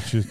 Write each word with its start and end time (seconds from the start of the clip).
kicsit. 0.00 0.28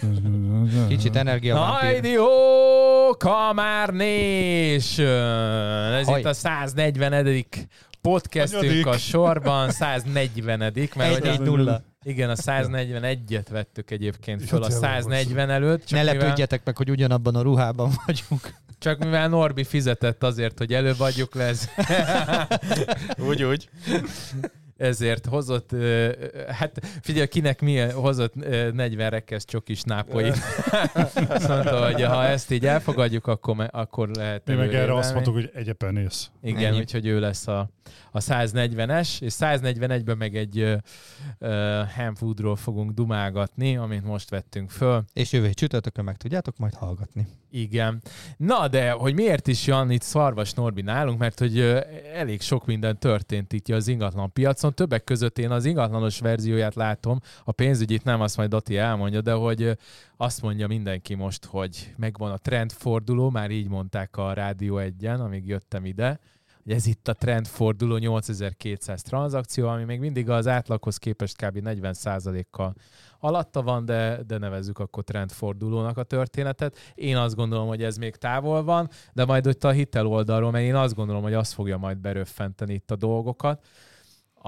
Kicsit 0.88 1.16
energia 1.16 1.56
Hajdi 1.56 2.14
ho, 2.14 3.16
Kamárnés! 3.18 4.98
Ez 4.98 6.06
Haj. 6.06 6.20
itt 6.20 6.26
a 6.26 6.32
140 6.32 7.12
podcastünk 8.00 8.86
a 8.86 8.98
sorban, 8.98 9.70
140 9.70 10.58
mert 10.58 10.76
Egy, 10.76 11.18
hogy 11.18 11.26
egy 11.28 11.40
a, 11.40 11.44
nulla. 11.44 11.82
igen, 12.02 12.30
a 12.30 12.34
141-et 12.34 13.46
vettük 13.50 13.90
egyébként 13.90 14.42
föl 14.44 14.62
a 14.62 14.64
ott 14.64 14.72
jelen 14.72 15.02
140 15.02 15.50
előtt, 15.50 15.78
Ne 15.78 15.84
csak 15.86 15.98
mivel, 15.98 16.14
lepődjetek 16.14 16.64
meg, 16.64 16.76
hogy 16.76 16.90
ugyanabban 16.90 17.34
a 17.34 17.40
ruhában 17.42 17.90
vagyunk. 18.06 18.54
csak 18.78 18.98
mivel 18.98 19.28
Norbi 19.28 19.64
fizetett 19.64 20.22
azért, 20.22 20.58
hogy 20.58 20.72
előbb 20.74 21.00
adjuk 21.00 21.34
le, 21.34 21.44
ez, 21.44 21.68
Úgy, 23.28 23.42
úgy. 23.42 23.68
Ezért 24.76 25.26
hozott, 25.26 25.70
hát 26.48 26.80
figyelj, 27.02 27.26
kinek 27.26 27.60
mi 27.60 27.78
hozott 27.78 28.32
ö, 28.40 28.70
40 28.72 29.10
rekesz 29.10 29.44
csokis 29.44 29.82
nápoi. 29.82 30.30
Azt 30.94 31.48
mondta, 31.48 31.84
hogy 31.84 32.02
ha 32.02 32.24
ezt 32.24 32.50
így 32.50 32.66
elfogadjuk, 32.66 33.26
akkor, 33.26 33.56
me- 33.56 33.74
akkor 33.74 34.08
lehet 34.08 34.46
Mi 34.46 34.54
meg 34.54 34.74
erre 34.74 34.94
azt 34.94 35.12
mondtuk, 35.12 35.34
hogy 35.34 35.50
egyepenész. 35.54 36.30
Igen, 36.42 36.64
Ennyi. 36.64 36.78
úgyhogy 36.78 37.06
ő 37.06 37.20
lesz 37.20 37.46
a, 37.46 37.70
a 38.10 38.18
140-es, 38.20 39.22
és 39.22 39.34
141-ben 39.38 40.16
meg 40.16 40.36
egy 40.36 40.60
uh, 41.38 41.82
Hamfoodról 41.96 42.56
fogunk 42.56 42.90
dumálgatni, 42.90 43.76
amit 43.76 44.04
most 44.04 44.30
vettünk 44.30 44.70
föl. 44.70 45.04
És 45.12 45.32
jövő 45.32 45.52
csütörtökön 45.52 46.04
meg 46.04 46.16
tudjátok 46.16 46.56
majd 46.56 46.74
hallgatni. 46.74 47.26
Igen. 47.50 48.02
Na, 48.36 48.68
de 48.68 48.90
hogy 48.90 49.14
miért 49.14 49.46
is 49.46 49.66
jön 49.66 49.90
itt 49.90 50.02
Szarvas 50.02 50.52
Norbi 50.52 50.82
nálunk, 50.82 51.18
mert 51.18 51.38
hogy 51.38 51.58
uh, 51.58 51.80
elég 52.14 52.40
sok 52.40 52.66
minden 52.66 52.98
történt 52.98 53.52
itt 53.52 53.68
az 53.68 53.88
ingatlan 53.88 54.32
piacon. 54.32 54.65
Többek 54.74 55.04
között 55.04 55.38
én 55.38 55.50
az 55.50 55.64
ingatlanos 55.64 56.20
verzióját 56.20 56.74
látom, 56.74 57.20
a 57.44 57.52
pénzügyit 57.52 58.04
nem, 58.04 58.20
azt 58.20 58.36
majd 58.36 58.50
Dati 58.50 58.76
elmondja, 58.76 59.20
de 59.20 59.32
hogy 59.32 59.78
azt 60.16 60.42
mondja 60.42 60.66
mindenki 60.66 61.14
most, 61.14 61.44
hogy 61.44 61.94
megvan 61.96 62.32
a 62.32 62.38
trendforduló, 62.38 63.30
már 63.30 63.50
így 63.50 63.68
mondták 63.68 64.16
a 64.16 64.32
Rádió 64.32 64.78
egyen, 64.78 65.20
amíg 65.20 65.46
jöttem 65.46 65.84
ide, 65.84 66.20
hogy 66.66 66.74
ez 66.74 66.86
itt 66.86 67.08
a 67.08 67.14
trendforduló 67.14 67.96
8200 67.96 69.02
tranzakció, 69.02 69.68
ami 69.68 69.84
még 69.84 70.00
mindig 70.00 70.30
az 70.30 70.46
átlaghoz 70.46 70.96
képest 70.96 71.36
kb. 71.36 71.58
40%-kal 71.64 72.74
alatta 73.18 73.62
van, 73.62 73.84
de, 73.84 74.22
de 74.26 74.38
nevezzük 74.38 74.78
akkor 74.78 75.04
trendfordulónak 75.04 75.98
a 75.98 76.02
történetet. 76.02 76.76
Én 76.94 77.16
azt 77.16 77.34
gondolom, 77.34 77.66
hogy 77.66 77.82
ez 77.82 77.96
még 77.96 78.16
távol 78.16 78.64
van, 78.64 78.88
de 79.12 79.24
majd 79.24 79.46
ott 79.46 79.64
a 79.64 79.70
hitel 79.70 80.06
oldalról, 80.06 80.50
mert 80.50 80.64
én 80.64 80.74
azt 80.74 80.94
gondolom, 80.94 81.22
hogy 81.22 81.34
az 81.34 81.52
fogja 81.52 81.76
majd 81.76 81.98
beröffenteni 81.98 82.74
itt 82.74 82.90
a 82.90 82.96
dolgokat. 82.96 83.66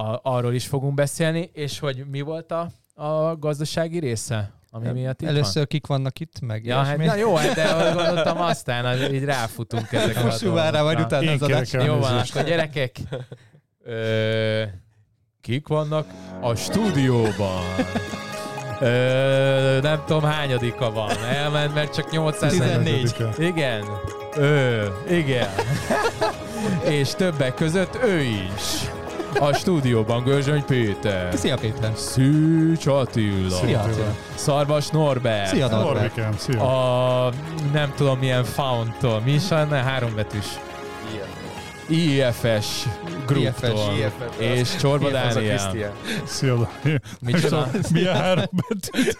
A, 0.07 0.21
arról 0.23 0.55
is 0.55 0.67
fogunk 0.67 0.95
beszélni, 0.95 1.51
és 1.53 1.79
hogy 1.79 2.05
mi 2.11 2.21
volt 2.21 2.53
a, 2.53 2.71
a 2.95 3.37
gazdasági 3.37 3.99
része, 3.99 4.51
ami 4.71 4.89
miatt 4.89 5.21
itt 5.21 5.27
van? 5.27 5.37
Először 5.37 5.67
kik 5.67 5.87
vannak 5.87 6.21
itt, 6.21 6.41
meg 6.41 6.65
Ja, 6.65 6.77
hát, 6.83 6.97
na 6.97 7.15
jó, 7.15 7.35
hát 7.35 7.55
de 7.55 7.93
gondoltam 7.95 8.41
aztán, 8.41 8.85
az- 8.85 9.13
így 9.13 9.25
ráfutunk 9.25 9.93
ezekre 9.93 10.23
Most 10.23 10.35
a 10.35 10.39
suvárra 10.39 10.83
vagy 10.83 11.01
utána 11.01 11.31
az 11.33 11.43
adás. 11.43 11.73
Jó 11.73 11.97
van, 11.99 12.19
akkor 12.19 12.43
gyerekek, 12.45 12.97
ö, 13.85 14.63
kik 15.41 15.69
vannak 15.69 16.07
a 16.41 16.55
stúdióban? 16.55 17.63
Ö, 18.81 19.79
nem 19.83 20.03
tudom 20.07 20.23
hányadika 20.23 20.91
van. 20.93 21.17
Elment, 21.25 21.75
mert 21.75 21.95
csak 21.95 22.11
814. 22.11 23.01
14. 23.15 23.49
Igen. 23.49 23.85
Ö, 24.37 24.87
igen. 25.11 25.49
És 26.99 27.11
többek 27.11 27.55
között 27.55 27.99
ő 28.05 28.21
is. 28.21 28.91
A 29.41 29.53
stúdióban 29.53 30.23
Görzsöny 30.23 30.65
Péter. 30.65 31.35
Szia 31.35 31.57
Péter! 31.57 31.93
Szűcs 31.97 32.87
Attila. 32.87 33.51
Szia 33.51 33.81
Attila! 33.81 34.15
Szarvas 34.35 34.89
Norbert. 34.89 35.47
Szia 35.49 35.69
Norbert! 35.69 35.95
Norbikám, 35.95 36.37
szia. 36.37 37.27
A 37.27 37.33
nem 37.73 37.93
tudom 37.97 38.19
milyen 38.19 38.45
fount 38.45 39.25
Mi 39.25 39.33
is 39.33 39.49
lenne? 39.49 39.77
Három 39.77 40.15
betűs. 40.15 40.47
IFS 41.89 42.87
gruptól. 43.27 43.95
IFS. 43.99 44.39
És 44.39 44.77
Csorba 44.77 45.11
Dániel. 45.11 45.93
Szia. 46.25 46.71
Micsoda? 47.21 47.71
Milyen 47.93 48.17
három 48.17 48.45
betűt? 48.69 49.19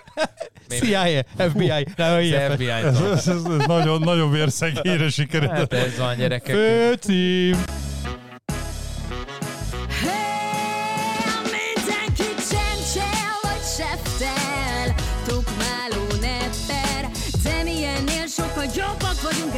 CIA, 0.69 1.25
FBI, 1.37 1.87
nem 1.97 2.13
a 2.15 2.21
IFS. 2.21 2.53
FBI 2.53 2.69
Ez, 2.69 3.01
ez, 3.01 3.11
ez, 3.13 3.27
ez 3.29 3.67
nagyon, 3.67 4.01
nagyon 4.01 4.31
vérszegélyre 4.31 5.03
Hát 5.03 5.13
sikerült. 5.13 5.73
ez 5.73 5.99
van 5.99 6.17
gyerekek. 6.17 6.55
Főcím! 6.55 7.78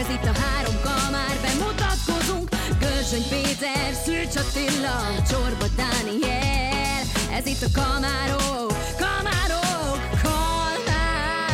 Ez 0.00 0.08
itt 0.08 0.24
a 0.24 0.32
három 0.38 0.74
kamár 0.82 1.36
Bemutatkozunk 1.42 2.48
Görzsöny 2.78 3.28
Péter, 3.28 3.92
Szűcs 4.04 4.36
Attila 4.36 5.22
Csorba 5.28 5.66
Dániel 5.76 7.02
Ez 7.32 7.46
itt 7.46 7.62
a 7.62 7.68
kamárok 7.74 8.72
Kamárok 8.98 10.00
Kalmár 10.22 11.48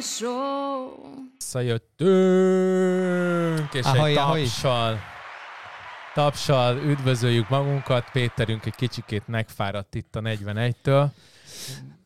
Show 0.00 0.90
Visszajöttünk, 1.38 3.74
és 3.74 3.84
Ahoj, 3.84 4.10
egy 4.10 4.16
ahoj. 4.16 4.40
tapsal, 4.42 4.98
tapsal 6.14 6.76
üdvözöljük 6.76 7.48
magunkat. 7.48 8.10
Péterünk 8.12 8.66
egy 8.66 8.74
kicsikét 8.74 9.28
megfáradt 9.28 9.94
itt 9.94 10.16
a 10.16 10.20
41-től. 10.20 11.06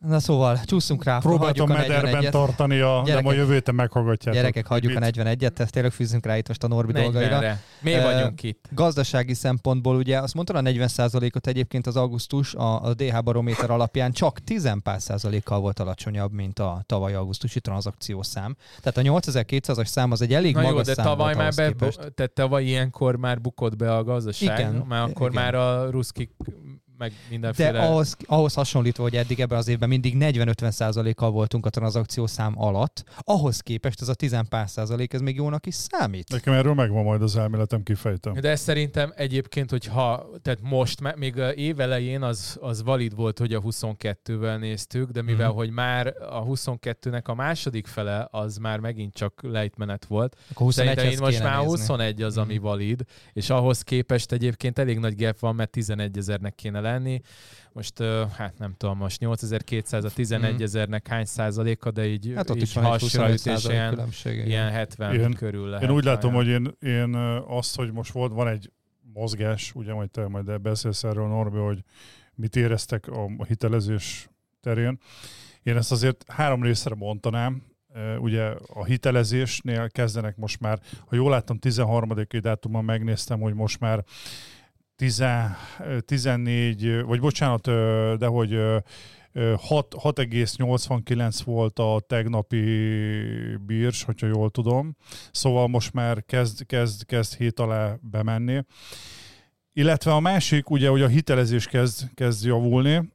Na 0.07 0.19
szóval, 0.19 0.59
csúszunk 0.65 1.03
rá, 1.03 1.17
Próbáltam 1.17 1.71
a 1.71 1.73
mederben 1.73 2.23
41-et. 2.23 2.29
tartani, 2.29 2.79
a, 2.79 2.95
de 2.97 3.01
Gyerekek. 3.03 3.23
majd 3.23 3.37
jövő 3.37 3.53
héten 3.53 3.75
meghallgatjátok. 3.75 4.33
Gyerekek, 4.41 4.65
hagyjuk 4.65 4.95
a 4.95 4.99
Mit? 4.99 5.15
41-et, 5.17 5.59
ezt 5.59 5.71
tényleg 5.71 5.91
fűzzünk 5.91 6.25
rá 6.25 6.37
itt 6.37 6.47
most 6.47 6.63
a 6.63 6.67
Norbi 6.67 6.91
dolgaira. 6.91 7.37
40-re. 7.39 7.61
Mi 7.81 7.91
Ö, 7.93 8.01
vagyunk 8.01 8.43
itt. 8.43 8.65
Gazdasági 8.71 9.33
szempontból 9.33 9.95
ugye 9.95 10.19
azt 10.19 10.33
mondta 10.33 10.53
a 10.53 10.61
40%-ot 10.61 11.47
egyébként 11.47 11.87
az 11.87 11.95
augusztus 11.95 12.53
a, 12.55 12.83
a 12.83 12.93
DH 12.93 13.23
barométer 13.23 13.69
alapján 13.69 14.11
csak 14.11 14.39
10 14.39 14.71
pár 14.83 15.01
százalékkal 15.01 15.59
volt 15.59 15.79
alacsonyabb, 15.79 16.31
mint 16.31 16.59
a 16.59 16.83
tavaly 16.85 17.13
augusztusi 17.13 17.59
tranzakciószám. 17.61 18.55
Tehát 18.81 18.97
a 18.97 19.19
8200-as 19.19 19.85
szám 19.85 20.11
az 20.11 20.21
egy 20.21 20.33
elég 20.33 20.53
Na 20.53 20.61
jó, 20.61 20.67
magas 20.67 20.85
de 20.85 20.93
szám 20.93 21.05
tavaly 21.05 21.33
volt 21.33 21.37
már 21.37 21.53
be, 21.55 21.67
képest. 21.67 22.11
tehát 22.15 22.31
tavaly 22.31 22.63
ilyenkor 22.63 23.15
már 23.15 23.41
bukott 23.41 23.75
be 23.75 23.95
a 23.95 24.03
gazdaság, 24.03 24.59
Igen, 24.59 24.73
mert 24.87 25.09
akkor 25.09 25.31
igen. 25.31 25.43
már 25.43 25.55
a 25.55 25.89
ruszkik 25.89 26.31
meg 26.97 27.09
De 27.09 27.15
mindenféle... 27.29 27.79
ahhoz, 27.79 28.15
ahhoz 28.25 28.53
hasonlítva, 28.53 29.03
hogy 29.03 29.15
eddig 29.15 29.39
ebben 29.39 29.57
az 29.57 29.67
évben 29.67 29.89
mindig 29.89 30.15
40-50 30.19 31.11
kal 31.15 31.31
voltunk 31.31 31.65
a 31.65 31.69
tranzakciószám 31.69 32.53
alatt, 32.61 33.03
ahhoz 33.19 33.59
képest 33.59 34.01
ez 34.01 34.07
a 34.07 34.13
10 34.13 34.35
pár 34.49 34.69
százalék, 34.69 35.13
ez 35.13 35.21
még 35.21 35.35
jónak 35.35 35.65
is 35.65 35.75
számít. 35.75 36.29
Nekem 36.31 36.53
erről 36.53 36.73
megvan 36.73 37.03
majd 37.03 37.21
az 37.21 37.35
elméletem, 37.37 37.83
kifejtem. 37.83 38.33
De 38.33 38.49
ez 38.49 38.59
szerintem 38.59 39.13
egyébként, 39.15 39.69
hogyha, 39.69 40.29
tehát 40.41 40.59
most, 40.61 41.15
még 41.15 41.41
évelején 41.55 42.21
az, 42.21 42.57
az 42.61 42.83
valid 42.83 43.15
volt, 43.15 43.39
hogy 43.39 43.53
a 43.53 43.61
22-vel 43.61 44.59
néztük, 44.59 45.09
de 45.09 45.21
mivel, 45.21 45.47
Mhm. 45.47 45.57
hogy 45.57 45.69
már 45.69 46.13
a 46.29 46.43
22-nek 46.43 47.23
a 47.23 47.33
második 47.33 47.87
fele, 47.87 48.27
az 48.31 48.57
már 48.57 48.79
megint 48.79 49.13
csak 49.13 49.39
lejtmenet 49.43 50.05
volt. 50.05 50.35
Akkor 50.51 50.73
Szerintem 50.73 51.05
21 51.05 51.13
így 51.29 51.33
most 51.33 51.43
már 51.43 51.65
21 51.65 52.21
az, 52.21 52.37
ami 52.37 52.53
Mhm. 52.55 52.63
valid, 52.63 53.03
és 53.33 53.49
ahhoz 53.49 53.81
képest 53.81 54.31
egyébként 54.31 54.79
elég 54.79 54.99
nagy 54.99 55.15
gap 55.15 55.39
van, 55.39 55.55
mert 55.55 55.69
11 55.69 56.17
ezernek 56.17 56.55
kéne 56.55 56.79
lenni. 56.87 57.21
Most, 57.73 58.03
hát 58.37 58.57
nem 58.57 58.73
tudom, 58.77 58.97
most 58.97 59.19
8200 59.19 60.03
a 60.03 60.09
11 60.09 60.61
ezernek 60.61 61.07
hány 61.07 61.25
százaléka, 61.25 61.91
de 61.91 62.05
így, 62.07 62.31
Hát 62.35 62.49
ott 62.49 62.55
így 62.55 62.61
is 62.61 62.73
van 62.73 62.83
egy 62.83 62.99
25 62.99 63.21
hasraütés 63.21 63.61
százalék 63.61 64.15
ilyen, 64.23 64.47
ilyen 64.47 64.69
70 64.69 65.13
Én- 65.19 65.33
körül 65.33 65.67
lehet. 65.67 65.83
Én 65.83 65.95
úgy 65.95 66.03
látom, 66.03 66.33
hogy 66.33 66.47
én, 66.47 66.71
én 66.79 67.15
azt, 67.47 67.75
hogy 67.75 67.91
most 67.91 68.11
volt, 68.11 68.31
van 68.31 68.47
egy 68.47 68.71
mozgás, 69.13 69.71
ugye 69.75 69.93
majd 69.93 70.09
te 70.11 70.27
majd 70.27 70.61
beszélsz 70.61 71.03
erről, 71.03 71.27
Norbi, 71.27 71.57
hogy 71.57 71.83
mit 72.35 72.55
éreztek 72.55 73.07
a 73.07 73.43
hitelezés 73.47 74.29
terén. 74.61 74.99
Én 75.63 75.77
ezt 75.77 75.91
azért 75.91 76.23
három 76.27 76.63
részre 76.63 76.95
bontanám. 76.95 77.63
Ö, 77.93 78.15
Ugye 78.15 78.53
a 78.73 78.85
hitelezésnél 78.85 79.89
kezdenek 79.89 80.35
most 80.37 80.59
már, 80.59 80.79
ha 81.05 81.15
jól 81.15 81.29
láttam, 81.29 81.57
13. 81.57 82.09
dátumon 82.41 82.85
megnéztem, 82.85 83.39
hogy 83.39 83.53
most 83.53 83.79
már 83.79 84.03
10, 84.03 84.05
14, 86.05 87.01
vagy 87.01 87.19
bocsánat, 87.19 87.65
de 88.17 88.25
hogy 88.25 88.53
ö, 88.53 88.77
ö, 89.31 89.53
6, 89.59 89.95
6,89 89.97 91.39
volt 91.43 91.79
a 91.79 92.03
tegnapi 92.07 92.63
bírs, 93.65 94.03
hogyha 94.03 94.27
jól 94.27 94.49
tudom. 94.49 94.95
Szóval 95.31 95.67
most 95.67 95.93
már 95.93 96.25
kezd, 96.25 96.65
kezd, 96.65 97.05
kezd 97.05 97.35
hét 97.35 97.59
alá 97.59 97.95
bemenni. 98.01 98.61
Illetve 99.73 100.13
a 100.13 100.19
másik, 100.19 100.69
ugye, 100.69 100.89
hogy 100.89 101.01
a 101.01 101.07
hitelezés 101.07 101.65
kezd, 101.65 102.09
kezd 102.13 102.45
javulni. 102.45 103.13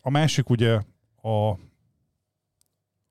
A 0.00 0.10
másik 0.10 0.50
ugye 0.50 0.80
a, 1.22 1.50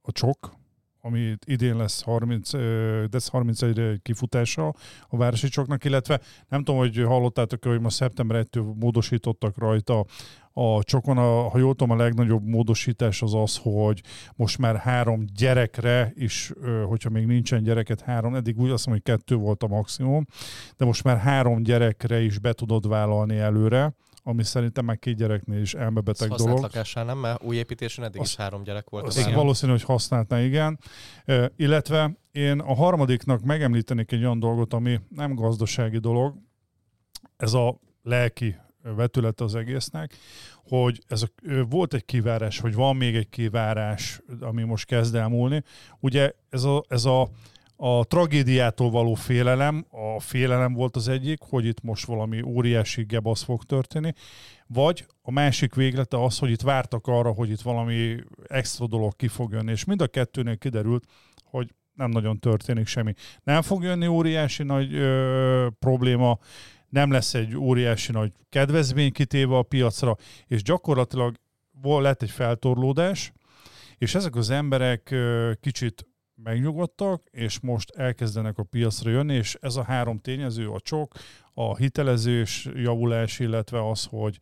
a 0.02 0.12
csok, 0.12 0.60
ami 1.02 1.36
idén 1.46 1.76
lesz 1.76 2.02
30, 2.02 2.54
ö, 2.54 3.04
dec 3.10 3.28
31-re 3.32 3.84
egy 3.84 4.02
kifutása 4.02 4.74
a 5.10 5.18
városi 5.18 5.48
csoknak, 5.48 5.84
illetve 5.84 6.20
nem 6.50 6.64
tudom, 6.64 6.80
hogy 6.80 7.04
hallottátok 7.04 7.66
hogy 7.66 7.82
ma 7.82 7.90
szeptember 7.90 8.46
1-től 8.46 8.74
módosítottak 8.80 9.58
rajta 9.58 10.06
a 10.54 10.84
csokon, 10.84 11.18
a, 11.18 11.50
ha 11.50 11.58
jól 11.58 11.76
tudom, 11.76 11.98
a 11.98 12.02
legnagyobb 12.02 12.48
módosítás 12.48 13.22
az 13.22 13.34
az, 13.34 13.60
hogy 13.64 14.02
most 14.36 14.58
már 14.58 14.76
három 14.76 15.26
gyerekre 15.36 16.12
is, 16.16 16.54
hogyha 16.88 17.10
még 17.10 17.26
nincsen 17.26 17.64
gyereket, 17.64 18.02
három, 18.02 18.36
eddig 18.36 18.60
úgy 18.60 18.70
azt 18.70 18.86
mondom, 18.86 19.04
hogy 19.06 19.16
kettő 19.16 19.36
volt 19.36 19.64
a 19.64 19.68
maximum, 19.68 20.26
de 20.78 20.86
most 20.86 21.04
már 21.04 21.18
három 21.18 21.64
gyerekre 21.64 22.22
is 22.22 22.40
be 22.40 22.54
tudod 22.54 22.88
vállalni 22.88 23.38
előre, 23.38 23.94
ami 24.24 24.44
szerintem 24.44 24.86
már 24.86 25.00
két 25.00 25.16
gyereknél 25.16 25.62
is 25.62 25.74
elmebeteg 25.74 26.28
dolog. 26.30 26.48
használt 26.48 26.74
lakásán 26.74 27.06
nem, 27.06 27.18
mert 27.18 27.44
új 27.44 27.56
építésen 27.56 28.04
eddig 28.04 28.22
is 28.22 28.28
Azt- 28.28 28.38
három 28.38 28.64
gyerek 28.64 28.90
volt. 28.90 29.06
Az 29.06 29.18
az 29.18 29.34
valószínű, 29.34 29.72
hogy 29.72 29.84
használtná, 29.84 30.42
igen. 30.42 30.80
Ö, 31.26 31.46
illetve 31.56 32.18
én 32.32 32.60
a 32.60 32.76
harmadiknak 32.76 33.42
megemlítenék 33.42 34.12
egy 34.12 34.24
olyan 34.24 34.40
dolgot, 34.40 34.74
ami 34.74 35.00
nem 35.10 35.36
gazdasági 35.36 35.98
dolog, 35.98 36.36
ez 37.38 37.54
a 37.54 37.80
lelki 38.04 38.56
vetület 38.84 39.42
az 39.42 39.56
egésznek, 39.56 40.16
hogy 40.68 41.04
ez 41.08 41.24
a, 41.24 41.28
volt 41.70 41.94
egy 41.94 42.06
kivárás, 42.06 42.60
hogy 42.60 42.74
van 42.74 42.96
még 42.96 43.16
egy 43.16 43.30
kivárás, 43.30 44.22
ami 44.40 44.64
most 44.64 44.86
kezd 44.86 45.16
el 45.16 45.28
múlni. 45.28 45.64
Ugye 46.00 46.32
ez 46.50 46.64
a, 46.64 46.84
ez 46.88 47.06
a 47.06 47.30
a 47.84 48.04
tragédiától 48.04 48.90
való 48.90 49.14
félelem, 49.14 49.86
a 49.90 50.20
félelem 50.20 50.74
volt 50.74 50.96
az 50.96 51.08
egyik, 51.08 51.40
hogy 51.50 51.66
itt 51.66 51.82
most 51.82 52.06
valami 52.06 52.42
óriási 52.42 53.04
gebasz 53.04 53.44
fog 53.44 53.64
történni, 53.64 54.14
vagy 54.68 55.06
a 55.22 55.32
másik 55.32 55.76
véglete 55.76 56.24
az, 56.24 56.38
hogy 56.38 56.52
itt 56.52 56.62
vártak 56.62 57.08
arra, 57.08 57.32
hogy 57.32 57.50
itt 57.50 57.62
valami 57.62 58.16
extra 58.48 58.88
dolog 58.88 59.16
ki 59.16 59.28
fog 59.28 59.52
jönni, 59.52 59.72
és 59.72 59.86
mind 59.86 60.02
a 60.02 60.08
kettőnél 60.08 60.58
kiderült, 60.58 61.06
hogy 61.44 61.74
nem 61.94 62.10
nagyon 62.10 62.40
történik 62.40 62.88
semmi. 62.88 63.14
Nem 63.44 63.62
fog 63.62 63.84
jönni 63.84 64.08
óriási 64.08 64.64
nagy 64.64 64.94
ö, 64.94 65.68
probléma, 65.80 66.38
nem 66.90 67.12
lesz 67.12 67.34
egy 67.34 67.58
óriási 67.58 68.12
nagy 68.12 68.32
kedvezmény 68.50 69.12
kitéve 69.12 69.58
a 69.58 69.64
piacra, 69.64 70.16
és 70.48 70.64
gyakorlatilag 70.64 71.36
vol- 71.82 72.04
lett 72.04 72.22
egy 72.22 72.32
feltorlódás, 72.32 73.32
és 73.98 74.16
ezek 74.16 74.36
az 74.36 74.50
emberek 74.50 75.16
kicsit 75.60 76.11
megnyugodtak, 76.44 77.24
és 77.32 77.60
most 77.60 77.90
elkezdenek 77.90 78.58
a 78.58 78.64
piacra 78.64 79.10
jönni, 79.10 79.34
és 79.34 79.58
ez 79.62 79.76
a 79.76 79.84
három 79.84 80.20
tényező, 80.20 80.70
a 80.70 80.80
csok, 80.80 81.14
a 81.54 81.76
hitelezés 81.76 82.70
javulás, 82.74 83.40
illetve 83.40 83.90
az, 83.90 84.06
hogy 84.06 84.40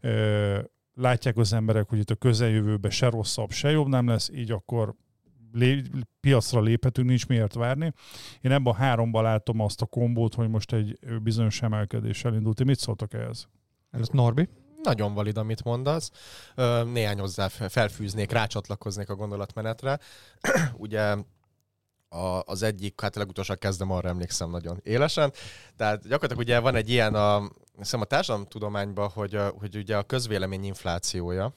ö, 0.00 0.58
látják 0.94 1.36
az 1.36 1.52
emberek, 1.52 1.88
hogy 1.88 1.98
itt 1.98 2.10
a 2.10 2.14
közeljövőben 2.14 2.90
se 2.90 3.08
rosszabb, 3.08 3.50
se 3.50 3.70
jobb 3.70 3.86
nem 3.86 4.06
lesz, 4.06 4.30
így 4.34 4.50
akkor 4.50 4.94
lé, 5.52 5.82
piacra 6.20 6.60
léphetünk, 6.60 7.08
nincs 7.08 7.26
miért 7.26 7.54
várni. 7.54 7.92
Én 8.40 8.50
ebben 8.50 8.72
a 8.72 8.76
háromban 8.76 9.22
látom 9.22 9.60
azt 9.60 9.82
a 9.82 9.86
kombót, 9.86 10.34
hogy 10.34 10.48
most 10.48 10.72
egy 10.72 10.98
bizonyos 11.22 11.62
emelkedés 11.62 12.24
elindult. 12.24 12.56
Ti 12.56 12.64
mit 12.64 12.78
szóltak 12.78 13.14
ehhez? 13.14 13.48
Előtt 13.90 14.12
Norbi. 14.12 14.48
Nagyon 14.82 15.14
valid, 15.14 15.36
amit 15.36 15.64
mondasz. 15.64 16.10
Néhány 16.92 17.18
hozzá 17.18 17.48
felfűznék, 17.48 18.30
rácsatlakoznék 18.30 19.08
a 19.08 19.14
gondolatmenetre. 19.14 19.98
Ugye 20.76 21.16
a, 22.12 22.42
az 22.44 22.62
egyik, 22.62 23.00
hát 23.00 23.16
legutolsó 23.16 23.54
kezdem, 23.54 23.90
arra 23.90 24.08
emlékszem 24.08 24.50
nagyon 24.50 24.80
élesen. 24.82 25.32
Tehát 25.76 26.02
gyakorlatilag 26.02 26.38
ugye 26.38 26.58
van 26.58 26.74
egy 26.74 26.88
ilyen 26.88 27.14
a, 27.14 27.50
hiszem 27.78 28.00
a 28.00 28.04
társadalomtudományban, 28.04 29.08
hogy, 29.08 29.38
hogy 29.58 29.76
ugye 29.76 29.96
a 29.96 30.02
közvélemény 30.02 30.64
inflációja. 30.64 31.54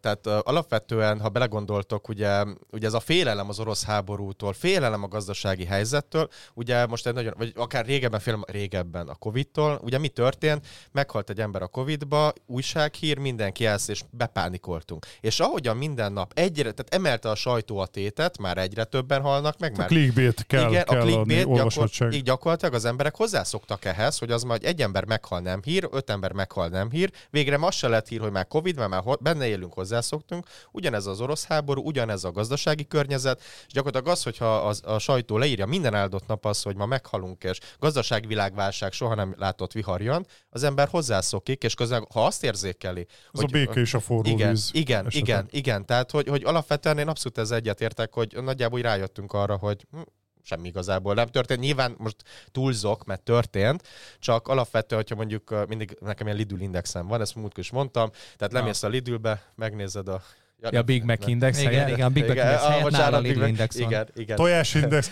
Tehát 0.00 0.26
alapvetően, 0.26 1.20
ha 1.20 1.28
belegondoltok, 1.28 2.08
ugye, 2.08 2.44
ugye 2.70 2.86
ez 2.86 2.92
a 2.92 3.00
félelem 3.00 3.48
az 3.48 3.58
orosz 3.58 3.84
háborútól, 3.84 4.52
félelem 4.52 5.02
a 5.02 5.08
gazdasági 5.08 5.64
helyzettől, 5.64 6.28
ugye 6.54 6.86
most 6.86 7.06
egy 7.06 7.14
nagyon, 7.14 7.34
vagy 7.36 7.52
akár 7.56 7.84
régebben, 7.86 8.20
félelem, 8.20 8.44
régebben 8.48 9.08
a 9.08 9.14
Covid-tól, 9.14 9.80
ugye 9.82 9.98
mi 9.98 10.08
történt? 10.08 10.66
Meghalt 10.92 11.30
egy 11.30 11.40
ember 11.40 11.62
a 11.62 11.66
Covid-ba, 11.66 12.32
újsághír, 12.46 13.18
mindenki 13.18 13.66
elsz, 13.66 13.88
és 13.88 14.02
bepánikoltunk. 14.10 15.06
És 15.20 15.40
ahogyan 15.40 15.76
minden 15.76 16.12
nap 16.12 16.32
egyre, 16.34 16.70
tehát 16.70 16.94
emelte 16.94 17.30
a 17.30 17.34
sajtó 17.34 17.78
a 17.78 17.86
tétet, 17.86 18.38
már 18.38 18.58
egyre 18.58 18.84
többen 18.84 19.22
halnak 19.22 19.58
meg, 19.58 19.72
A 19.74 19.78
már 19.78 19.86
clickbait 19.86 20.46
kell, 20.46 20.70
igen, 20.70 20.84
kell 20.84 20.96
a 20.96 21.00
adni, 21.00 21.12
clickbait 21.12 21.38
gyakor, 21.38 21.56
olvasottság. 21.56 22.12
így 22.12 22.22
gyakorlatilag 22.22 22.74
az 22.74 22.84
emberek 22.84 23.16
hozzászoktak 23.16 23.84
ehhez, 23.84 24.18
hogy 24.18 24.30
az 24.30 24.42
majd 24.42 24.64
egy 24.64 24.82
ember 24.82 25.04
meghal 25.04 25.40
nem 25.40 25.62
hír, 25.62 25.88
öt 25.90 26.10
ember 26.10 26.32
meghal 26.32 26.68
nem 26.68 26.90
hír, 26.90 27.10
végre 27.30 27.56
ma 27.56 27.70
se 27.70 27.88
lett 27.88 28.08
hír, 28.08 28.20
hogy 28.20 28.30
már 28.30 28.46
Covid, 28.46 28.76
mert 28.76 28.90
már 28.90 29.02
benne 29.20 29.46
élünk, 29.46 29.72
hozzászoktunk, 29.72 30.46
ugyanez 30.70 31.06
az 31.06 31.20
orosz 31.20 31.44
háború, 31.44 31.82
ugyanez 31.82 32.24
a 32.24 32.30
gazdasági 32.32 32.86
környezet, 32.86 33.40
és 33.66 33.72
gyakorlatilag 33.72 34.14
az, 34.14 34.22
hogyha 34.22 34.56
az, 34.56 34.82
a 34.84 34.98
sajtó 34.98 35.38
leírja 35.38 35.66
minden 35.66 35.94
áldott 35.94 36.26
nap 36.26 36.44
az, 36.46 36.62
hogy 36.62 36.76
ma 36.76 36.86
meghalunk, 36.86 37.44
és 37.44 37.58
gazdaságvilágválság 37.78 38.92
soha 38.92 39.14
nem 39.14 39.34
látott 39.38 39.72
vihar 39.72 40.00
jön, 40.02 40.26
az 40.50 40.62
ember 40.62 40.88
hozzászokik, 40.88 41.62
és 41.62 41.74
közben, 41.74 42.06
ha 42.12 42.24
azt 42.26 42.44
érzékeli, 42.44 43.06
Az 43.30 43.42
a 43.42 43.46
béke 43.46 43.80
és 43.80 43.94
a 43.94 44.00
forró 44.00 44.30
igen, 44.30 44.50
víz. 44.50 44.70
igen, 44.72 45.06
esete. 45.06 45.18
igen, 45.18 45.46
igen. 45.50 45.86
Tehát, 45.86 46.10
hogy, 46.10 46.28
hogy 46.28 46.44
alapvetően 46.44 46.98
én 46.98 47.08
abszolút 47.08 47.38
ezzel 47.38 47.56
egyetértek, 47.56 48.14
hogy 48.14 48.36
nagyjából 48.42 48.80
rájöttünk 48.80 49.32
arra, 49.32 49.56
hogy 49.56 49.86
hm, 49.90 50.00
semmi 50.48 50.68
igazából 50.68 51.14
nem 51.14 51.26
történt. 51.26 51.60
Nyilván 51.60 51.94
most 51.98 52.16
túlzok, 52.52 53.04
mert 53.04 53.22
történt, 53.22 53.82
csak 54.18 54.48
alapvetően, 54.48 55.00
hogyha 55.00 55.16
mondjuk 55.16 55.66
mindig 55.68 55.96
nekem 56.00 56.26
ilyen 56.26 56.38
Lidl 56.38 56.60
indexem 56.60 57.06
van, 57.06 57.20
ezt 57.20 57.34
múltkor 57.34 57.58
is 57.62 57.70
mondtam, 57.70 58.10
tehát 58.36 58.52
lemész 58.52 58.82
a 58.82 58.88
Lidlbe, 58.88 59.42
megnézed 59.54 60.08
a... 60.08 60.22
Ja, 60.62 60.78
a 60.78 60.82
Big 60.82 61.02
Mac 61.02 61.26
Index 61.26 61.58
Igen, 61.60 61.72
helyett? 61.72 61.88
igen, 61.88 62.06
a 62.06 62.08
Big 62.08 62.22
Mac 62.26 62.32
Igen, 62.32 62.46
Index 62.46 62.64
helyett 62.66 62.82
bocsánat, 62.82 63.10
nála 63.10 63.22
Big 63.22 63.30
Lidl 63.30 63.40
Mac- 63.40 63.48
Index 63.50 63.78
van. 63.78 63.88
Igen, 63.90 64.08
igen. 64.14 64.36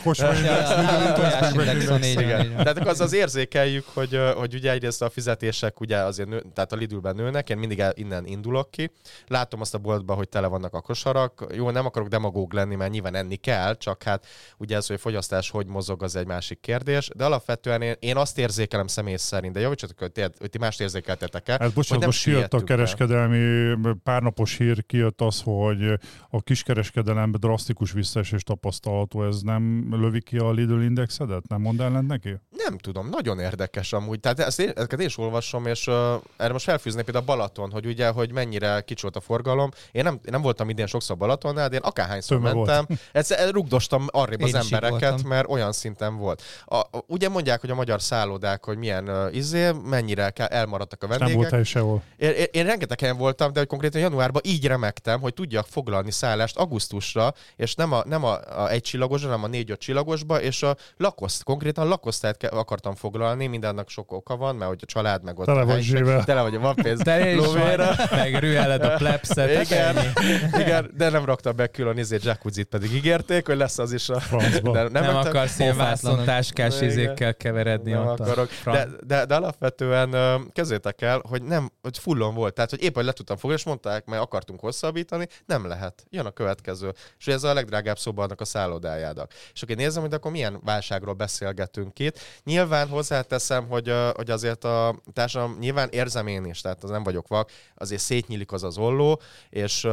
Kocsma 0.03 0.27
Ja, 0.27 0.35
index, 0.35 0.71
ja, 0.71 0.77
Lidl 0.81 0.93
ja, 0.93 0.99
index, 0.99 1.15
tojás 1.15 1.53
Big 1.53 1.57
Mac 1.57 1.67
index 1.67 1.87
van, 1.89 2.03
index. 2.03 2.07
így 2.09 2.15
van, 2.15 2.25
Igen. 2.25 2.47
van. 2.55 2.57
Tehát 2.57 2.77
akkor 2.79 2.91
az 2.91 3.01
az 3.01 3.13
érzékeljük, 3.13 3.85
hogy, 3.95 4.21
hogy 4.37 4.55
ugye 4.55 4.71
egyrészt 4.71 5.03
a 5.03 5.11
fizetések 5.11 5.81
ugye 5.81 5.97
azért 5.99 6.29
nő, 6.29 6.43
tehát 6.55 6.73
a 6.73 6.77
Lidlben 6.77 7.15
nőnek, 7.15 7.51
én 7.51 7.57
mindig 7.59 7.81
el, 7.81 7.93
innen 7.95 8.27
indulok 8.27 8.71
ki. 8.71 8.91
Látom 9.27 9.61
azt 9.61 9.75
a 9.75 9.79
boltban, 9.79 10.17
hogy 10.17 10.29
tele 10.29 10.47
vannak 10.47 10.75
a 10.75 10.81
kosarak. 10.81 11.47
Jó, 11.55 11.71
nem 11.71 11.87
akarok 11.87 12.09
demagóg 12.09 12.53
lenni, 12.53 12.75
mert 12.75 12.91
nyilván 12.91 13.15
enni 13.15 13.37
kell, 13.37 13.77
csak 13.77 14.03
hát 14.03 14.27
ugye 14.59 14.77
ez, 14.77 14.87
hogy 14.87 14.97
a 14.97 14.99
fogyasztás 14.99 15.51
hogy 15.51 15.67
mozog, 15.67 16.03
az 16.03 16.17
egy 16.17 16.27
másik 16.27 16.61
kérdés. 16.61 17.09
De 17.17 17.25
alapvetően 17.25 17.83
én, 17.83 17.95
én 17.99 18.17
azt 18.17 18.39
érzékelem 18.39 18.87
személy 18.87 19.17
szerint, 19.17 19.53
de 19.53 19.61
javítsatok, 19.61 19.99
hogy, 19.99 20.13
ti- 20.13 20.23
hogy 20.39 20.51
ti 20.51 20.59
mást 20.59 20.81
érzékeltetek 20.81 21.49
el. 21.49 21.57
Hát 21.61 21.73
bocsánat, 21.73 22.05
most 22.05 22.23
kijött 22.23 22.55
a 22.55 22.65
kereskedelmi 22.65 23.75
párnapos 24.03 24.57
hír, 24.57 24.87
kijött 24.87 25.21
az, 25.21 25.36
hogy 25.43 25.99
a 26.31 26.43
kiskereskedelemben 26.43 27.41
drasztikus 27.41 27.93
visszaesés 27.93 28.43
tapasztalható. 28.43 29.25
Ez 29.25 29.41
nem 29.41 29.87
lövi 29.91 30.23
ki 30.23 30.39
a 30.39 30.51
Lidl 30.51 30.81
indexedet? 30.81 31.49
Nem 31.49 31.61
mond 31.61 31.81
ellent 31.81 32.07
neki? 32.07 32.37
Nem 32.51 32.79
tudom, 32.79 33.09
nagyon 33.09 33.39
érdekes 33.39 33.93
amúgy. 33.93 34.21
Tehát 34.21 34.41
ezt 34.41 34.61
én, 34.61 34.73
ezeket 34.75 35.01
én 35.01 35.07
is 35.07 35.19
olvasom, 35.19 35.67
és 35.67 35.87
uh, 35.87 35.95
erre 36.37 36.53
most 36.53 36.65
felfűznék 36.65 37.05
például 37.05 37.25
a 37.25 37.27
Balaton, 37.27 37.71
hogy 37.71 37.87
ugye, 37.87 38.09
hogy 38.09 38.33
mennyire 38.33 38.81
kicsi 38.81 39.03
volt 39.03 39.17
a 39.17 39.21
forgalom. 39.21 39.71
Én 39.93 40.03
nem, 40.03 40.15
én 40.15 40.31
nem 40.31 40.43
voltam 40.43 40.69
idén 40.69 40.87
sokszor 40.87 41.17
Balatonnál, 41.17 41.69
de 41.69 41.75
én 41.75 41.83
akárhányszor 41.83 42.41
volt. 42.41 42.55
mentem, 42.55 42.87
egyszer 43.13 43.51
rugdostam 43.51 44.07
arrébb 44.11 44.41
Én 44.41 44.47
az 44.47 44.55
embereket, 44.55 45.23
mert 45.23 45.49
olyan 45.49 45.73
szinten 45.73 46.17
volt. 46.17 46.43
A, 46.65 46.77
a, 46.77 46.89
ugye 47.07 47.29
mondják, 47.29 47.61
hogy 47.61 47.71
a 47.71 47.75
magyar 47.75 48.03
szállodák, 48.03 48.65
hogy 48.65 48.79
milyen 48.79 49.09
uh, 49.09 49.37
izé, 49.37 49.71
mennyire 49.85 50.31
kell, 50.31 50.47
elmaradtak 50.47 51.03
a 51.03 51.07
Nem 51.07 51.19
vendégek. 51.19 51.41
volt 51.41 51.53
hely 51.53 51.65
sehol. 51.65 52.03
Én, 52.17 52.31
én, 52.31 52.47
én 52.51 52.65
rengeteg 52.65 53.01
helyen 53.01 53.17
voltam, 53.17 53.53
de 53.53 53.59
hogy 53.59 53.69
konkrétan 53.69 54.01
januárban 54.01 54.43
így 54.45 54.67
remektem, 54.67 55.21
hogy 55.27 55.35
tudjak 55.35 55.67
foglalni 55.71 56.11
szállást 56.11 56.57
augusztusra, 56.57 57.35
és 57.57 57.75
nem 57.75 57.93
a, 57.93 58.03
nem 58.05 58.25
a, 58.25 58.63
a 58.63 58.69
egy 58.71 58.83
csillagosra, 58.83 59.29
hanem 59.29 59.45
a 59.45 59.47
négy-öt 59.47 59.79
csillagosba, 59.81 60.41
és 60.41 60.63
a 60.63 60.77
lakoszt, 60.97 61.45
konkrétan 61.45 61.89
lakosztályt 61.89 62.37
ke- 62.37 62.53
akartam 62.53 62.95
foglalni, 62.95 63.47
mindennek 63.47 63.89
sok 63.89 64.13
oka 64.13 64.37
van, 64.37 64.57
mert 64.57 64.71
hogy 64.71 64.79
a 64.83 64.87
család 64.87 65.23
meg 65.23 65.39
ott 65.39 65.47
Tele 65.47 65.61
a 65.61 65.65
vagy 65.65 65.83
zsével. 65.83 66.25
Tele 66.25 66.43
vagy, 66.43 66.59
van 66.59 66.75
pénz. 66.75 67.01
Te 67.03 67.31
is 67.31 67.37
lóvéra. 67.45 67.87
vagy, 67.97 68.11
meg 68.11 68.35
rüheled 68.35 68.83
a 68.83 68.95
plebszet. 68.95 69.65
Igen, 69.65 69.97
igen, 70.59 70.91
de 70.97 71.11
nem 71.11 71.25
raktam 71.25 71.57
be 71.57 71.67
külön 71.67 71.99
izét, 71.99 72.25
jacuzzit 72.25 72.67
pedig 72.69 72.93
ígérték, 72.93 73.47
hogy 73.47 73.57
lesz 73.57 73.79
az 73.79 73.93
is 73.93 74.09
a... 74.09 74.21
Francba. 74.21 74.73
De 74.73 74.83
Nem, 74.83 74.91
mentem- 74.93 75.17
akarsz 75.17 75.59
ilyen 75.59 75.77
vászontáskás 75.77 76.77
Igen. 76.77 76.89
izékkel 76.89 77.35
keveredni 77.35 77.93
nem 77.93 78.07
ott. 78.07 78.21
a 78.21 78.23
akarok. 78.23 78.51
De, 78.65 78.89
de, 79.07 79.25
de, 79.25 79.35
alapvetően 79.35 80.13
ö, 80.13 80.35
kezdjétek 80.53 81.03
el, 81.03 81.23
hogy 81.29 81.43
nem, 81.43 81.71
hogy 81.83 81.99
fullon 81.99 82.35
volt. 82.35 82.55
Tehát, 82.55 82.71
hogy 82.71 82.83
épp, 82.83 82.95
hogy 82.95 83.05
le 83.05 83.13
tudtam 83.13 83.37
fogni, 83.37 83.57
és 83.57 83.65
mondták, 83.65 84.05
mert 84.05 84.23
akartunk 84.23 84.61
hosszabbítani, 84.61 85.16
nem 85.47 85.67
lehet. 85.67 86.07
Jön 86.11 86.27
a 86.27 86.31
következő. 86.31 86.93
És 87.19 87.27
ez 87.27 87.43
a 87.43 87.55
legdrágább 87.55 87.99
szoba 87.99 88.23
annak 88.23 88.41
a 88.41 88.45
szállodájának. 88.45 89.33
És 89.53 89.63
akkor 89.63 89.79
én 89.79 89.85
nézem, 89.85 90.03
hogy 90.03 90.15
akkor 90.15 90.31
milyen 90.31 90.61
válságról 90.65 91.15
beszélgetünk 91.15 91.99
itt. 91.99 92.19
Nyilván 92.45 92.89
hozzáteszem, 92.89 93.69
hogy, 93.69 93.93
hogy 94.15 94.31
azért 94.31 94.65
a 94.65 95.03
társadalom, 95.13 95.59
nyilván 95.59 95.89
érzem 95.89 96.27
én 96.27 96.45
is, 96.45 96.61
tehát 96.61 96.85
az 96.85 96.91
nem 96.91 97.03
vagyok 97.03 97.29
vak, 97.29 97.51
azért 97.75 98.03
szétnyílik 98.03 98.53
az 98.53 98.63
az 98.63 98.79
olló, 98.79 99.21
és 99.51 99.87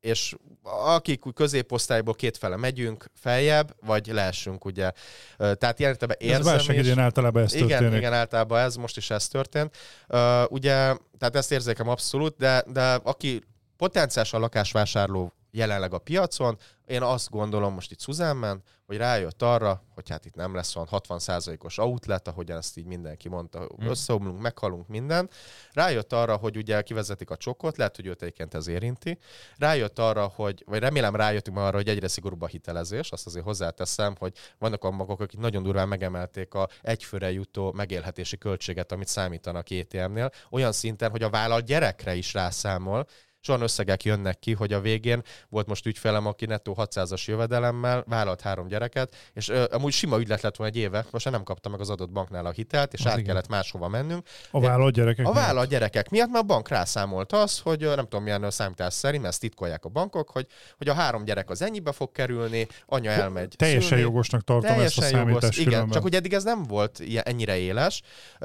és 0.00 0.34
akik 0.62 1.26
úgy 1.26 1.34
középosztályból 1.34 2.14
kétfele 2.14 2.56
megyünk 2.56 3.04
feljebb, 3.14 3.74
vagy 3.86 4.06
leessünk, 4.06 4.64
ugye. 4.64 4.90
Tehát 5.36 5.78
ilyen 5.78 5.90
értelemben 5.90 6.16
Ez 6.20 6.26
érzem 6.28 6.52
válság 6.52 6.76
is. 6.76 6.82
idén 6.82 6.98
általában 6.98 7.42
ez 7.42 7.54
Igen, 7.54 7.68
történik. 7.68 7.98
igen, 7.98 8.12
általában 8.12 8.60
ez, 8.60 8.74
most 8.76 8.96
is 8.96 9.10
ez 9.10 9.28
történt. 9.28 9.76
Uh, 10.08 10.18
ugye, 10.52 10.72
tehát 11.18 11.36
ezt 11.36 11.52
érzékem 11.52 11.88
abszolút, 11.88 12.36
de, 12.36 12.64
de 12.72 12.94
aki 12.94 13.42
potenciálisan 13.78 14.40
lakásvásárló 14.40 15.32
jelenleg 15.50 15.92
a 15.92 15.98
piacon. 15.98 16.58
Én 16.86 17.02
azt 17.02 17.30
gondolom 17.30 17.74
most 17.74 17.90
itt 17.90 18.00
Suzanne 18.00 18.56
hogy 18.88 18.96
rájött 18.96 19.42
arra, 19.42 19.82
hogy 19.94 20.08
hát 20.08 20.24
itt 20.24 20.34
nem 20.34 20.54
lesz 20.54 20.76
olyan 20.76 20.88
60%-os 20.90 21.78
outlet, 21.78 22.28
ahogyan 22.28 22.56
ezt 22.56 22.76
így 22.76 22.84
mindenki 22.84 23.28
mondta, 23.28 23.66
Hmm. 23.76 23.88
összeomlunk, 23.88 24.40
meghalunk 24.40 24.88
minden. 24.88 25.30
Rájött 25.72 26.12
arra, 26.12 26.36
hogy 26.36 26.56
ugye 26.56 26.82
kivezetik 26.82 27.30
a 27.30 27.36
csokot, 27.36 27.76
lehet, 27.76 27.96
hogy 27.96 28.06
őt 28.06 28.22
egyébként 28.22 28.54
ez 28.54 28.68
érinti. 28.68 29.18
Rájött 29.56 29.98
arra, 29.98 30.32
hogy, 30.34 30.64
vagy 30.66 30.78
remélem 30.78 31.16
rájöttünk 31.16 31.56
már 31.56 31.66
arra, 31.66 31.76
hogy 31.76 31.88
egyre 31.88 32.08
szigorúbb 32.08 32.42
a 32.42 32.46
hitelezés, 32.46 33.10
azt 33.10 33.26
azért 33.26 33.44
hozzáteszem, 33.44 34.14
hogy 34.18 34.32
vannak 34.58 34.84
a 34.84 34.90
magok, 34.90 35.20
akik 35.20 35.38
nagyon 35.38 35.62
durván 35.62 35.88
megemelték 35.88 36.54
a 36.54 36.68
egyfőre 36.82 37.32
jutó 37.32 37.72
megélhetési 37.72 38.38
költséget, 38.38 38.92
amit 38.92 39.08
számítanak 39.08 39.70
ETM-nél, 39.70 40.30
olyan 40.50 40.72
szinten, 40.72 41.10
hogy 41.10 41.22
a 41.22 41.30
vállalat 41.30 41.64
gyerekre 41.64 42.14
is 42.14 42.32
rászámol, 42.32 43.06
és 43.48 43.54
olyan 43.54 43.66
összegek 43.66 44.04
jönnek 44.04 44.38
ki, 44.38 44.52
hogy 44.52 44.72
a 44.72 44.80
végén 44.80 45.22
volt 45.48 45.66
most 45.66 45.86
ügyfelem, 45.86 46.26
aki 46.26 46.46
nettó 46.46 46.76
600-as 46.78 47.24
jövedelemmel 47.24 48.04
vállalt 48.08 48.40
három 48.40 48.68
gyereket, 48.68 49.14
és 49.32 49.48
ö, 49.48 49.64
amúgy 49.70 49.92
sima 49.92 50.18
ügylet 50.18 50.40
lett 50.42 50.56
volna 50.56 50.72
egy 50.72 50.78
éve, 50.78 51.04
most 51.10 51.24
már 51.24 51.34
nem 51.34 51.42
kapta 51.42 51.68
meg 51.68 51.80
az 51.80 51.90
adott 51.90 52.10
banknál 52.10 52.46
a 52.46 52.50
hitelt, 52.50 52.92
és 52.92 53.00
Az 53.00 53.06
át 53.06 53.12
igen. 53.12 53.26
kellett 53.26 53.48
máshova 53.48 53.88
mennünk. 53.88 54.26
A 54.50 54.60
vállalat 54.60 54.92
gyerekek. 54.92 55.26
A 55.26 55.32
vállalat 55.32 55.68
gyerekek 55.68 56.08
miatt, 56.10 56.28
mert 56.30 56.42
a 56.42 56.46
bank 56.46 56.68
rászámolt 56.68 57.32
az, 57.32 57.58
hogy 57.58 57.80
nem 57.80 58.02
tudom 58.04 58.22
milyen 58.22 58.50
számítás 58.50 58.94
szerint, 58.94 59.22
mert 59.22 59.32
ezt 59.32 59.42
titkolják 59.42 59.84
a 59.84 59.88
bankok, 59.88 60.30
hogy, 60.30 60.46
hogy 60.78 60.88
a 60.88 60.94
három 60.94 61.24
gyerek 61.24 61.50
az 61.50 61.62
ennyibe 61.62 61.92
fog 61.92 62.12
kerülni, 62.12 62.66
anya 62.86 63.10
elmegy. 63.10 63.54
Teljesen 63.56 63.88
szülni. 63.88 64.02
jogosnak 64.02 64.44
tartom 64.44 64.70
Teljesen 64.70 65.04
ezt 65.04 65.12
a 65.12 65.16
jogos, 65.16 65.30
számítást 65.32 65.58
igen, 65.58 65.70
különben. 65.70 65.94
csak 65.94 66.04
ugye 66.04 66.16
eddig 66.16 66.32
ez 66.32 66.44
nem 66.44 66.62
volt 66.62 66.98
ilyen, 66.98 67.24
ennyire 67.26 67.56
éles, 67.56 68.02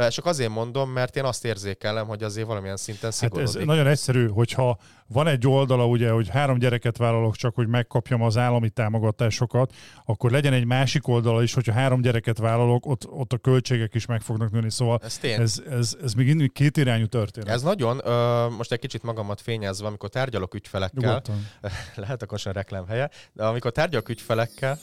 csak 0.10 0.26
azért 0.26 0.50
mondom, 0.50 0.90
mert 0.90 1.16
én 1.16 1.24
azt 1.24 1.46
érzékelem, 1.46 2.08
hogy 2.08 2.24
azért 2.24 2.48
valamilyen 2.48 2.78
szinten 2.78 3.12
Hát 3.20 3.38
ez 3.38 3.54
nagyon 3.54 3.88
egyszerű, 3.88 4.28
hogyha 4.28 4.78
van 5.08 5.28
egy 5.28 5.48
oldala, 5.48 5.88
ugye, 5.88 6.10
hogy 6.10 6.30
három 6.30 6.58
gyereket 6.58 6.98
vállalok 6.98 7.36
csak, 7.36 7.56
hogy 7.56 7.68
megkapjam 7.68 8.22
az 8.22 8.38
állami 8.38 8.70
támogatásokat, 8.70 9.74
akkor 10.06 10.32
legyen 10.32 10.54
egy 10.54 10.66
másik 10.66 11.08
oldala 11.08 11.44
is, 11.44 11.54
hogyha 11.54 11.74
három 11.74 12.02
gyereket 12.02 12.38
vállalok, 12.38 12.86
ott, 12.86 13.08
ott 13.10 13.34
a 13.34 13.38
költségek 13.38 13.94
is 13.94 14.06
meg 14.06 14.22
fognak 14.22 14.52
nőni. 14.52 14.72
Szóval 14.72 15.00
Ez 15.04 15.18
tény. 15.18 15.42
ez, 15.42 15.62
ez, 15.70 15.98
ez 16.04 16.14
még 16.14 16.26
mindig 16.28 16.52
két 16.52 16.78
irányú 16.78 17.06
történet. 17.06 17.50
Ez 17.50 17.62
nagyon, 17.62 18.02
ö, 18.04 18.48
most 18.50 18.72
egy 18.72 18.80
kicsit 18.80 19.04
magamat 19.04 19.42
fényezve, 19.42 19.88
amikor 19.88 20.10
tárgyalok 20.10 20.54
ügyfelekkel, 20.54 21.02
Nyugodtan. 21.02 21.48
lehet 21.96 22.22
akkor 22.22 22.40
sem 22.40 22.54
reklám 22.54 22.88
helye, 22.88 23.10
de 23.34 23.44
amikor 23.44 23.72
tárgyalok 23.72 24.10
ügyfelekkel, 24.10 24.80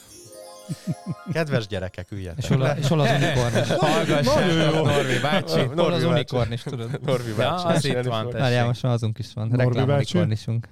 kedves 1.33 1.67
gyerekek, 1.67 2.11
üljetek 2.11 2.37
És 2.37 2.47
hol, 2.47 2.61
a- 2.61 2.71
és 2.77 2.87
hol 2.87 2.99
az 2.99 3.09
unikornis? 3.09 3.67
Hallgassák, 3.87 4.73
Norvi 4.73 5.19
bácsi. 5.21 5.55
Norvi 5.55 5.81
Hol 5.81 5.93
az 5.93 6.03
unikornis, 6.03 6.61
tudod? 6.61 6.99
Norvi 7.05 7.29
Ja, 7.29 7.35
bácsi. 7.35 7.65
az 7.67 7.85
itt 7.85 8.01
van, 8.03 8.25
Tessék. 8.25 8.39
Várjál, 8.39 8.65
most 8.65 8.83
már 8.83 8.93
azunk 8.93 9.19
is 9.19 9.27
van. 9.33 9.47
Norbi 9.47 9.63
Reklám 9.63 9.87
bácsi? 9.87 9.99
unikornisunk. 10.17 10.67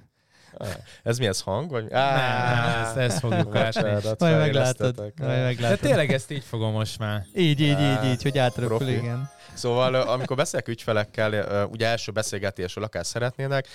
Ez 1.02 1.18
mi, 1.18 1.26
ez 1.26 1.40
hang? 1.40 1.70
Vagy? 1.70 1.84
Nem, 1.90 2.82
ezt, 2.84 2.96
ezt 2.96 3.18
fogjuk 3.18 3.54
látni. 3.54 3.80
Bocsánat, 3.90 4.20
Majd 4.20 4.36
meglátod. 4.38 4.96
Majd 4.98 5.12
De 5.16 5.42
meglátod. 5.42 5.78
tényleg 5.78 6.12
ezt 6.12 6.30
így 6.30 6.44
fogom 6.44 6.72
most 6.72 6.98
már. 6.98 7.24
Így, 7.34 7.60
így, 7.60 7.80
így, 7.80 8.04
így, 8.10 8.22
hogy 8.22 8.38
átröpül, 8.38 8.88
igen. 8.88 9.30
Szóval 9.54 9.94
amikor 9.94 10.36
beszélek 10.36 10.68
ügyfelekkel, 10.68 11.66
ugye 11.70 11.86
első 11.86 12.12
beszélgetésről 12.12 12.84
akár 12.84 13.06
szeretnének, 13.06 13.68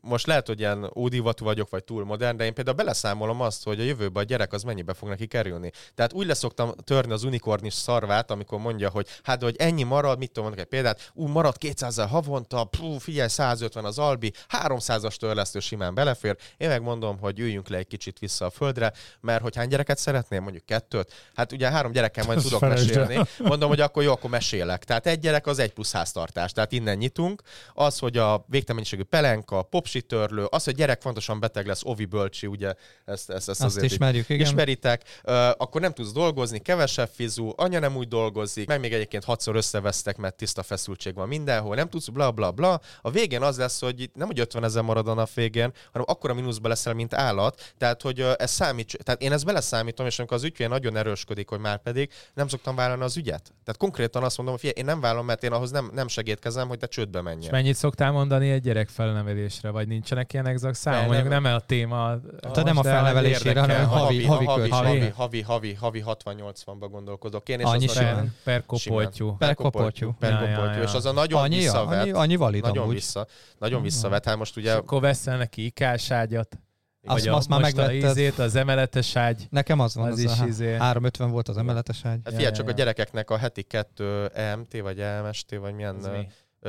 most 0.00 0.26
lehet, 0.26 0.46
hogy 0.46 0.58
ilyen 0.58 0.90
ódivatú 0.96 1.44
vagyok, 1.44 1.70
vagy 1.70 1.84
túl 1.84 2.04
modern, 2.04 2.36
de 2.36 2.44
én 2.44 2.54
például 2.54 2.76
beleszámolom 2.76 3.40
azt, 3.40 3.64
hogy 3.64 3.80
a 3.80 3.82
jövőben 3.82 4.22
a 4.22 4.26
gyerek 4.26 4.52
az 4.52 4.62
mennyibe 4.62 4.94
fog 4.94 5.08
neki 5.08 5.26
kerülni. 5.26 5.70
Tehát 5.94 6.12
úgy 6.12 6.26
leszoktam 6.26 6.72
törni 6.84 7.12
az 7.12 7.24
unikornis 7.24 7.74
szarvát, 7.74 8.30
amikor 8.30 8.58
mondja, 8.58 8.90
hogy 8.90 9.06
hát, 9.22 9.42
hogy 9.42 9.56
ennyi 9.58 9.82
marad, 9.82 10.18
mit 10.18 10.26
tudom, 10.26 10.44
mondok 10.44 10.64
egy 10.64 10.70
példát, 10.70 11.10
ú, 11.14 11.26
marad 11.26 11.56
200 11.56 11.96
havonta, 11.98 12.64
pú, 12.64 12.98
figyelj, 12.98 13.28
150 13.28 13.84
az 13.84 13.98
albi, 13.98 14.32
300-as 14.62 15.16
törlesztő 15.16 15.60
simán 15.60 15.94
belefér. 15.94 16.36
Én 16.56 16.68
megmondom, 16.68 17.18
hogy 17.18 17.38
üljünk 17.38 17.68
le 17.68 17.76
egy 17.76 17.86
kicsit 17.86 18.18
vissza 18.18 18.46
a 18.46 18.50
földre, 18.50 18.92
mert 19.20 19.42
hogy 19.42 19.56
hány 19.56 19.68
gyereket 19.68 19.98
szeretném, 19.98 20.42
mondjuk 20.42 20.64
kettőt, 20.64 21.12
hát 21.34 21.52
ugye 21.52 21.70
három 21.70 21.92
gyerekkel 21.92 22.24
majd 22.24 22.42
tudok 22.42 22.60
mesélni, 22.60 23.20
Mondom, 23.38 23.68
hogy 23.68 23.80
akkor 23.80 24.02
jó, 24.02 24.12
akkor 24.12 24.30
mesélek. 24.30 24.81
Tehát 24.84 25.06
egy 25.06 25.18
gyerek 25.18 25.46
az 25.46 25.58
egy 25.58 25.72
plusz 25.72 25.92
háztartás. 25.92 26.52
Tehát 26.52 26.72
innen 26.72 26.96
nyitunk. 26.96 27.42
Az, 27.72 27.98
hogy 27.98 28.16
a 28.16 28.44
végtelen 28.48 28.74
mennyiségű 28.74 29.02
pelenka, 29.02 29.62
popsi 29.62 30.02
törlő, 30.02 30.44
az, 30.44 30.64
hogy 30.64 30.74
gyerek 30.74 31.00
fontosan 31.00 31.40
beteg 31.40 31.66
lesz, 31.66 31.80
Ovi 31.84 32.04
bölcsi, 32.04 32.46
ugye 32.46 32.74
ezt, 33.04 33.30
ezt, 33.30 33.48
ezt 33.48 33.62
Azt 33.62 33.82
ismerjük, 33.82 34.28
igen. 34.28 34.46
ismeritek, 34.46 35.02
uh, 35.24 35.34
akkor 35.48 35.80
nem 35.80 35.92
tudsz 35.92 36.12
dolgozni, 36.12 36.58
kevesebb 36.58 37.10
fizú, 37.14 37.52
anya 37.56 37.78
nem 37.78 37.96
úgy 37.96 38.08
dolgozik, 38.08 38.68
meg 38.68 38.80
még 38.80 38.92
egyébként 38.92 39.24
hatszor 39.24 39.56
összevesztek, 39.56 40.16
mert 40.16 40.34
tiszta 40.34 40.62
feszültség 40.62 41.14
van 41.14 41.28
mindenhol, 41.28 41.74
nem 41.74 41.88
tudsz, 41.88 42.08
bla 42.08 42.30
bla 42.30 42.50
bla. 42.50 42.80
A 43.00 43.10
végén 43.10 43.42
az 43.42 43.58
lesz, 43.58 43.80
hogy 43.80 44.10
nem 44.14 44.26
hogy 44.26 44.40
50 44.40 44.64
ezer 44.64 44.82
marad 44.82 45.08
a 45.08 45.14
nap 45.14 45.34
végén, 45.34 45.72
hanem 45.92 46.06
akkora 46.08 46.34
mínuszba 46.34 46.68
leszel, 46.68 46.94
mint 46.94 47.14
állat. 47.14 47.72
Tehát, 47.78 48.02
hogy 48.02 48.20
uh, 48.20 48.32
ez 48.38 48.50
számít, 48.50 48.98
tehát 49.02 49.22
én 49.22 49.32
ezt 49.32 49.44
beleszámítom, 49.44 50.06
és 50.06 50.18
amikor 50.18 50.36
az 50.36 50.44
ügyfél 50.44 50.68
nagyon 50.68 50.96
erősködik, 50.96 51.48
hogy 51.48 51.60
már 51.60 51.82
pedig 51.82 52.10
nem 52.34 52.48
szoktam 52.48 52.76
vállalni 52.76 53.02
az 53.02 53.16
ügyet. 53.16 53.42
Tehát 53.64 53.76
konkrétan 53.76 54.22
azt 54.22 54.36
mondom, 54.36 54.56
hogy 54.60 54.71
én 54.74 54.84
nem 54.84 55.00
vállalom, 55.00 55.26
mert 55.26 55.42
én 55.42 55.52
ahhoz 55.52 55.70
nem, 55.70 55.90
nem 55.94 56.08
segítkezem, 56.08 56.68
hogy 56.68 56.78
te 56.78 56.86
csődbe 56.86 57.18
És 57.18 57.24
menjél. 57.24 57.50
mennyit 57.50 57.74
szoktál 57.74 58.10
mondani 58.12 58.50
egy 58.50 58.62
gyerek 58.62 58.88
felnevelésre, 58.88 59.70
vagy 59.70 59.88
nincsenek 59.88 60.32
ilyen 60.32 60.46
exakt 60.46 60.74
számok? 60.74 61.00
Nem, 61.00 61.08
Mondjuk 61.08 61.28
nem. 61.32 61.42
nem 61.42 61.54
a 61.54 61.58
téma. 61.60 62.14
Tehát 62.40 62.64
nem 62.64 62.76
a 62.78 62.82
felnevelésére, 62.82 63.48
érdekel. 63.48 63.62
hanem 63.86 63.88
havi- 63.88 64.24
havi 64.26 64.44
havi, 64.44 64.68
havi, 64.68 65.08
havi, 65.08 65.40
havi, 65.40 65.72
havi 65.74 66.02
60-80-ba 66.06 66.86
gondolkodok 66.90 67.48
én, 67.48 67.58
és 67.58 67.64
Annyi 67.64 67.86
az 67.86 67.92
simán. 67.92 68.34
Per, 68.44 68.66
kopoltyú. 68.66 69.36
Per 69.36 69.54
kopoltyú. 69.54 70.14
Per 70.18 70.38
kopoltyú. 70.38 70.82
És 70.82 70.92
az 70.92 71.06
a 71.06 71.12
nagyon 71.12 71.40
Annyi, 71.42 71.56
visszavet. 71.56 72.00
annyi, 72.00 72.10
annyi 72.10 72.36
valid 72.36 72.62
nagyon 72.62 72.82
amúgy. 72.82 72.94
vissza, 72.94 73.26
nagyon 73.58 73.82
visszavet. 73.82 74.24
Hát 74.24 74.36
most 74.36 74.56
És 74.56 74.62
ugye 74.62 74.72
akkor 74.74 75.00
veszel 75.00 75.36
neki 75.36 75.64
ikáságyat. 75.64 76.58
Azt- 77.06 77.26
azt 77.28 77.48
már 77.48 77.60
megvetted. 77.60 77.94
ízét, 78.10 78.38
az 78.38 78.54
emeletes 78.56 79.16
ágy. 79.16 79.46
Nekem 79.50 79.80
az 79.80 79.94
van, 79.94 80.06
Az 80.06 80.12
az, 80.12 80.18
is 80.32 80.40
a 80.40 80.46
izé. 80.46 80.76
350 80.76 81.30
volt 81.30 81.48
az 81.48 81.56
emeletes 81.56 81.96
ágy. 82.04 82.10
Hát 82.10 82.20
Ja, 82.24 82.30
figyelj, 82.30 82.44
ja, 82.44 82.52
csak 82.52 82.66
ja. 82.66 82.72
a 82.72 82.74
gyerekeknek 82.74 83.30
a 83.30 83.36
heti 83.36 83.62
kettő 83.62 84.26
EMT, 84.26 84.80
vagy 84.80 85.00
EMST, 85.00 85.56
vagy 85.60 85.74
milyen 85.74 86.00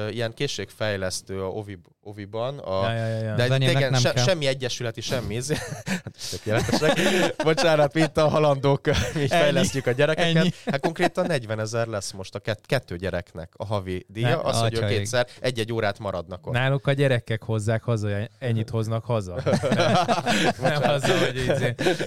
ilyen 0.10 0.34
készségfejlesztő 0.34 1.44
a 1.44 1.48
Ovi, 1.48 1.80
Oviban. 2.04 2.58
A, 2.58 2.84
Ja, 2.84 2.96
ja, 2.96 3.08
ja, 3.08 3.24
ja. 3.24 3.36
De 3.36 3.44
enyémnek 3.44 3.76
igen, 3.76 3.92
nem 3.92 4.02
se, 4.02 4.12
kell. 4.14 4.24
semmi 4.24 4.48
egyesületi, 4.48 5.02
semmi. 5.02 5.40
Hát, 5.86 6.16
tökéletesek. 6.32 7.44
Bocsánat, 7.44 7.94
mint 7.94 8.18
a 8.18 8.28
halandók, 8.28 8.86
mi 9.14 9.28
fejlesztjük 9.28 9.88
a 9.88 9.92
gyerekeket. 9.92 10.36
Ennyi. 10.36 10.50
Hát 10.66 10.80
konkrétan 10.80 11.26
40 11.26 11.60
ezer 11.60 11.88
lesz 11.88 12.12
most 12.12 12.36
a 12.36 12.40
kett, 12.40 12.66
kettő 12.66 12.96
gyereknek 12.96 13.54
a 13.58 13.66
havi 13.66 14.06
díja. 14.08 14.28
Ne, 14.28 14.36
az, 14.36 14.60
hogy 14.60 14.74
ők 14.74 14.88
kétszer 14.88 15.28
egy-egy 15.40 15.74
órát 15.74 16.00
maradnak 16.00 16.48
ott. 16.48 16.54
Náluk 16.54 16.88
a 16.88 16.92
gyerekek 16.92 17.44
hozzák 17.44 17.84
haza, 17.84 18.10
ennyit 18.40 18.70
hoznak 18.70 19.06
haza. 19.06 19.42
nem 20.62 20.82
az, 20.82 21.04
hogy. 21.04 21.52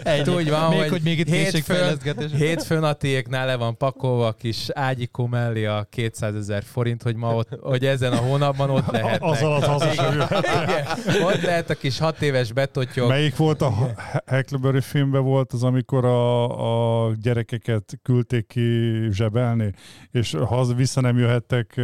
Ennyi. 0.03 0.35
Úgy 0.35 0.51
van, 0.51 0.69
még, 0.69 0.79
hogy 0.79 0.89
hogy 0.89 1.03
még 1.03 1.19
itt 1.19 1.29
hétfőn-. 1.29 2.31
Hétfőn 2.37 2.83
a 2.83 2.93
tiéknál 2.93 3.47
le 3.47 3.57
van 3.57 3.77
pakolva 3.77 4.27
a 4.27 4.33
kis 4.33 4.67
ágyikó 4.73 5.27
mellé 5.27 5.65
a 5.65 5.87
200 5.91 6.35
ezer 6.35 6.63
forint, 6.63 7.03
hogy 7.03 7.17
ma 7.17 7.35
ott, 7.35 7.49
hogy 7.79 7.87
ezen 7.87 8.13
a 8.13 8.17
hónapban 8.17 8.71
ott 8.71 8.91
lehetnek. 8.91 9.23
Az 9.23 9.43
alatt. 9.43 9.93
Igen, 9.93 11.23
ott 11.23 11.43
lehet 11.43 11.71
a 11.71 11.75
kis 11.75 11.99
hat 11.99 12.23
éves 12.23 12.53
betotyog. 12.53 13.09
Melyik 13.09 13.37
volt 13.37 13.63
a 13.63 13.73
Huckleberry 14.27 14.81
filmben 14.81 15.23
volt 15.23 15.53
az, 15.53 15.63
amikor 15.63 16.05
a, 16.05 17.07
a 17.07 17.13
gyerekeket 17.23 17.99
küldték 18.03 18.47
ki 18.47 18.91
zsebelni, 19.11 19.73
és 20.11 20.37
haza 20.47 20.75
vissza 20.75 21.01
nem 21.01 21.19
jöhettek 21.19 21.81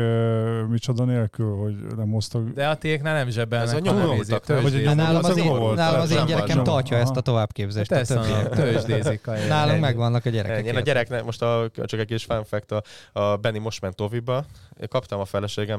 micsoda 0.68 1.04
nélkül, 1.04 1.56
hogy 1.56 1.75
nem 1.96 2.11
hoztak. 2.11 2.49
De 2.49 2.68
a 2.68 2.76
tiéknál 2.76 3.14
nem 3.14 3.28
zsebelnek. 3.28 3.75
Ez 3.75 3.80
a 3.84 3.90
Hát 4.37 4.94
nálam 4.94 5.25
az 5.25 5.37
én, 5.37 5.52
nálam 5.75 6.00
az 6.00 6.11
én 6.11 6.26
gyerekem 6.26 6.64
tartja 6.64 6.96
nem. 6.96 7.06
ezt 7.06 7.16
a 7.16 7.20
továbbképzést. 7.20 7.88
többiek. 8.06 8.49
tőzsdézik. 8.49 9.26
a 9.26 9.32
Nálunk 9.49 9.80
megvannak 9.80 10.25
a 10.25 10.30
gyerekek. 10.30 10.64
Én 10.64 10.76
a 10.76 10.80
gyereknek, 10.80 11.25
most 11.25 11.42
a, 11.42 11.70
csak 11.84 12.00
egy 12.00 12.06
kis 12.06 12.25
fun 12.25 12.44
fact, 12.44 12.72
a, 12.72 12.82
a 13.20 13.37
Benny 13.37 13.61
most 13.61 13.80
ment 13.80 14.00
Oviba, 14.00 14.44
én 14.80 14.88
kaptam 14.88 15.20
a 15.20 15.25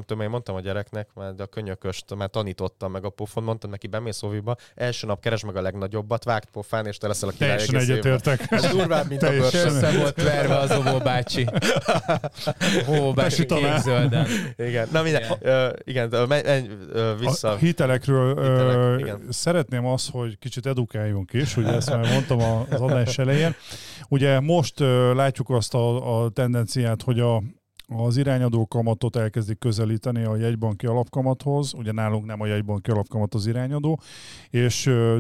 feleségemtől, 0.03 0.21
én 0.21 0.29
mondtam 0.29 0.55
a 0.55 0.59
gyereknek, 0.59 1.07
mert 1.15 1.39
a 1.39 1.45
könyököst 1.45 2.15
már 2.15 2.29
tanítottam 2.29 2.91
meg 2.91 3.05
a 3.05 3.09
pofon, 3.09 3.43
mondtam 3.43 3.69
neki, 3.69 3.87
bemész 3.87 4.23
Oviba, 4.23 4.55
első 4.75 5.07
nap 5.07 5.19
keresd 5.19 5.45
meg 5.45 5.55
a 5.55 5.61
legnagyobbat, 5.61 6.23
vágd 6.23 6.47
pofán, 6.51 6.85
és 6.85 6.97
te 6.97 7.07
leszel 7.07 7.29
a 7.29 7.31
király 7.31 7.57
Teljesen 7.57 7.79
egyetértek. 7.79 8.45
Ez 8.51 8.65
durvább, 8.71 9.07
mint 9.07 9.23
a 9.23 9.25
Teljesen. 9.27 9.65
És 9.65 9.71
bőrsön. 9.73 9.83
össze 9.89 9.97
volt 9.99 10.21
verve 10.23 10.57
az 10.57 10.71
Obó 10.71 10.97
bácsi. 10.97 11.47
Ó, 12.89 13.13
bácsi 13.13 13.45
kék-zölden. 13.45 14.27
Igen, 14.57 14.87
na 14.91 15.01
minden, 15.01 15.23
Igen. 15.41 15.75
igen, 15.83 16.27
menj, 16.27 16.67
vissza. 17.19 17.49
A 17.51 17.55
hitelekről 17.55 18.27
Hitelek, 18.29 18.75
ö, 18.75 18.97
igen. 18.97 19.21
szeretném 19.29 19.85
azt, 19.85 20.09
hogy 20.09 20.37
kicsit 20.39 20.65
edukáljunk 20.65 21.33
is, 21.33 21.57
ugye 21.57 21.71
ezt 21.73 21.89
már 21.89 22.11
mondtam 22.11 22.41
a- 22.41 22.65
az 22.69 22.81
adás 22.81 23.17
elején. 23.17 23.55
Ugye 24.09 24.39
most 24.39 24.79
látjuk 25.13 25.49
azt 25.49 25.73
a, 25.73 26.23
a 26.23 26.29
tendenciát, 26.29 27.01
hogy 27.01 27.19
a, 27.19 27.43
az 27.97 28.17
irányadó 28.17 28.67
kamatot 28.67 29.15
elkezdik 29.15 29.59
közelíteni 29.59 30.23
a 30.23 30.35
jegybanki 30.35 30.85
alapkamathoz, 30.85 31.73
ugye 31.73 31.91
nálunk 31.91 32.25
nem 32.25 32.41
a 32.41 32.45
jegybanki 32.45 32.91
alapkamat 32.91 33.33
az 33.33 33.47
irányadó, 33.47 33.99
és 34.49 34.85
ö, 34.85 35.17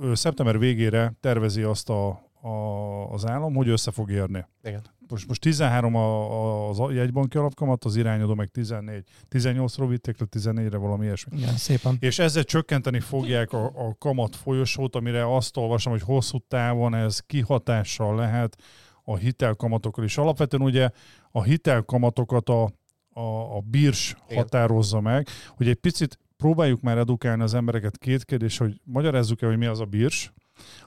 ö, 0.00 0.14
szeptember 0.14 0.58
végére 0.58 1.12
tervezi 1.20 1.62
azt 1.62 1.90
a, 1.90 2.08
a, 2.44 3.10
az 3.12 3.26
állam, 3.26 3.54
hogy 3.54 3.68
össze 3.68 3.90
fog 3.90 4.10
érni. 4.10 4.46
Igen. 4.62 4.82
most, 5.08 5.26
most 5.28 5.40
13 5.40 5.94
a, 5.94 6.00
a, 6.00 6.68
az 6.68 6.94
jegybanki 6.94 7.38
alapkamat, 7.38 7.84
az 7.84 7.96
irányadó 7.96 8.34
meg 8.34 8.48
14. 8.48 9.04
18-ról 9.30 9.86
vitték 9.88 10.20
le 10.20 10.26
14-re 10.30 10.76
valami 10.76 11.04
ilyesmi. 11.04 11.38
Igen, 11.38 11.56
szépen. 11.56 11.96
És 12.00 12.18
ezzel 12.18 12.44
csökkenteni 12.44 13.00
fogják 13.00 13.52
a, 13.52 13.64
a 13.64 13.94
kamat 13.98 14.36
folyosót, 14.36 14.96
amire 14.96 15.34
azt 15.34 15.56
olvasom, 15.56 15.92
hogy 15.92 16.02
hosszú 16.02 16.38
távon 16.48 16.94
ez 16.94 17.20
kihatással 17.20 18.16
lehet 18.16 18.56
a 19.04 19.16
hitelkamatokra 19.16 20.04
is. 20.04 20.18
Alapvetően 20.18 20.62
ugye 20.62 20.90
a 21.30 21.42
hitelkamatokat 21.42 22.48
a, 22.48 22.62
a, 23.10 23.56
a 23.56 23.60
bírs 23.60 24.16
határozza 24.34 25.00
meg, 25.00 25.28
hogy 25.56 25.68
egy 25.68 25.74
picit 25.74 26.18
próbáljuk 26.36 26.80
már 26.80 26.98
edukálni 26.98 27.42
az 27.42 27.54
embereket 27.54 27.98
két 27.98 28.24
kérdés, 28.24 28.58
hogy 28.58 28.80
magyarázzuk 28.84 29.42
el, 29.42 29.48
hogy 29.48 29.58
mi 29.58 29.66
az 29.66 29.80
a 29.80 29.84
bírs, 29.84 30.32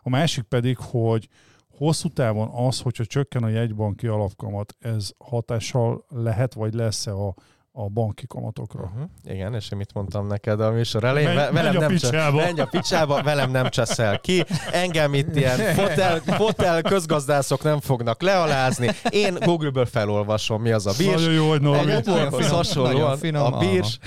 a 0.01 0.09
másik 0.09 0.43
pedig, 0.43 0.77
hogy 0.77 1.27
hosszú 1.77 2.09
távon 2.09 2.49
az, 2.67 2.81
hogyha 2.81 3.05
csökken 3.05 3.43
a 3.43 3.47
jegybanki 3.47 4.07
alapkamat, 4.07 4.75
ez 4.79 5.11
hatással 5.17 6.05
lehet, 6.09 6.53
vagy 6.53 6.73
lesz-e 6.73 7.11
a, 7.11 7.33
a 7.79 7.89
banki 7.89 8.27
kamatokra? 8.27 8.81
Uh-huh. 8.83 9.09
Igen, 9.25 9.53
és 9.53 9.71
én 9.71 9.77
mit 9.77 9.93
mondtam 9.93 10.27
neked 10.27 10.61
a 10.61 10.71
műsor 10.71 11.03
elején? 11.03 11.27
Menj- 11.27 11.39
Ve- 11.39 11.51
velem 11.51 11.63
menj 11.73 11.77
a 11.77 11.79
nem 11.79 11.89
picsába. 11.89 12.37
menj 12.37 12.59
a 12.59 12.65
picsába, 12.65 13.23
velem 13.23 13.51
nem 13.51 13.69
cseszel 13.69 14.19
ki. 14.19 14.43
Engem 14.71 15.13
itt 15.13 15.35
ilyen 15.35 15.57
fotel, 15.79 16.19
fotel 16.19 16.81
közgazdászok 16.81 17.63
nem 17.63 17.79
fognak 17.79 18.21
lealázni. 18.21 18.89
Én 19.09 19.35
Google-ből 19.39 19.85
felolvasom, 19.85 20.61
mi 20.61 20.71
az 20.71 20.85
a 20.87 20.93
bírs. 20.97 21.11
Nagyon 21.21 21.33
jó, 21.33 21.49
hogy 21.49 21.61
Norbi. 21.61 21.85
Nagyon 21.85 22.31
finom, 22.31 22.49
hasonlóan 22.49 22.93
nagyon 22.93 23.17
finom, 23.17 23.53
a 23.53 23.57
bírs 23.57 23.99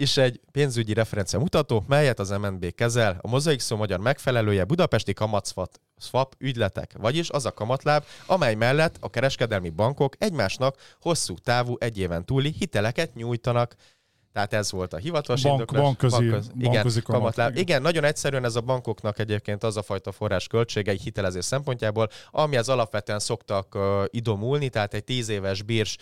is 0.00 0.16
egy 0.16 0.40
pénzügyi 0.52 0.92
referencia 0.92 1.38
mutató, 1.38 1.84
melyet 1.86 2.18
az 2.18 2.30
MNB 2.30 2.74
kezel. 2.74 3.18
A 3.20 3.28
mozaik 3.28 3.60
szó 3.60 3.76
magyar 3.76 4.00
megfelelője 4.00 4.64
budapesti 4.64 5.12
kamatszvat 5.12 5.80
swap 5.96 6.34
ügyletek, 6.38 6.92
vagyis 6.98 7.30
az 7.30 7.46
a 7.46 7.52
kamatláb, 7.52 8.04
amely 8.26 8.54
mellett 8.54 8.96
a 9.00 9.10
kereskedelmi 9.10 9.70
bankok 9.70 10.14
egymásnak 10.18 10.76
hosszú 11.00 11.34
távú 11.34 11.76
egy 11.78 11.98
éven 11.98 12.24
túli 12.24 12.54
hiteleket 12.58 13.14
nyújtanak. 13.14 13.74
Tehát 14.32 14.52
ez 14.52 14.70
volt 14.72 14.92
a 14.92 14.96
hivatalos 14.96 15.42
Bank- 15.42 15.54
indoklás. 15.58 15.82
bankközi- 15.82 16.16
Bankköz- 16.16 16.50
igen, 16.58 16.72
bankközi 16.72 17.02
kamat, 17.02 17.20
kamatláb. 17.20 17.50
igen. 17.50 17.62
Igen. 17.62 17.82
nagyon 17.82 18.04
egyszerűen 18.04 18.44
ez 18.44 18.56
a 18.56 18.60
bankoknak 18.60 19.18
egyébként 19.18 19.62
az 19.64 19.76
a 19.76 19.82
fajta 19.82 20.12
forrás 20.12 20.46
költsége 20.46 20.90
egy 20.90 21.02
hitelezés 21.02 21.44
szempontjából, 21.44 22.08
amihez 22.30 22.68
alapvetően 22.68 23.18
szoktak 23.18 23.74
uh, 23.74 24.04
idomulni, 24.10 24.68
tehát 24.68 24.94
egy 24.94 25.04
10 25.04 25.28
éves 25.28 25.62
bírs 25.62 25.96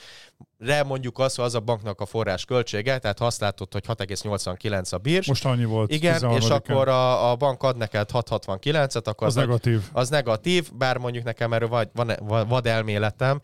re 0.59 0.83
mondjuk 0.83 1.19
azt, 1.19 1.37
hogy 1.37 1.45
az 1.45 1.55
a 1.55 1.61
banknak 1.61 2.01
a 2.01 2.07
forrás 2.07 2.45
költsége, 2.45 2.99
tehát 2.99 3.19
ha 3.19 3.27
azt 3.27 3.41
látod, 3.41 3.73
hogy 3.73 3.85
6,89 3.89 4.93
a 4.93 4.99
bírs, 4.99 5.27
Most 5.27 5.45
annyi 5.45 5.65
volt. 5.65 5.93
igen, 5.93 6.15
és 6.15 6.21
13-án. 6.47 6.51
akkor 6.53 6.89
a, 6.89 7.31
a 7.31 7.37
bank 7.37 7.63
ad 7.63 7.77
neked 7.77 8.09
6,69-et, 8.13 9.05
akkor 9.07 9.27
Az 9.27 9.37
az, 9.37 9.43
negatív. 9.43 9.83
az 9.93 10.09
negatív, 10.09 10.73
bár 10.73 10.97
mondjuk 10.99 11.25
nekem 11.25 11.53
erről 11.53 11.69
vagy, 11.69 11.89
van, 11.95 12.13
van 12.21 12.49
vad 12.49 12.67
elméletem, 12.67 13.41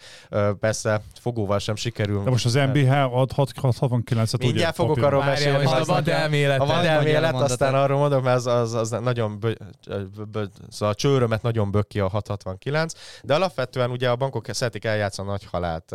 persze 0.60 1.02
fogóval 1.20 1.58
sem 1.58 1.76
sikerül. 1.76 2.22
De 2.22 2.30
most 2.30 2.44
az 2.44 2.54
MBH 2.54 2.92
ad 3.16 3.30
669-et, 3.36 4.34
ugye? 4.34 4.46
Mindjárt 4.46 4.74
fogok 4.74 4.90
papíron. 4.94 5.08
arról 5.12 5.24
mesélni. 5.24 5.62
most 5.62 5.74
a 5.74 5.80
az- 5.80 5.86
vad 5.86 6.08
elmélet. 6.08 6.60
a 6.60 6.64
vad 6.66 6.84
elmélet, 6.84 7.34
aztán 7.34 7.74
arról 7.74 7.98
mondok, 7.98 8.22
mert 8.22 8.36
az, 8.36 8.46
az, 8.46 8.74
az 8.74 8.90
nagyon 8.90 9.38
bö, 9.40 9.52
bö, 9.86 10.24
bö, 10.30 10.44
szóval 10.68 10.88
a 10.88 10.94
csőrömet 10.94 11.42
nagyon 11.42 11.70
böki 11.70 12.00
a 12.00 12.08
669, 12.08 12.92
de 13.22 13.34
alapvetően 13.34 13.90
ugye 13.90 14.10
a 14.10 14.16
bankok 14.16 14.46
szeretik 14.50 14.84
eljátszani 14.84 15.28
a 15.28 15.30
nagy 15.30 15.46
halált. 15.50 15.92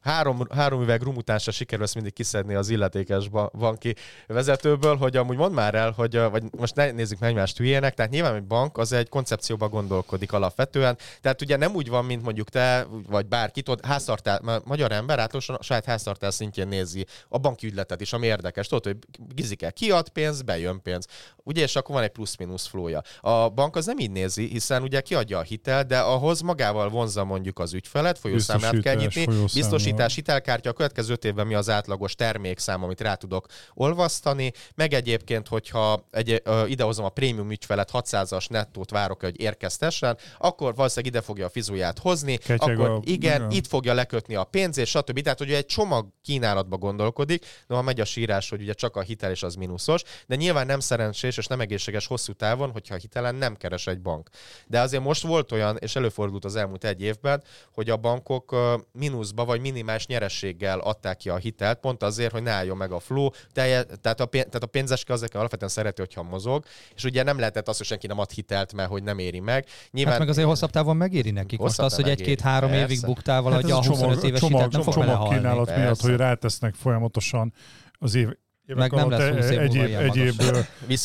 Három, 0.00 0.46
három 0.60 0.82
üveg 0.82 1.02
rum 1.02 1.16
után 1.16 1.38
se 1.38 1.50
sikerül 1.50 1.84
ezt 1.84 1.94
mindig 1.94 2.12
kiszedni 2.12 2.54
az 2.54 2.68
illetékes 2.68 3.28
ba- 3.28 3.56
banki 3.56 3.94
vezetőből, 4.26 4.96
hogy 4.96 5.16
amúgy 5.16 5.36
mondd 5.36 5.52
már 5.52 5.74
el, 5.74 5.90
hogy 5.90 6.20
vagy 6.30 6.42
most 6.56 6.74
ne 6.74 6.90
nézzük 6.90 7.18
meg 7.18 7.30
egymást 7.30 7.56
hülyének, 7.56 7.94
tehát 7.94 8.10
nyilván 8.10 8.34
egy 8.34 8.44
bank 8.44 8.78
az 8.78 8.92
egy 8.92 9.08
koncepcióba 9.08 9.68
gondolkodik 9.68 10.32
alapvetően, 10.32 10.98
tehát 11.20 11.42
ugye 11.42 11.56
nem 11.56 11.74
úgy 11.74 11.88
van, 11.88 12.04
mint 12.04 12.22
mondjuk 12.22 12.48
te, 12.48 12.86
vagy 13.08 13.26
bárki, 13.26 13.62
tudod, 13.62 13.84
háztartál, 13.84 14.40
ma- 14.42 14.60
magyar 14.64 14.92
ember 14.92 15.28
a 15.32 15.62
saját 15.62 15.84
háztartás 15.84 16.34
szintjén 16.34 16.68
nézi 16.68 17.06
a 17.28 17.38
banki 17.38 17.66
ügyletet 17.66 18.00
is, 18.00 18.12
ami 18.12 18.26
érdekes. 18.26 18.66
Tudod, 18.66 18.84
hogy 18.84 18.96
gizike 19.34 19.70
kiad 19.70 20.08
pénz, 20.08 20.42
bejön 20.42 20.82
pénz. 20.82 21.06
Ugye, 21.36 21.62
és 21.62 21.76
akkor 21.76 21.94
van 21.94 22.04
egy 22.04 22.10
plusz-minusz 22.10 22.66
flója. 22.66 23.02
A 23.20 23.48
bank 23.48 23.76
az 23.76 23.86
nem 23.86 23.98
így 23.98 24.10
nézi, 24.10 24.46
hiszen 24.46 24.82
ugye 24.82 25.00
kiadja 25.00 25.38
a 25.38 25.42
hitel, 25.42 25.84
de 25.84 25.98
ahhoz 25.98 26.40
magával 26.40 26.88
vonza 26.88 27.24
mondjuk 27.24 27.58
az 27.58 27.74
ügyfelet, 27.74 28.18
folyószámlát 28.18 28.80
kell 28.80 28.94
nyitni, 28.94 29.26
biztosítás, 29.54 30.14
hitelkártya, 30.50 30.70
a 30.70 30.72
következő 30.72 31.12
öt 31.12 31.24
évben 31.24 31.46
mi 31.46 31.54
az 31.54 31.68
átlagos 31.68 32.14
termékszám, 32.14 32.82
amit 32.82 33.00
rá 33.00 33.14
tudok 33.14 33.46
olvasztani, 33.74 34.52
meg 34.74 34.94
egyébként, 34.94 35.48
hogyha 35.48 36.06
egy, 36.10 36.40
ö, 36.44 36.66
idehozom 36.66 37.04
a 37.04 37.08
prémium 37.08 37.50
ügyfelet, 37.50 37.90
600-as 37.92 38.48
nettót 38.48 38.90
várok, 38.90 39.20
hogy 39.20 39.40
érkeztessen, 39.40 40.18
akkor 40.38 40.74
valószínűleg 40.74 41.14
ide 41.14 41.24
fogja 41.24 41.46
a 41.46 41.48
fizuját 41.48 41.98
hozni, 41.98 42.36
Ketyeg 42.36 42.78
akkor 42.78 42.88
a- 42.90 43.00
igen, 43.04 43.36
igen. 43.36 43.50
itt 43.50 43.66
fogja 43.66 43.94
lekötni 43.94 44.34
a 44.34 44.44
pénzét, 44.44 44.86
stb. 44.86 45.20
Tehát, 45.20 45.38
hogy 45.38 45.52
egy 45.52 45.66
csomag 45.66 46.06
kínálatba 46.22 46.76
gondolkodik, 46.76 47.44
de 47.66 47.74
ha 47.74 47.82
megy 47.82 48.00
a 48.00 48.04
sírás, 48.04 48.50
hogy 48.50 48.60
ugye 48.60 48.72
csak 48.72 48.96
a 48.96 49.00
hitel 49.00 49.30
és 49.30 49.42
az 49.42 49.54
mínuszos, 49.54 50.02
de 50.26 50.34
nyilván 50.36 50.66
nem 50.66 50.80
szerencsés 50.80 51.36
és 51.36 51.46
nem 51.46 51.60
egészséges 51.60 52.06
hosszú 52.06 52.32
távon, 52.32 52.70
hogyha 52.70 52.94
hitelen 52.94 53.34
nem 53.34 53.56
keres 53.56 53.86
egy 53.86 54.00
bank. 54.00 54.28
De 54.66 54.80
azért 54.80 55.02
most 55.02 55.22
volt 55.22 55.52
olyan, 55.52 55.76
és 55.76 55.96
előfordult 55.96 56.44
az 56.44 56.56
elmúlt 56.56 56.84
egy 56.84 57.02
évben, 57.02 57.42
hogy 57.72 57.90
a 57.90 57.96
bankok 57.96 58.56
mínuszba 58.92 59.44
vagy 59.44 59.60
minimális 59.60 60.06
nyerességgel 60.40 60.78
adták 60.78 61.16
ki 61.16 61.28
a 61.28 61.36
hitelt, 61.36 61.78
pont 61.78 62.02
azért, 62.02 62.32
hogy 62.32 62.42
ne 62.42 62.50
álljon 62.50 62.76
meg 62.76 62.92
a 62.92 62.98
flow, 62.98 63.28
telje, 63.52 63.84
tehát, 63.84 64.20
a 64.20 64.26
pénz, 64.26 64.44
tehát 64.44 64.62
a 64.62 64.66
pénzeske 64.66 65.12
azért 65.12 65.34
alapvetően 65.34 65.70
szereti, 65.70 66.00
hogyha 66.00 66.22
mozog, 66.22 66.64
és 66.94 67.04
ugye 67.04 67.22
nem 67.22 67.38
lehetett 67.38 67.68
az, 67.68 67.76
hogy 67.76 67.86
senki 67.86 68.06
nem 68.06 68.18
ad 68.18 68.30
hitelt, 68.30 68.72
mert 68.72 68.88
hogy 68.88 69.02
nem 69.02 69.18
éri 69.18 69.40
meg. 69.40 69.66
Nyilván 69.90 70.12
Hát 70.12 70.22
meg 70.22 70.30
azért 70.30 70.46
hosszabb 70.46 70.70
távon 70.70 70.96
megéri 70.96 71.30
nekik. 71.30 71.58
Most 71.58 71.78
az, 71.78 71.94
hogy 71.94 72.08
egy-két-három 72.08 72.72
évig 72.72 73.00
buktál 73.00 73.42
Hát 73.42 73.64
a 73.64 73.76
a 73.76 73.76
25 73.76 73.98
csomag, 73.98 74.24
éves 74.24 74.40
csomag, 74.40 74.60
hitelt 74.60 74.72
nem 74.72 74.82
fog 74.82 74.94
csomag 74.94 75.28
kínálat 75.28 75.76
miatt, 75.76 76.00
hogy 76.00 76.16
rátesznek 76.16 76.74
folyamatosan 76.74 77.52
az 77.98 78.14
év, 78.14 78.28
Meg 78.74 78.92
nem 78.92 79.10
lesz 79.10 79.34
20 79.34 79.50
év 79.50 79.58
múlva 79.58 79.62
egyéb, 79.62 80.40
egyéb 80.40 80.42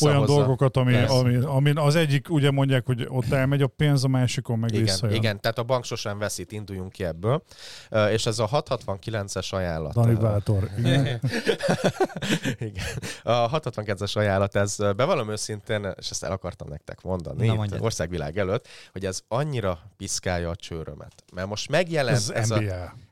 olyan 0.00 0.24
dolgokat, 0.24 0.76
ami, 0.76 0.96
ami, 0.96 1.36
ami, 1.36 1.70
az 1.74 1.94
egyik 1.94 2.30
ugye 2.30 2.50
mondják, 2.50 2.86
hogy 2.86 3.06
ott 3.08 3.32
elmegy 3.32 3.62
a 3.62 3.66
pénz, 3.66 4.04
a 4.04 4.08
másikon 4.08 4.58
meg 4.58 4.70
Igen, 4.70 4.82
visszajön. 4.82 5.16
igen, 5.16 5.40
tehát 5.40 5.58
a 5.58 5.62
bank 5.62 5.84
sosem 5.84 6.18
veszít, 6.18 6.52
induljunk 6.52 6.92
ki 6.92 7.04
ebből. 7.04 7.42
És 8.10 8.26
ez 8.26 8.38
a 8.38 8.48
669-es 8.48 9.50
ajánlat. 9.50 9.92
Dani 9.92 10.14
Bátor. 10.14 10.68
Igen. 10.78 11.20
Igen. 12.58 12.84
A 13.22 13.60
662-es 13.60 14.16
ajánlat, 14.16 14.56
ez 14.56 14.76
bevallom 14.76 15.30
őszintén, 15.30 15.94
és 15.98 16.10
ezt 16.10 16.24
el 16.24 16.32
akartam 16.32 16.68
nektek 16.68 17.02
mondani, 17.02 17.46
Na, 17.46 17.64
itt 17.64 17.80
országvilág 17.80 18.38
előtt, 18.38 18.68
hogy 18.92 19.04
ez 19.04 19.20
annyira 19.28 19.78
piszkálja 19.96 20.50
a 20.50 20.56
csőrömet. 20.56 21.12
Mert 21.34 21.48
most 21.48 21.70
megjelent 21.70 22.16
Ez 22.16 22.30
ez, 22.30 22.50
a, 22.50 22.62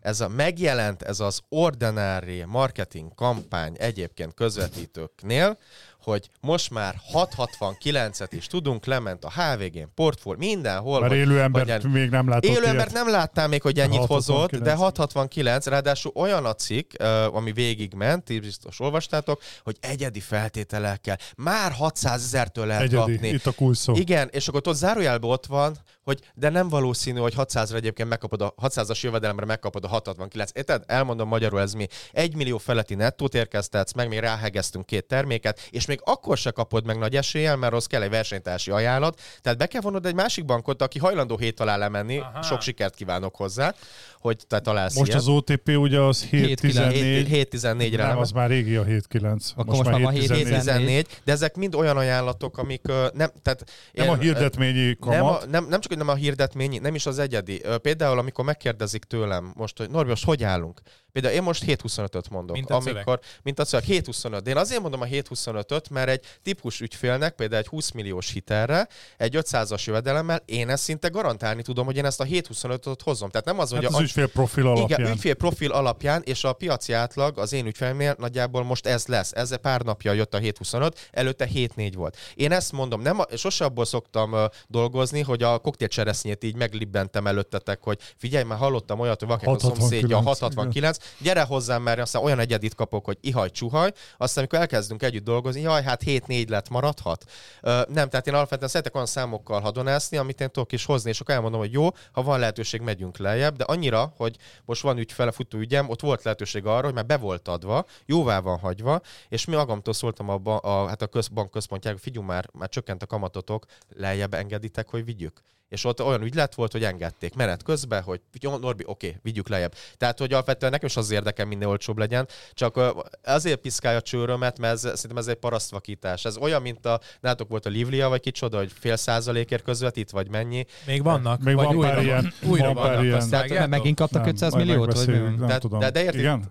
ez 0.01 0.21
a 0.21 0.29
megjelent 0.29 1.03
ez 1.03 1.21
az 1.21 1.41
ordinári 1.49 2.45
marketing 2.45 3.15
kampány 3.15 3.75
egyébként 3.79 4.35
közvetítőknél, 4.45 5.59
hogy 6.05 6.29
most 6.41 6.71
már 6.71 6.95
669-et 7.13 8.29
is 8.31 8.47
tudunk, 8.47 8.85
lement 8.87 9.25
a 9.25 9.31
HVG-n, 9.31 9.89
portfól, 9.95 10.37
mindenhol. 10.37 11.01
Mert 11.01 11.13
hogy- 11.13 11.21
élő 11.21 11.31
hogy 11.33 11.41
embert 11.41 11.67
ilyen- 11.67 11.87
még 11.87 12.11
nem 12.11 12.29
látott 12.29 12.45
Élő 12.51 12.55
ilyet. 12.61 12.71
embert 12.71 12.93
nem 12.93 13.11
láttál 13.11 13.49
még, 13.49 13.63
hogy 13.63 13.79
ennyit 13.79 13.99
669. 13.99 14.51
hozott, 14.51 14.63
de 14.63 14.75
669, 14.75 15.67
ráadásul 15.67 16.13
olyan 16.15 16.45
a 16.45 16.55
cikk, 16.55 16.93
ami 17.33 17.53
végigment, 17.53 18.25
ti 18.25 18.39
biztos 18.41 18.81
olvastátok, 18.81 19.43
hogy 19.63 19.77
egyedi 19.81 20.21
feltételekkel 20.21 21.19
már 21.37 21.73
600 21.73 22.23
ezertől 22.25 22.67
lehet 22.67 22.83
Egyedi, 22.83 23.13
kapni. 23.13 23.29
itt 23.29 23.47
a 23.47 23.53
kulcs 23.53 23.77
szó. 23.77 23.95
Igen, 23.95 24.29
és 24.33 24.49
akkor 24.49 24.63
ott 24.65 24.75
zárójelben 24.75 25.31
ott 25.31 25.47
van, 25.47 25.77
hogy 26.03 26.21
de 26.35 26.49
nem 26.49 26.69
valószínű, 26.69 27.19
hogy 27.19 27.35
600-ra 27.37 27.75
egyébként 27.75 28.09
megkapod 28.09 28.43
a 28.43 28.55
600-as 28.63 29.01
jövedelemre 29.01 29.45
megkapod 29.45 29.85
a 29.85 29.89
669. 29.89 30.51
Érted? 30.55 30.83
Elmondom 30.87 31.29
magyarul, 31.29 31.61
ez 31.61 31.73
mi 31.73 31.87
1 32.13 32.35
millió 32.37 32.59
feletti 32.59 32.95
nettót 32.95 33.35
érkeztetsz, 33.35 33.93
meg 33.93 34.09
még 34.09 34.19
ráhegeztünk 34.19 34.87
két 34.87 35.05
terméket, 35.07 35.69
és 35.71 35.87
még 35.87 35.94
akkor 36.05 36.37
se 36.37 36.51
kapod 36.51 36.85
meg 36.87 36.99
nagy 36.99 37.17
eséllyel, 37.17 37.57
mert 37.57 37.73
az 37.73 37.87
kell 37.87 38.03
egy 38.03 38.11
versenytársi 38.11 38.71
ajánlat. 38.71 39.21
Tehát 39.43 39.59
be 39.59 39.67
kell 39.67 39.81
vonnod 39.81 40.07
egy 40.07 40.15
másik 40.15 40.45
bankot, 40.45 40.83
aki 40.83 40.99
hajlandó 40.99 41.37
hét 41.37 41.61
alá 41.61 41.77
lemenni. 41.77 42.19
Aha. 42.19 42.43
Sok 42.43 42.61
sikert 42.61 42.95
kívánok 42.95 43.37
hozzá, 43.37 43.75
hogy 44.19 44.39
te 44.47 44.61
találsz 44.61 44.95
Most 44.97 45.09
ilyet. 45.09 45.21
az 45.21 45.29
OTP 45.29 45.69
ugye 45.77 46.01
az 46.01 46.27
7-14. 46.33 47.47
7-14-re 47.51 48.07
Nem, 48.07 48.19
az 48.19 48.31
már 48.31 48.49
régi 48.49 48.77
a 48.77 48.85
7-9. 48.85 49.51
Akkor 49.57 49.77
most 49.77 49.91
már 49.91 50.01
van 50.01 50.15
7-14. 50.15 50.19
7-14, 50.19 51.05
de 51.25 51.33
ezek 51.33 51.57
mind 51.57 51.75
olyan 51.75 51.97
ajánlatok, 51.97 52.59
amik 52.59 52.83
nem, 53.13 53.31
tehát 53.43 53.65
Nem 53.93 54.07
én- 54.07 54.13
a 54.13 54.17
hirdetményi 54.17 54.97
nem, 55.01 55.25
a, 55.25 55.27
kamat. 55.27 55.51
nem, 55.51 55.67
nem 55.69 55.81
csak, 55.81 55.89
hogy 55.89 55.99
nem 55.99 56.09
a 56.09 56.15
hirdetmény, 56.15 56.81
nem 56.81 56.95
is 56.95 57.07
az 57.07 57.19
egyedi. 57.19 57.63
Például, 57.83 58.19
amikor 58.19 58.45
megkérdezik 58.45 59.05
tőlem 59.05 59.53
most, 59.57 59.79
hogy 59.79 59.91
Norbi, 59.91 60.09
most 60.09 60.25
hogy 60.25 60.43
állunk? 60.45 60.81
Például 61.13 61.35
én 61.35 61.43
most 61.43 61.65
7.25-öt 61.65 62.31
mondok. 62.31 62.57
Mint 62.57 62.71
a 62.71 62.81
szöveg. 62.81 62.95
amikor, 62.95 63.21
mint 63.43 63.59
a 63.59 63.65
szöveg, 63.65 63.87
7.25. 63.89 64.41
De 64.45 64.51
én 64.51 64.57
azért 64.57 64.81
mondom 64.81 65.01
a 65.01 65.05
7.25-öt, 65.05 65.84
volt, 65.89 66.07
mert 66.07 66.19
egy 66.19 66.39
típus 66.43 66.81
ügyfélnek 66.81 67.35
például 67.35 67.61
egy 67.61 67.67
20 67.69 67.91
milliós 67.91 68.31
hitelre, 68.31 68.89
egy 69.17 69.37
500-as 69.41 69.85
jövedelemmel 69.85 70.43
én 70.45 70.69
ezt 70.69 70.83
szinte 70.83 71.09
garantálni 71.09 71.63
tudom, 71.63 71.85
hogy 71.87 71.97
én 71.97 72.05
ezt 72.05 72.21
a 72.21 72.25
725-öt 72.25 73.03
hozom. 73.03 73.31
Tehát 73.31 73.47
nem 73.47 73.59
az, 73.59 73.71
hogy 73.71 73.85
Hát 73.85 73.93
a, 73.93 73.97
az 73.97 74.03
ügyfél 74.03 74.27
profil 74.27 74.67
alapján. 74.67 75.01
igen, 75.01 75.13
ügyfél 75.13 75.35
profil 75.35 75.73
alapján, 75.73 76.23
és 76.25 76.45
a 76.45 76.53
piaci 76.53 76.93
átlag 76.93 77.39
az 77.39 77.53
én 77.53 77.67
ügyfelemnél 77.67 78.15
nagyjából 78.19 78.65
most 78.65 78.87
ez 78.87 79.07
lesz. 79.07 79.33
Ez 79.33 79.57
pár 79.57 79.81
napja 79.81 80.13
jött 80.13 80.35
a 80.35 80.39
725, 80.39 81.09
előtte 81.13 81.47
74 81.47 81.95
volt. 81.95 82.17
Én 82.35 82.53
ezt 82.53 82.73
mondom, 82.73 83.01
nem, 83.01 83.19
a- 83.19 83.37
sose 83.37 83.65
abból 83.65 83.85
szoktam 83.85 84.35
dolgozni, 84.69 85.21
hogy 85.21 85.43
a 85.43 85.59
koktélcseresznyét 85.59 86.45
így 86.45 86.57
meglibbentem 86.57 87.27
előttetek, 87.27 87.79
hogy 87.83 87.99
figyelj, 88.17 88.45
már 88.45 88.59
hallottam 88.59 89.01
olyat, 89.01 89.19
hogy 89.19 89.29
valakinek 89.29 89.55
a 89.55 89.59
669, 89.61 89.89
szomszédja 89.91 90.17
669, 90.23 90.97
gyere 91.19 91.43
hozzám, 91.43 91.83
mert 91.83 91.99
aztán 92.01 92.23
olyan 92.23 92.39
egyedit 92.39 92.75
kapok, 92.75 93.05
hogy 93.05 93.19
ihaj, 93.21 93.51
csuhaj, 93.51 93.93
aztán 94.17 94.43
amikor 94.45 94.59
elkezdünk 94.59 95.03
együtt 95.03 95.25
dolgozni, 95.25 95.61
jaj, 95.75 95.83
hát 95.83 96.03
7-4 96.07 96.49
lett, 96.49 96.69
maradhat. 96.69 97.25
Ö, 97.61 97.83
nem, 97.89 98.09
tehát 98.09 98.27
én 98.27 98.35
alapvetően 98.35 98.71
szeretek 98.71 98.95
olyan 98.95 99.07
számokkal 99.07 99.61
hadonászni, 99.61 100.17
amit 100.17 100.41
én 100.41 100.51
tudok 100.51 100.73
is 100.73 100.85
hozni, 100.85 101.11
és 101.11 101.21
akkor 101.21 101.35
elmondom, 101.35 101.61
hogy 101.61 101.73
jó, 101.73 101.89
ha 102.13 102.23
van 102.23 102.39
lehetőség, 102.39 102.81
megyünk 102.81 103.19
lejjebb, 103.19 103.57
de 103.57 103.65
annyira, 103.65 104.13
hogy 104.17 104.37
most 104.65 104.83
van 104.83 104.99
ügyfele 104.99 105.31
futóügyem, 105.31 105.89
ott 105.89 106.01
volt 106.01 106.23
lehetőség 106.23 106.67
arra, 106.67 106.85
hogy 106.85 106.95
már 106.95 107.07
be 107.07 107.17
volt 107.17 107.49
adva, 107.49 107.85
jóvá 108.07 108.41
van 108.41 108.59
hagyva, 108.59 109.01
és 109.29 109.45
mi 109.45 109.55
magamtól 109.55 109.95
szóltam 109.95 110.29
a, 110.29 110.39
ba- 110.39 110.65
a, 110.65 110.87
hát 110.87 111.03
a 111.03 111.07
közbank 111.07 111.51
központjára, 111.51 111.99
figyú 111.99 112.23
már, 112.23 112.49
már 112.53 112.69
csökkent 112.69 113.03
a 113.03 113.07
kamatotok, 113.07 113.65
lejjebb 113.89 114.35
engeditek, 114.35 114.89
hogy 114.89 115.05
vigyük. 115.05 115.43
És 115.75 115.85
ott 115.85 116.03
olyan 116.03 116.23
ügylet 116.23 116.55
volt, 116.55 116.73
hogy 116.73 116.85
engedték 116.85 117.35
menet 117.35 117.63
közben, 117.63 118.03
hogy 118.03 118.21
jó, 118.41 118.57
Norbi, 118.57 118.83
oké, 118.87 119.17
vigyük 119.23 119.49
lejjebb. 119.49 119.75
Tehát, 119.97 120.19
hogy 120.19 120.33
alapvetően 120.33 120.73
nekem 120.73 120.89
is 120.89 120.97
az 120.97 121.11
érdekem, 121.11 121.49
minél 121.49 121.69
olcsóbb 121.69 121.99
legyen, 121.99 122.29
csak 122.53 122.81
azért 123.25 123.61
piszkálja 123.61 123.99
a 123.99 124.03
csőrömet, 124.03 124.59
mert 124.59 124.73
ez, 124.75 124.81
szerintem 124.81 125.17
ez 125.17 125.27
egy 125.27 125.37
parasztvakítás. 125.37 126.25
Ez 126.25 126.37
olyan, 126.37 126.63
mint 126.63 126.87
a, 126.87 127.01
nálatok 127.21 127.49
volt 127.49 127.67
a 127.67 127.71
Livlia, 127.71 128.09
vagy 128.09 128.21
kicsoda, 128.21 128.57
hogy 128.59 128.73
fél 128.79 128.97
százalékért 128.97 129.63
közvetít, 129.63 130.11
vagy 130.11 130.29
mennyi. 130.31 130.65
Még 130.87 131.03
vannak? 131.03 131.43
Még 131.43 131.55
vagy 131.55 131.65
van 131.65 131.77
újra, 131.77 131.91
pár 131.91 132.03
ilyen- 132.03 132.33
újra 132.49 132.65
van 132.65 132.75
pár 132.75 132.85
vannak, 132.85 133.05
ilyen. 133.05 133.19
Tehát 133.19 133.31
vágjátok? 133.49 133.71
Megint 133.71 133.97
kaptak 133.97 134.21
Nem, 134.25 134.31
500 134.31 134.53
majd 134.53 134.67
milliót? 134.67 134.93
Vagy? 134.93 135.09
Nem 135.37 135.47
De- 135.47 135.59
tudom. 135.59 135.79
de- 135.81 135.91
de 135.91 136.03
értik- 136.03 136.21
Igen? 136.21 136.45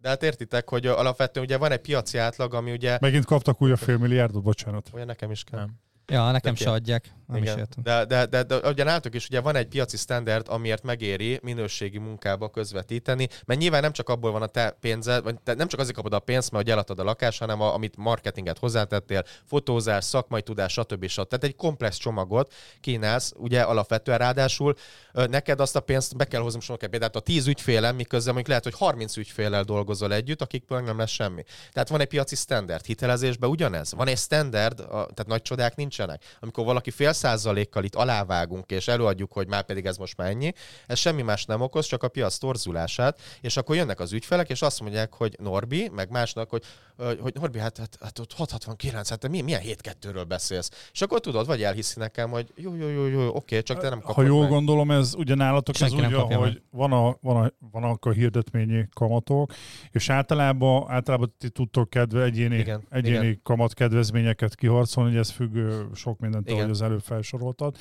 De 0.00 0.08
hát 0.08 0.22
értitek, 0.22 0.68
hogy 0.68 0.86
alapvetően 0.86 1.46
ugye 1.46 1.56
van 1.56 1.70
egy 1.72 1.78
piaci 1.80 2.18
átlag, 2.18 2.54
ami 2.54 2.72
ugye 2.72 2.98
Megint 3.00 3.24
kaptak 3.24 3.62
újra 3.62 3.76
fél 3.76 3.96
milliárdot, 3.98 4.42
bocsánat. 4.42 4.90
olyan 4.94 5.06
nekem 5.06 5.30
is 5.30 5.44
kell. 5.44 5.58
Nem. 5.58 5.70
Ja, 6.06 6.30
nekem 6.30 6.54
De 6.54 6.60
se 6.60 6.70
adják 6.70 7.14
nem 7.32 7.42
Igen. 7.42 7.54
is 7.54 7.60
értem. 7.60 7.82
De, 7.82 8.04
de, 8.04 8.26
de, 8.26 8.42
de, 8.42 8.58
de 8.60 8.68
ugye 8.68 8.84
látok 8.84 9.14
is, 9.14 9.26
ugye 9.26 9.40
van 9.40 9.56
egy 9.56 9.66
piaci 9.66 9.96
standard, 9.96 10.46
amiért 10.48 10.82
megéri 10.82 11.38
minőségi 11.42 11.98
munkába 11.98 12.48
közvetíteni, 12.48 13.28
mert 13.44 13.60
nyilván 13.60 13.80
nem 13.80 13.92
csak 13.92 14.08
abból 14.08 14.32
van 14.32 14.42
a 14.42 14.46
te 14.46 14.76
pénzed, 14.80 15.22
vagy 15.22 15.40
te 15.40 15.54
nem 15.54 15.68
csak 15.68 15.80
azért 15.80 15.96
kapod 15.96 16.12
a 16.12 16.18
pénzt, 16.18 16.50
mert 16.50 16.64
hogy 16.64 16.72
eladtad 16.72 16.98
a 16.98 17.04
lakás, 17.04 17.38
hanem 17.38 17.60
a, 17.60 17.74
amit 17.74 17.96
marketinget 17.96 18.58
hozzátettél, 18.58 19.24
fotózás, 19.44 20.04
szakmai 20.04 20.42
tudás, 20.42 20.72
stb. 20.72 21.06
stb. 21.06 21.28
Tehát 21.28 21.44
egy 21.44 21.56
komplex 21.56 21.96
csomagot 21.96 22.52
kínálsz, 22.80 23.32
ugye 23.36 23.60
alapvetően 23.60 24.18
ráadásul 24.18 24.74
neked 25.12 25.60
azt 25.60 25.76
a 25.76 25.80
pénzt 25.80 26.16
be 26.16 26.24
kell 26.24 26.40
hoznom 26.40 26.60
sok 26.60 26.78
például 26.78 27.12
a 27.12 27.20
10 27.20 27.46
ügyfélem, 27.46 27.96
miközben 27.96 28.34
mondjuk 28.34 28.48
lehet, 28.48 28.64
hogy 28.64 28.88
30 28.88 29.16
ügyfélel 29.16 29.62
dolgozol 29.62 30.12
együtt, 30.12 30.42
akikből 30.42 30.80
nem 30.80 30.98
lesz 30.98 31.10
semmi. 31.10 31.42
Tehát 31.72 31.88
van 31.88 32.00
egy 32.00 32.06
piaci 32.06 32.36
standard, 32.36 32.84
hitelezésben 32.84 33.50
ugyanez. 33.50 33.92
Van 33.92 34.08
egy 34.08 34.18
standard, 34.18 34.80
a, 34.80 34.86
tehát 34.86 35.26
nagy 35.26 35.42
csodák 35.42 35.76
nincsenek. 35.76 36.22
Amikor 36.40 36.64
valaki 36.64 36.90
fél. 36.90 37.12
20%-kal 37.22 37.84
itt 37.84 37.94
alávágunk, 37.94 38.70
és 38.70 38.88
előadjuk, 38.88 39.32
hogy 39.32 39.48
már 39.48 39.62
pedig 39.62 39.86
ez 39.86 39.96
most 39.96 40.16
már 40.16 40.28
ennyi, 40.28 40.52
ez 40.86 40.98
semmi 40.98 41.22
más 41.22 41.44
nem 41.44 41.60
okoz, 41.60 41.86
csak 41.86 42.02
a 42.02 42.08
piac 42.08 42.36
torzulását, 42.36 43.20
és 43.40 43.56
akkor 43.56 43.76
jönnek 43.76 44.00
az 44.00 44.12
ügyfelek, 44.12 44.50
és 44.50 44.62
azt 44.62 44.80
mondják, 44.80 45.14
hogy 45.14 45.36
Norbi, 45.38 45.88
meg 45.88 46.10
másnak, 46.10 46.50
hogy 46.50 46.62
hogy 46.96 47.32
Norbi, 47.34 47.58
hát, 47.58 47.78
hát, 47.78 47.98
hát 48.00 48.18
ott 48.18 48.32
669, 48.32 49.08
hát 49.08 49.18
te 49.18 49.28
mi- 49.28 49.40
milyen 49.40 49.60
7-2-ről 49.64 50.24
beszélsz? 50.28 50.88
És 50.92 51.02
akkor 51.02 51.20
tudod, 51.20 51.46
vagy 51.46 51.62
elhiszi 51.62 51.98
nekem, 51.98 52.30
hogy 52.30 52.52
jó, 52.56 52.74
jó, 52.74 52.88
jó, 52.88 53.06
jó, 53.06 53.34
oké, 53.34 53.62
csak 53.62 53.80
te 53.80 53.88
nem 53.88 54.00
kapod 54.00 54.14
Ha 54.14 54.22
jól 54.22 54.40
meg. 54.40 54.50
gondolom, 54.50 54.90
ez 54.90 55.14
ugye 55.14 55.34
nálatok 55.34 55.74
ez 55.74 55.80
Senki 55.80 56.00
nem 56.00 56.14
úgy, 56.24 56.34
hogy 56.34 56.62
van 56.70 56.92
a, 56.92 57.16
van 57.20 57.44
a, 57.44 57.50
vannak 57.72 58.04
a 58.04 58.10
hirdetményi 58.10 58.88
kamatok, 58.94 59.52
és 59.90 60.08
általában, 60.08 60.90
általában 60.90 61.34
ti 61.38 61.48
tudtok 61.50 61.90
kedve 61.90 62.22
egyéni, 62.22 62.56
Igen, 62.58 62.82
egyéni 62.90 63.16
igen. 63.26 63.40
kamat 63.42 63.74
kedvezményeket 63.74 64.54
kiharcolni, 64.54 65.10
hogy 65.10 65.18
ez 65.18 65.30
függ 65.30 65.56
sok 65.94 66.18
mindent, 66.18 66.46
Igen. 66.46 66.58
ahogy 66.58 66.70
az 66.70 66.82
előbb 66.82 67.02
felsoroltad. 67.02 67.76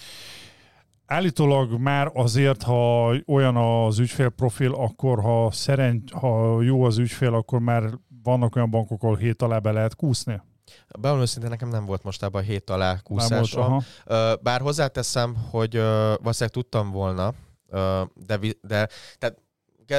Állítólag 1.05 1.79
már 1.79 2.11
azért, 2.13 2.63
ha 2.63 3.13
olyan 3.27 3.55
az 3.55 3.99
ügyfélprofil, 3.99 4.73
akkor 4.73 5.21
ha, 5.21 5.51
szerencs, 5.51 6.11
ha 6.11 6.61
jó 6.61 6.83
az 6.83 6.97
ügyfél, 6.97 7.33
akkor 7.33 7.59
már 7.59 7.83
vannak 8.23 8.55
olyan 8.55 8.69
bankok, 8.69 9.03
ahol 9.03 9.17
hét 9.17 9.41
alá 9.41 9.59
be 9.59 9.71
lehet 9.71 9.95
kúszni. 9.95 10.41
Bevallom 10.99 11.21
őszintén, 11.21 11.49
nekem 11.49 11.69
nem 11.69 11.85
volt 11.85 12.03
mostában 12.03 12.41
a 12.41 12.45
hét 12.45 12.69
alá 12.69 12.99
kúszásom. 12.99 13.83
aha. 14.05 14.35
Bár 14.41 14.61
hozzáteszem, 14.61 15.35
hogy 15.49 15.75
valószínűleg 15.75 16.49
tudtam 16.49 16.91
volna, 16.91 17.33
de, 18.15 18.39
de 18.61 18.87
tehát 19.17 19.37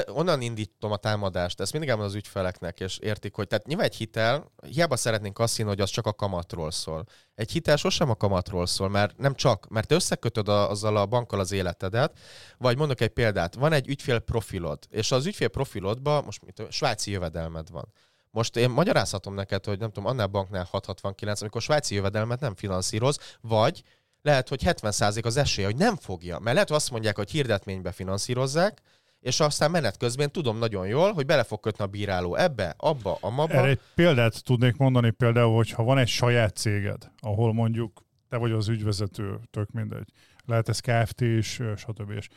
onnan 0.07 0.41
indítom 0.41 0.93
a 0.93 0.97
támadást, 0.97 1.61
ezt 1.61 1.73
mindig 1.73 1.91
elmondom 1.91 2.15
az 2.15 2.21
ügyfeleknek, 2.21 2.81
és 2.81 2.99
értik, 2.99 3.35
hogy 3.35 3.47
tehát 3.47 3.67
nyilván 3.67 3.87
egy 3.87 3.97
hitel, 3.97 4.53
hiába 4.67 4.97
szeretnénk 4.97 5.39
azt 5.39 5.57
hinni, 5.57 5.69
hogy 5.69 5.81
az 5.81 5.91
csak 5.91 6.07
a 6.07 6.13
kamatról 6.13 6.71
szól. 6.71 7.05
Egy 7.35 7.51
hitel 7.51 7.77
sosem 7.77 8.11
a 8.11 8.15
kamatról 8.15 8.67
szól, 8.67 8.89
mert 8.89 9.19
nem 9.19 9.35
csak, 9.35 9.69
mert 9.69 9.89
te 9.89 9.95
összekötöd 9.95 10.49
a, 10.49 10.71
azzal 10.71 10.97
a 10.97 11.07
bankkal 11.07 11.41
az 11.41 11.53
életedet, 11.53 12.19
vagy 12.59 12.77
mondok 12.77 13.01
egy 13.01 13.09
példát, 13.09 13.55
van 13.55 13.73
egy 13.73 13.89
ügyfél 13.89 14.19
profilod, 14.19 14.79
és 14.89 15.13
az 15.13 15.27
ügyfél 15.27 15.49
profilodban 15.49 16.25
most 16.25 16.45
mit, 16.45 16.73
svájci 16.73 17.11
jövedelmed 17.11 17.71
van. 17.71 17.93
Most 18.35 18.57
én 18.57 18.71
magyarázhatom 18.71 19.35
neked, 19.35 19.65
hogy 19.65 19.79
nem 19.79 19.91
tudom, 19.91 20.09
annál 20.09 20.27
banknál 20.27 20.67
669, 20.71 21.41
amikor 21.41 21.63
svájci 21.63 21.95
jövedelmet 21.95 22.41
nem 22.41 22.55
finanszíroz, 22.55 23.19
vagy 23.41 23.83
lehet, 24.23 24.49
hogy 24.49 24.63
70% 24.65 25.25
az 25.25 25.37
esélye, 25.37 25.67
hogy 25.67 25.77
nem 25.77 25.97
fogja. 25.97 26.39
Mert 26.39 26.53
lehet, 26.53 26.69
hogy 26.69 26.77
azt 26.77 26.91
mondják, 26.91 27.17
hogy 27.17 27.31
hirdetménybe 27.31 27.93
finanszírozzák, 27.93 28.83
és 29.21 29.41
aztán 29.41 29.71
menet 29.71 29.97
közben 29.97 30.31
tudom 30.33 30.59
nagyon 30.59 30.87
jól, 30.87 31.13
hogy 31.13 31.27
bele 31.27 31.43
fog 31.43 31.61
kötni 31.61 31.85
a 31.85 31.87
bíráló 31.87 32.35
ebbe, 32.35 32.75
abba, 32.77 33.19
amabba. 33.21 33.53
Erre 33.53 33.69
egy 33.69 33.81
példát 33.95 34.45
tudnék 34.45 34.77
mondani, 34.77 35.11
például, 35.11 35.57
hogy 35.57 35.71
ha 35.71 35.83
van 35.83 35.99
egy 35.99 36.09
saját 36.09 36.57
céged, 36.57 37.11
ahol 37.19 37.53
mondjuk 37.53 38.03
te 38.29 38.37
vagy 38.37 38.53
az 38.53 38.69
ügyvezető, 38.69 39.41
tök 39.51 39.71
mindegy, 39.71 40.09
lehet 40.45 40.69
ez 40.69 40.81
Kft. 40.81 41.21
is, 41.21 41.61
stb. 41.77 42.11
És 42.11 42.29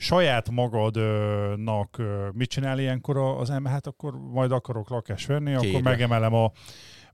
saját 0.00 0.50
magadnak 0.50 2.02
mit 2.32 2.48
csinál 2.48 2.78
ilyenkor 2.78 3.16
az 3.16 3.50
ember? 3.50 3.72
Hát 3.72 3.86
akkor 3.86 4.18
majd 4.18 4.52
akarok 4.52 4.88
lakást 4.88 5.26
venni, 5.26 5.52
akkor 5.54 5.66
Képbe. 5.66 5.90
megemelem 5.90 6.34
a 6.34 6.52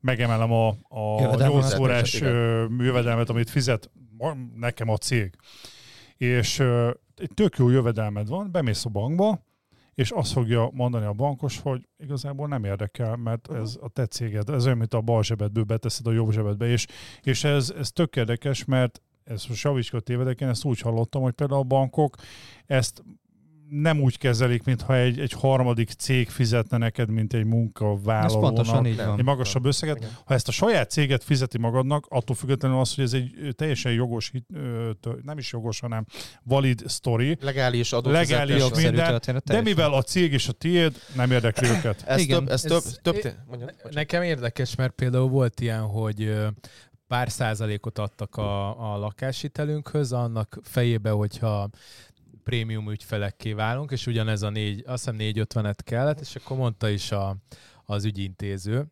megemelem 0.00 0.52
a, 0.52 0.68
a 0.88 1.20
Jövedelmet. 1.20 1.62
8 1.62 1.78
órás 1.78 2.20
jövedelmet, 2.78 3.28
amit 3.28 3.50
fizet 3.50 3.90
nekem 4.54 4.88
a 4.88 4.96
cég. 4.96 5.34
És 6.16 6.62
tök 7.34 7.56
jó 7.56 7.68
jövedelmed 7.68 8.28
van, 8.28 8.50
bemész 8.50 8.84
a 8.84 8.88
bankba, 8.88 9.44
és 9.94 10.10
azt 10.10 10.32
fogja 10.32 10.70
mondani 10.72 11.04
a 11.04 11.12
bankos, 11.12 11.60
hogy 11.60 11.88
igazából 11.98 12.48
nem 12.48 12.64
érdekel, 12.64 13.16
mert 13.16 13.52
ez 13.52 13.76
a 13.80 13.88
te 13.88 14.06
céged, 14.06 14.48
ez 14.48 14.64
olyan, 14.64 14.78
mint 14.78 14.94
a 14.94 15.00
bal 15.00 15.22
zsebedből 15.22 15.64
beteszed 15.64 16.06
a 16.06 16.12
jobb 16.12 16.30
zsebedbe, 16.30 16.66
és, 16.66 16.86
és 17.22 17.44
ez, 17.44 17.74
ez 17.78 17.90
tök 17.90 18.16
érdekes, 18.16 18.64
mert 18.64 19.02
ez 19.26 19.44
most 19.48 19.64
javítsd, 19.64 20.02
tévedek, 20.02 20.40
én 20.40 20.48
ezt 20.48 20.64
úgy 20.64 20.80
hallottam, 20.80 21.22
hogy 21.22 21.32
például 21.32 21.60
a 21.60 21.64
bankok 21.64 22.16
ezt 22.66 23.02
nem 23.68 24.00
úgy 24.00 24.18
kezelik, 24.18 24.64
mintha 24.64 24.96
egy, 24.96 25.20
egy 25.20 25.32
harmadik 25.32 25.90
cég 25.90 26.28
fizetne 26.28 26.76
neked, 26.76 27.10
mint 27.10 27.32
egy 27.34 27.40
Ez 27.40 27.46
munkavállalónak 27.46 28.40
pontosan 28.54 28.86
így 28.86 28.96
van. 28.96 29.18
egy 29.18 29.24
magasabb 29.24 29.64
összeget. 29.64 29.96
Igen. 29.96 30.10
Ha 30.24 30.34
ezt 30.34 30.48
a 30.48 30.52
saját 30.52 30.90
céget 30.90 31.24
fizeti 31.24 31.58
magadnak, 31.58 32.06
attól 32.08 32.36
függetlenül 32.36 32.78
az, 32.78 32.94
hogy 32.94 33.04
ez 33.04 33.12
egy 33.12 33.32
teljesen 33.56 33.92
jogos, 33.92 34.32
nem 35.22 35.38
is 35.38 35.52
jogos, 35.52 35.80
hanem 35.80 36.04
valid 36.42 36.90
story, 36.90 37.36
Legális 37.40 37.90
Legális 37.90 38.70
minden, 38.70 39.06
történet. 39.08 39.44
de 39.44 39.60
mivel 39.60 39.92
a 39.92 40.02
cég 40.02 40.32
és 40.32 40.48
a 40.48 40.52
tiéd 40.52 40.96
nem 41.14 41.30
érdekli 41.30 41.68
őket. 41.68 42.02
Ez 42.06 42.20
Igen, 42.20 42.38
több, 42.38 42.48
ez, 42.48 42.64
ez- 42.64 42.70
több, 42.70 42.82
több, 43.02 43.14
é- 43.24 43.36
bocsánat. 43.48 43.74
Nekem 43.90 44.22
érdekes, 44.22 44.74
mert 44.74 44.92
például 44.92 45.28
volt 45.28 45.60
ilyen, 45.60 45.80
hogy 45.82 46.34
pár 47.08 47.30
százalékot 47.30 47.98
adtak 47.98 48.36
a, 48.36 48.92
a 48.92 48.96
lakáshitelünkhöz, 48.96 50.12
annak 50.12 50.58
fejébe, 50.62 51.10
hogyha 51.10 51.68
prémium 52.44 52.90
ügyfelekké 52.90 53.52
válunk, 53.52 53.90
és 53.90 54.06
ugyanez 54.06 54.42
a 54.42 54.50
négy, 54.50 54.82
azt 54.86 55.10
hiszem 55.10 55.16
450-et 55.18 55.78
kellett, 55.84 56.20
és 56.20 56.36
akkor 56.36 56.56
mondta 56.56 56.88
is 56.88 57.12
a, 57.12 57.36
az 57.84 58.04
ügyintéző, 58.04 58.86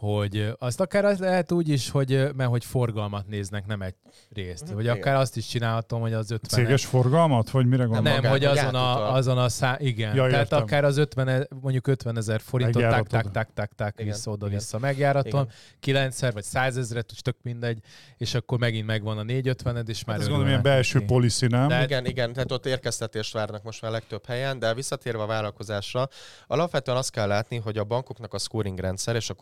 hogy 0.00 0.52
azt 0.58 0.80
akár 0.80 1.04
az 1.04 1.18
lehet 1.18 1.52
úgy 1.52 1.68
is, 1.68 1.90
hogy, 1.90 2.28
mert 2.36 2.50
hogy 2.50 2.64
forgalmat 2.64 3.26
néznek, 3.26 3.66
nem 3.66 3.82
egy 3.82 3.94
részt. 4.32 4.66
Mhm, 4.66 4.74
Vagy 4.74 4.88
akár 4.88 5.14
azt 5.14 5.36
is 5.36 5.46
csinálhatom, 5.46 6.00
hogy 6.00 6.12
az 6.12 6.30
50 6.30 6.64
Céges 6.64 6.86
forgalmat, 6.86 7.50
vagy 7.50 7.66
mire 7.66 7.82
nem, 7.82 7.92
gondolsz? 7.92 8.14
magát, 8.16 8.30
hogy 8.30 8.44
azon 8.44 8.74
a, 8.74 9.12
azon 9.14 9.38
a 9.38 9.48
szá... 9.48 9.76
Igen. 9.78 10.14
Ja, 10.14 10.24
Tehát 10.26 10.40
értem. 10.40 10.62
akár 10.62 10.84
az 10.84 10.96
50, 10.96 11.28
e- 11.28 11.46
mondjuk 11.60 11.86
50 11.86 12.16
ezer 12.16 12.40
forintot 12.40 12.82
tak, 12.82 13.06
tak, 13.06 13.30
tak, 13.30 13.52
tak, 13.54 13.74
tak, 13.74 13.96
vissza, 13.96 14.30
oda, 14.30 14.48
vissza 14.48 14.78
megjáratom. 14.78 15.46
9 15.80 16.32
vagy 16.32 16.42
100 16.42 16.76
ezeret, 16.76 17.12
tök 17.22 17.36
mindegy, 17.42 17.78
és 18.16 18.34
akkor 18.34 18.58
megint 18.58 18.86
megvan 18.86 19.18
a 19.18 19.22
450 19.22 19.84
és 19.86 20.04
már 20.04 20.14
Hát 20.16 20.24
ez 20.24 20.30
gondolom 20.30 20.50
ilyen 20.50 20.62
belső 20.62 21.04
policy, 21.04 21.46
nem? 21.46 21.68
De- 21.68 21.82
Igen, 21.82 22.06
igen, 22.06 22.32
tehát 22.32 22.52
ott 22.52 22.66
érkeztetést 22.66 23.32
várnak 23.32 23.62
most 23.62 23.82
már 23.82 23.90
legtöbb 23.90 24.26
helyen, 24.26 24.58
de 24.58 24.74
visszatérve 24.74 25.22
a 25.22 25.26
vállalkozásra, 25.26 26.08
alapvetően 26.46 26.96
azt 26.96 27.10
kell 27.10 27.26
látni, 27.26 27.56
hogy 27.56 27.78
a 27.78 27.84
bankoknak 27.84 28.34
a 28.34 28.38
scoring 28.38 28.78
rendszer 28.78 29.14
és 29.14 29.30
a 29.30 29.34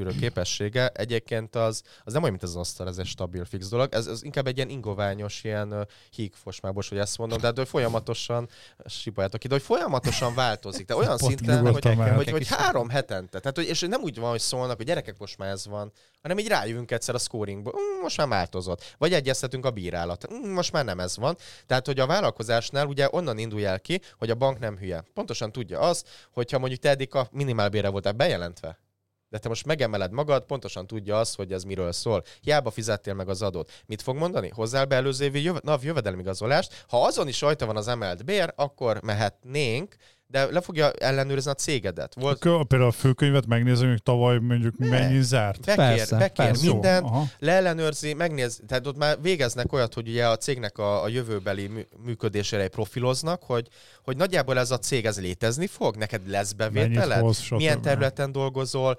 kockázattűrő 0.00 0.26
képessége 0.26 0.88
egyébként 0.88 1.56
az, 1.56 1.82
az 2.04 2.12
nem 2.12 2.22
olyan, 2.22 2.34
mint 2.34 2.44
az 2.44 2.56
asztal, 2.56 2.88
ez 2.88 2.98
egy 2.98 3.06
stabil, 3.06 3.44
fix 3.44 3.68
dolog, 3.68 3.94
ez, 3.94 4.06
ez 4.06 4.22
inkább 4.22 4.46
egy 4.46 4.56
ilyen 4.56 4.68
ingoványos, 4.68 5.44
ilyen 5.44 5.86
hígfosmábos, 6.10 6.88
hogy 6.88 6.98
ezt 6.98 7.18
mondom, 7.18 7.40
de, 7.40 7.46
hát, 7.46 7.56
hogy 7.56 7.68
folyamatosan, 7.68 8.48
sipoljátok 8.86 9.40
ki, 9.40 9.48
de 9.48 9.54
hogy 9.54 9.62
folyamatosan 9.62 10.34
változik, 10.34 10.86
de 10.86 10.96
olyan 10.96 11.18
szinten, 11.18 11.66
hogy, 11.66 11.84
hogy, 11.84 11.96
mehet. 11.96 12.30
hogy, 12.30 12.48
három 12.48 12.88
hetente, 12.88 13.40
tehát 13.40 13.56
hogy, 13.56 13.68
és 13.68 13.80
nem 13.80 14.02
úgy 14.02 14.18
van, 14.18 14.30
hogy 14.30 14.40
szólnak, 14.40 14.76
hogy 14.76 14.86
gyerekek, 14.86 15.18
most 15.18 15.38
már 15.38 15.48
ez 15.48 15.66
van, 15.66 15.92
hanem 16.22 16.38
így 16.38 16.48
rájövünk 16.48 16.90
egyszer 16.90 17.14
a 17.14 17.18
scoringból, 17.18 17.72
mm, 17.72 18.02
most 18.02 18.16
már 18.16 18.28
változott. 18.28 18.94
Vagy 18.98 19.12
egyeztetünk 19.12 19.66
a 19.66 19.70
bírálat, 19.70 20.32
mm, 20.32 20.50
most 20.50 20.72
már 20.72 20.84
nem 20.84 21.00
ez 21.00 21.16
van. 21.16 21.36
Tehát, 21.66 21.86
hogy 21.86 21.98
a 21.98 22.06
vállalkozásnál 22.06 22.86
ugye 22.86 23.08
onnan 23.10 23.38
indulj 23.38 23.64
el 23.64 23.80
ki, 23.80 24.00
hogy 24.18 24.30
a 24.30 24.34
bank 24.34 24.58
nem 24.58 24.76
hülye. 24.76 25.04
Pontosan 25.14 25.52
tudja 25.52 25.78
azt, 25.78 26.08
hogyha 26.32 26.58
mondjuk 26.58 26.80
te 26.80 26.88
eddig 26.88 27.14
a 27.14 27.28
minimálbére 27.30 27.88
voltál 27.88 28.12
bejelentve, 28.12 28.78
de 29.30 29.38
te 29.38 29.48
most 29.48 29.66
megemeled 29.66 30.12
magad, 30.12 30.44
pontosan 30.44 30.86
tudja 30.86 31.18
azt, 31.18 31.36
hogy 31.36 31.52
ez 31.52 31.64
miről 31.64 31.92
szól. 31.92 32.22
Hiába 32.40 32.70
fizettél 32.70 33.14
meg 33.14 33.28
az 33.28 33.42
adót. 33.42 33.70
Mit 33.86 34.02
fog 34.02 34.16
mondani? 34.16 34.48
Hozzál 34.48 34.84
be 34.84 34.96
előző 34.96 35.24
évi 35.24 35.42
jöve- 35.42 35.62
NAV 35.62 35.84
jövedelmigazolást. 35.84 36.84
Ha 36.88 37.04
azon 37.04 37.28
is 37.28 37.40
rajta 37.40 37.66
van 37.66 37.76
az 37.76 37.88
emelt 37.88 38.24
bér, 38.24 38.52
akkor 38.56 39.02
mehetnénk, 39.02 39.94
de 40.30 40.44
le 40.50 40.60
fogja 40.60 40.90
ellenőrizni 40.90 41.50
a 41.50 41.54
cégedet. 41.54 42.14
Volt, 42.14 42.38
Kö- 42.38 42.64
Például 42.66 42.90
a 42.90 42.92
főkönyvet 42.92 43.46
megnézem, 43.46 43.88
hogy 43.88 44.02
tavaly 44.02 44.38
mondjuk 44.38 44.74
mennyi 44.78 45.22
zárt. 45.22 45.60
bekér, 45.60 45.76
Persze, 45.86 46.18
bekér 46.18 46.46
persze. 46.46 46.96
Aha. 46.96 47.24
leellenőrzi, 47.38 48.14
megnéz, 48.14 48.60
tehát 48.68 48.86
ott 48.86 48.96
már 48.96 49.20
végeznek 49.22 49.72
olyat, 49.72 49.94
hogy 49.94 50.08
ugye 50.08 50.28
a 50.28 50.36
cégnek 50.36 50.78
a, 50.78 51.02
a 51.02 51.08
jövőbeli 51.08 51.66
mű, 51.66 51.80
működésére 52.04 52.68
profiloznak, 52.68 53.42
hogy, 53.42 53.68
hogy 54.02 54.16
nagyjából 54.16 54.58
ez 54.58 54.70
a 54.70 54.78
cég 54.78 55.06
ez 55.06 55.20
létezni 55.20 55.66
fog, 55.66 55.96
neked 55.96 56.28
lesz 56.28 56.52
bevételed, 56.52 57.20
hoz, 57.20 57.48
milyen 57.48 57.82
területen 57.82 58.32
dolgozol, 58.32 58.96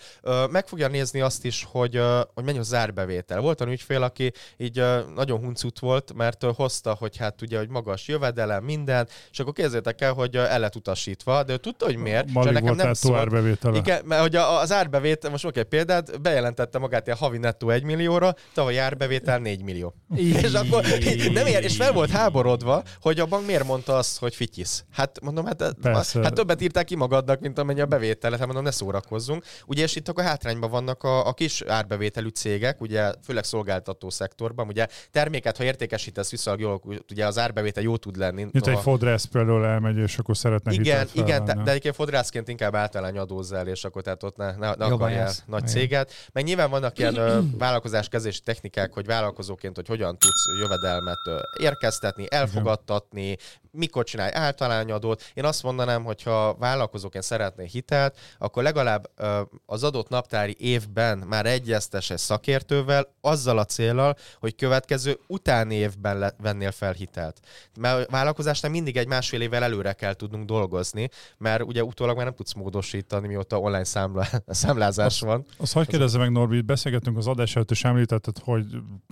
meg 0.49 0.67
fogja 0.67 0.87
nézni 0.87 1.21
azt 1.21 1.45
is, 1.45 1.67
hogy, 1.71 2.01
hogy 2.33 2.43
mennyi 2.43 2.57
a 2.57 2.63
zárbevétel. 2.63 3.39
Volt 3.41 3.61
olyan 3.61 3.73
ügyfél, 3.73 4.03
aki 4.03 4.31
így 4.57 4.83
nagyon 5.15 5.39
huncut 5.39 5.79
volt, 5.79 6.13
mert 6.13 6.43
hozta, 6.55 6.93
hogy 6.93 7.17
hát 7.17 7.41
ugye, 7.41 7.57
hogy 7.57 7.69
magas 7.69 8.07
jövedelem, 8.07 8.63
minden, 8.63 9.07
és 9.31 9.39
akkor 9.39 9.53
képzeljétek 9.53 10.01
el, 10.01 10.13
hogy 10.13 10.35
el 10.35 10.59
lett 10.59 10.75
utasítva, 11.25 11.43
de 11.43 11.53
ő 11.53 11.57
tudta, 11.57 11.85
hogy 11.85 11.95
miért, 11.95 12.27
és 12.27 12.33
Alig 12.35 12.51
nekem 12.53 12.65
volt 12.67 12.77
nem 12.77 12.87
nettó 12.87 13.15
árbevétele. 13.15 13.77
Igen, 13.77 14.01
mert 14.05 14.21
hogy 14.21 14.35
a- 14.35 14.59
az 14.59 14.71
árbevétel, 14.71 15.31
most 15.31 15.45
egy 15.45 15.63
példát, 15.63 16.21
bejelentette 16.21 16.77
magát 16.77 17.05
ilyen 17.05 17.17
havi 17.17 17.37
nettó 17.37 17.69
1 17.69 17.83
millióra, 17.83 18.35
tavaly 18.53 18.79
árbevétel 18.79 19.39
4 19.39 19.63
millió. 19.63 19.93
és 20.15 20.53
akkor 20.53 20.85
nem 21.33 21.45
ér, 21.45 21.63
és 21.63 21.75
fel 21.75 21.91
volt 21.91 22.09
háborodva, 22.09 22.83
hogy 23.01 23.19
a 23.19 23.25
bank 23.25 23.45
miért 23.45 23.63
mondta 23.63 23.95
azt, 23.97 24.19
hogy 24.19 24.35
fityisz. 24.35 24.85
Hát 24.91 25.19
mondom, 25.21 25.45
hát, 25.45 25.75
Persze. 25.81 26.21
hát 26.21 26.33
többet 26.33 26.61
írták 26.61 26.85
ki 26.85 26.95
magadnak, 26.95 27.39
mint 27.39 27.59
amennyi 27.59 27.81
a 27.81 27.85
bevétel, 27.85 28.31
hát 28.31 28.45
mondom, 28.45 28.63
ne 28.63 28.71
szórakozzunk. 28.71 29.43
Ugye, 29.65 29.83
és 29.83 29.95
itt 29.95 30.07
akkor 30.09 30.23
hátrányban 30.23 30.69
vannak 30.69 31.03
a, 31.03 31.27
a 31.27 31.33
kis 31.33 31.61
árbevételű 31.67 32.27
cégek, 32.27 32.81
ugye 32.81 33.11
főleg 33.23 33.43
szolgáltató 33.43 34.09
szektorban, 34.09 34.67
ugye 34.67 34.87
terméket, 35.11 35.57
ha 35.57 35.63
értékesítesz 35.63 36.31
viszonylag 36.31 36.61
jól, 36.61 36.81
ugye 37.11 37.25
az 37.25 37.37
árbevétel 37.37 37.83
jó 37.83 37.97
tud 37.97 38.17
lenni. 38.17 38.41
Mint 38.43 38.55
egy 38.55 38.65
Noha- 38.65 38.81
fodrász 38.81 39.25
például 39.25 39.65
elmegy, 39.65 39.97
és 39.97 40.17
akkor 40.17 40.37
szeretne 40.37 40.71
igen, 40.73 41.07
igen, 41.13 41.45
de, 41.45 41.53
de 41.53 41.69
egyébként 41.69 41.95
fodrászként 41.95 42.47
inkább 42.47 42.75
általány 42.75 43.17
adózzál, 43.17 43.67
és 43.67 43.83
akkor 43.83 44.01
tehát 44.01 44.23
ott 44.23 44.35
ne, 44.35 44.55
ne, 44.55 44.73
ne 44.75 44.85
akarjál 44.85 45.31
nagy 45.45 45.61
Igen. 45.61 45.73
céget. 45.73 46.11
Meg 46.33 46.43
nyilván 46.43 46.69
vannak 46.69 46.97
ilyen 46.97 47.15
ö, 47.15 47.39
vállalkozáskezdési 47.57 48.39
technikák, 48.39 48.93
hogy 48.93 49.05
vállalkozóként, 49.05 49.75
hogy 49.75 49.87
hogyan 49.87 50.17
tudsz 50.17 50.45
jövedelmet 50.59 51.19
ö, 51.27 51.39
érkeztetni, 51.59 52.25
elfogadtatni, 52.29 53.37
mikor 53.71 54.03
csinálj 54.03 54.31
általányadót. 54.33 55.23
Én 55.33 55.45
azt 55.45 55.63
mondanám, 55.63 56.03
hogy 56.03 56.23
ha 56.23 56.55
vállalkozóként 56.55 57.23
szeretnél 57.23 57.65
hitelt, 57.65 58.17
akkor 58.37 58.63
legalább 58.63 59.09
ö, 59.15 59.41
az 59.65 59.83
adott 59.83 60.09
naptári 60.09 60.55
évben 60.59 61.17
már 61.17 61.45
egyeztes 61.45 62.09
egy 62.09 62.17
szakértővel, 62.17 63.13
azzal 63.21 63.57
a 63.57 63.65
célral, 63.65 64.15
hogy 64.39 64.55
következő 64.55 65.19
utáni 65.27 65.75
évben 65.75 66.17
le, 66.17 66.33
vennél 66.41 66.71
fel 66.71 66.93
hitelt. 66.93 67.39
Mert 67.79 68.09
vállalkozásnál 68.09 68.71
mindig 68.71 68.97
egy 68.97 69.07
másfél 69.07 69.41
évvel 69.41 69.63
előre 69.63 69.93
kell 69.93 70.13
tudnunk 70.13 70.45
dolgozni, 70.45 71.00
mert 71.37 71.63
ugye 71.63 71.83
utólag 71.83 72.15
már 72.15 72.25
nem 72.25 72.35
tudsz 72.35 72.53
módosítani, 72.53 73.27
mióta 73.27 73.59
online 73.59 73.83
számla, 73.83 74.27
számlázás 74.47 75.19
van. 75.19 75.45
Azt 75.57 75.73
hagyd 75.73 75.87
kérdezze 75.87 76.17
meg, 76.17 76.31
Norbi, 76.31 76.61
beszélgettünk 76.61 77.17
az 77.17 77.27
adás 77.27 77.55
előtt, 77.55 77.71
és 77.71 77.83
említetted, 77.83 78.37
hogy 78.37 78.65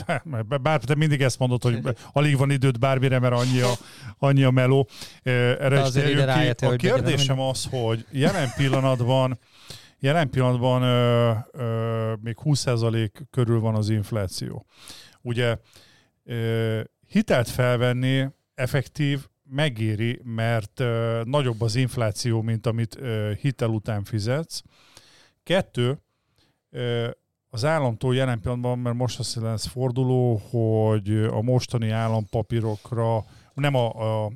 bár 0.62 0.80
te 0.80 0.96
mindig 0.96 1.22
ezt 1.22 1.40
mondod, 1.40 1.64
hogy 1.64 1.80
alig 2.12 2.38
van 2.38 2.52
időd 2.52 2.80
bármire, 2.80 3.20
mert 3.20 3.34
annyi 3.34 3.60
a, 3.62 3.72
annyi 4.18 4.44
a 4.44 4.52
meló. 4.52 4.88
Erre 5.24 5.86
is 5.86 5.92
ki. 5.94 6.14
rájöttél, 6.14 6.68
A 6.68 6.72
hogy 6.72 6.80
kérdésem 6.80 7.40
az, 7.40 7.68
hogy 7.72 8.06
jelen 8.12 8.50
pillanatban 8.56 9.40
jelen 10.00 10.30
pillanatban 10.30 10.82
ö, 10.82 11.32
ö, 11.52 12.14
még 12.22 12.38
20% 12.44 13.10
körül 13.32 13.60
van 13.60 13.76
az 13.76 13.90
infláció. 13.90 14.66
Ugye 15.22 15.58
ö, 16.26 16.82
hitelt 17.08 17.50
felvenni 17.50 18.28
effektív 18.56 19.28
megéri, 19.50 20.22
mert 20.24 20.80
ö, 20.80 21.22
nagyobb 21.26 21.62
az 21.62 21.76
infláció, 21.76 22.42
mint 22.42 22.66
amit 22.66 22.98
ö, 23.00 23.32
hitel 23.42 23.70
után 23.70 24.04
fizetsz. 24.04 24.62
Kettő, 25.44 25.98
ö, 26.70 27.10
az 27.50 27.66
államtól 27.66 28.16
jelen 28.16 28.40
pillanatban, 28.40 28.80
mert 28.80 28.96
most 28.96 29.20
azt 29.20 29.38
ez 29.38 29.66
forduló, 29.66 30.42
hogy 30.50 31.10
a 31.12 31.42
mostani 31.42 31.90
állampapírokra, 31.90 33.26
nem 33.54 33.76
a, 33.76 34.24
a 34.26 34.32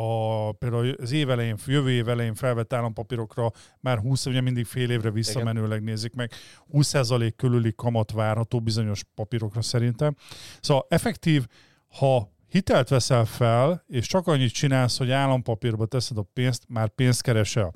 a, 0.00 0.52
például 0.52 0.94
az 1.00 1.12
év 1.12 1.30
elején, 1.30 1.56
jövő 1.66 1.90
év 1.90 2.08
elején 2.08 2.34
felvett 2.34 2.72
állampapírokra 2.72 3.52
már 3.80 3.98
20, 3.98 4.26
ugye 4.26 4.40
mindig 4.40 4.66
fél 4.66 4.90
évre 4.90 5.10
visszamenőleg 5.10 5.82
nézik 5.82 6.14
meg, 6.14 6.32
20% 6.72 7.32
körüli 7.36 7.72
kamat 7.76 8.12
várható 8.12 8.60
bizonyos 8.60 9.04
papírokra 9.14 9.62
szerintem. 9.62 10.14
Szóval 10.60 10.86
effektív, 10.88 11.46
ha 11.88 12.32
hitelt 12.48 12.88
veszel 12.88 13.24
fel, 13.24 13.84
és 13.88 14.06
csak 14.06 14.26
annyit 14.26 14.52
csinálsz, 14.52 14.98
hogy 14.98 15.10
állampapírba 15.10 15.86
teszed 15.86 16.18
a 16.18 16.26
pénzt, 16.32 16.62
már 16.68 16.88
pénzt 16.88 17.22
keresel. 17.22 17.72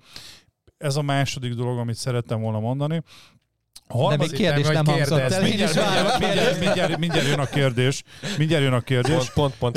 Ez 0.79 0.97
a 0.97 1.03
második 1.03 1.55
dolog, 1.55 1.79
amit 1.79 1.97
szerettem 1.97 2.41
volna 2.41 2.61
mondani. 2.61 3.03
A 3.87 3.97
De 3.97 3.99
még 3.99 4.09
harmadik- 4.09 4.37
kérdés 4.37 4.67
hogy 4.67 4.75
nem 4.75 4.85
hangzott 4.85 5.19
el, 5.19 5.43
mindjárt, 5.43 5.75
várok. 5.75 6.19
mindjárt, 6.19 6.61
mindjárt, 6.61 6.99
mindjárt 6.99 7.27
jön 7.27 7.39
a 7.39 7.47
kérdés. 7.47 8.03
Mindjárt 8.39 8.63
jön 8.63 8.73
a 8.73 8.81
kérdés. 8.81 9.31
Pont, 9.31 9.55
pont, 9.57 9.77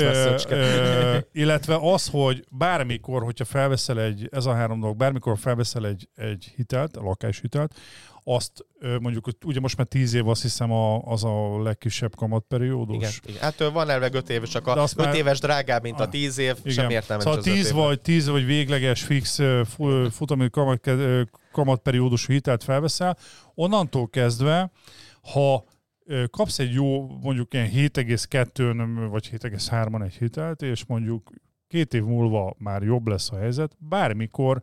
ö, 0.50 1.18
illetve 1.32 1.78
az, 1.92 2.08
hogy 2.08 2.44
bármikor, 2.50 3.22
hogyha 3.22 3.44
felveszel 3.44 4.00
egy, 4.00 4.28
ez 4.32 4.46
a 4.46 4.54
három 4.54 4.80
dolog, 4.80 4.96
bármikor 4.96 5.38
felveszel 5.38 5.86
egy, 5.86 6.08
egy 6.14 6.52
hitelt, 6.56 6.96
a 6.96 7.02
lakáshitelt, 7.02 7.74
azt 8.28 8.66
mondjuk, 9.00 9.26
ugye 9.44 9.60
most 9.60 9.76
már 9.76 9.86
tíz 9.86 10.14
év 10.14 10.28
azt 10.28 10.42
hiszem 10.42 10.72
a, 10.72 11.02
az 11.02 11.24
a 11.24 11.62
legkisebb 11.62 12.14
kamatperiódus. 12.16 12.96
Igen, 12.96 13.10
igen. 13.26 13.40
Hát 13.40 13.70
van 13.72 13.90
elve 13.90 14.08
5 14.12 14.30
év, 14.30 14.42
csak 14.42 14.66
a 14.66 14.82
azt 14.82 14.98
5 14.98 15.04
már- 15.04 15.14
éves 15.14 15.38
drágább, 15.40 15.82
mint 15.82 16.00
a 16.00 16.02
Ah, 16.02 16.08
10 16.10 16.38
év, 16.38 16.54
Igen. 16.60 16.72
sem 16.72 16.90
értelme 16.90 17.22
Szóval 17.22 17.40
nincs 17.44 17.46
az 17.48 17.52
öt 17.54 17.62
10 17.62 17.66
évben. 17.70 17.84
vagy 17.84 18.00
10 18.00 18.28
vagy 18.28 18.44
végleges 18.46 19.02
fix 19.02 19.38
ö, 19.38 19.60
fu- 19.64 20.12
futami 20.12 20.50
kamat, 20.50 20.90
kamatperiódusú 21.52 22.32
hitelt 22.32 22.64
felveszel, 22.64 23.16
onnantól 23.54 24.08
kezdve, 24.08 24.70
ha 25.32 25.64
kapsz 26.30 26.58
egy 26.58 26.72
jó, 26.72 27.06
mondjuk 27.22 27.54
ilyen 27.54 27.70
7,2 27.70 29.06
vagy 29.10 29.30
7,3-an 29.32 30.04
egy 30.04 30.14
hitelt, 30.14 30.62
és 30.62 30.84
mondjuk 30.86 31.30
két 31.68 31.94
év 31.94 32.04
múlva 32.04 32.54
már 32.58 32.82
jobb 32.82 33.06
lesz 33.06 33.30
a 33.32 33.38
helyzet, 33.38 33.72
bármikor 33.78 34.62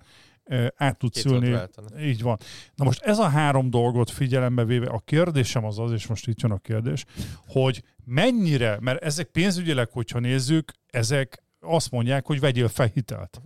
át 0.75 0.97
tudsz 0.97 1.25
ülni. 1.25 1.59
Így 1.99 2.21
van. 2.21 2.37
Na 2.75 2.83
most 2.83 3.01
ez 3.01 3.17
a 3.17 3.27
három 3.27 3.69
dolgot 3.69 4.09
figyelembe 4.09 4.65
véve, 4.65 4.87
a 4.87 4.99
kérdésem 4.99 5.65
az 5.65 5.79
az, 5.79 5.91
és 5.91 6.07
most 6.07 6.27
itt 6.27 6.41
jön 6.41 6.51
a 6.51 6.57
kérdés, 6.57 7.05
hogy 7.47 7.83
mennyire, 8.05 8.77
mert 8.81 9.03
ezek 9.03 9.27
pénzügyileg, 9.27 9.89
hogyha 9.91 10.19
nézzük, 10.19 10.71
ezek 10.89 11.43
azt 11.59 11.91
mondják, 11.91 12.25
hogy 12.25 12.39
vegyél 12.39 12.67
fel 12.67 12.89
hitelt. 12.93 13.41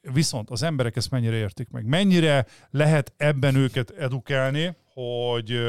Viszont 0.00 0.50
az 0.50 0.62
emberek 0.62 0.96
ezt 0.96 1.10
mennyire 1.10 1.36
értik 1.36 1.70
meg? 1.70 1.84
Mennyire 1.86 2.46
lehet 2.70 3.12
ebben 3.16 3.54
őket 3.54 3.90
edukálni, 3.90 4.76
hogy, 4.92 5.60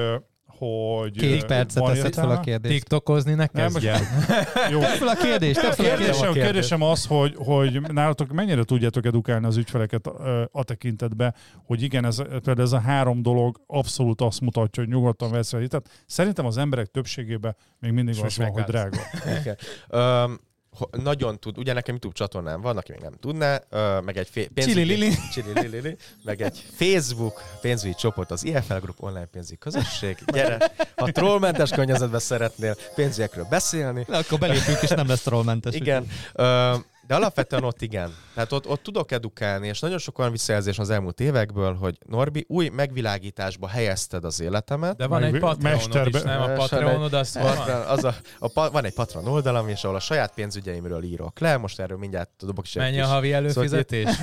hogy... 0.59 1.17
Két 1.17 1.45
percet 1.45 1.83
teszed 1.83 2.13
fel 2.13 2.29
a 2.29 2.39
kérdést. 2.39 2.73
TikTokozni 2.73 3.33
ne 3.33 3.47
Nem, 3.51 3.71
kezdjen. 3.71 4.01
Jó, 4.71 4.79
Tedd 4.79 4.97
fel 4.97 5.07
a 5.07 5.15
kérdést, 5.15 5.61
tedd 5.61 5.71
fel 5.71 5.85
a 5.85 5.97
kérdést. 5.97 6.31
Kérdésem, 6.31 6.81
az, 6.81 7.05
hogy, 7.05 7.33
hogy 7.37 7.81
nálatok 7.81 8.31
mennyire 8.31 8.63
tudjátok 8.63 9.05
edukálni 9.05 9.45
az 9.45 9.57
ügyfeleket 9.57 10.07
a 10.51 10.63
tekintetbe, 10.63 11.33
hogy 11.65 11.81
igen, 11.81 12.05
ez, 12.05 12.15
például 12.15 12.61
ez 12.61 12.71
a 12.71 12.79
három 12.79 13.21
dolog 13.21 13.61
abszolút 13.67 14.21
azt 14.21 14.41
mutatja, 14.41 14.83
hogy 14.83 14.91
nyugodtan 14.91 15.31
vesz 15.31 15.55
hitet. 15.55 15.89
Szerintem 16.05 16.45
az 16.45 16.57
emberek 16.57 16.87
többségében 16.87 17.55
még 17.79 17.91
mindig 17.91 18.15
És 18.15 18.21
az 18.21 18.37
van, 18.37 18.49
hogy 18.51 18.63
drága. 18.63 18.97
Igen. 19.41 19.57
Nagyon 20.91 21.39
tud, 21.39 21.57
ugye 21.57 21.73
nekem 21.73 21.93
YouTube 21.93 22.15
csatornám 22.15 22.61
van, 22.61 22.77
aki 22.77 22.91
még 22.91 23.01
nem 23.01 23.13
tudná, 23.19 23.61
meg 24.01 24.17
egy 24.17 24.27
fé- 24.31 24.47
pénzügyi, 24.53 25.13
Csili-lili. 25.31 25.97
Meg 26.23 26.41
egy 26.41 26.65
Facebook 26.75 27.41
pénzügyi 27.61 27.93
csoport, 27.93 28.31
az 28.31 28.43
IFL 28.45 28.73
Group 28.73 29.03
online 29.03 29.25
pénzügyi 29.25 29.57
közösség. 29.57 30.17
Gyere, 30.25 30.71
ha 30.95 31.11
trollmentes 31.11 31.69
környezetben 31.69 32.19
szeretnél 32.19 32.75
pénzügyekről 32.95 33.45
beszélni, 33.49 34.05
Na, 34.07 34.17
akkor 34.17 34.39
belépünk, 34.39 34.81
és 34.81 34.89
nem 34.89 35.07
lesz 35.07 35.21
trollmentes. 35.21 35.75
igen. 35.75 36.07
De 37.07 37.15
alapvetően 37.15 37.63
ott 37.63 37.81
igen. 37.81 38.15
Tehát 38.39 38.53
ott, 38.53 38.67
ott 38.67 38.83
tudok 38.83 39.11
edukálni, 39.11 39.67
és 39.67 39.79
nagyon 39.79 39.97
sok 39.97 40.19
olyan 40.19 40.31
visszajelzés 40.31 40.79
az 40.79 40.89
elmúlt 40.89 41.19
évekből, 41.19 41.73
hogy 41.73 41.97
Norbi, 42.05 42.45
új 42.47 42.69
megvilágításba 42.69 43.67
helyezted 43.67 44.23
az 44.23 44.41
életemet. 44.41 44.95
De 44.95 45.07
van 45.07 45.21
Meg 45.21 45.33
egy 45.33 45.39
Patreonod 45.39 45.83
mesterbe- 45.83 46.15
is, 46.15 46.21
nem? 46.21 46.41
A 46.41 46.53
Patreonod 46.53 47.13
az 47.13 47.37
hol 47.37 47.55
van? 47.55 47.81
Az 47.87 48.03
a, 48.03 48.15
a, 48.39 48.47
pa- 48.47 48.71
van 48.71 48.85
egy 48.85 48.93
Patreon 48.93 49.27
oldalam, 49.27 49.67
és 49.67 49.83
ahol 49.83 49.95
a 49.95 49.99
saját 49.99 50.33
pénzügyeimről 50.33 51.03
írok 51.03 51.39
le, 51.39 51.57
most 51.57 51.79
erről 51.79 51.97
mindjárt 51.97 52.29
dobok 52.39 52.65
is 52.65 52.75
egy 52.75 52.81
Mennyi 52.81 52.99
a 52.99 53.05
havi 53.05 53.33
előfizetés? 53.33 54.09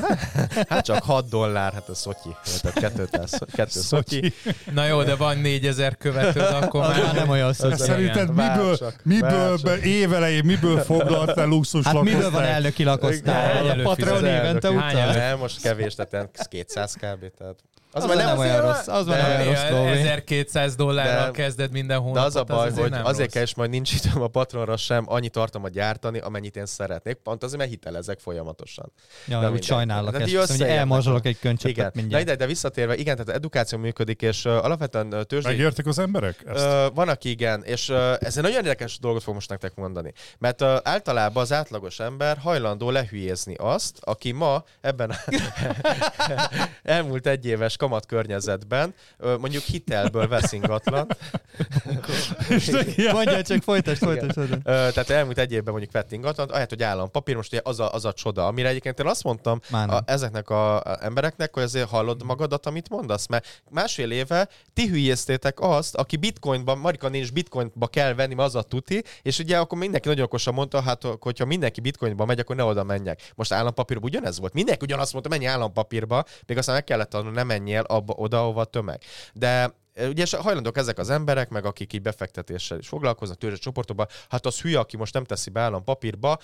Hát 0.68 0.84
csak 0.84 1.02
6 1.02 1.28
dollár, 1.28 1.72
hát 1.72 1.88
a 1.88 1.94
szotyi. 1.94 2.36
Tehát 2.62 2.78
kettő, 2.78 3.06
tehát 3.06 3.38
kettő 3.52 3.80
szotyi. 3.80 4.32
Na 4.74 4.86
jó, 4.86 5.02
de 5.02 5.16
van 5.16 5.38
4000 5.38 5.96
követőd, 5.96 6.52
akkor 6.62 6.82
Az 6.82 6.96
már 6.96 7.14
nem 7.14 7.28
olyan. 7.28 7.48
Az 7.48 7.72
Szerinted 7.74 8.34
miből, 8.34 8.78
miből 9.02 9.78
évelején, 9.82 10.44
miből 10.44 10.78
foglaltál 10.78 11.46
luxus 11.46 11.84
Hát 11.84 12.02
miből 12.02 12.30
van 12.30 12.42
elnöki 12.42 12.84
lakosztály? 12.84 13.84
Patreon 14.12 14.34
évente 14.34 14.70
utal? 14.70 15.12
Nem, 15.12 15.38
most 15.38 15.60
kevés, 15.60 15.94
tehát 15.94 16.48
200 16.48 16.94
kb. 16.94 17.30
Tehát 17.38 17.58
az, 17.96 18.02
Az 18.02 18.08
már 18.08 18.16
nem 18.16 18.38
azért 18.38 18.52
olyan 18.60 18.72
rossz, 18.72 18.86
az 18.86 19.06
már 19.06 19.16
de- 19.20 19.28
nem 19.28 19.40
olyan 19.40 19.52
rossz 19.52 19.68
dolog. 19.70 19.86
1200 19.88 20.74
dollárral 20.76 21.24
De- 21.24 21.30
kezded 21.42 21.70
minden 21.72 21.96
De 21.96 22.02
hónapot. 22.02 22.24
az 22.26 22.36
a 22.36 22.44
baj, 22.44 22.70
hogy 22.72 22.90
nem 22.90 23.04
azért 23.04 23.30
kell, 23.30 23.42
és 23.42 23.54
majd 23.54 23.70
nincs 23.70 23.92
időm 23.92 24.22
a 24.22 24.26
patronra 24.28 24.76
sem 24.76 25.04
annyi 25.08 25.28
tartalmat 25.28 25.70
gyártani, 25.72 26.18
amennyit 26.18 26.56
én 26.56 26.66
szeretnék. 26.66 27.14
Pont 27.14 27.42
azért, 27.42 27.58
mert 27.58 27.70
hitelezek 27.70 28.18
folyamatosan. 28.18 28.92
Ja, 29.26 29.40
De 29.40 29.50
úgy 29.50 29.62
sajnálok 29.62 30.10
Tehát 30.10 30.26
ezt. 30.26 30.34
mondja, 30.34 30.54
összejönnek. 30.54 30.78
elmorzsolok 30.78 31.24
egy 31.26 31.36
Igen. 31.40 31.56
könycseppet 31.56 31.94
Na 31.94 32.00
mindjárt. 32.00 32.22
ide, 32.24 32.34
de 32.36 32.46
visszatérve, 32.46 32.96
igen, 32.96 33.16
tehát 33.16 33.28
edukció 33.40 33.78
működik, 33.78 34.22
és 34.22 34.44
uh, 34.44 34.64
alapvetően 34.64 35.14
uh, 35.14 35.22
tőzsdei 35.22 35.52
Megértik 35.52 35.86
az 35.86 35.98
emberek 35.98 36.44
ezt? 36.46 36.64
Ö, 36.64 36.86
van, 36.94 37.08
aki 37.08 37.30
igen, 37.30 37.62
és 37.64 37.88
ö, 37.88 38.14
ez 38.20 38.36
egy 38.36 38.42
nagyon 38.42 38.56
érdekes 38.56 38.98
dolgot 38.98 39.22
fog 39.22 39.34
most 39.34 39.48
nektek 39.48 39.74
mondani. 39.74 40.12
Mert 40.38 40.60
ö, 40.60 40.76
általában 40.82 41.42
az 41.42 41.52
átlagos 41.52 42.00
ember 42.00 42.36
hajlandó 42.38 42.90
lehülyézni 42.90 43.54
azt, 43.54 43.98
aki 44.00 44.32
ma 44.32 44.64
ebben 44.80 45.10
a 45.10 45.16
elmúlt 46.82 47.26
egy 47.26 47.46
éves 47.46 47.76
kamat 47.86 48.06
környezetben 48.06 48.94
mondjuk 49.38 49.62
hitelből 49.62 50.28
vesz 50.28 50.52
ingatlan. 50.52 51.06
Mondja 53.12 53.42
csak, 53.42 53.62
folytasd, 53.62 54.02
folytasd. 54.02 54.62
tehát 54.62 55.10
elmúlt 55.10 55.38
egy 55.38 55.52
évben 55.52 55.72
mondjuk 55.72 55.92
vett 55.92 56.12
ingatlan, 56.12 56.48
ahelyett, 56.48 56.68
hogy 56.68 56.82
állampapír, 56.82 57.36
most 57.36 57.52
ugye 57.52 57.60
az 57.64 57.80
a, 57.80 57.92
az 57.92 58.04
a 58.04 58.12
csoda, 58.12 58.46
amire 58.46 58.68
egyébként 58.68 58.98
én 58.98 59.06
azt 59.06 59.22
mondtam 59.22 59.60
nem. 59.68 59.90
a, 59.90 60.00
ezeknek 60.04 60.50
a, 60.50 60.80
a 60.80 60.98
embereknek, 61.00 61.54
hogy 61.54 61.62
azért 61.62 61.88
hallod 61.88 62.22
magadat, 62.22 62.66
amit 62.66 62.88
mondasz, 62.88 63.26
mert 63.26 63.62
másfél 63.70 64.10
éve 64.10 64.48
ti 64.72 64.86
hülyéztétek 64.86 65.60
azt, 65.60 65.94
aki 65.94 66.16
bitcoinban, 66.16 66.78
Marika 66.78 67.08
néni 67.08 67.24
is 67.24 67.30
bitcoinba 67.30 67.86
kell 67.86 68.14
venni, 68.14 68.34
mert 68.34 68.48
az 68.48 68.54
a 68.54 68.62
tuti, 68.62 69.04
és 69.22 69.38
ugye 69.38 69.58
akkor 69.58 69.78
mindenki 69.78 70.08
nagyon 70.08 70.24
okosan 70.24 70.54
mondta, 70.54 70.80
hát 70.80 71.02
hogyha 71.20 71.44
mindenki 71.44 71.80
bitcoinba 71.80 72.24
megy, 72.24 72.38
akkor 72.38 72.56
ne 72.56 72.64
oda 72.64 72.84
menjek. 72.84 73.32
Most 73.34 73.52
állampapírban 73.52 74.08
ugyanez 74.08 74.38
volt. 74.38 74.52
Mindenki 74.52 74.84
ugyanazt 74.84 75.12
mondta, 75.12 75.30
menj 75.30 75.46
állampapírba, 75.46 76.24
még 76.46 76.58
aztán 76.58 76.74
meg 76.74 76.84
kellett 76.84 77.14
adni, 77.14 77.30
ne 77.30 77.42
menjél 77.42 77.75
abba, 77.84 78.12
oda, 78.16 78.40
ahova 78.40 78.64
tömeg. 78.64 79.02
De 79.32 79.74
e, 79.94 80.08
Ugye 80.08 80.26
hajlandók 80.38 80.76
ezek 80.76 80.98
az 80.98 81.10
emberek, 81.10 81.48
meg 81.48 81.64
akik 81.64 81.92
így 81.92 82.02
befektetéssel 82.02 82.78
is 82.78 82.88
foglalkoznak, 82.88 83.38
tőzsde 83.38 83.56
csoportokban, 83.56 84.06
hát 84.28 84.46
az 84.46 84.60
hülye, 84.60 84.78
aki 84.78 84.96
most 84.96 85.14
nem 85.14 85.24
teszi 85.24 85.50
be 85.50 85.60
állampapírba, 85.60 86.38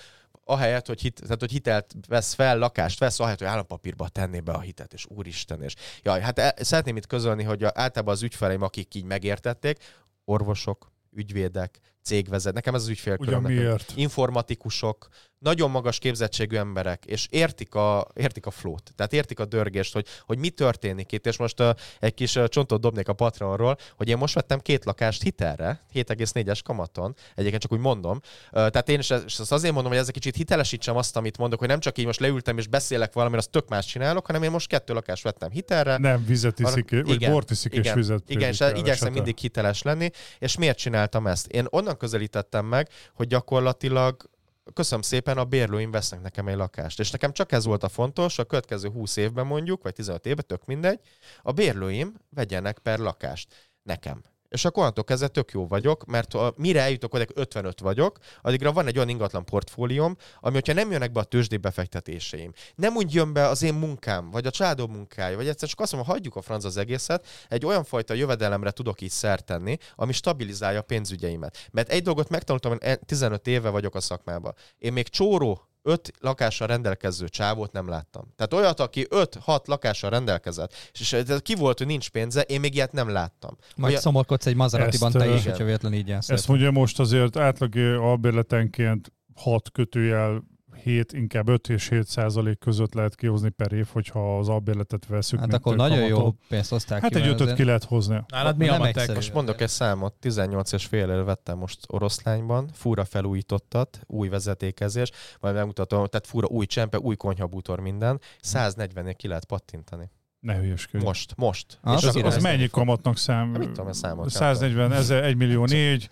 ahelyett, 0.45 0.87
hogy, 0.87 1.01
hit, 1.01 1.21
tehát, 1.21 1.39
hogy 1.39 1.51
hitelt 1.51 1.95
vesz 2.07 2.33
fel, 2.33 2.57
lakást 2.57 2.99
vesz, 2.99 3.19
ahelyett, 3.19 3.39
hogy 3.39 3.47
állampapírba 3.47 4.07
tenné 4.07 4.39
be 4.39 4.51
a 4.51 4.59
hitet, 4.59 4.93
és 4.93 5.05
úristen, 5.09 5.61
és 5.61 5.75
jaj, 6.01 6.21
hát 6.21 6.39
el, 6.39 6.53
szeretném 6.57 6.97
itt 6.97 7.07
közölni, 7.07 7.43
hogy 7.43 7.63
általában 7.63 8.13
az 8.13 8.23
ügyfeleim, 8.23 8.61
akik 8.61 8.95
így 8.95 9.05
megértették, 9.05 9.83
orvosok, 10.25 10.91
ügyvédek, 11.11 11.79
cégvezet, 12.03 12.53
nekem 12.53 12.75
ez 12.75 12.81
az 12.81 12.87
ügyfélköröm. 12.87 13.43
Ugyan 13.43 13.51
miért? 13.51 13.93
informatikusok, 13.95 15.07
nagyon 15.43 15.71
magas 15.71 15.99
képzettségű 15.99 16.55
emberek, 16.55 17.05
és 17.05 17.27
értik 17.29 17.75
a, 17.75 18.07
értik 18.13 18.45
a 18.45 18.51
flót, 18.51 18.91
tehát 18.95 19.13
értik 19.13 19.39
a 19.39 19.45
dörgést, 19.45 19.93
hogy, 19.93 20.05
hogy 20.25 20.37
mi 20.37 20.49
történik 20.49 21.11
itt, 21.11 21.25
és 21.25 21.37
most 21.37 21.59
uh, 21.59 21.69
egy 21.99 22.13
kis 22.13 22.35
uh, 22.35 22.45
csontot 22.45 22.81
dobnék 22.81 23.07
a 23.07 23.13
Patreonról, 23.13 23.77
hogy 23.97 24.09
én 24.09 24.17
most 24.17 24.33
vettem 24.33 24.59
két 24.59 24.85
lakást 24.85 25.23
hitelre, 25.23 25.81
7,4-es 25.93 26.59
kamaton, 26.63 27.15
egyébként 27.35 27.61
csak 27.61 27.71
úgy 27.71 27.79
mondom, 27.79 28.19
uh, 28.21 28.21
tehát 28.51 28.89
én 28.89 28.99
is 28.99 29.11
ezt 29.11 29.23
és 29.25 29.39
azért 29.39 29.73
mondom, 29.73 29.91
hogy 29.91 30.01
ez 30.01 30.07
egy 30.07 30.13
kicsit 30.13 30.35
hitelesítsem 30.35 30.95
azt, 30.95 31.17
amit 31.17 31.37
mondok, 31.37 31.59
hogy 31.59 31.67
nem 31.67 31.79
csak 31.79 31.97
így 31.97 32.05
most 32.05 32.19
leültem 32.19 32.57
és 32.57 32.67
beszélek 32.67 33.13
valamiről, 33.13 33.39
azt 33.39 33.49
tök 33.49 33.69
más 33.69 33.85
csinálok, 33.85 34.25
hanem 34.25 34.43
én 34.43 34.51
most 34.51 34.67
kettő 34.67 34.93
lakást 34.93 35.23
vettem 35.23 35.49
hitelre, 35.49 35.97
Nem, 35.97 36.25
vizet 36.25 36.59
iszik, 36.59 36.91
Arra- 36.91 37.05
vagy 37.05 37.15
igen, 37.15 37.31
bort 37.31 37.51
iszik 37.51 37.71
és 37.71 37.79
igen, 37.79 37.95
vizet 37.95 38.23
igen, 38.27 38.49
és 38.49 38.59
igyekszem 38.59 38.85
esete. 38.85 39.09
mindig 39.09 39.37
hiteles 39.37 39.81
lenni, 39.81 40.09
és 40.39 40.57
miért 40.57 40.77
csináltam 40.77 41.27
ezt? 41.27 41.47
Én 41.47 41.67
onnan 41.69 41.92
közelítettem 41.97 42.65
meg, 42.65 42.89
hogy 43.13 43.27
gyakorlatilag 43.27 44.29
köszönöm 44.73 45.01
szépen, 45.01 45.37
a 45.37 45.45
bérlőim 45.45 45.91
vesznek 45.91 46.21
nekem 46.21 46.47
egy 46.47 46.55
lakást. 46.55 46.99
És 46.99 47.11
nekem 47.11 47.31
csak 47.31 47.51
ez 47.51 47.65
volt 47.65 47.83
a 47.83 47.89
fontos, 47.89 48.39
a 48.39 48.43
következő 48.43 48.89
20 48.89 49.15
évben 49.15 49.45
mondjuk, 49.45 49.83
vagy 49.83 49.93
15 49.93 50.25
évben, 50.25 50.45
tök 50.47 50.65
mindegy, 50.65 50.99
a 51.41 51.51
bérlőim 51.51 52.15
vegyenek 52.29 52.79
per 52.79 52.99
lakást 52.99 53.71
nekem. 53.83 54.23
És 54.53 54.65
akkor 54.65 54.81
onnantól 54.81 55.03
kezdve 55.03 55.27
tök 55.27 55.51
jó 55.51 55.67
vagyok, 55.67 56.05
mert 56.05 56.33
a, 56.33 56.53
mire 56.57 56.81
eljutok, 56.81 57.13
oda 57.13 57.25
55 57.33 57.79
vagyok, 57.79 58.17
addigra 58.41 58.71
van 58.71 58.87
egy 58.87 58.95
olyan 58.95 59.09
ingatlan 59.09 59.45
portfólióm, 59.45 60.15
ami, 60.39 60.53
hogyha 60.53 60.73
nem 60.73 60.91
jönnek 60.91 61.11
be 61.11 61.19
a 61.19 61.23
tőzsdé 61.23 61.57
befektetéseim, 61.57 62.51
nem 62.75 62.95
úgy 62.95 63.13
jön 63.13 63.33
be 63.33 63.47
az 63.47 63.63
én 63.63 63.73
munkám, 63.73 64.29
vagy 64.31 64.45
a 64.45 64.51
családom 64.51 64.91
munkája, 64.91 65.35
vagy 65.35 65.47
egyszer 65.47 65.69
csak 65.69 65.79
azt 65.79 65.91
mondom, 65.91 66.11
hagyjuk 66.11 66.35
a 66.35 66.41
franc 66.41 66.63
az 66.63 66.77
egészet, 66.77 67.27
egy 67.49 67.65
olyan 67.65 67.83
fajta 67.83 68.13
jövedelemre 68.13 68.71
tudok 68.71 69.01
így 69.01 69.09
szert 69.09 69.45
tenni, 69.45 69.77
ami 69.95 70.13
stabilizálja 70.13 70.79
a 70.79 70.83
pénzügyeimet. 70.83 71.69
Mert 71.71 71.89
egy 71.89 72.03
dolgot 72.03 72.29
megtanultam, 72.29 72.77
hogy 72.79 72.99
15 72.99 73.47
éve 73.47 73.69
vagyok 73.69 73.95
a 73.95 74.01
szakmában. 74.01 74.53
Én 74.77 74.93
még 74.93 75.07
csóró 75.07 75.72
öt 75.83 76.11
lakással 76.19 76.67
rendelkező 76.67 77.27
csávót 77.27 77.71
nem 77.71 77.89
láttam. 77.89 78.33
Tehát 78.35 78.53
olyat, 78.53 78.79
aki 78.79 79.07
5-6 79.09 79.65
lakással 79.65 80.09
rendelkezett, 80.09 80.73
és 80.91 81.13
ez 81.13 81.39
ki 81.41 81.55
volt, 81.55 81.77
hogy 81.77 81.87
nincs 81.87 82.09
pénze, 82.09 82.41
én 82.41 82.59
még 82.59 82.75
ilyet 82.75 82.91
nem 82.91 83.09
láttam. 83.09 83.57
Majd 83.75 83.89
Olyan- 83.89 84.01
szomorkodsz 84.03 84.45
egy 84.45 84.55
Maseratiban 84.55 85.15
Ezt, 85.15 85.25
te 85.25 85.33
is, 85.33 85.43
hogyha 85.43 85.63
véletlen 85.63 85.93
így 85.93 86.07
jársz. 86.07 86.29
Ezt 86.29 86.47
mondja 86.47 86.71
most 86.71 86.99
azért 86.99 87.37
átlag 87.37 87.75
albérletenként 87.99 89.11
6 89.35 89.71
kötőjel 89.71 90.43
7, 90.83 91.13
inkább 91.13 91.47
5 91.49 91.69
és 91.69 91.89
7 91.89 92.07
százalék 92.07 92.59
között 92.59 92.93
lehet 92.93 93.15
kihozni 93.15 93.49
per 93.49 93.71
év, 93.71 93.87
hogyha 93.91 94.37
az 94.37 94.49
albérletet 94.49 95.05
veszük. 95.05 95.39
Hát 95.39 95.53
akkor 95.53 95.75
nagyon 95.75 95.99
jó 96.07 96.15
kamatot. 96.15 96.35
pénzt 96.49 96.69
hozták 96.69 97.01
Hát 97.01 97.11
ki. 97.11 97.17
egy 97.21 97.27
ötöt 97.27 97.41
azért- 97.41 97.57
ki 97.57 97.63
lehet 97.63 97.83
hozni. 97.83 98.23
Nálad 98.27 98.57
mi 98.57 98.67
a 98.67 98.77
matek? 98.77 99.13
Most 99.13 99.33
mondok 99.33 99.61
egy 99.61 99.69
számot, 99.69 100.13
18 100.13 100.71
és 100.71 100.85
fél 100.85 101.23
vettem 101.23 101.57
most 101.57 101.79
oroszlányban, 101.87 102.69
fura 102.73 103.05
felújítottat, 103.05 103.99
új 104.05 104.27
vezetékezés, 104.29 105.11
majd 105.39 105.55
megmutatom, 105.55 106.05
tehát 106.05 106.27
fura 106.27 106.47
új 106.47 106.65
csempe, 106.65 106.99
új 106.99 107.15
konyhabútor 107.15 107.79
minden, 107.79 108.19
140 108.41 109.15
ki 109.15 109.27
lehet 109.27 109.45
pattintani. 109.45 110.11
Ne 110.39 110.55
hülyeskedj. 110.55 111.03
Most, 111.03 111.33
most. 111.37 111.77
Az 111.81 112.01
És 112.03 112.07
Az, 112.07 112.15
az 112.15 112.41
mennyi 112.41 112.67
kamatnak 112.67 113.17
szám? 113.17 113.47
Mit 113.47 113.67
tudom, 113.67 113.87
a 113.87 113.93
számot 113.93 114.29
140 114.29 114.91
ezer, 114.91 115.23
1 115.23 115.35
millió 115.35 115.65
4, 115.65 116.09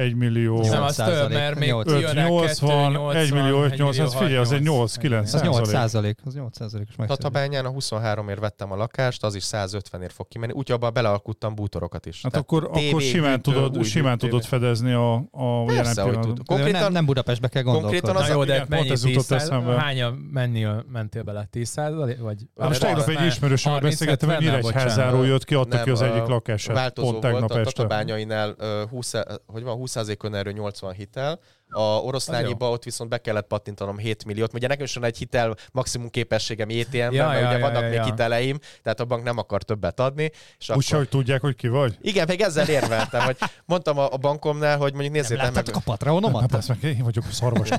1 0.00 0.14
millió 0.14 0.60
Nem, 0.60 0.82
az 0.82 0.96
több, 0.96 1.06
százalék. 1.06 1.36
mert 1.38 1.58
még 1.58 1.68
Nyolc. 1.68 1.90
jön 2.00 2.12
rá 2.12 2.24
580, 2.28 3.16
1 3.16 3.32
millió 3.32 3.62
580, 3.62 4.06
ez 4.06 4.14
figyelj, 4.14 4.36
az 4.36 4.52
egy 4.52 4.62
8-9 4.64 5.22
Az 5.34 5.42
8 5.42 5.68
százalék. 5.68 6.18
az 6.24 6.34
8 6.34 6.56
százalékos 6.56 6.96
meg. 6.96 7.08
Tatabányán 7.08 7.64
a 7.64 7.70
23-ért 7.70 8.38
vettem 8.40 8.72
a 8.72 8.76
lakást, 8.76 9.24
az 9.24 9.34
is 9.34 9.44
150-ért 9.52 10.12
fog 10.12 10.28
kimenni, 10.28 10.52
úgyhogy 10.52 10.76
abban 10.76 10.92
belealkuttam 10.92 11.54
bútorokat 11.54 12.06
is. 12.06 12.22
Hát 12.22 12.32
Tehát 12.32 12.46
akkor, 12.46 12.70
tévé, 12.72 12.88
akkor 12.88 13.00
simán, 13.02 13.42
tudod, 13.42 13.84
simán 13.84 14.18
tudod 14.18 14.44
fedezni 14.44 14.92
a, 14.92 15.14
a 15.14 15.20
jelen 15.42 15.66
Persze, 15.66 16.02
pillanatban. 16.02 16.34
tud. 16.34 16.36
Nem, 16.48 16.56
Konkrétan, 16.58 16.92
nem 16.92 17.04
Budapestbe 17.04 17.48
kell 17.48 17.62
konkrétan 17.62 18.12
gondolkodni. 18.14 18.20
az 18.20 18.28
Na 18.28 18.34
a- 18.34 18.36
jó, 18.36 18.44
de 18.44 18.66
mennyi 18.68 18.82
pont 18.82 18.90
ez 18.90 19.04
jutott 19.04 19.26
10 19.26 19.32
eszembe. 19.32 19.72
Hányan 19.80 20.12
menni, 20.32 20.66
mentél 20.92 21.22
bele? 21.22 21.46
10 21.50 21.68
százalék? 21.68 22.18
Vagy 22.20 22.38
Hát 22.58 22.68
most 22.68 22.80
tegnap 22.80 23.08
egy 23.08 23.14
már 23.14 23.26
ismerősömmel 23.26 23.78
30, 23.80 23.98
beszélgettem, 23.98 24.28
hogy 24.28 24.44
70, 24.44 24.60
Nyíregyházáról 24.60 25.26
jött 25.26 25.44
ki, 25.44 25.54
adta 25.54 25.82
ki 25.82 25.90
az 25.90 26.02
egyik 26.02 26.26
lakását. 26.26 26.76
változó 26.76 27.08
Pont 27.10 27.20
tegnap 27.20 27.52
volt, 27.52 27.66
a. 27.66 27.70
Tatabányainál 27.70 28.54
ö, 28.58 28.82
20, 28.90 29.12
hogy 29.46 29.62
van 29.62 29.76
20%-on 29.94 30.34
erről 30.34 30.52
80 30.60 30.92
hitel, 30.92 31.40
A 31.70 31.80
oroszlányiba 31.80 32.70
ott 32.70 32.84
viszont 32.84 33.10
be 33.10 33.18
kellett 33.18 33.46
pattintanom 33.46 33.98
7 33.98 34.24
milliót. 34.24 34.54
Ugye 34.54 34.66
nekem 34.66 34.84
is 34.84 34.94
van 34.94 35.04
egy 35.04 35.16
hitel 35.16 35.56
maximum 35.72 36.08
képességem 36.08 36.68
ETM-ben, 36.68 37.12
Ja, 37.12 37.26
mert 37.26 37.40
ja, 37.40 37.46
ugye 37.46 37.58
ja, 37.58 37.64
vannak 37.64 37.82
ja, 37.82 37.88
még 37.88 37.96
ja. 37.96 38.04
hiteleim, 38.04 38.58
tehát 38.82 39.00
a 39.00 39.04
bank 39.04 39.24
nem 39.24 39.38
akar 39.38 39.62
többet 39.62 40.00
adni. 40.00 40.30
És 40.58 40.68
Úgy 40.68 40.84
akkor... 40.86 40.98
hogy 40.98 41.08
tudják, 41.08 41.40
hogy 41.40 41.56
ki 41.56 41.68
vagy? 41.68 41.98
Igen, 42.00 42.26
még 42.28 42.40
ezzel 42.40 42.68
érveltem, 42.68 43.20
hogy 43.20 43.36
mondtam 43.64 43.98
a, 43.98 44.12
a 44.12 44.16
bankomnál, 44.16 44.76
hogy 44.78 44.92
mondjuk 44.92 45.12
Nem 45.12 45.22
nézzétek 45.22 45.44
meg, 45.44 45.54
láttátok 45.54 45.76
a 45.76 45.80
Patreonomat? 45.84 46.50
Hát 46.50 46.68
meg 46.68 46.82
én 46.82 47.02
vagyok 47.02 47.24
a 47.28 47.32
szarvas. 47.32 47.68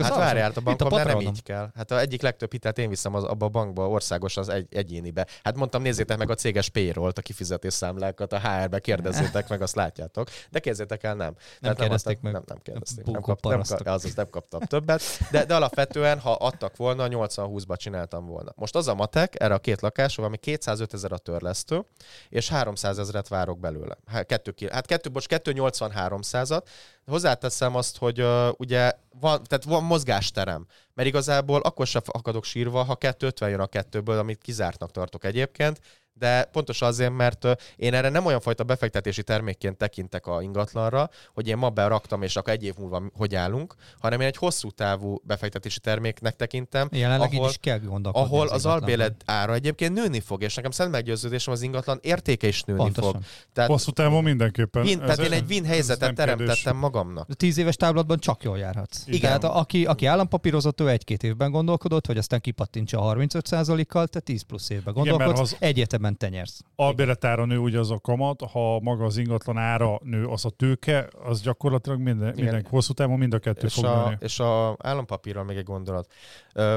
A 0.00 0.02
Hát 0.02 0.14
várjál, 0.14 0.44
hát 0.44 0.56
a 0.56 0.60
bankomnál 0.60 0.96
nem 0.96 1.06
Patreonom. 1.06 1.32
így 1.34 1.42
kell. 1.42 1.70
Hát 1.74 1.90
a 1.90 2.00
egyik 2.00 2.22
legtöbb 2.22 2.52
hitelt 2.52 2.78
én 2.78 2.88
viszem 2.88 3.14
az, 3.14 3.24
abba 3.24 3.46
a 3.46 3.48
bankba, 3.48 3.88
országos 3.88 4.36
az 4.36 4.48
egy, 4.48 4.66
egyénibe. 4.70 5.26
Hát 5.42 5.56
mondtam, 5.56 5.82
nézzétek 5.82 6.18
meg 6.18 6.30
a 6.30 6.34
céges 6.34 6.68
payroll-t, 6.68 7.18
a 7.18 7.22
kifizetésszámlákat, 7.22 8.32
a 8.32 8.38
HR-be 8.38 8.78
kérdezzétek 8.78 9.48
meg, 9.48 9.62
azt 9.62 9.74
látjátok. 9.74 10.28
De 10.50 10.58
kérdezzétek 10.58 11.02
el, 11.02 11.14
nem. 11.14 11.34
Tehát 11.60 11.78
kérdezték 11.78 12.20
meg. 12.20 12.32
Nem, 12.32 12.42
nem 12.46 12.58
kérdezték. 12.62 13.04
Nem, 13.26 13.60
kap, 13.62 13.84
nem, 13.84 13.94
azaz 13.94 14.14
nem 14.14 14.30
kaptam 14.30 14.60
többet. 14.60 15.02
De, 15.30 15.44
de 15.44 15.54
alapvetően, 15.54 16.18
ha 16.18 16.32
adtak 16.32 16.76
volna, 16.76 17.06
80-20-ba 17.08 17.76
csináltam 17.76 18.26
volna. 18.26 18.52
Most 18.56 18.74
az 18.74 18.88
a 18.88 18.94
matek, 18.94 19.40
erre 19.40 19.54
a 19.54 19.58
két 19.58 19.80
lakásra, 19.80 20.24
ami 20.24 20.36
205 20.36 20.94
ezer 20.94 21.12
a 21.12 21.18
törlesztő, 21.18 21.84
és 22.28 22.48
300 22.48 22.98
ezeret 22.98 23.28
várok 23.28 23.58
belőle. 23.58 23.96
Hát 24.06 24.26
kettő, 24.26 24.68
hát 24.70 24.86
kettő, 24.86 25.10
bocs, 25.10 25.26
283 25.26 26.22
százat. 26.22 26.68
Hozzáteszem 27.06 27.76
azt, 27.76 27.98
hogy 27.98 28.22
uh, 28.22 28.48
ugye 28.56 28.92
van, 29.20 29.42
tehát 29.42 29.64
van 29.64 29.84
mozgásterem, 29.84 30.66
mert 30.94 31.08
igazából 31.08 31.60
akkor 31.60 31.86
sem 31.86 32.02
akadok 32.06 32.44
sírva, 32.44 32.82
ha 32.82 32.96
250 32.96 33.50
jön 33.50 33.60
a 33.60 33.66
kettőből, 33.66 34.18
amit 34.18 34.42
kizártnak 34.42 34.90
tartok 34.90 35.24
egyébként, 35.24 35.80
de 36.20 36.44
pontosan 36.44 36.88
azért, 36.88 37.12
mert 37.12 37.46
én 37.76 37.94
erre 37.94 38.08
nem 38.08 38.26
olyan 38.26 38.40
fajta 38.40 38.64
befektetési 38.64 39.22
termékként 39.22 39.76
tekintek 39.76 40.26
a 40.26 40.42
ingatlanra, 40.42 41.10
hogy 41.34 41.48
én 41.48 41.56
ma 41.56 41.70
beraktam, 41.70 42.22
és 42.22 42.36
akkor 42.36 42.52
egy 42.52 42.64
év 42.64 42.74
múlva 42.78 43.02
hogy 43.12 43.34
állunk, 43.34 43.74
hanem 43.98 44.20
én 44.20 44.26
egy 44.26 44.36
hosszú 44.36 44.70
távú 44.70 45.20
befektetési 45.24 45.80
terméknek 45.80 46.36
tekintem, 46.36 46.88
Jelenleg 46.92 47.32
így 47.32 47.38
ahol- 47.38 47.50
is 47.50 47.56
kell 47.60 47.78
gondolkodni. 47.78 48.26
ahol 48.28 48.40
az 48.40 48.46
ingatlanban. 48.48 48.80
albélet 48.82 49.22
ára 49.24 49.54
egyébként 49.54 49.94
nőni 49.94 50.20
fog, 50.20 50.42
és 50.42 50.54
nekem 50.54 50.70
szent 50.70 50.90
meggyőződésem 50.90 51.52
az 51.52 51.62
ingatlan 51.62 51.98
értéke 52.02 52.46
is 52.46 52.62
nőni 52.62 52.80
Pontosan. 52.80 53.12
fog. 53.12 53.22
Tehát, 53.52 53.70
Hosszú 53.70 53.90
távon 53.90 54.22
mindenképpen. 54.22 54.82
win, 54.82 54.98
tehát 54.98 55.18
Ez- 55.18 55.24
én 55.26 55.32
egy 55.32 55.44
win 55.48 55.64
helyzetet 55.64 56.00
nem 56.16 56.26
kérdés. 56.26 56.36
teremtettem 56.46 56.76
magamnak. 56.76 57.26
A 57.30 57.34
tíz 57.34 57.58
éves 57.58 57.76
távlatban 57.76 58.18
csak 58.18 58.42
jól 58.42 58.58
járhatsz. 58.58 59.02
Igen. 59.06 59.20
Tehát 59.20 59.44
aki, 59.44 59.84
aki 59.86 60.06
állampapírozott, 60.06 60.80
ő 60.80 60.88
egy-két 60.88 61.22
évben 61.22 61.50
gondolkodott, 61.50 62.06
hogy 62.06 62.16
aztán 62.18 62.40
kipattintsa 62.40 63.00
a 63.00 63.14
35%-kal, 63.14 64.06
te 64.06 64.20
10 64.20 64.42
plusz 64.42 64.70
évben 64.70 64.94
Igen, 64.96 65.08
gondolkodsz, 65.16 65.40
az- 65.52 65.56
egy 65.60 65.78
értelemben 66.10 66.16
te 66.16 66.28
nyersz. 66.28 66.64
albéletára 66.76 67.44
nő 67.44 67.58
ugye 67.58 67.78
az 67.78 67.90
a 67.90 67.98
kamat, 67.98 68.42
ha 68.52 68.80
maga 68.80 69.04
az 69.04 69.16
ingatlan 69.16 69.56
ára 69.56 70.00
nő, 70.02 70.26
az 70.26 70.44
a 70.44 70.50
tőke, 70.50 71.08
az 71.24 71.40
gyakorlatilag 71.40 72.00
minden, 72.00 72.34
minden 72.34 72.66
hosszú 72.70 72.92
távon 72.92 73.18
mind 73.18 73.34
a 73.34 73.38
kettő 73.38 73.66
És 73.66 73.74
fog 73.74 73.84
a, 73.84 74.02
nőni. 74.02 74.16
és 74.20 74.38
a 74.40 74.76
állampapírral 74.78 75.44
még 75.44 75.56
egy 75.56 75.64
gondolat. 75.64 76.12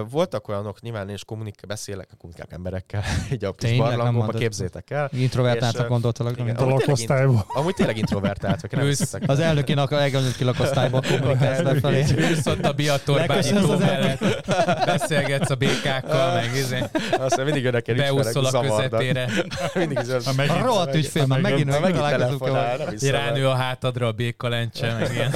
Voltak 0.09 0.47
olyanok, 0.47 0.81
nyilván 0.81 1.09
én 1.09 1.15
is 1.15 1.25
kommunik, 1.25 1.55
beszélek, 1.67 2.09
kommunikálok 2.17 2.53
emberekkel, 2.53 3.03
így 3.33 3.45
a 3.45 3.51
kis 3.53 3.69
nem 3.69 3.77
barlangomba 3.77 4.31
képzétek 4.31 4.89
el. 4.89 5.09
Introvertáltak 5.13 5.87
gondoltalak. 5.87 6.37
mint 6.37 6.59
a 6.59 6.61
Amúgy 6.61 6.83
tényleg 6.83 6.87
lakosztályban. 6.87 7.43
Amúgy 7.47 7.73
tényleg 7.73 7.97
introvertált, 7.97 8.61
vagy 8.61 8.71
nem 8.71 8.85
Ősz. 8.85 8.97
hiszitek. 8.99 9.29
Az 9.29 9.39
elnöki, 9.39 9.73
lak- 9.73 9.91
elnöki 9.91 10.43
lakosztályban 10.43 11.01
kommunikálsz 11.09 11.59
lefelé. 11.61 12.05
Ott 12.45 12.65
a 12.65 12.71
biatorbányi 12.71 13.49
tó 13.61 13.77
mellett, 13.77 14.45
beszélgetsz 14.85 15.49
a 15.49 15.55
békákkal, 15.55 16.33
meg 16.33 16.55
izé, 16.55 16.83
Aztán 17.17 17.45
mindig 17.45 17.63
jönnek 17.63 17.87
el 17.87 17.95
beúszol 17.95 18.45
a 18.45 18.59
közepére, 18.61 19.29
Mindig 19.73 19.97
az- 19.97 20.27
A 20.37 20.63
rohadt 20.63 20.95
ügyfél, 20.95 21.25
már 21.25 21.39
megint 21.39 21.73
Ha 21.73 21.79
megint 21.79 21.97
találkozunk 21.99 22.39
telefonál, 22.39 22.63
vele. 22.71 22.83
nem 22.83 22.93
hiszem 22.93 23.15
el. 23.15 23.21
ránő 23.21 23.47
a 23.47 23.53
hátadra 23.53 24.07
a 24.07 24.11
békalencse, 24.11 24.93
meg 24.99 25.13
ilyen. 25.13 25.33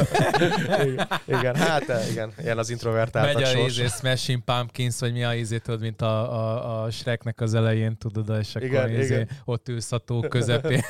igen, 0.86 1.08
igen, 1.26 1.56
hát 1.56 1.84
igen, 2.12 2.32
ilyen 2.44 2.58
az 2.58 2.70
introvertáltak 2.70 3.34
Megy 3.34 3.44
a 3.44 3.46
sors. 3.46 3.78
Smashing 4.28 4.44
Pumpkins, 4.44 5.00
vagy 5.00 5.14
mi 5.14 5.24
a 5.24 5.34
izé, 5.34 5.58
tudod, 5.58 5.80
mint 5.80 6.02
a, 6.02 6.34
a, 6.34 6.84
a 6.84 6.92
Shreknek 6.92 7.42
az 7.42 7.54
elején, 7.54 7.98
tudod, 7.98 8.38
és 8.40 8.56
akkor 8.56 8.68
Igen, 8.68 8.90
izé, 8.90 9.14
igen. 9.14 9.30
ott 9.46 9.70
ülsz 9.70 9.92
a 9.92 9.98
tó 9.98 10.20
közepén. 10.20 10.82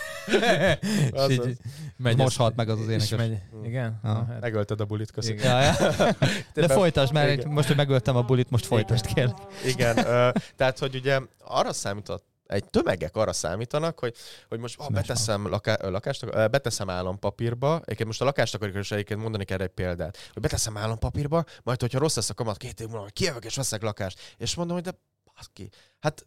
és 1.11 1.11
Az 1.11 1.31
így 1.31 1.39
az. 1.39 1.57
megy 1.97 2.17
Most 2.17 2.37
halt 2.37 2.55
meg 2.55 2.69
az 2.69 2.79
az 2.79 2.87
énekes. 2.87 3.15
megy. 3.15 3.37
Igen? 3.63 3.99
Ah. 4.03 4.27
Hát. 4.27 4.39
Megölted 4.41 4.79
a 4.81 4.85
bulit, 4.85 5.11
köszönöm. 5.11 5.43
Ja, 5.43 5.61
ja. 5.61 5.73
De 6.53 6.67
folytasd, 6.67 7.13
mert 7.13 7.31
Igen. 7.31 7.51
most, 7.51 7.67
hogy 7.67 7.77
megöltem 7.77 8.15
a 8.15 8.21
bulit, 8.21 8.49
most 8.49 8.65
folytasd 8.65 9.13
kell. 9.13 9.33
Igen, 9.65 9.97
ö, 9.97 10.29
tehát, 10.55 10.79
hogy 10.79 10.95
ugye 10.95 11.19
arra 11.43 11.73
számított, 11.73 12.25
egy 12.47 12.65
tömegek 12.65 13.15
arra 13.15 13.33
számítanak, 13.33 13.99
hogy, 13.99 14.15
hogy 14.47 14.59
most 14.59 14.79
ah, 14.79 14.89
beteszem 14.89 15.47
laká, 15.47 15.77
lakást, 15.81 16.49
beteszem 16.49 16.89
állampapírba, 16.89 17.75
egyébként 17.75 18.05
most 18.05 18.21
a 18.21 18.25
lakást 18.25 18.55
akarok 18.55 18.75
is 18.75 18.91
egyébként 18.91 19.21
mondani 19.21 19.45
kell 19.45 19.59
egy 19.59 19.67
példát, 19.67 20.17
hogy 20.33 20.41
beteszem 20.41 20.77
állampapírba, 20.77 21.43
majd 21.63 21.81
hogyha 21.81 21.99
rossz 21.99 22.15
lesz 22.15 22.29
a 22.29 22.33
kamat 22.33 22.57
két 22.57 22.79
év 22.79 22.87
múlva, 22.87 23.05
kijövök 23.05 23.45
és 23.45 23.55
veszek 23.55 23.81
lakást, 23.81 24.35
és 24.37 24.55
mondom, 24.55 24.75
hogy 24.75 24.85
de 24.85 24.99
baszki, 25.35 25.69
hát 25.99 26.25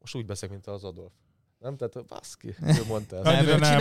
most 0.00 0.14
úgy 0.14 0.26
beszélek, 0.26 0.54
mint 0.54 0.66
az 0.66 0.84
Adolf. 0.84 1.12
Nem? 1.62 1.76
Tehát 1.76 2.04
baszki, 2.08 2.54
ő 2.78 2.82
mondta 2.88 3.16
ezt. 3.16 3.24
Nem, 3.24 3.38
az- 3.38 3.44
meg, 3.46 3.60
nem, 3.60 3.72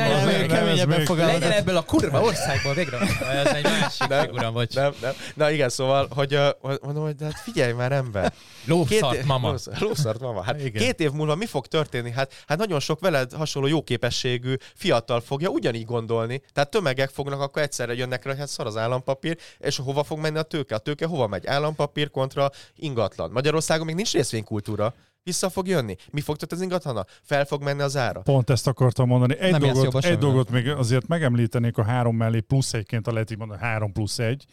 ez 0.41 0.47
keményebben 0.47 0.97
még- 0.97 1.05
fogalmaz. 1.07 1.34
Legyen 1.39 1.51
ebből 1.51 1.77
a 1.77 1.82
kurva 1.82 2.21
országból 2.21 2.73
végre. 2.73 2.97
Ez 3.29 3.45
egy 3.47 3.63
másik 3.63 4.07
Nem, 4.07 4.21
figura, 4.25 4.51
vagy 4.51 4.69
Nem, 4.73 4.93
nem. 5.01 5.13
Na 5.36 5.51
igen, 5.51 5.69
szóval, 5.69 6.07
hogy 6.15 6.39
hogy 6.61 6.79
mondom, 6.82 7.03
hogy 7.03 7.15
de 7.15 7.25
hát 7.25 7.39
figyelj 7.39 7.71
már 7.73 7.91
ember. 7.91 8.34
lószart 8.65 9.15
év- 9.15 9.25
mama. 9.25 9.55
Lószart, 9.79 10.19
mama. 10.19 10.41
Hát 10.43 10.59
Igen. 10.63 10.82
két 10.82 10.99
év 10.99 11.11
múlva 11.11 11.36
mi 11.36 11.45
fog 11.45 11.67
történni? 11.67 12.11
Hát, 12.11 12.34
hát 12.47 12.57
nagyon 12.57 12.79
sok 12.79 12.99
veled 12.99 13.34
hasonló 13.34 13.67
jó 13.67 13.84
képességű 13.84 14.55
fiatal 14.75 15.21
fogja 15.21 15.49
ugyanígy 15.49 15.86
gondolni. 15.86 16.41
Tehát 16.53 16.69
tömegek 16.69 17.09
fognak, 17.09 17.41
akkor 17.41 17.61
egyszerre 17.61 17.93
jönnek 17.93 18.23
rá, 18.23 18.29
hogy 18.29 18.39
hát 18.39 18.49
szar 18.49 18.65
az 18.65 18.77
állampapír, 18.77 19.38
és 19.59 19.77
hova 19.77 20.03
fog 20.03 20.19
menni 20.19 20.38
a 20.38 20.41
tőke? 20.43 20.75
A 20.75 20.77
tőke 20.77 21.05
hova 21.05 21.27
megy? 21.27 21.47
Állampapír 21.47 22.09
kontra 22.11 22.49
ingatlan. 22.75 23.32
Magyarországon 23.32 23.86
még 23.86 23.95
nincs 23.95 24.13
részvénykultúra. 24.13 24.93
Vissza 25.24 25.49
fog 25.49 25.67
jönni. 25.67 25.95
Mi 26.11 26.22
fog 26.22 26.36
az 26.49 26.61
ingatlana? 26.61 27.05
Fel 27.22 27.45
fog 27.45 27.63
menni 27.63 27.82
az 27.82 27.97
ára. 27.97 28.22
Pont 28.22 28.49
ezt 28.49 28.67
akartam 28.67 29.07
mondani. 29.07 29.38
Egy, 29.38 29.51
Nem 29.51 29.74
dolgot, 29.74 30.05
egy 30.05 30.17
dolgot 30.17 30.49
még 30.49 30.67
azért 30.67 31.07
megemlítenék 31.07 31.78
a 31.78 31.84
három 31.84 32.15
mellé, 32.15 32.39
plusz 32.39 32.74
egyként, 32.74 33.05
ha 33.05 33.11
lehet 33.11 33.32
így 33.32 33.38
mondani, 33.38 33.59
három 33.61 33.91
plusz 33.91 34.19
egy. 34.19 34.45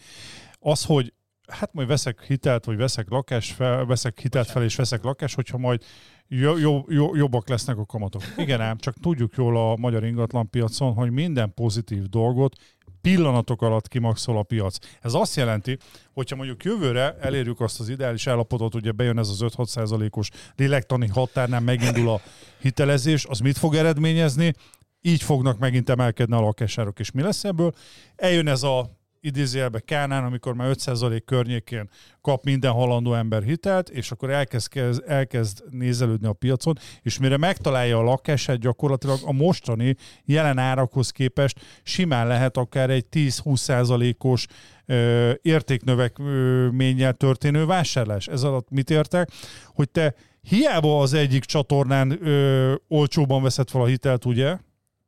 Az, 0.58 0.84
hogy 0.84 1.12
hát 1.46 1.72
majd 1.72 1.88
veszek 1.88 2.22
hitelt, 2.22 2.64
vagy 2.64 2.76
veszek 2.76 3.08
lakást 3.08 3.54
fel, 3.54 3.84
veszek 3.84 4.20
hitelt 4.20 4.50
fel, 4.50 4.62
és 4.62 4.76
veszek 4.76 5.02
lakást, 5.02 5.34
hogyha 5.34 5.58
majd 5.58 5.82
jó, 6.26 6.56
jó, 6.56 6.84
jó, 6.88 7.14
jobbak 7.14 7.48
lesznek 7.48 7.78
a 7.78 7.84
kamatok. 7.84 8.22
Igen 8.36 8.60
ám, 8.60 8.78
csak 8.78 8.94
tudjuk 9.00 9.34
jól 9.36 9.70
a 9.70 9.76
magyar 9.76 10.04
ingatlanpiacon, 10.04 10.92
hogy 10.92 11.10
minden 11.10 11.54
pozitív 11.54 12.02
dolgot 12.02 12.56
pillanatok 13.00 13.62
alatt 13.62 13.88
kimaxol 13.88 14.38
a 14.38 14.42
piac. 14.42 14.76
Ez 15.00 15.14
azt 15.14 15.36
jelenti, 15.36 15.78
hogyha 16.12 16.36
mondjuk 16.36 16.64
jövőre 16.64 17.16
elérjük 17.20 17.60
azt 17.60 17.80
az 17.80 17.88
ideális 17.88 18.26
állapotot, 18.26 18.74
ugye 18.74 18.92
bejön 18.92 19.18
ez 19.18 19.28
az 19.28 19.40
5-6 19.42 19.66
százalékos 19.66 20.28
lélektani 20.56 21.06
határnál 21.06 21.60
megindul 21.60 22.08
a 22.08 22.20
hitelezés, 22.60 23.24
az 23.24 23.38
mit 23.38 23.58
fog 23.58 23.74
eredményezni? 23.74 24.52
Így 25.00 25.22
fognak 25.22 25.58
megint 25.58 25.88
emelkedni 25.88 26.34
a 26.34 26.40
lakásárok. 26.40 26.98
És 26.98 27.10
mi 27.10 27.22
lesz 27.22 27.44
ebből? 27.44 27.72
Eljön 28.16 28.48
ez 28.48 28.62
a 28.62 28.97
idézőjelbe 29.28 29.80
Kánán, 29.80 30.24
amikor 30.24 30.54
már 30.54 30.74
5% 30.74 31.22
környékén 31.24 31.88
kap 32.20 32.44
minden 32.44 32.72
halandó 32.72 33.14
ember 33.14 33.42
hitelt, 33.42 33.88
és 33.88 34.10
akkor 34.10 34.30
elkezd, 34.30 34.68
kezd, 34.68 35.02
elkezd 35.06 35.62
nézelődni 35.70 36.26
a 36.26 36.32
piacon, 36.32 36.78
és 37.02 37.18
mire 37.18 37.36
megtalálja 37.36 37.98
a 37.98 38.02
lakását, 38.02 38.58
gyakorlatilag 38.58 39.18
a 39.24 39.32
mostani 39.32 39.96
jelen 40.24 40.58
árakhoz 40.58 41.10
képest 41.10 41.60
simán 41.82 42.26
lehet 42.26 42.56
akár 42.56 42.90
egy 42.90 43.06
10-20%-os 43.12 44.46
ö, 44.86 45.32
értéknövekménnyel 45.42 47.12
történő 47.12 47.66
vásárlás. 47.66 48.26
Ez 48.26 48.42
alatt 48.42 48.70
mit 48.70 48.90
értek? 48.90 49.30
Hogy 49.66 49.90
te 49.90 50.14
hiába 50.40 51.00
az 51.00 51.12
egyik 51.12 51.44
csatornán 51.44 52.26
ö, 52.26 52.74
olcsóban 52.88 53.42
veszed 53.42 53.68
fel 53.70 53.80
a 53.80 53.86
hitelt, 53.86 54.24
ugye? 54.24 54.56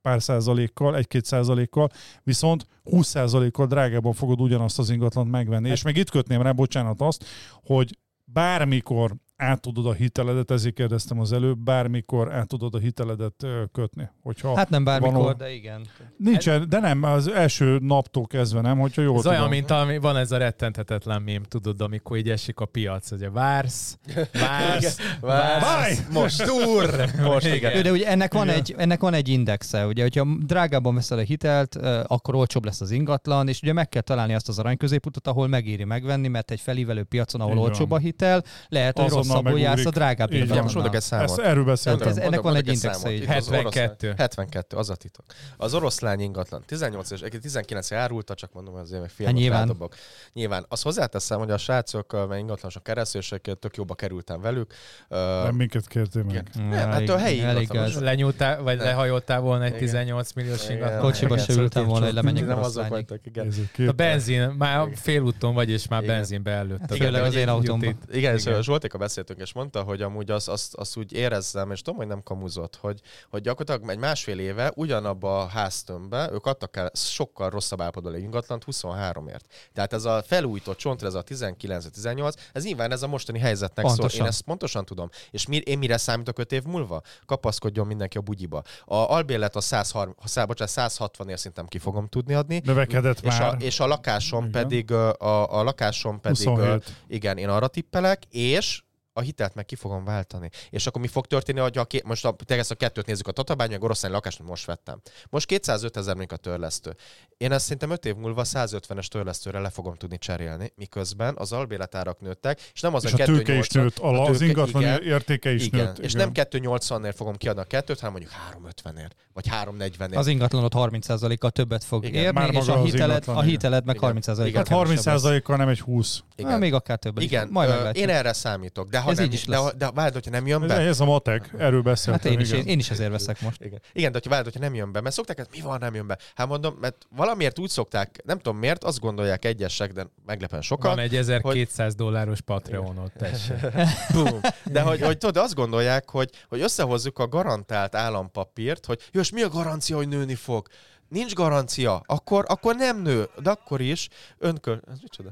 pár 0.02 0.22
százalékkal, 0.22 0.96
egy-két 0.96 1.24
százalékkal, 1.24 1.88
viszont 2.22 2.66
20 2.91 3.07
százalékkal 3.07 3.66
drágában 3.66 4.12
fogod 4.12 4.41
ugyanazt 4.41 4.78
az 4.78 4.91
ingatlant 4.91 5.30
megvenni. 5.30 5.68
És 5.68 5.82
még 5.82 5.97
itt 5.97 6.11
kötném 6.11 6.43
rá, 6.43 6.53
bocsánat, 6.53 7.01
azt, 7.01 7.24
hogy 7.64 7.99
bármikor 8.24 9.14
át 9.41 9.61
tudod 9.61 9.86
a 9.86 9.93
hiteledet, 9.93 10.51
ezért 10.51 10.74
kérdeztem 10.74 11.20
az 11.20 11.32
előbb, 11.32 11.59
bármikor 11.59 12.32
át 12.32 12.47
tudod 12.49 12.74
a 12.74 12.78
hiteledet 12.78 13.47
kötni. 13.72 14.09
Hogyha 14.22 14.57
Hát 14.57 14.70
nem 14.70 14.84
bármikor, 14.84 15.12
Valahol. 15.14 15.34
de 15.34 15.53
igen. 15.53 15.86
nincsen, 16.16 16.68
de 16.68 16.78
nem, 16.80 17.03
az 17.03 17.28
első 17.28 17.78
naptól 17.82 18.26
kezdve 18.26 18.61
nem, 18.61 18.78
hogyha 18.78 19.03
jól 19.03 19.16
Ez 19.16 19.22
tudom. 19.22 19.36
olyan, 19.38 19.49
mint 19.49 19.70
ami, 19.70 19.99
van 19.99 20.16
ez 20.16 20.32
a 20.32 20.36
rettenthetetlen 20.36 21.22
mém, 21.22 21.43
tudod, 21.43 21.80
amikor 21.80 22.16
így 22.16 22.30
esik 22.30 22.61
a 22.61 22.64
piac, 22.66 23.09
hogy 23.11 23.30
vársz, 23.32 23.99
vársz, 24.32 24.97
Vársz. 25.20 26.03
Most 26.12 26.43
túr! 26.49 27.05
Most 27.22 27.47
igen. 27.55 27.74
Jó, 27.76 27.80
de 27.82 27.91
ugye 27.91 28.07
ennek 28.07 28.32
van, 28.32 28.45
Igen. 28.47 28.57
egy, 28.59 28.74
ennek 28.78 29.01
van 29.01 29.14
egy 29.14 29.28
indexe, 29.28 29.86
ugye, 29.86 30.03
hogyha 30.03 30.26
drágában 30.47 30.95
veszel 30.95 31.18
a 31.18 31.22
hitelt, 31.22 31.76
akkor 32.07 32.34
olcsóbb 32.34 32.64
lesz 32.64 32.80
az 32.80 32.91
ingatlan, 32.91 33.49
és 33.49 33.62
ugye 33.62 33.72
meg 33.72 33.88
kell 33.88 34.03
találni 34.03 34.34
azt 34.34 34.49
az 34.49 34.59
aranyközéputat, 34.59 35.26
ahol 35.26 35.47
megéri 35.49 35.84
megvenni, 35.84 36.28
mert 36.28 36.51
egy 36.51 36.61
felívelő 36.61 37.03
piacon, 37.03 37.41
ahol 37.41 37.55
van. 37.55 37.64
olcsóbb 37.64 37.91
a 37.91 37.99
hitel, 37.99 38.43
lehet, 38.68 38.99
hogy 38.99 39.11
Szabó 39.30 39.56
Jász 39.56 39.84
a 39.84 39.90
drágább 39.90 40.32
Így 40.32 40.48
van. 40.48 40.62
Most 40.62 40.74
mondok 40.74 40.94
egy 40.94 41.00
számot. 41.00 41.28
Ezt 41.28 41.38
erről 41.38 41.64
beszéltem. 41.64 42.08
ez- 42.08 42.16
ennek 42.16 42.40
van 42.40 42.56
egy 42.56 42.68
indexe 42.68 43.10
így. 43.10 43.22
Itt 43.22 43.28
az 43.28 43.34
oroszlány- 43.48 43.62
72. 43.62 44.14
72, 44.16 44.76
az 44.76 44.90
a 44.90 44.94
titok. 44.94 45.24
Az 45.56 45.74
oroszlány 45.74 46.20
ingatlan 46.20 46.62
18 46.66 47.10
és 47.10 47.20
19 47.40 47.92
árulta, 47.92 48.34
csak 48.34 48.52
mondom, 48.52 48.74
azért 48.74 49.00
meg 49.00 49.08
Hát 49.08 49.12
filmet 49.16 49.34
nyilván. 49.34 49.58
rádobok. 49.60 49.94
Nyilván. 50.32 50.64
Azt 50.68 50.82
hozzáteszem, 50.82 51.38
hogy 51.38 51.50
a 51.50 51.58
srácok, 51.58 52.12
mert 52.12 52.40
ingatlanosok 52.40 52.82
keresztülsek, 52.82 53.40
tök 53.58 53.76
jóba 53.76 53.94
kerültem 53.94 54.40
velük. 54.40 54.72
Nem 55.08 55.54
minket 55.54 55.86
kértél 55.86 56.22
meg. 56.22 56.50
Nem, 56.54 56.90
hát 56.90 57.08
a 57.08 57.18
helyi 57.18 57.40
elég 57.40 57.60
ingatlanos. 57.62 57.92
gáz. 57.92 58.02
Lenyúltál, 58.02 58.62
vagy 58.62 58.78
lehajoltál 58.78 59.40
volna 59.40 59.64
egy 59.64 59.70
Igen. 59.74 59.80
18 59.84 60.32
milliós 60.32 60.68
ingatlan. 60.68 61.00
Kocsiba 61.00 61.38
se 61.38 61.52
ültem 61.52 61.86
volna, 61.86 62.04
hogy 62.04 62.14
lemenjek 62.14 62.46
Nem 62.46 62.58
azok 62.58 62.88
voltak, 62.88 63.20
igen. 63.26 63.52
A 63.86 63.92
benzin, 63.92 64.40
már 64.58 64.88
félúton 64.94 65.54
vagy, 65.54 65.70
és 65.70 65.88
már 65.88 66.04
benzinbe 66.04 66.50
előtt. 66.50 66.80
Hát 66.80 66.96
főleg 66.96 67.22
az 67.22 67.34
én 67.34 67.48
autómban. 67.48 67.98
Igen, 68.10 68.34
és 68.34 68.44
Igen. 68.46 68.62
Zsoltéka 68.62 68.98
beszéltünk, 69.20 69.48
és 69.48 69.54
mondta, 69.54 69.82
hogy 69.82 70.02
amúgy 70.02 70.30
azt, 70.30 70.48
azt, 70.48 70.74
azt 70.74 70.96
úgy 70.96 71.12
érezzem, 71.12 71.70
és 71.70 71.82
tudom, 71.82 71.98
hogy 71.98 72.06
nem 72.06 72.22
kamuzott, 72.22 72.76
hogy, 72.76 73.00
hogy 73.30 73.42
gyakorlatilag 73.42 73.90
egy 73.90 73.98
másfél 73.98 74.38
éve 74.38 74.72
ugyanabba 74.74 75.40
a 75.40 75.46
háztömbbe 75.46 76.30
ők 76.32 76.46
adtak 76.46 76.76
el 76.76 76.90
sokkal 76.94 77.50
rosszabb 77.50 77.80
állapotban 77.80 78.14
egy 78.14 78.22
ingatlant 78.22 78.64
23-ért. 78.66 79.44
Tehát 79.72 79.92
ez 79.92 80.04
a 80.04 80.22
felújított 80.26 80.76
csontra, 80.76 81.06
ez 81.06 81.14
a 81.14 81.22
19-18, 81.22 82.34
ez 82.52 82.64
nyilván 82.64 82.90
ez 82.92 83.02
a 83.02 83.06
mostani 83.06 83.38
helyzetnek 83.38 83.88
szól. 83.88 84.08
Én 84.08 84.24
ezt 84.24 84.42
pontosan 84.42 84.84
tudom. 84.84 85.08
És 85.30 85.46
mi, 85.46 85.56
én 85.56 85.78
mire 85.78 85.96
számítok 85.96 86.38
5 86.38 86.52
év 86.52 86.62
múlva? 86.62 87.02
Kapaszkodjon 87.26 87.86
mindenki 87.86 88.18
a 88.18 88.20
bugyiba. 88.20 88.62
A 88.84 88.94
albérlet 88.94 89.56
a 89.56 89.60
130, 89.60 90.16
ha 90.20 90.28
szá- 90.28 90.46
bocsánat, 90.46 90.72
160 90.72 91.28
ért 91.28 91.38
szerintem 91.38 91.66
ki 91.66 91.78
fogom 91.78 92.08
tudni 92.08 92.34
adni. 92.34 92.60
Növekedett 92.64 93.20
És 93.20 93.38
a, 93.38 93.40
már. 93.40 93.62
és 93.62 93.80
a 93.80 93.86
lakásom 93.86 94.44
Igen. 94.46 94.62
pedig, 94.62 94.92
a, 94.92 95.58
a 95.58 95.62
lakásom 95.62 96.20
pedig, 96.20 96.46
ö, 96.46 96.50
27. 96.50 96.94
igen, 97.08 97.38
én 97.38 97.48
arra 97.48 97.68
tippelek, 97.68 98.22
és 98.30 98.82
a 99.12 99.20
hitelt 99.20 99.54
meg 99.54 99.64
ki 99.64 99.74
fogom 99.74 100.04
váltani. 100.04 100.50
És 100.70 100.86
akkor 100.86 101.00
mi 101.00 101.06
fog 101.08 101.26
történni, 101.26 101.61
hogy 101.61 101.78
a 101.78 101.84
ké... 101.84 102.00
most 102.04 102.24
a, 102.24 102.34
ezt 102.46 102.70
a 102.70 102.74
kettőt 102.74 103.06
nézzük, 103.06 103.28
a 103.28 103.32
tatabánya, 103.32 103.76
a 103.76 103.78
goroszlány 103.78 104.12
lakást 104.12 104.42
most 104.42 104.66
vettem. 104.66 105.00
Most 105.30 105.46
205 105.46 105.96
ezer 105.96 106.16
a 106.28 106.36
törlesztő. 106.36 106.96
Én 107.36 107.52
ezt 107.52 107.62
szerintem 107.62 107.90
5 107.90 108.04
év 108.04 108.14
múlva 108.14 108.42
150-es 108.44 109.06
törlesztőre 109.06 109.58
le 109.61 109.70
fogom 109.70 109.94
tudni 109.94 110.18
cserélni, 110.18 110.72
miközben 110.76 111.34
az 111.38 111.52
albéletárak 111.52 112.20
nőttek, 112.20 112.61
és 112.74 112.80
nem 112.80 112.94
az 112.94 113.04
És 113.04 113.12
a 113.12 113.22
a 113.22 113.24
tőke 113.24 113.54
is 113.54 113.66
280 113.66 113.82
nőtt, 113.82 113.98
a- 113.98 114.22
a 114.22 114.28
az 114.28 114.38
tőke- 114.38 114.48
ingatlan 114.48 114.82
igen. 114.82 115.02
értéke 115.02 115.52
is 115.52 115.66
igen, 115.66 115.84
nőtt. 115.84 115.98
és 115.98 116.12
nem 116.12 116.30
280-ért 116.34 117.16
fogom 117.16 117.36
kiadni 117.36 117.61
a 117.61 117.64
kettőt, 117.64 118.00
hanem 118.00 118.12
mondjuk 118.12 118.32
350-ért, 118.52 119.14
vagy 119.32 119.46
340-ért. 119.50 120.16
Az 120.16 120.26
ingatlanod 120.26 120.72
30%-kal 120.76 121.50
többet 121.50 121.84
fog 121.84 122.04
Igen, 122.04 122.22
érni, 122.22 122.38
már 122.38 122.52
és 122.54 122.68
a 122.68 122.82
hiteled, 122.82 123.22
a 123.26 123.32
igen. 123.32 123.44
hiteled 123.44 123.84
meg 123.84 123.96
Igen. 123.96 124.16
30%-kal 124.16 124.46
Igen. 124.46 124.66
Hát 124.66 124.68
kevesebb 124.68 125.04
lesz. 125.12 125.22
30%-kal 125.24 125.56
nem 125.56 125.68
egy 125.68 125.80
20. 125.80 126.20
Ah, 126.42 126.58
még 126.58 126.74
akár 126.74 126.98
több 126.98 127.20
igen, 127.20 127.44
is. 127.46 127.52
Majd 127.52 127.68
ö, 127.68 127.88
én 127.90 128.08
erre 128.08 128.32
számítok, 128.32 128.88
de 128.88 128.99
ha 129.01 129.11
Ez 129.11 129.16
nem, 129.16 129.26
így 129.26 129.32
is 129.32 129.44
de, 129.44 129.59
lesz. 129.59 129.74
de 129.76 129.90
várj, 129.90 130.12
hogyha 130.12 130.30
nem 130.30 130.46
jön 130.46 130.62
Ez, 130.62 130.68
be, 130.68 130.74
ez 130.74 131.01
a 131.01 131.05
matek, 131.05 131.55
erről 131.59 131.82
beszéltem. 131.82 132.22
Hát 132.22 132.32
én 132.32 132.40
is, 132.40 132.48
igen. 132.48 132.61
én, 132.61 132.66
én 132.66 132.78
is 132.78 132.90
ezért 132.90 133.11
veszek 133.11 133.40
most. 133.40 133.61
Igen. 133.62 133.80
Igen, 133.92 134.12
de 134.12 134.18
hogyha 134.18 134.30
várod, 134.30 134.44
hogyha 134.44 134.61
nem 134.61 134.74
jön 134.74 134.92
be, 134.92 135.01
mert 135.01 135.14
szokták, 135.14 135.36
hogy 135.36 135.48
mi 135.53 135.61
van, 135.61 135.78
nem 135.78 135.94
jön 135.94 136.07
be. 136.07 136.18
Hát 136.34 136.48
mondom, 136.48 136.76
mert 136.80 137.07
valamiért 137.16 137.59
úgy 137.59 137.68
szokták, 137.68 138.20
nem 138.24 138.36
tudom 138.36 138.59
miért, 138.59 138.84
azt 138.84 139.01
gondolják 139.01 139.44
egyesek, 139.44 139.92
de 139.92 140.07
meglepen 140.26 140.62
sokan. 140.62 140.90
Van 140.90 141.05
egy 141.05 141.16
1200 141.16 141.94
dolláros 141.94 142.40
Patreonot, 142.40 143.12
tessék. 143.18 143.57
Boom. 144.14 144.40
De 144.64 144.80
hogy, 144.80 145.01
hogy 145.01 145.18
tudod, 145.18 145.36
azt 145.36 145.55
gondolják, 145.55 146.11
hogy, 146.11 146.30
hogy 146.48 146.61
összehozzuk 146.61 147.18
a 147.18 147.28
garantált 147.28 147.94
állampapírt, 147.94 148.86
hogy 148.86 149.09
jó, 149.12 149.20
és 149.20 149.30
mi 149.30 149.42
a 149.42 149.48
garancia, 149.48 149.96
hogy 149.96 150.09
nőni 150.09 150.34
fog? 150.34 150.68
Nincs 151.09 151.34
garancia, 151.34 152.03
akkor, 152.07 152.44
akkor 152.48 152.74
nem 152.74 153.03
nő, 153.03 153.28
de 153.42 153.51
akkor 153.51 153.80
is 153.80 154.09
önkör... 154.38 154.80
Ez 154.90 154.98
micsoda? 155.03 155.30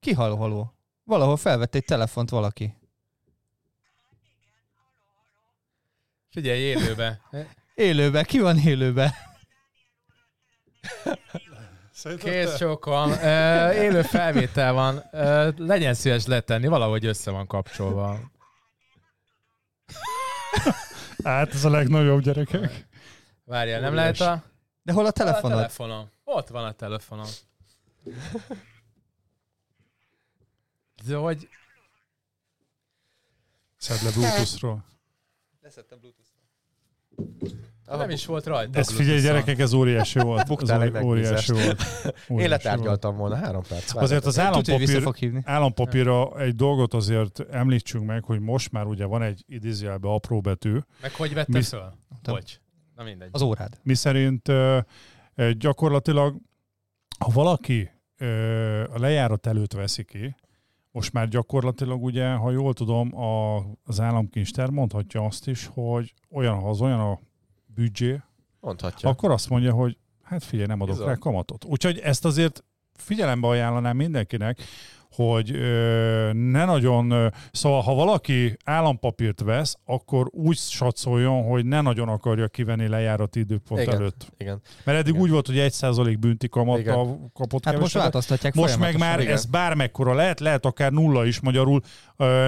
Ki 0.00 0.12
haló, 0.12 0.36
haló? 0.36 0.75
Valahol 1.06 1.36
felvett 1.36 1.74
egy 1.74 1.84
telefont 1.84 2.30
valaki. 2.30 2.74
Figyelj, 6.30 6.58
élőbe. 6.58 7.20
Élőbe, 7.74 8.24
ki 8.24 8.40
van 8.40 8.58
élőbe? 8.58 9.14
Kész 12.18 12.56
sok 12.56 12.84
van. 12.84 13.10
Ö, 13.10 13.72
élő 13.72 14.02
felvétel 14.02 14.72
van. 14.72 15.02
Ö, 15.12 15.50
legyen 15.56 15.94
szíves 15.94 16.26
letenni, 16.26 16.66
valahogy 16.66 17.06
össze 17.06 17.30
van 17.30 17.46
kapcsolva. 17.46 18.18
Hát 21.24 21.54
ez 21.54 21.64
a 21.64 21.70
legnagyobb 21.70 22.20
gyerekek. 22.20 22.86
Várjál, 23.44 23.80
nem 23.80 23.94
lehet 23.94 24.20
a... 24.20 24.42
De 24.82 24.92
hol 24.92 25.04
a 25.04 25.08
A 25.08 25.10
telefonod? 25.10 25.56
telefonom. 25.56 26.10
Ott 26.24 26.48
van 26.48 26.64
a 26.64 26.72
telefonom. 26.72 27.26
De 31.06 31.16
hogy... 31.16 31.48
Szedd 33.76 34.04
le 34.04 34.10
Bluetooth-ról. 34.10 34.84
Leszettem 35.60 35.98
Bluetooth. 35.98 36.26
Nem 37.86 38.10
is 38.10 38.26
volt 38.26 38.46
rajta. 38.46 38.78
Ez 38.78 38.92
figyelj 38.92 39.20
gyerekek, 39.20 39.58
ez 39.58 39.72
óriási 39.72 40.18
volt. 40.18 40.46
Buktál 40.46 40.82
egy 40.82 41.04
óriási 41.04 41.52
volt. 41.52 41.82
Én 42.42 42.48
letárgyaltam 42.48 43.16
volna 43.16 43.36
három 43.36 43.62
perc. 43.68 43.94
Azért 43.94 44.24
az 44.24 44.34
hogy 44.34 44.44
állampapír, 44.44 45.42
állampapírra 45.44 46.40
egy 46.40 46.54
dolgot 46.54 46.94
azért 46.94 47.40
említsünk 47.40 48.06
meg, 48.06 48.24
hogy 48.24 48.40
most 48.40 48.72
már 48.72 48.86
ugye 48.86 49.04
van 49.04 49.22
egy 49.22 49.44
idézőjelbe 49.46 50.08
apró 50.08 50.40
betű, 50.40 50.78
Meg 51.00 51.14
hogy 51.14 51.34
vette 51.34 51.52
Mi- 51.52 51.62
föl? 51.62 51.92
Bocs. 52.22 52.58
Na 52.94 53.02
mindegy. 53.02 53.28
Az 53.32 53.42
órád. 53.42 53.78
mi 53.82 53.94
szerint 53.94 54.52
gyakorlatilag, 55.58 56.36
ha 57.18 57.30
valaki 57.32 57.90
a 58.88 58.98
lejárat 58.98 59.46
előtt 59.46 59.72
veszi 59.72 60.04
ki, 60.04 60.36
most 60.96 61.12
már 61.12 61.28
gyakorlatilag 61.28 62.02
ugye, 62.02 62.32
ha 62.32 62.50
jól 62.50 62.74
tudom, 62.74 63.18
a, 63.18 63.56
az 63.84 64.00
államkincster 64.00 64.70
mondhatja 64.70 65.24
azt 65.24 65.48
is, 65.48 65.70
hogy 65.72 66.14
olyan, 66.30 66.54
ha 66.60 66.68
az 66.68 66.80
olyan 66.80 67.00
a 67.00 67.18
büdzsé, 67.66 68.20
Mondhatja. 68.60 69.08
akkor 69.08 69.30
azt 69.30 69.48
mondja, 69.48 69.72
hogy 69.72 69.96
hát 70.22 70.44
figyelj, 70.44 70.66
nem 70.66 70.80
adok 70.80 70.94
Bizony. 70.94 71.08
rá 71.08 71.14
kamatot. 71.14 71.64
Úgyhogy 71.64 71.98
ezt 71.98 72.24
azért 72.24 72.64
figyelembe 72.92 73.46
ajánlanám 73.46 73.96
mindenkinek, 73.96 74.62
hogy 75.16 75.50
ö, 75.54 76.30
ne 76.32 76.64
nagyon, 76.64 77.10
ö, 77.10 77.26
szóval 77.52 77.80
ha 77.80 77.94
valaki 77.94 78.56
állampapírt 78.64 79.40
vesz, 79.40 79.76
akkor 79.84 80.26
úgy 80.30 80.56
satszoljon, 80.56 81.42
hogy 81.44 81.64
ne 81.66 81.80
nagyon 81.80 82.08
akarja 82.08 82.48
kivenni 82.48 82.88
lejárati 82.88 83.38
időpont 83.38 83.80
Igen. 83.82 83.94
előtt. 83.94 84.32
Igen. 84.38 84.60
Mert 84.84 84.98
eddig 84.98 85.10
Igen. 85.12 85.22
úgy 85.22 85.30
volt, 85.30 85.46
hogy 85.46 85.56
1% 85.58 86.16
bünti 86.20 86.48
kamattal 86.48 87.30
kapott 87.34 87.64
Hát 87.64 87.78
most 87.78 87.92
kevesebbet. 87.92 88.02
változtatják 88.02 88.54
Most 88.54 88.78
meg 88.78 88.98
már 88.98 89.20
igen. 89.20 89.32
ez 89.32 89.44
bármekkora 89.44 90.14
lehet, 90.14 90.40
lehet 90.40 90.66
akár 90.66 90.92
nulla 90.92 91.24
is 91.26 91.40
magyarul, 91.40 91.80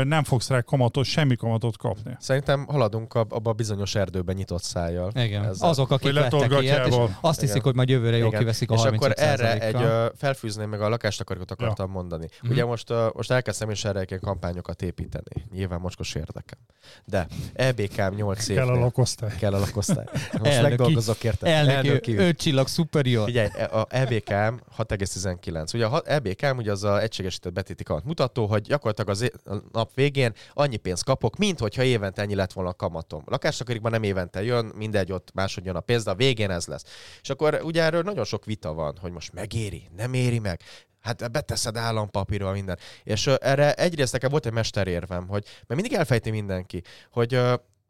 nem 0.05 0.25
fogsz 0.25 0.49
rá 0.49 0.61
kamatot, 0.61 1.05
semmi 1.05 1.37
kamatot 1.37 1.77
kapni. 1.77 2.17
Szerintem 2.21 2.67
haladunk 2.69 3.15
ab- 3.15 3.33
abba 3.33 3.51
a 3.51 3.53
bizonyos 3.53 3.95
erdőben 3.95 4.35
nyitott 4.35 4.63
szájjal. 4.63 5.11
Igen. 5.15 5.45
Ezzel. 5.45 5.69
Azok, 5.69 5.91
akik 5.91 6.13
vettek 6.13 6.63
ilyet, 6.63 6.87
és 6.87 6.95
azt 7.21 7.41
hiszik, 7.41 7.55
Igen. 7.55 7.63
hogy 7.67 7.75
majd 7.75 7.89
jövőre 7.89 8.17
jól 8.17 8.27
Igen. 8.29 8.39
kiveszik 8.39 8.71
a 8.71 8.75
és 8.75 8.81
35 8.81 9.13
akkor 9.13 9.25
erre 9.25 9.61
egy 9.61 9.83
ö, 9.83 10.07
felfűzném 10.17 10.69
meg 10.69 10.81
a 10.81 10.89
lakástakarót 10.89 11.51
akartam 11.51 11.91
mondani. 11.91 12.29
Mhm. 12.43 12.53
Ugye 12.53 12.65
most, 12.65 12.91
ö, 12.91 13.07
most 13.15 13.31
elkezdtem 13.31 13.71
is 13.71 13.85
erre 13.85 14.05
ilyen 14.09 14.21
kampányokat 14.21 14.83
építeni. 14.83 15.47
Nyilván 15.53 15.81
mocskos 15.81 16.15
érdekem. 16.15 16.59
De 17.05 17.27
EBKM 17.55 18.15
8 18.15 18.47
Kell 18.47 18.69
a 18.69 18.79
lakosztály. 18.79 19.37
kell 19.39 19.55
a 19.55 19.59
lakosztály. 19.59 20.05
Most 20.13 20.33
Elnöki- 20.45 20.63
megdolgozok 20.63 21.25
érte. 21.25 21.47
Elnöki 21.47 22.17
öt 22.17 22.37
csillag 22.39 22.69
superior. 22.69 23.25
Figyelj, 23.25 23.49
e- 23.57 23.65
a 23.79 23.87
EBKM 23.91 24.55
6,19. 24.77 25.75
Ugye 25.75 25.87
a 25.87 26.03
EBKM 26.07 26.57
ugye 26.57 26.71
az 26.71 26.85
a 26.85 27.01
egységesített 27.01 27.53
betéti 27.53 27.83
kamat 27.83 28.05
mutató, 28.05 28.47
hogy 28.47 28.61
gyakorlatilag 28.63 29.11
az 29.11 29.21
é- 29.23 29.35
nap 29.73 29.95
végén 29.95 30.33
annyi 30.53 30.77
pénzt 30.77 31.05
kapok, 31.05 31.37
mint 31.37 31.59
hogyha 31.59 31.83
évente 31.83 32.23
ennyi 32.23 32.35
lett 32.35 32.53
volna 32.53 32.71
a 32.71 32.75
kamatom. 32.75 33.23
A 33.25 33.31
lakástakarékban 33.31 33.91
nem 33.91 34.03
évente 34.03 34.43
jön, 34.43 34.73
mindegy, 34.77 35.13
ott 35.13 35.31
máshogy 35.35 35.65
jön 35.65 35.77
a 35.77 35.81
pénz, 35.81 36.05
de 36.05 36.11
a 36.11 36.15
végén 36.15 36.51
ez 36.51 36.67
lesz. 36.67 36.85
És 37.23 37.31
akkor 37.31 37.61
ugye 37.63 37.83
erről 37.83 38.03
nagyon 38.03 38.25
sok 38.25 38.45
vita 38.45 38.73
van, 38.73 38.97
hogy 39.01 39.13
most 39.13 39.33
megéri, 39.33 39.89
nem 39.97 40.15
éri 40.15 40.39
meg. 40.39 40.61
Hát 41.01 41.31
beteszed 41.31 41.77
állampapírral 41.77 42.53
minden. 42.53 42.79
És 43.05 43.27
erre 43.27 43.75
egyrészt 43.75 44.13
nekem 44.13 44.31
volt 44.31 44.47
egy 44.47 44.53
mesterérvem, 44.53 45.29
hogy 45.29 45.45
mert 45.67 45.81
mindig 45.81 45.99
elfejti 45.99 46.31
mindenki, 46.31 46.83
hogy 47.11 47.41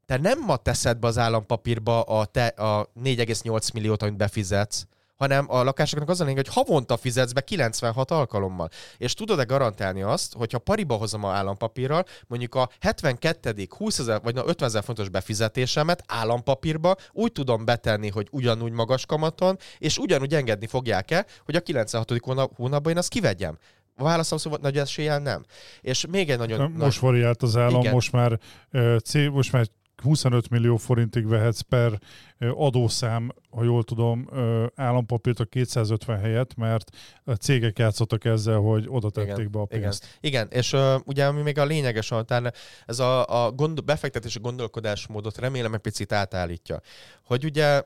te 0.06 0.16
nem 0.16 0.40
ma 0.40 0.56
teszed 0.56 0.98
be 0.98 1.06
az 1.06 1.18
állampapírba 1.18 2.02
a, 2.02 2.24
te, 2.24 2.46
a 2.46 2.90
4,8 3.02 3.72
milliót, 3.72 4.02
amit 4.02 4.16
befizetsz, 4.16 4.86
hanem 5.18 5.46
a 5.48 5.62
lakásoknak 5.62 6.08
az 6.08 6.20
a 6.20 6.24
lényeg, 6.24 6.46
hogy 6.46 6.54
havonta 6.54 6.96
fizetsz 6.96 7.32
be 7.32 7.40
96 7.40 8.10
alkalommal. 8.10 8.68
És 8.98 9.14
tudod-e 9.14 9.44
garantálni 9.44 10.02
azt, 10.02 10.34
hogyha 10.34 10.58
pariba 10.58 10.94
hozom 10.94 11.24
a 11.24 11.32
állampapírral, 11.32 12.04
mondjuk 12.26 12.54
a 12.54 12.68
72. 12.80 13.66
20 13.76 13.98
ezer 13.98 14.20
vagy 14.22 14.34
na 14.34 14.46
50 14.46 14.68
ezer 14.68 14.84
fontos 14.84 15.08
befizetésemet 15.08 16.02
állampapírba 16.06 16.96
úgy 17.12 17.32
tudom 17.32 17.64
betenni, 17.64 18.08
hogy 18.08 18.28
ugyanúgy 18.30 18.72
magas 18.72 19.06
kamaton, 19.06 19.58
és 19.78 19.98
ugyanúgy 19.98 20.34
engedni 20.34 20.66
fogják-e, 20.66 21.26
hogy 21.44 21.56
a 21.56 21.60
96. 21.60 22.12
hónap, 22.20 22.56
hónapban 22.56 22.92
én 22.92 22.98
azt 22.98 23.08
kivegyem. 23.08 23.58
Válaszom 23.96 24.38
szóval 24.38 24.58
nagy 24.62 24.78
eséllyel 24.78 25.18
nem. 25.18 25.44
És 25.80 26.06
még 26.10 26.30
egy 26.30 26.38
nagyon... 26.38 26.70
Most 26.70 26.98
variált 26.98 27.42
az 27.42 27.56
állam, 27.56 27.80
Igen. 27.80 27.92
most 27.92 28.12
már, 28.12 28.38
cég, 29.04 29.28
most 29.28 29.52
már 29.52 29.66
25 30.02 30.48
millió 30.48 30.76
forintig 30.76 31.26
vehetsz 31.26 31.60
per 31.60 31.98
adószám, 32.38 33.32
ha 33.50 33.64
jól 33.64 33.84
tudom, 33.84 34.28
állampapírt 34.74 35.40
a 35.40 35.44
250 35.44 36.18
helyett, 36.18 36.54
mert 36.54 36.90
a 37.24 37.32
cégek 37.32 37.78
játszottak 37.78 38.24
ezzel, 38.24 38.58
hogy 38.58 38.86
oda 38.88 39.10
tették 39.10 39.36
Igen, 39.36 39.50
be 39.50 39.58
a 39.58 39.66
igen. 39.68 39.80
pénzt. 39.80 40.18
Igen, 40.20 40.48
és 40.50 40.72
uh, 40.72 40.94
ugye 41.04 41.26
ami 41.26 41.42
még 41.42 41.58
a 41.58 41.64
lényeges, 41.64 42.12
talán 42.26 42.52
ez 42.86 42.98
a, 42.98 43.44
a 43.44 43.52
gond, 43.52 43.84
befektetési 43.84 44.38
gondolkodásmódot 44.38 45.38
remélem 45.38 45.74
egy 45.74 45.80
picit 45.80 46.12
átállítja. 46.12 46.80
Hogy 47.24 47.44
ugye 47.44 47.82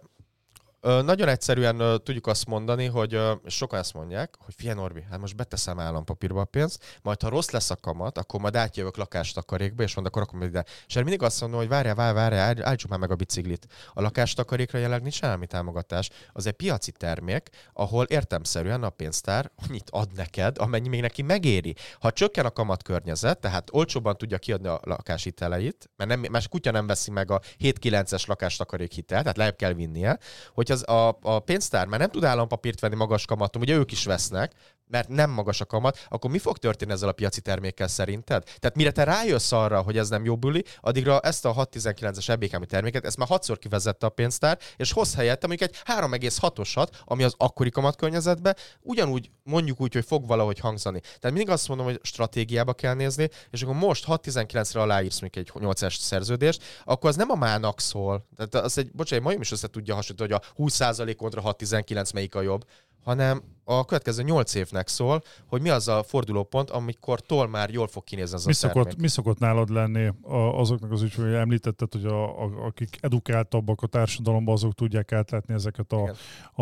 nagyon 0.83 1.29
egyszerűen 1.29 2.03
tudjuk 2.05 2.27
azt 2.27 2.47
mondani, 2.47 2.87
hogy 2.87 3.21
sokan 3.47 3.79
ezt 3.79 3.95
mondják, 3.95 4.35
hogy 4.39 4.55
figyelj 4.57 4.77
Norbi, 4.77 5.03
hát 5.11 5.21
most 5.21 5.37
beteszem 5.37 5.79
állampapírba 5.79 6.41
a 6.41 6.45
pénzt, 6.45 6.99
majd 7.03 7.23
ha 7.23 7.29
rossz 7.29 7.51
lesz 7.51 7.71
a 7.71 7.77
kamat, 7.77 8.19
akkor 8.19 8.41
majd 8.41 8.57
átjövök 8.57 8.97
lakástakarékba, 8.97 9.83
és 9.83 9.95
mondok, 9.95 10.17
akkor 10.17 10.27
rakom 10.33 10.49
ide. 10.49 10.65
És 10.87 10.95
erre 10.95 11.05
mindig 11.05 11.23
azt 11.23 11.41
mondom, 11.41 11.59
hogy 11.59 11.69
várjál, 11.69 11.95
várjál, 11.95 12.15
várjál, 12.15 12.47
áll- 12.47 12.63
állítsuk 12.63 12.91
már 12.91 12.99
meg 12.99 13.11
a 13.11 13.15
biciklit. 13.15 13.67
A 13.93 14.01
lakástakarékra 14.01 14.79
jelenleg 14.79 15.03
nincs 15.03 15.23
állami 15.23 15.47
támogatás. 15.47 16.11
Az 16.33 16.47
egy 16.47 16.53
piaci 16.53 16.93
termék, 16.93 17.49
ahol 17.73 18.05
értemszerűen 18.05 18.83
a 18.83 18.91
pénztár 18.91 19.51
annyit 19.69 19.91
ad 19.91 20.13
neked, 20.15 20.59
amennyi 20.59 20.89
még 20.89 21.01
neki 21.01 21.23
megéri. 21.23 21.75
Ha 22.01 22.13
csökken 22.13 22.47
a 22.47 22.51
kamat 22.51 22.83
környezet, 22.83 23.39
tehát 23.39 23.69
olcsóbban 23.73 24.17
tudja 24.17 24.39
kiadni 24.39 24.69
a 24.69 24.81
lakáshiteleit, 24.83 25.91
mert 25.97 26.11
nem, 26.11 26.25
más 26.31 26.49
kutya 26.49 26.71
nem 26.71 26.87
veszi 26.87 27.11
meg 27.11 27.31
a 27.31 27.41
7-9-es 27.61 28.27
lakástakarék 28.27 28.93
hitelt, 28.93 29.23
tehát 29.23 29.37
lejjebb 29.37 29.57
kell 29.57 29.73
vinnie, 29.73 30.19
hogy 30.55 30.71
az 30.73 30.89
a, 30.89 31.19
a 31.23 31.39
pénztár 31.39 31.87
már 31.87 31.99
nem 31.99 32.11
tud 32.11 32.25
állampapírt 32.25 32.81
venni 32.81 32.95
magas 32.95 33.25
kamaton, 33.25 33.63
ugye 33.63 33.75
ők 33.75 33.93
is 33.93 34.05
vesznek, 34.05 34.53
mert 34.93 35.09
nem 35.09 35.31
magas 35.31 35.61
a 35.61 35.65
kamat, 35.65 36.07
akkor 36.09 36.31
mi 36.31 36.39
fog 36.39 36.59
történni 36.59 36.93
ezzel 36.93 37.09
a 37.09 37.13
piaci 37.13 37.41
termékkel 37.41 37.89
szerinted? 37.89 38.45
Tehát 38.45 38.77
mire 38.77 38.91
te 38.91 39.05
rájössz 39.05 39.53
arra, 39.53 39.81
hogy 39.81 39.99
ez 39.99 40.09
nem 40.09 40.25
jó 40.25 40.37
buli, 40.37 40.65
addigra 40.81 41.21
ezt 41.21 41.45
a 41.45 41.55
619-es 41.55 42.29
ebbékámi 42.29 42.67
terméket, 42.67 43.05
ezt 43.05 43.17
már 43.17 43.29
hatszor 43.29 43.59
kivezette 43.59 44.07
a 44.07 44.09
pénztár, 44.09 44.59
és 44.77 44.93
hoz 44.93 45.15
helyette 45.15 45.47
mondjuk 45.47 45.71
egy 45.71 45.77
3,6-osat, 45.85 46.89
ami 47.05 47.23
az 47.23 47.35
akkori 47.37 47.71
kamatkörnyezetben 47.71 48.57
ugyanúgy 48.81 49.31
mondjuk 49.43 49.81
úgy, 49.81 49.93
hogy 49.93 50.05
fog 50.05 50.27
valahogy 50.27 50.59
hangzani. 50.59 51.01
Tehát 51.01 51.37
mindig 51.37 51.51
azt 51.51 51.69
mondom, 51.69 51.87
hogy 51.87 51.99
stratégiába 52.03 52.73
kell 52.73 52.95
nézni, 52.95 53.29
és 53.51 53.63
akkor 53.63 53.75
most 53.75 54.05
619-re 54.09 54.81
aláírsz 54.81 55.21
mondjuk 55.21 55.47
egy 55.47 55.63
8-es 55.63 55.99
szerződést, 55.99 56.63
akkor 56.85 57.11
az 57.11 57.17
nem 57.17 57.31
a 57.31 57.35
mának 57.35 57.81
szól. 57.81 58.27
Tehát 58.37 58.67
az 58.67 58.79
egy, 58.79 58.91
bocsánat, 58.93 59.25
majom 59.25 59.41
is 59.41 59.53
össze 59.53 59.69
tudja 59.69 59.95
hasonlítani, 59.95 60.33
hogy 60.33 60.43
a 60.43 60.63
20% 60.63 61.15
kontra 61.17 61.41
619 61.41 62.13
melyik 62.13 62.35
a 62.35 62.41
jobb, 62.41 62.65
hanem 63.03 63.43
a 63.65 63.85
következő 63.85 64.23
8 64.23 64.55
évnek 64.55 64.89
szól, 64.89 65.23
hogy 65.47 65.61
mi 65.63 65.69
az 65.69 65.89
a 65.89 66.03
fordulópont, 66.03 66.71
amikor 66.71 67.21
már 67.51 67.71
jól 67.71 67.87
fog 67.87 68.05
kinézni 68.05 68.35
az 68.35 68.45
Mi 68.45 68.53
a 68.53 68.57
termék. 68.61 68.83
szokott, 68.83 69.01
mi 69.01 69.09
szokott 69.09 69.39
nálad 69.39 69.69
lenni 69.69 70.13
azoknak 70.53 70.91
az 70.91 71.03
ügyfélek, 71.03 71.41
említetted, 71.41 71.93
hogy 71.93 72.05
a, 72.05 72.43
a, 72.43 72.65
akik 72.67 72.99
edukáltabbak 73.01 73.83
a 73.83 73.87
társadalomban, 73.87 74.55
azok 74.55 74.75
tudják 74.75 75.13
átlátni 75.13 75.55
ezeket 75.55 75.93
a, 75.93 76.01
Igen. 76.01 76.15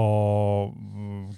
a 0.05 0.73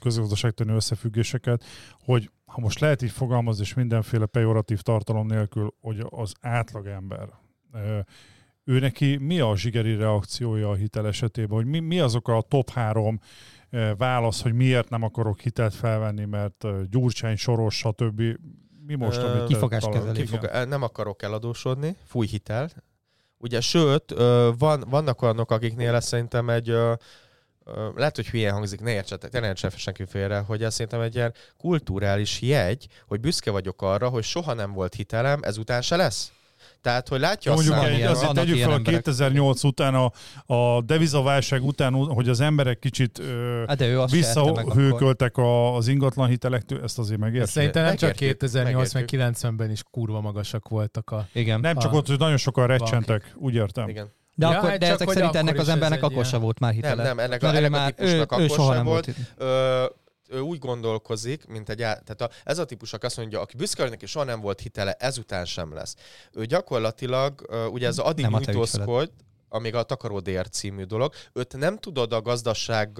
közgazdaságtani 0.00 0.72
összefüggéseket, 0.72 1.64
hogy 2.04 2.30
ha 2.46 2.60
most 2.60 2.80
lehet 2.80 3.02
így 3.02 3.10
fogalmazni, 3.10 3.62
és 3.62 3.74
mindenféle 3.74 4.26
pejoratív 4.26 4.80
tartalom 4.80 5.26
nélkül, 5.26 5.74
hogy 5.80 6.06
az 6.08 6.32
átlagember, 6.40 7.28
ö, 7.72 7.98
ő 8.64 8.78
neki 8.78 9.16
mi 9.16 9.40
a 9.40 9.56
zsigeri 9.56 9.96
reakciója 9.96 10.70
a 10.70 10.74
hitel 10.74 11.06
esetében, 11.06 11.56
hogy 11.56 11.66
mi, 11.66 11.78
mi 11.78 12.00
azok 12.00 12.28
a 12.28 12.44
top 12.48 12.70
három 12.70 13.20
válasz, 13.96 14.42
hogy 14.42 14.52
miért 14.52 14.88
nem 14.88 15.02
akarok 15.02 15.40
hitelt 15.40 15.74
felvenni, 15.74 16.24
mert 16.24 16.64
Gyurcsány, 16.90 17.36
Soros, 17.36 17.76
stb. 17.76 18.22
Mi 18.86 18.94
most, 18.94 19.18
Ö, 19.18 19.30
amit 19.30 19.44
Kifogáskezelés. 19.46 20.30
talál- 20.30 20.50
Kifog, 20.50 20.68
nem 20.68 20.82
akarok 20.82 21.22
eladósodni, 21.22 21.96
fúj 22.06 22.26
hitel. 22.26 22.70
Ugye, 23.38 23.60
sőt, 23.60 24.14
van, 24.58 24.84
vannak 24.90 25.22
olyanok, 25.22 25.50
akiknél 25.50 25.94
ez 25.94 26.06
szerintem 26.06 26.50
egy, 26.50 26.66
lehet, 27.94 28.16
hogy 28.16 28.28
hülyén 28.28 28.52
hangzik, 28.52 28.80
ne 28.80 28.90
értsetek, 28.92 29.32
ne 29.32 29.46
értsen 29.46 29.70
senki 29.70 30.04
félre, 30.04 30.38
hogy 30.38 30.62
ez 30.62 30.72
szerintem 30.74 31.00
egy 31.00 31.14
ilyen 31.14 31.34
kulturális 31.56 32.40
jegy, 32.40 32.86
hogy 33.06 33.20
büszke 33.20 33.50
vagyok 33.50 33.82
arra, 33.82 34.08
hogy 34.08 34.22
soha 34.24 34.52
nem 34.54 34.72
volt 34.72 34.94
hitelem, 34.94 35.40
ezután 35.42 35.82
se 35.82 35.96
lesz. 35.96 36.32
Tehát, 36.82 37.08
hogy 37.08 37.20
látja 37.20 37.50
Ja, 37.52 37.56
a 37.58 37.60
mondjuk 37.60 37.76
Van 37.84 37.86
egy, 37.94 38.02
azért 38.02 38.32
tegyük 38.32 38.58
fel 38.58 38.70
a 38.70 38.74
emberek. 38.74 39.02
2008 39.02 39.64
után, 39.64 39.94
a, 39.94 40.12
a 40.54 40.80
devizaválság 40.82 41.64
után, 41.64 41.92
hogy 41.94 42.28
az 42.28 42.40
emberek 42.40 42.78
kicsit 42.78 43.18
ö, 43.18 43.62
Hát 43.66 43.76
de 43.76 43.86
ő 43.86 44.00
visszahőköltek 44.10 45.36
a- 45.36 45.76
az 45.76 45.88
ingatlan 45.88 46.28
hitelektől, 46.28 46.82
ezt 46.82 46.98
azért 46.98 47.20
megértjük. 47.20 47.48
Szerintem 47.50 47.84
nem 47.84 47.96
csak 47.96 48.08
Megértjük, 48.10 48.30
2008 48.38 48.92
meg 48.92 49.02
megértjük. 49.02 49.52
90-ben 49.54 49.70
is 49.70 49.82
kurva 49.90 50.20
magasak 50.20 50.68
voltak 50.68 51.10
a... 51.10 51.26
Igen. 51.32 51.60
Nem 51.60 51.76
csak 51.76 51.92
a- 51.92 51.96
ott, 51.96 52.06
hogy 52.06 52.18
nagyon 52.18 52.36
sokan 52.36 52.66
recsentek, 52.66 53.32
úgy 53.36 53.54
értem. 53.54 53.88
Igen. 53.88 54.10
De, 54.34 54.46
Ja, 54.46 54.56
akkor, 54.56 54.68
hát 54.70 54.78
de 54.78 54.86
ezek 54.90 55.10
szerint 55.10 55.34
ennek 55.34 55.58
az 55.58 55.68
embernek 55.68 55.98
akkor 56.02 56.12
ilyen- 56.12 56.24
se 56.24 56.36
volt 56.36 56.58
már 56.58 56.70
Nem, 56.74 56.80
hitele. 56.82 57.02
nem, 57.02 57.18
ennek 57.18 57.42
a, 57.42 57.46
ennek 57.48 57.64
a 57.64 57.68
már, 57.70 57.94
ő, 57.98 58.20
akkor 58.20 58.48
soha 58.48 58.66
sem 58.66 58.74
nem 58.74 58.84
volt. 58.84 59.04
volt. 59.04 59.18
Ö, 59.36 59.84
ő 60.32 60.40
úgy 60.40 60.58
gondolkozik, 60.58 61.46
mint 61.46 61.68
egy 61.68 61.82
át, 61.82 62.04
tehát 62.04 62.20
a, 62.20 62.36
ez 62.44 62.58
a 62.58 62.64
típus, 62.64 62.92
aki 62.92 63.06
azt 63.06 63.16
mondja, 63.16 63.40
aki 63.40 63.56
büszke, 63.56 63.88
neki 63.88 64.06
soha 64.06 64.24
nem 64.24 64.40
volt 64.40 64.60
hitele, 64.60 64.92
ezután 64.92 65.44
sem 65.44 65.74
lesz. 65.74 65.96
Ő 66.32 66.44
gyakorlatilag, 66.44 67.48
ugye 67.70 67.86
ez 67.86 67.98
addig 67.98 68.24
Nem 68.24 68.34
a 68.34 68.40
te 68.40 68.52
nyújtózkod, 68.52 69.10
amíg 69.48 69.74
a 69.74 69.82
Takaró 69.82 70.20
DR 70.20 70.48
című 70.48 70.84
dolog, 70.84 71.12
őt 71.32 71.56
nem 71.56 71.78
tudod 71.78 72.12
a 72.12 72.20
gazdaság 72.22 72.98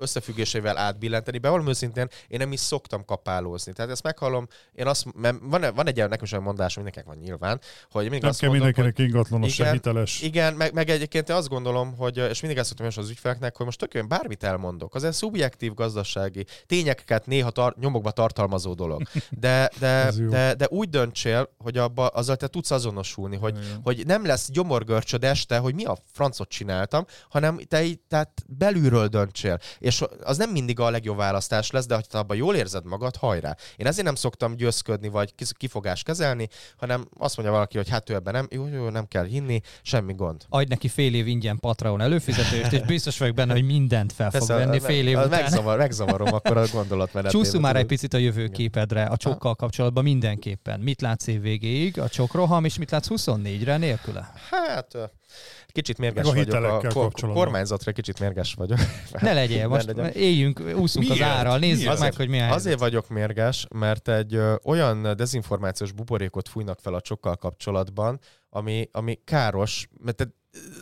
összefüggésével 0.00 0.78
átbillenteni. 0.78 1.38
Bevallom 1.38 1.68
őszintén, 1.68 2.08
én 2.28 2.38
nem 2.38 2.52
is 2.52 2.60
szoktam 2.60 3.04
kapálózni. 3.04 3.72
Tehát 3.72 3.90
ezt 3.90 4.02
meghallom, 4.02 4.46
én 4.72 4.86
azt, 4.86 5.14
mert 5.14 5.36
van, 5.42 5.74
van 5.74 5.86
egy 5.86 5.96
nekem 5.96 6.24
is 6.24 6.32
olyan 6.32 6.44
mondás, 6.44 6.74
mindenkinek 6.74 7.08
van 7.08 7.16
nyilván, 7.16 7.60
hogy 7.90 8.02
mindig 8.02 8.20
Nem 8.20 8.30
azt 8.30 8.40
kell 8.40 8.48
mondom, 8.48 8.66
mindenkinek 8.66 9.08
ingatlanos, 9.08 9.54
se 9.54 9.62
Igen, 9.62 9.74
hiteles. 9.74 10.20
igen, 10.22 10.54
meg, 10.54 10.72
meg 10.72 10.88
egyébként 10.90 11.28
én 11.28 11.36
azt 11.36 11.48
gondolom, 11.48 11.96
hogy, 11.96 12.16
és 12.16 12.40
mindig 12.40 12.58
ezt 12.58 12.68
szoktam 12.68 12.86
is 12.86 12.96
az 12.96 13.10
ügyfeleknek, 13.10 13.56
hogy 13.56 13.66
most 13.66 13.78
tökéletesen 13.78 14.18
bármit 14.18 14.44
elmondok. 14.44 14.94
Az 14.94 15.04
egy 15.04 15.12
szubjektív 15.12 15.74
gazdasági 15.74 16.46
tényeket 16.66 17.26
néha 17.26 17.50
tar- 17.50 17.76
nyomokba 17.78 18.10
tartalmazó 18.10 18.74
dolog. 18.74 19.02
De, 19.30 19.70
de, 19.78 20.12
de, 20.30 20.54
de 20.54 20.66
úgy 20.68 20.88
döntsél, 20.88 21.54
hogy 21.58 21.76
abba, 21.76 22.06
azzal 22.06 22.36
te 22.36 22.46
tudsz 22.46 22.70
azonosulni, 22.70 23.36
hogy, 23.36 23.56
Igen. 23.56 23.80
hogy 23.82 24.06
nem 24.06 24.26
lesz 24.26 24.50
gyomorgörcsöd 24.50 25.24
este, 25.24 25.58
hogy 25.58 25.74
mi 25.74 25.84
a 25.84 25.98
francot 26.12 26.48
csináltam, 26.48 27.04
hanem 27.28 27.58
te 27.68 27.82
így, 27.82 28.00
tehát 28.08 28.44
belülről 28.46 29.06
döntsél. 29.06 29.58
És 29.78 29.89
az 30.22 30.36
nem 30.36 30.50
mindig 30.50 30.80
a 30.80 30.90
legjobb 30.90 31.16
választás 31.16 31.70
lesz, 31.70 31.86
de 31.86 31.94
ha 31.94 32.18
abban 32.18 32.36
jól 32.36 32.54
érzed 32.54 32.84
magad, 32.84 33.16
hajrá. 33.16 33.56
Én 33.76 33.86
ezért 33.86 34.06
nem 34.06 34.14
szoktam 34.14 34.56
győzködni, 34.56 35.08
vagy 35.08 35.34
kifogást 35.56 36.04
kezelni, 36.04 36.48
hanem 36.76 37.08
azt 37.18 37.36
mondja 37.36 37.54
valaki, 37.54 37.76
hogy 37.76 37.88
hát 37.88 38.10
ő 38.10 38.14
ebben 38.14 38.32
nem, 38.32 38.46
jó, 38.50 38.66
jó, 38.66 38.88
nem 38.88 39.06
kell 39.06 39.24
hinni, 39.24 39.60
semmi 39.82 40.14
gond. 40.14 40.44
Adj 40.48 40.68
neki 40.68 40.88
fél 40.88 41.14
év 41.14 41.26
ingyen 41.26 41.58
Patreon 41.58 42.00
előfizetést, 42.00 42.72
és 42.72 42.80
biztos 42.80 43.18
vagyok 43.18 43.34
benne, 43.34 43.52
hogy 43.52 43.64
mindent 43.64 44.12
fel 44.12 44.30
fog 44.30 44.46
Persze, 44.46 44.64
venni 44.64 44.80
fél 44.80 45.06
év 45.08 45.18
az 45.18 45.26
után. 45.26 45.40
Megzavar, 45.40 45.78
megzavarom 45.78 46.34
akkor 46.34 46.56
a 46.56 46.66
gondolatmenet. 46.72 47.30
Csúszunk 47.30 47.62
már 47.62 47.76
egy 47.76 47.86
picit 47.86 48.14
a 48.14 48.18
jövőképedre, 48.18 49.04
a 49.04 49.16
csokkal 49.16 49.54
kapcsolatban 49.54 50.02
mindenképpen. 50.02 50.80
Mit 50.80 51.00
látsz 51.00 51.26
év 51.26 51.40
végéig, 51.40 52.00
a 52.00 52.08
csokroham, 52.08 52.64
és 52.64 52.78
mit 52.78 52.90
látsz 52.90 53.08
24-re 53.10 53.76
nélküle? 53.76 54.32
Hát, 54.50 54.96
kicsit 55.72 55.98
mérges 55.98 56.24
a 56.24 56.28
vagyok. 56.28 56.42
A 56.42 56.56
hitelekkel 56.56 56.90
ko- 56.92 57.02
kapcsolatban. 57.02 57.44
kormányzatra 57.44 57.92
kicsit 57.92 58.20
mérges 58.20 58.54
vagyok. 58.54 58.78
Ne 59.20 59.32
legyél, 59.32 59.68
most 59.68 59.86
legyen. 59.86 60.10
éljünk, 60.10 60.60
úszunk 60.60 61.10
az 61.10 61.16
Miért? 61.16 61.32
árral, 61.32 61.58
nézzük 61.58 61.84
Miért? 61.84 62.00
meg, 62.00 62.14
hogy 62.14 62.28
mi 62.28 62.36
a 62.36 62.40
helyzet. 62.40 62.58
Azért 62.58 62.78
vagyok 62.78 63.08
mérges, 63.08 63.66
mert 63.74 64.08
egy 64.08 64.34
ö, 64.34 64.54
olyan 64.64 65.16
dezinformációs 65.16 65.92
buborékot 65.92 66.48
fújnak 66.48 66.78
fel 66.80 66.94
a 66.94 67.00
csokkal 67.00 67.36
kapcsolatban, 67.36 68.20
ami, 68.50 68.88
ami 68.92 69.18
káros, 69.24 69.88
mert 70.04 70.28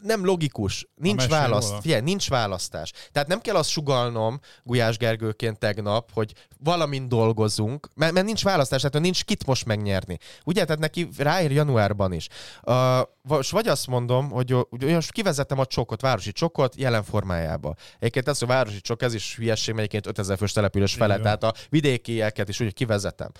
nem 0.02 0.24
logikus, 0.24 0.88
nincs 0.94 1.26
választ, 1.26 1.68
figyelj, 1.80 2.00
nincs 2.00 2.28
választás. 2.28 2.92
Tehát 3.12 3.28
nem 3.28 3.40
kell 3.40 3.54
azt 3.54 3.70
sugalnom 3.70 4.40
Gulyás 4.62 4.96
Gergőként 4.96 5.58
tegnap, 5.58 6.12
hogy 6.12 6.32
valamin 6.58 7.08
dolgozunk, 7.08 7.88
mert, 7.94 8.12
mert 8.12 8.26
nincs 8.26 8.42
választás, 8.44 8.80
tehát 8.80 9.00
nincs 9.00 9.24
kit 9.24 9.46
most 9.46 9.64
megnyerni. 9.64 10.18
Ugye, 10.44 10.64
tehát 10.64 10.80
neki 10.80 11.08
ráér 11.16 11.50
januárban 11.50 12.12
is. 12.12 12.28
Uh, 12.62 12.74
vagy- 13.22 13.48
vagy 13.50 13.68
azt 13.68 13.86
mondom, 13.86 14.30
hogy 14.30 14.56
most 14.80 15.12
kivezettem 15.12 15.58
a 15.58 15.66
csokot, 15.66 16.00
városi 16.00 16.32
csokot 16.32 16.74
jelen 16.76 17.02
formájába. 17.02 17.74
Egyébként 17.98 18.28
ez 18.28 18.42
a 18.42 18.46
városi 18.46 18.80
csok, 18.80 19.02
ez 19.02 19.14
is 19.14 19.36
hülyeség, 19.36 19.74
mert 19.74 19.86
egyébként 19.86 20.06
5000 20.06 20.36
fős 20.38 20.52
település 20.52 20.94
felett, 20.94 21.22
van. 21.22 21.38
tehát 21.38 21.42
a 21.42 21.54
vidékieket 21.68 22.48
is 22.48 22.60
úgy 22.60 22.74
kivezetem. 22.74 23.30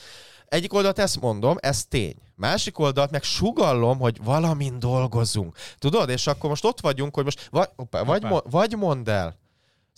Egyik 0.47 0.73
oldalt 0.73 0.99
ezt 0.99 1.21
mondom, 1.21 1.57
ez 1.61 1.85
tény. 1.85 2.17
Másik 2.39 2.79
oldalt 2.79 3.11
meg 3.11 3.23
sugallom, 3.23 3.99
hogy 3.99 4.23
valamin 4.23 4.79
dolgozunk. 4.79 5.57
Tudod? 5.79 6.09
És 6.09 6.27
akkor 6.27 6.51
most 6.51 6.65
ott 6.65 6.81
vagyunk, 6.81 7.15
hogy 7.15 7.25
most 7.25 7.49
vagy, 7.51 7.69
hoppá, 7.77 8.03
vagy, 8.03 8.27
vagy 8.51 8.77
mondd 8.77 9.11
el, 9.11 9.37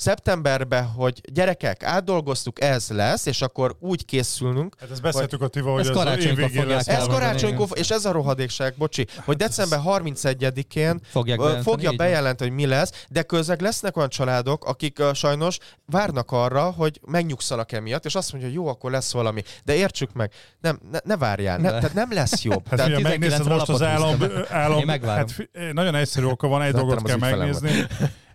szeptemberben, 0.00 0.84
hogy 0.84 1.20
gyerekek, 1.32 1.82
átdolgoztuk, 1.82 2.60
ez 2.60 2.88
lesz, 2.88 3.26
és 3.26 3.42
akkor 3.42 3.76
úgy 3.80 4.04
készülünk, 4.04 4.76
Hát 4.80 4.90
ezt 4.90 5.02
beszéltük 5.02 5.42
a 5.42 5.48
Tiva, 5.48 5.70
hogy 5.70 5.80
ez 5.80 5.86
az 5.88 5.96
év 5.96 6.02
karácsonykor 6.02 6.36
végén 6.36 6.60
fogják 6.60 6.86
lesz. 6.86 6.98
ez 6.98 7.06
karácsonykor, 7.06 7.66
és 7.72 7.90
ez 7.90 8.04
a 8.04 8.12
rohadékság, 8.12 8.74
bocsi, 8.78 9.06
hogy 9.24 9.36
december 9.36 9.80
31-én 9.84 11.00
Fogják 11.10 11.38
Ö, 11.38 11.42
bejelenteni, 11.42 11.62
fogja 11.62 11.92
bejelenteni, 11.92 12.50
hogy 12.50 12.58
mi 12.58 12.66
lesz, 12.66 13.06
de 13.08 13.22
közleg 13.22 13.60
lesznek 13.60 13.96
olyan 13.96 14.08
családok, 14.08 14.64
akik 14.64 14.98
uh, 14.98 15.12
sajnos 15.12 15.58
várnak 15.86 16.30
arra, 16.30 16.62
hogy 16.62 17.00
megnyugszanak 17.06 17.72
emiatt, 17.72 18.04
és 18.04 18.14
azt 18.14 18.32
mondja, 18.32 18.50
hogy 18.50 18.58
jó, 18.58 18.66
akkor 18.66 18.90
lesz 18.90 19.12
valami. 19.12 19.42
De 19.64 19.74
értsük 19.74 20.12
meg, 20.12 20.32
nem, 20.60 20.78
ne, 20.90 20.98
ne 21.04 21.16
várjál, 21.16 21.58
ne, 21.58 21.68
tehát 21.68 21.94
nem 21.94 22.12
lesz 22.12 22.42
jobb. 22.42 22.62
Hát 22.70 22.78
tehát, 22.78 22.92
ugye 22.92 23.08
megnézed 23.08 23.40
19-re 23.40 23.54
most 23.54 23.68
az 23.68 23.82
állam, 23.82 24.22
állam 24.48 24.88
hát 24.88 25.48
nagyon 25.72 25.94
egyszerű 25.94 26.26
oka 26.26 26.48
van, 26.48 26.62
egy 26.62 26.72
dolgot 26.72 27.02
kell 27.02 27.16
megnézni. 27.16 27.86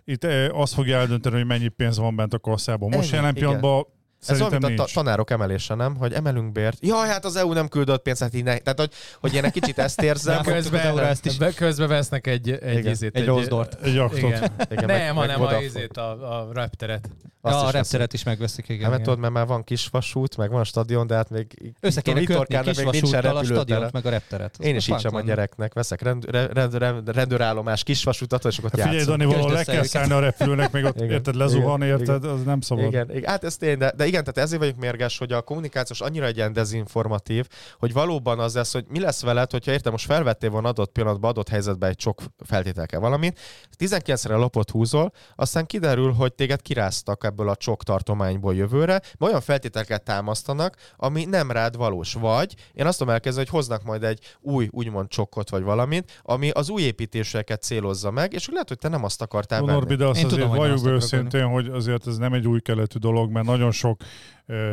Itt 0.08 0.24
azt 0.52 0.74
fogja 0.74 0.98
eldönteni, 0.98 1.34
hogy 1.36 1.46
mennyi 1.46 1.68
pénz 1.68 1.98
van 1.98 2.16
bent 2.16 2.34
a 2.34 2.38
kasszában. 2.38 2.88
Most 2.88 3.12
Ennyi, 3.12 3.16
jelen 3.16 3.36
igen. 3.36 3.86
Pillanatban 4.26 4.34
ez 4.34 4.40
olyan, 4.40 4.50
szerintem 4.50 4.68
mint 4.68 4.80
a 4.80 4.84
ta- 4.84 4.92
tanárok 4.92 5.30
emelése, 5.30 5.74
nem? 5.74 5.96
Hogy 5.96 6.12
emelünk 6.12 6.52
bért. 6.52 6.76
Jaj, 6.80 7.08
hát 7.08 7.24
az 7.24 7.36
EU 7.36 7.52
nem 7.52 7.68
küldött 7.68 8.02
pénzt, 8.02 8.20
hát 8.20 8.34
így 8.34 8.44
ne. 8.44 8.56
Tehát, 8.58 8.78
hogy, 8.78 8.90
hogy 9.20 9.34
én 9.34 9.44
egy 9.44 9.52
kicsit 9.52 9.78
ezt 9.78 10.02
érzem. 10.02 10.34
Ráfogtuk 10.36 10.72
az 10.72 10.80
euró 10.80 10.98
ezt 10.98 11.24
is. 11.26 11.30
Közben, 11.30 11.54
közben 11.54 11.88
vesznek 11.88 12.26
egy, 12.26 12.50
egy, 12.50 12.78
Igen. 12.78 12.92
izét, 12.92 13.16
Egy 13.16 13.26
rose 13.26 13.48
dort. 13.48 13.78
Egy 13.82 13.98
aktot. 13.98 14.18
Igen. 14.18 14.50
Igen, 14.70 14.84
Nem, 14.84 14.86
meg- 14.86 15.10
hanem 15.14 15.40
meg 15.40 15.54
a, 15.54 15.60
izét, 15.60 15.96
a, 15.96 16.38
a 16.38 16.48
repteret. 16.52 17.08
Azt 17.40 17.60
Ja, 17.60 17.66
a 17.66 17.70
repteret 17.70 18.12
is 18.12 18.22
megveszik, 18.22 18.68
igen. 18.68 18.82
Hát, 18.82 18.90
mert 18.90 19.02
tudod, 19.02 19.18
mert 19.18 19.32
már 19.32 19.46
van 19.46 19.64
kisvasút, 19.64 20.36
meg 20.36 20.50
van 20.50 20.64
stadion, 20.64 21.06
de 21.06 21.14
hát 21.14 21.30
még 21.30 21.74
Össze 21.80 22.00
kéne 22.00 22.22
kötni 22.24 22.60
kisvasúttal 22.60 23.36
a 23.36 23.44
stadiont, 23.44 23.92
meg 23.92 24.06
a 24.06 24.10
repteret. 24.10 24.56
Én 24.58 24.76
is 24.76 24.88
így 24.88 25.00
sem 25.00 25.14
a 25.14 25.20
gyereknek 25.20 25.74
veszek 25.74 26.02
rend, 26.02 26.24
rend, 26.30 26.74
rend, 26.74 27.08
rendőrállomás 27.14 27.82
kisvasutat, 27.82 28.44
és 28.44 28.58
akkor 28.58 28.70
ott 28.74 28.80
Hát 28.80 28.88
Figyelj. 28.88 29.06
Dani, 29.06 29.24
valahol 29.24 29.52
le 29.52 29.64
kell 29.64 29.82
szállni 29.82 30.12
a 30.12 30.18
repülőnek, 30.18 30.72
még 30.72 30.84
ott 30.84 31.00
érted, 31.00 31.34
lezuhan, 31.34 31.82
érted, 31.82 32.24
az 32.24 32.42
nem 32.44 32.60
szabad. 32.60 32.84
Igen, 32.84 33.10
hát 33.24 33.44
ez 33.44 33.56
tény, 33.56 33.78
de, 33.78 33.92
de 33.96 34.06
igen, 34.16 34.32
tehát 34.34 34.48
ezért 34.48 34.60
vagyok 34.60 34.76
mérges, 34.76 35.18
hogy 35.18 35.32
a 35.32 35.42
kommunikációs 35.42 36.00
annyira 36.00 36.26
egy 36.26 36.36
ilyen 36.36 36.52
dezinformatív, 36.52 37.46
hogy 37.78 37.92
valóban 37.92 38.38
az 38.38 38.54
lesz, 38.54 38.72
hogy 38.72 38.84
mi 38.88 39.00
lesz 39.00 39.22
veled, 39.22 39.50
hogyha 39.50 39.72
értem, 39.72 39.92
most 39.92 40.06
felvettél 40.06 40.50
volna 40.50 40.68
adott 40.68 40.92
pillanatban, 40.92 41.30
adott 41.30 41.48
helyzetben 41.48 41.90
egy 41.90 42.00
sok 42.00 42.22
feltételkel 42.38 43.00
valamit, 43.00 43.40
19-re 43.78 44.36
lapot 44.36 44.70
húzol, 44.70 45.12
aztán 45.34 45.66
kiderül, 45.66 46.12
hogy 46.12 46.32
téged 46.32 46.62
kiráztak 46.62 47.24
ebből 47.24 47.48
a 47.48 47.56
csok 47.56 47.82
tartományból 47.82 48.54
jövőre, 48.54 49.00
olyan 49.20 49.40
feltételeket 49.40 50.04
támasztanak, 50.04 50.76
ami 50.96 51.24
nem 51.24 51.50
rád 51.50 51.76
valós. 51.76 52.12
Vagy 52.12 52.54
én 52.72 52.86
azt 52.86 52.98
tudom 52.98 53.12
elkezdeni, 53.12 53.46
hogy 53.46 53.56
hoznak 53.56 53.82
majd 53.82 54.02
egy 54.02 54.36
új, 54.40 54.68
úgymond 54.70 55.08
csokkot 55.08 55.50
vagy 55.50 55.62
valamit, 55.62 56.20
ami 56.22 56.50
az 56.50 56.68
új 56.68 56.82
építéseket 56.82 57.62
célozza 57.62 58.10
meg, 58.10 58.32
és 58.32 58.48
lehet, 58.48 58.68
hogy 58.68 58.78
te 58.78 58.88
nem 58.88 59.04
azt 59.04 59.22
akartál. 59.22 59.60
Norbi, 59.60 59.94
de 59.94 60.04
azt 60.04 60.18
Én 60.18 60.24
azért 60.24 60.40
tudom, 60.40 60.56
hogy 60.56 60.68
valljuk 60.68 60.86
őszintén, 60.86 61.46
hogy 61.46 61.68
azért 61.68 62.06
ez 62.06 62.16
nem 62.16 62.32
egy 62.32 62.46
új 62.46 62.60
keletű 62.60 62.98
dolog, 62.98 63.30
mert 63.30 63.46
nagyon 63.46 63.70
sok 63.70 64.00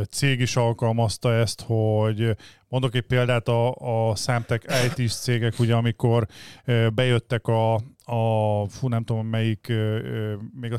cég 0.09 0.39
is 0.39 0.55
alkalmazta 0.55 1.33
ezt, 1.33 1.63
hogy 1.65 2.35
mondok 2.67 2.95
egy 2.95 3.01
példát, 3.01 3.47
a, 3.47 3.75
a 4.09 4.15
számtek 4.15 4.65
IT-s 4.85 5.13
cégek, 5.15 5.59
ugye 5.59 5.75
amikor 5.75 6.27
bejöttek 6.93 7.47
a, 7.47 7.81
a 8.05 8.65
fú, 8.69 8.87
nem 8.87 9.03
tudom 9.03 9.27
melyik, 9.27 9.67
ö, 9.69 10.33
még 10.61 10.73
a 10.73 10.77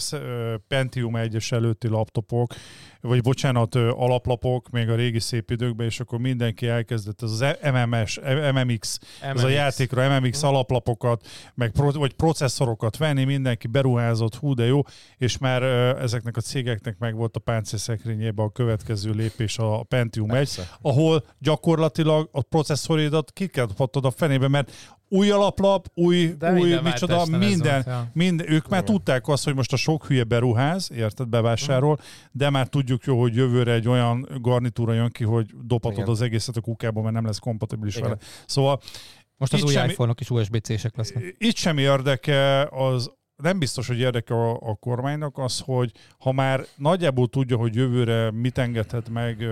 Pentium 0.69 1.13
1-es 1.17 1.53
előtti 1.53 1.89
laptopok, 1.89 2.55
vagy 3.01 3.23
bocsánat, 3.23 3.75
alaplapok, 3.75 4.71
még 4.71 4.89
a 4.89 4.95
régi 4.95 5.21
szép 5.21 5.51
időkben, 5.51 5.87
és 5.87 6.01
akkor 6.01 6.19
mindenki 6.19 6.67
elkezdett, 6.67 7.23
ez 7.23 7.31
az 7.31 7.45
MMS, 7.73 8.21
MMX, 8.55 8.99
ez 9.21 9.45
a 9.45 9.49
játékra 9.49 10.21
MMX 10.21 10.43
alaplapokat, 10.43 11.27
meg 11.55 11.71
pro, 11.71 11.91
vagy 11.91 12.13
processzorokat 12.13 12.97
venni, 12.97 13.25
mindenki 13.25 13.67
beruházott, 13.67 14.35
hú 14.35 14.55
de 14.55 14.65
jó, 14.65 14.81
és 15.19 15.39
már 15.39 15.63
ö, 15.63 15.99
ezeknek 15.99 16.37
a 16.37 16.41
cégeknek 16.41 16.99
meg 16.99 17.15
volt 17.15 17.37
a 17.37 17.41
páncélszekrényében 17.41 18.47
a 18.47 18.53
következő 18.53 19.11
lépés 19.11 19.59
a 19.59 19.83
Pentium 19.83 20.31
1, 20.31 20.37
Persze. 20.37 20.69
ahol 20.81 21.25
gyakorlatilag 21.39 22.29
a 22.33 22.43
processzoridat 22.43 23.33
kikaphatod 23.33 24.05
a 24.05 24.11
fenébe, 24.11 24.49
mert 24.49 24.95
új 25.09 25.31
alaplap, 25.31 25.87
új, 25.95 26.35
De 26.39 26.53
új 26.53 26.59
minden 26.61 26.83
micsoda, 26.83 27.27
minden, 27.27 27.73
volt, 27.73 27.87
ja. 27.87 28.11
minden, 28.13 28.53
ők 28.53 28.69
már 28.69 28.83
tudták 28.83 29.29
azt, 29.29 29.45
hogy 29.45 29.55
most 29.55 29.73
a 29.73 29.77
sok 29.77 30.07
hülye 30.07 30.25
beruház, 30.25 30.91
érted, 30.95 31.29
bevásárol, 31.29 31.99
de 32.33 32.51
már 32.51 32.69
tudjuk 32.69 33.05
jó, 33.05 33.21
hogy 33.21 33.35
jövőre 33.35 33.73
egy 33.73 33.89
olyan 33.89 34.29
garnitúra 34.41 34.93
jön 34.93 35.11
ki, 35.11 35.25
hogy 35.25 35.51
dobhatod 35.65 35.99
Igen. 35.99 36.11
az 36.11 36.21
egészet 36.21 36.57
a 36.57 36.61
kukába, 36.61 37.03
mert 37.03 37.15
nem 37.15 37.25
lesz 37.25 37.39
kompatibilis 37.39 37.97
Igen. 37.97 38.09
vele. 38.09 38.21
Szóval 38.47 38.81
Most 39.37 39.53
az 39.53 39.63
új 39.63 39.73
semmi- 39.73 39.91
iPhone-ok 39.91 40.21
is 40.21 40.31
USB-C-sek 40.31 40.97
lesznek. 40.97 41.35
itt 41.39 41.57
sem 41.57 41.79
érdeke 41.79 42.63
az, 42.71 43.11
nem 43.37 43.59
biztos, 43.59 43.87
hogy 43.87 43.99
érdeke 43.99 44.35
a, 44.35 44.51
a 44.53 44.75
kormánynak 44.75 45.39
az, 45.39 45.61
hogy 45.65 45.93
ha 46.19 46.33
már 46.33 46.65
nagyjából 46.77 47.29
tudja, 47.29 47.57
hogy 47.57 47.75
jövőre 47.75 48.31
mit 48.31 48.59
engedhet 48.59 49.09
meg, 49.09 49.45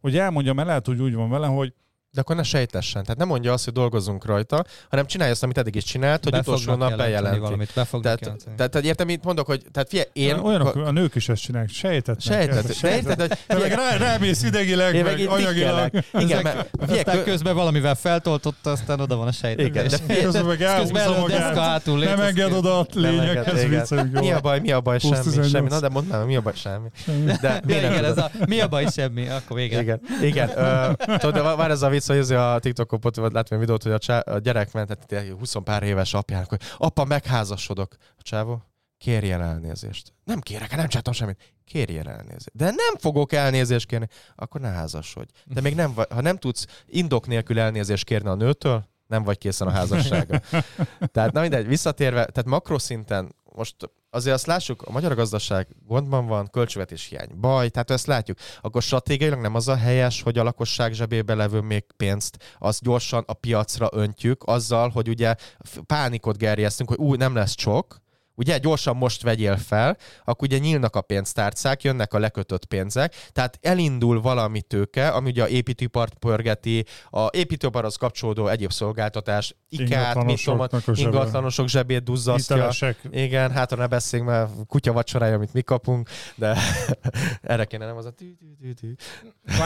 hogy 0.00 0.18
elmondja, 0.18 0.52
mert 0.52 0.68
lehet, 0.68 0.86
hogy 0.86 1.00
úgy 1.00 1.14
van 1.14 1.30
vele, 1.30 1.46
hogy 1.46 1.72
De 2.16 2.22
akkor 2.22 2.36
ne 2.36 2.42
sejtessen. 2.42 3.02
Tehát 3.02 3.18
nem 3.18 3.28
mondja 3.28 3.52
azt, 3.52 3.64
hogy 3.64 3.72
dolgozunk 3.72 4.24
rajta, 4.24 4.64
hanem 4.90 5.06
csinálja 5.06 5.32
azt, 5.32 5.42
amit 5.42 5.58
eddig 5.58 5.74
is 5.74 5.84
csinált, 5.84 6.22
hogy 6.22 6.32
Be 6.32 6.38
utolsó 6.38 6.74
nap 6.74 6.96
bejelenti. 6.96 7.38
Valamit, 7.38 7.70
be 7.74 7.84
Tehát, 7.84 8.20
jelenteni. 8.20 8.56
tehát, 8.56 8.72
tehát 8.72 8.86
értem, 8.86 9.06
mit 9.06 9.24
mondok, 9.24 9.46
hogy 9.46 9.62
tehát 9.72 9.88
figyelj, 9.88 10.08
én... 10.12 10.38
olyanok, 10.38 10.74
a 10.74 10.90
nők 10.90 11.14
is 11.14 11.28
ezt 11.28 11.42
csinálják, 11.42 11.70
sejtetnek. 11.70 12.80
De 12.80 12.94
érted, 12.94 13.20
hogy 13.20 13.38
Te 13.46 13.58
meg 13.58 13.72
rá, 13.72 13.96
rámész 13.96 14.42
idegileg, 14.42 14.94
én 14.94 15.02
meg, 15.02 15.12
meg 15.12 15.20
itt 15.20 15.28
anyagilag. 15.28 15.90
Igen, 16.12 16.42
mert 16.42 16.68
figyelj, 16.80 16.98
Aztán 16.98 17.14
kö- 17.16 17.24
közben 17.24 17.54
valamivel 17.54 17.94
feltoltotta, 17.94 18.70
aztán 18.70 19.00
oda 19.00 19.16
van 19.16 19.26
a 19.26 19.32
sejtetés. 19.32 19.66
Igen, 19.66 19.88
de 19.88 19.96
figyelj, 20.06 20.22
Közben 20.22 20.44
meg 20.44 20.58
hátul 21.54 21.98
Nem 21.98 22.20
enged 22.20 22.52
oda 22.52 22.78
a 22.78 22.86
lényekhez 22.92 23.62
igen. 23.62 23.78
viccelünk 23.78 24.20
mi 24.20 24.32
a 24.32 24.40
baj, 24.40 24.60
mi 24.60 24.72
a 24.72 24.80
baj, 24.80 24.98
semmi, 24.98 25.14
18. 25.14 25.50
semmi. 25.50 25.68
Na 25.68 25.80
de 25.80 25.88
mondd 25.88 26.08
már, 26.08 26.24
mi 26.24 26.36
a 26.36 26.40
baj, 26.40 26.54
semmi. 26.54 26.88
De 27.40 27.62
mi 28.46 28.60
a 28.60 28.68
baj, 28.68 28.86
semmi, 28.92 29.28
akkor 29.28 29.56
vége. 29.56 29.98
Igen, 30.22 30.50
tudod, 31.18 31.56
vár 31.56 31.70
ez 31.70 31.82
a 31.82 31.88
vicc, 31.88 32.05
hogy 32.06 32.16
ez 32.16 32.30
a 32.30 32.58
TikTokon 32.58 33.00
vagy 33.02 33.32
láttam 33.32 33.58
egy 33.58 33.58
videót, 33.58 33.82
hogy 33.82 33.92
a, 33.92 33.98
csá, 33.98 34.18
a 34.18 34.38
gyerek 34.38 34.72
ment, 34.72 34.98
tehát 35.06 35.28
20 35.28 35.54
pár 35.64 35.82
éves 35.82 36.14
apjának, 36.14 36.48
hogy 36.48 36.60
apa, 36.76 37.04
megházasodok. 37.04 37.96
A 38.16 38.22
csávó, 38.22 38.62
kérjen 38.98 39.42
elnézést. 39.42 40.12
Nem 40.24 40.40
kérek, 40.40 40.76
nem 40.76 40.86
csináltam 40.86 41.12
semmit. 41.12 41.54
Kérjen 41.64 42.08
elnézést. 42.08 42.50
De 42.52 42.64
nem 42.64 42.96
fogok 42.98 43.32
elnézést 43.32 43.86
kérni. 43.86 44.08
Akkor 44.34 44.60
ne 44.60 44.68
házasodj. 44.68 45.30
De 45.44 45.60
még 45.60 45.74
nem 45.74 45.94
ha 46.10 46.20
nem 46.20 46.36
tudsz 46.36 46.66
indok 46.86 47.26
nélkül 47.26 47.58
elnézést 47.58 48.04
kérni 48.04 48.28
a 48.28 48.34
nőtől, 48.34 48.88
nem 49.06 49.22
vagy 49.22 49.38
készen 49.38 49.66
a 49.66 49.70
házasságra. 49.70 50.40
tehát 51.12 51.32
na 51.32 51.40
mindegy, 51.40 51.66
visszatérve, 51.66 52.24
tehát 52.24 52.44
makroszinten 52.44 53.34
most 53.56 53.76
azért 54.10 54.34
azt 54.34 54.46
lássuk, 54.46 54.82
a 54.82 54.90
magyar 54.90 55.14
gazdaság 55.14 55.68
gondban 55.86 56.26
van, 56.26 56.50
költségvetés 56.50 57.06
hiány, 57.06 57.28
baj, 57.40 57.68
tehát 57.68 57.90
ezt 57.90 58.06
látjuk. 58.06 58.38
Akkor 58.60 58.82
stratégiailag 58.82 59.40
nem 59.40 59.54
az 59.54 59.68
a 59.68 59.76
helyes, 59.76 60.22
hogy 60.22 60.38
a 60.38 60.42
lakosság 60.42 60.92
zsebébe 60.92 61.34
levő 61.34 61.60
még 61.60 61.84
pénzt, 61.96 62.56
azt 62.58 62.82
gyorsan 62.82 63.24
a 63.26 63.32
piacra 63.32 63.88
öntjük, 63.92 64.42
azzal, 64.46 64.88
hogy 64.88 65.08
ugye 65.08 65.34
pánikot 65.86 66.36
gerjesztünk, 66.38 66.88
hogy 66.88 66.98
új, 66.98 67.16
nem 67.16 67.34
lesz 67.34 67.54
csok, 67.54 68.04
ugye 68.36 68.58
gyorsan 68.58 68.96
most 68.96 69.22
vegyél 69.22 69.56
fel, 69.56 69.96
akkor 70.24 70.48
ugye 70.48 70.58
nyílnak 70.58 70.96
a 70.96 71.00
pénztárcák, 71.00 71.82
jönnek 71.82 72.14
a 72.14 72.18
lekötött 72.18 72.64
pénzek, 72.64 73.14
tehát 73.32 73.58
elindul 73.62 74.20
valami 74.20 74.62
tőke, 74.62 75.08
ami 75.08 75.30
ugye 75.30 75.42
a 75.42 75.48
építőipart 75.48 76.14
pörgeti, 76.14 76.84
a 77.10 77.26
építőiparhoz 77.32 77.96
kapcsolódó 77.96 78.46
egyéb 78.48 78.72
szolgáltatás, 78.72 79.54
ikát, 79.68 80.14
mit 80.24 80.44
tudom, 80.44 80.58
Ingatlanosoknak 80.58 80.88
a 80.88 80.94
zsebe. 80.94 81.08
ingatlanosok 81.08 81.68
zsebét 81.68 82.02
duzzasztja. 82.02 82.54
Hitelesek. 82.54 82.98
Igen, 83.10 83.50
hát 83.50 83.70
ha 83.70 83.76
ne 83.76 83.86
beszéljünk, 83.86 84.30
mert 84.30 84.50
kutya 84.66 84.92
vacsorája, 84.92 85.34
amit 85.34 85.52
mi 85.52 85.62
kapunk, 85.62 86.08
de 86.34 86.56
erre 87.42 87.64
kéne 87.64 87.86
nem 87.86 87.96
az 87.96 88.04
a 88.04 88.10
tű, 88.10 88.34
tű, 88.60 88.72
tű, 88.72 88.92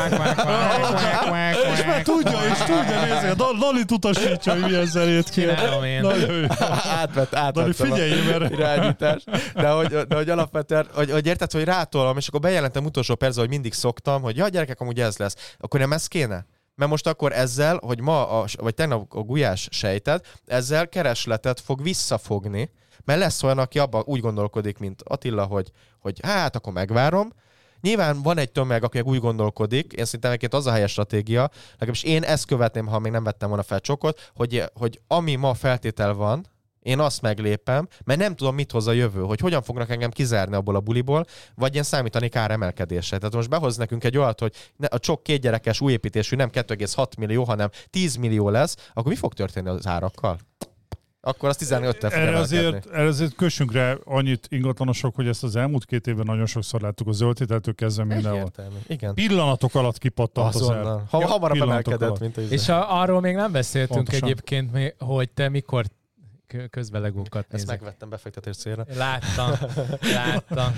És 1.75 1.85
már 1.87 2.03
tudja, 2.03 2.39
és 2.53 2.59
tudja, 2.59 3.05
nézni, 3.05 3.29
a 3.29 3.35
Dalit 3.35 3.91
utasítsa, 3.91 4.53
hogy 4.53 4.61
milyen 4.63 4.87
zenét 4.87 5.29
kér. 5.29 5.59
Nagyon 6.01 6.33
jó. 6.33 6.47
Átvett, 7.01 7.31
Dali, 7.31 7.47
átvett. 7.47 7.75
figyelj, 7.75 8.25
mert 8.31 8.60
irányítás. 8.61 9.25
De 9.55 9.71
hogy, 9.71 9.89
de 9.89 10.17
hogy 10.17 10.31
alapvetően, 10.31 10.87
hogy, 10.93 11.11
hogy 11.11 11.27
érted, 11.27 11.53
hogy 11.53 11.65
rátolom, 11.65 12.17
és 12.17 12.29
akkor 12.29 12.41
bejelentem 12.41 12.85
utolsó 12.85 13.15
percben, 13.15 13.45
hogy 13.45 13.55
mindig 13.55 13.73
szoktam, 13.73 14.23
hogy 14.23 14.37
ja, 14.37 14.49
gyerekek, 14.49 14.81
amúgy 14.81 15.01
ez 15.01 15.17
lesz. 15.17 15.55
Akkor 15.59 15.81
nem 15.81 15.93
ez 15.93 16.07
kéne? 16.07 16.47
Mert 16.75 16.91
most 16.91 17.07
akkor 17.07 17.33
ezzel, 17.33 17.79
hogy 17.83 18.01
ma, 18.01 18.41
a, 18.41 18.45
vagy 18.59 18.75
tegnap 18.75 19.15
a 19.15 19.21
gulyás 19.21 19.69
sejted, 19.71 20.25
ezzel 20.47 20.89
keresletet 20.89 21.61
fog 21.61 21.83
visszafogni, 21.83 22.71
mert 23.05 23.21
lesz 23.21 23.43
olyan, 23.43 23.59
aki 23.59 23.79
abban 23.79 24.03
úgy 24.07 24.21
gondolkodik, 24.21 24.79
mint 24.79 25.03
Attila, 25.05 25.45
hogy, 25.45 25.71
hogy 25.99 26.21
hát 26.23 26.57
akkor 26.57 26.73
megvárom, 26.73 27.33
Nyilván 27.81 28.23
van 28.23 28.39
egy 28.39 28.53
tömeg, 28.53 28.85
aki 28.85 29.01
úgy 29.01 29.21
gondolkodik, 29.21 29.93
én 29.93 30.05
szerintem 30.05 30.31
egyébként 30.31 30.55
az 30.55 30.67
a 30.67 30.73
helyes 30.73 30.91
stratégia, 30.91 31.51
legalábbis 31.73 32.03
én 32.03 32.23
ezt 32.23 32.47
követném, 32.47 32.87
ha 32.87 32.99
még 32.99 33.13
nem 33.13 33.25
vettem 33.25 33.49
volna 33.49 33.63
fel 33.63 33.81
csokot, 33.81 34.31
hogy, 34.35 34.65
hogy 34.75 35.01
ami 35.07 35.35
ma 35.35 35.55
feltétel 35.55 36.15
van, 36.15 36.47
én 36.83 36.99
azt 36.99 37.23
meglépem, 37.23 37.89
mert 38.05 38.21
nem 38.21 38.35
tudom, 38.35 38.55
mit 38.55 38.73
hoz 38.73 38.87
a 38.87 38.93
jövő, 38.93 39.21
hogy 39.21 39.41
hogyan 39.41 39.63
fognak 39.63 39.91
engem 39.91 40.11
kizárni 40.11 40.55
abból 40.55 40.77
a 40.77 40.81
buliból, 40.81 41.27
vagy 41.55 41.75
én 41.75 41.83
számítani 41.83 42.29
kár 42.29 42.51
emelkedésre. 42.51 43.19
Tehát 43.19 43.35
most 43.35 43.49
behoz 43.49 43.77
nekünk 43.77 44.05
egy 44.05 44.19
olyat, 44.19 44.41
hogy 44.41 44.55
ne, 44.77 44.87
a 44.87 44.99
csok 44.99 45.23
kétgyerekes 45.23 45.81
újépítésű 45.81 46.37
nem 46.37 46.51
2,6 46.53 47.19
millió, 47.19 47.45
hanem 47.45 47.69
10 47.91 48.17
millió 48.17 48.49
lesz, 48.49 48.77
akkor 48.93 49.11
mi 49.11 49.19
fog 49.19 49.33
történni 49.33 49.69
az 49.69 49.87
árakkal? 49.87 50.39
akkor 51.23 51.49
az 51.49 51.59
15-tel 51.61 52.01
fog 52.01 52.13
Erre 52.13 52.37
azért, 52.37 52.87
erre 52.87 53.09
azért 53.09 53.35
kössünk 53.35 53.73
rá 53.73 53.97
annyit 54.05 54.47
ingatlanosok, 54.51 55.15
hogy 55.15 55.29
ezt 55.29 55.45
az 55.45 55.57
elmúlt 55.57 55.85
két 55.85 56.07
évben 56.07 56.25
nagyon 56.27 56.47
sokszor 56.47 56.81
láttuk 56.81 57.07
a 57.09 57.13
zöldhiteltől 57.13 57.75
kezdve 57.75 58.05
mindenhol. 58.05 58.51
Igen. 58.87 59.15
Pillanatok 59.15 59.75
alatt 59.75 59.99
kipattant 59.99 60.55
az 60.55 60.71
el. 60.71 61.07
Ha, 61.11 61.27
hamarabb 61.27 61.53
Pillanatok 61.53 61.93
emelkedett, 61.93 62.09
alatt. 62.09 62.21
mint 62.21 62.37
a 62.37 62.41
És 62.41 62.69
a, 62.69 63.01
arról 63.01 63.21
még 63.21 63.35
nem 63.35 63.53
beszéltünk 63.53 64.05
Pontosan. 64.05 64.29
egyébként, 64.29 64.95
hogy 64.99 65.31
te 65.31 65.49
mikor 65.49 65.85
kö- 66.51 66.71
közbelegókat 66.71 67.43
Ezt 67.43 67.53
nézek. 67.53 67.69
megvettem 67.69 68.09
befektetés 68.09 68.57
célra. 68.57 68.87
Láttam, 68.97 69.51
láttam. 70.01 70.73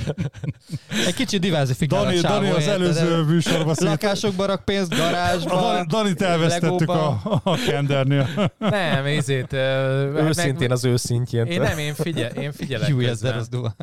Egy 1.06 1.14
kicsit 1.14 1.40
diversifikál 1.40 2.04
Dani, 2.04 2.18
a 2.18 2.20
Dani 2.20 2.50
az 2.50 2.66
előző 2.66 3.22
műsorban 3.22 3.74
szét... 3.74 3.88
Lakásokba 3.88 4.46
rak 4.46 4.64
pénzt, 4.64 4.92
A 4.92 4.96
garázsba, 4.96 5.60
Dani- 5.60 5.86
Danit 5.86 6.22
elvesztettük 6.22 6.88
a, 6.88 6.94
Legóba. 6.94 7.40
a 7.44 7.56
kendernél. 7.66 8.28
Nem, 8.58 9.04
ezért... 9.04 9.52
Őszintén 9.52 10.70
az 10.72 10.84
őszintjén. 10.84 11.46
Én 11.46 11.60
nem, 11.60 11.78
én, 11.78 11.94
figyel, 11.94 12.30
én 12.30 12.52
figyelek 12.52 12.94
közben. 12.96 13.38
Az 13.38 13.48
durva. 13.48 13.74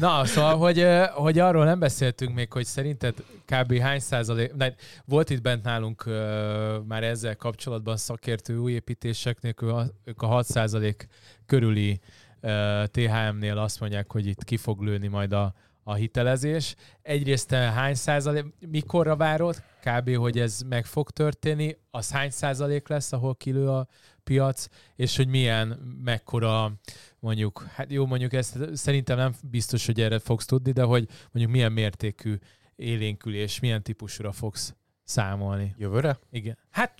Na, 0.00 0.24
szóval, 0.24 0.56
hogy, 0.56 0.86
hogy 1.14 1.38
arról 1.38 1.64
nem 1.64 1.78
beszéltünk 1.78 2.34
még, 2.34 2.52
hogy 2.52 2.64
szerinted 2.64 3.14
kb. 3.46 3.78
hány 3.78 3.98
százalék, 3.98 4.54
ne, 4.54 4.68
volt 5.04 5.30
itt 5.30 5.40
bent 5.42 5.62
nálunk 5.64 6.06
ö, 6.06 6.78
már 6.86 7.04
ezzel 7.04 7.36
kapcsolatban 7.36 7.96
szakértő 7.96 8.56
új 8.56 8.72
építéseknél, 8.72 9.54
ők 9.56 9.70
a, 9.70 9.86
ők 10.04 10.22
a 10.22 10.26
6 10.26 10.46
százalék 10.46 11.06
körüli 11.46 12.00
ö, 12.40 12.82
THM-nél 12.90 13.58
azt 13.58 13.80
mondják, 13.80 14.12
hogy 14.12 14.26
itt 14.26 14.44
ki 14.44 14.56
fog 14.56 14.80
lőni 14.80 15.06
majd 15.06 15.32
a, 15.32 15.54
a 15.82 15.94
hitelezés. 15.94 16.74
Egyrészt 17.02 17.48
te 17.48 17.56
hány 17.56 17.94
százalék, 17.94 18.44
mikorra 18.70 19.16
várod 19.16 19.62
kb. 19.80 20.16
hogy 20.16 20.38
ez 20.38 20.60
meg 20.68 20.86
fog 20.86 21.10
történni, 21.10 21.76
az 21.90 22.10
hány 22.10 22.30
százalék 22.30 22.88
lesz, 22.88 23.12
ahol 23.12 23.36
kilő 23.36 23.68
a 23.68 23.88
piac, 24.24 24.68
és 24.96 25.16
hogy 25.16 25.28
milyen, 25.28 25.68
mekkora 26.04 26.72
mondjuk, 27.18 27.66
hát 27.74 27.92
jó, 27.92 28.06
mondjuk 28.06 28.32
ezt 28.32 28.58
szerintem 28.72 29.16
nem 29.16 29.34
biztos, 29.50 29.86
hogy 29.86 30.00
erre 30.00 30.18
fogsz 30.18 30.46
tudni, 30.46 30.72
de 30.72 30.82
hogy 30.82 31.08
mondjuk 31.32 31.54
milyen 31.54 31.72
mértékű 31.72 32.38
élénkülés, 32.76 33.60
milyen 33.60 33.82
típusúra 33.82 34.32
fogsz 34.32 34.74
számolni. 35.04 35.74
Jövőre? 35.78 36.18
Igen. 36.30 36.58
Hát, 36.70 36.94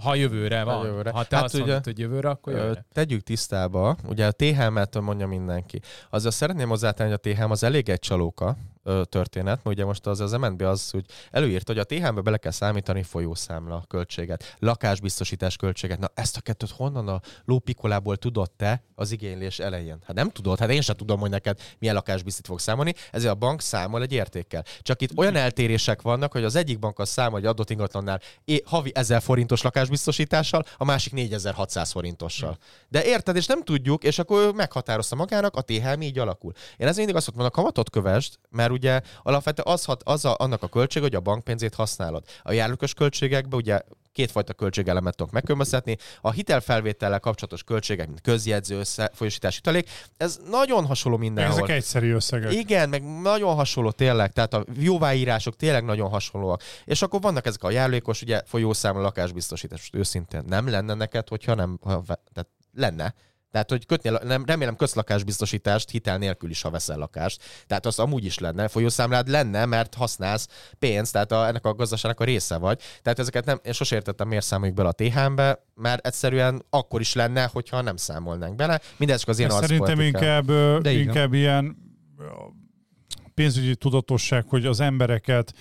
ha 0.00 0.14
jövőre 0.14 0.64
van. 0.64 0.76
Ha 0.76 0.84
jövőre. 0.84 1.10
Ha 1.10 1.24
te 1.24 1.36
Hát 1.36 1.44
azt 1.44 1.54
ugye, 1.54 1.64
mondod, 1.64 1.84
hogy 1.84 1.98
jövőre, 1.98 2.28
akkor 2.28 2.52
jövőre. 2.52 2.86
Tegyük 2.92 3.22
tisztába, 3.22 3.96
ugye 4.08 4.26
a 4.26 4.32
THM-et 4.32 5.00
mondja 5.00 5.26
mindenki. 5.26 5.80
Azzal 6.10 6.30
szeretném 6.30 6.68
hozzátenni, 6.68 7.10
hogy 7.10 7.20
a 7.22 7.30
THM 7.34 7.50
az 7.50 7.62
elég 7.62 7.88
egy 7.88 7.98
csalóka 7.98 8.56
történet, 9.04 9.64
mert 9.64 9.76
ugye 9.76 9.84
most 9.84 10.06
az, 10.06 10.20
az 10.20 10.32
MNB 10.32 10.62
az, 10.62 10.90
hogy 10.90 11.04
előírt, 11.30 11.66
hogy 11.66 11.78
a 11.78 11.84
THM-be 11.84 12.20
bele 12.20 12.36
kell 12.36 12.50
számítani 12.50 13.02
folyószámla 13.02 13.84
költséget, 13.88 14.56
lakásbiztosítás 14.58 15.56
költséget. 15.56 15.98
Na 15.98 16.10
ezt 16.14 16.36
a 16.36 16.40
kettőt 16.40 16.70
honnan 16.70 17.08
a 17.08 17.20
lópikolából 17.44 18.16
tudod 18.16 18.50
te 18.50 18.82
az 18.94 19.12
igénylés 19.12 19.58
elején? 19.58 19.98
Hát 20.06 20.16
nem 20.16 20.30
tudod, 20.30 20.58
hát 20.58 20.70
én 20.70 20.80
sem 20.80 20.96
tudom, 20.96 21.20
hogy 21.20 21.30
neked 21.30 21.58
milyen 21.78 21.94
lakásbiztosít 21.94 22.46
fog 22.46 22.58
számolni, 22.58 22.94
ezért 23.10 23.32
a 23.32 23.36
bank 23.36 23.60
számol 23.60 24.02
egy 24.02 24.12
értékkel. 24.12 24.64
Csak 24.82 25.02
itt 25.02 25.18
olyan 25.18 25.36
eltérések 25.36 26.02
vannak, 26.02 26.32
hogy 26.32 26.44
az 26.44 26.54
egyik 26.54 26.78
bank 26.78 26.98
az 26.98 27.08
számol 27.08 27.38
egy 27.38 27.46
adott 27.46 27.70
ingatlannál 27.70 28.20
havi 28.64 28.90
1000 28.94 29.22
forintos 29.22 29.62
lakásbiztosítással, 29.62 30.64
a 30.76 30.84
másik 30.84 31.12
4600 31.12 31.90
forintossal. 31.90 32.58
De 32.88 33.04
érted, 33.04 33.36
és 33.36 33.46
nem 33.46 33.62
tudjuk, 33.62 34.04
és 34.04 34.18
akkor 34.18 34.40
ő 34.40 34.50
meghatározta 34.50 35.14
magának, 35.16 35.56
a 35.56 35.62
THM 35.62 36.00
így 36.00 36.18
alakul. 36.18 36.52
Én 36.76 36.86
ez 36.86 36.96
mindig 36.96 37.14
azt 37.14 37.26
mondom, 37.26 37.46
a 37.46 37.50
kamatot 37.50 37.90
kövesd, 37.90 38.34
mert 38.50 38.70
ugye 38.80 39.00
alapvetően 39.22 39.74
az, 39.74 39.84
hat, 39.84 40.02
az 40.04 40.24
a, 40.24 40.34
annak 40.38 40.62
a 40.62 40.68
költség, 40.68 41.02
hogy 41.02 41.14
a 41.14 41.20
bankpénzét 41.20 41.74
használod. 41.74 42.24
A 42.42 42.52
járulékos 42.52 42.94
költségekben 42.94 43.58
ugye 43.58 43.80
kétfajta 44.12 44.52
költségelemet 44.52 45.16
tudok 45.16 45.32
megkülönböztetni. 45.32 45.96
A 46.20 46.30
hitelfelvétellel 46.30 47.20
kapcsolatos 47.20 47.62
költségek, 47.62 48.06
mint 48.06 48.20
közjegyző, 48.20 48.78
össze- 48.78 49.10
folyosítás, 49.14 49.58
utalék, 49.58 49.88
ez 50.16 50.38
nagyon 50.50 50.86
hasonló 50.86 51.18
mindenhol. 51.18 51.62
Ezek 51.62 51.76
egyszerű 51.76 52.12
összegek. 52.12 52.52
Igen, 52.52 52.88
meg 52.88 53.20
nagyon 53.20 53.54
hasonló 53.54 53.90
tényleg, 53.90 54.32
tehát 54.32 54.54
a 54.54 54.64
jóváírások 54.78 55.56
tényleg 55.56 55.84
nagyon 55.84 56.08
hasonlóak. 56.08 56.62
És 56.84 57.02
akkor 57.02 57.20
vannak 57.20 57.46
ezek 57.46 57.62
a 57.62 57.70
járulékos, 57.70 58.22
ugye 58.22 58.42
folyószámla, 58.46 59.02
lakásbiztosítás, 59.02 59.90
őszintén 59.92 60.42
nem 60.46 60.68
lenne 60.68 60.94
neked, 60.94 61.28
hogyha 61.28 61.54
nem, 61.54 61.78
ha, 61.82 62.02
tehát 62.06 62.48
lenne. 62.74 63.14
Tehát, 63.50 63.70
hogy 63.70 63.86
kötnél, 63.86 64.20
nem, 64.24 64.44
remélem 64.44 64.76
közlakásbiztosítást 64.76 65.90
hitel 65.90 66.18
nélkül 66.18 66.50
is, 66.50 66.62
ha 66.62 66.70
veszel 66.70 66.98
lakást. 66.98 67.42
Tehát 67.66 67.86
az 67.86 67.98
amúgy 67.98 68.24
is 68.24 68.38
lenne, 68.38 68.68
folyószámlád 68.68 69.28
lenne, 69.28 69.64
mert 69.64 69.94
használsz 69.94 70.48
pénzt, 70.78 71.12
tehát 71.12 71.32
a, 71.32 71.46
ennek 71.46 71.66
a 71.66 71.74
gazdaságnak 71.74 72.20
a 72.20 72.24
része 72.24 72.56
vagy. 72.56 72.82
Tehát 73.02 73.18
ezeket 73.18 73.44
nem, 73.44 73.60
én 73.62 73.72
sosem 73.72 73.98
értettem, 73.98 74.28
miért 74.28 74.44
számoljuk 74.44 74.76
bele 74.76 74.88
a 74.88 74.92
THM-be, 74.92 75.64
mert 75.74 76.06
egyszerűen 76.06 76.62
akkor 76.70 77.00
is 77.00 77.12
lenne, 77.14 77.50
hogyha 77.52 77.80
nem 77.80 77.96
számolnánk 77.96 78.54
bele. 78.54 78.80
Mindez 78.96 79.18
csak 79.20 79.28
az 79.28 79.38
én 79.38 79.50
Szerintem 79.50 80.00
inkább, 80.00 80.46
De 80.80 80.92
inkább 80.92 81.32
ilyen 81.32 81.76
pénzügyi 83.34 83.76
tudatosság, 83.76 84.44
hogy 84.48 84.66
az 84.66 84.80
embereket 84.80 85.54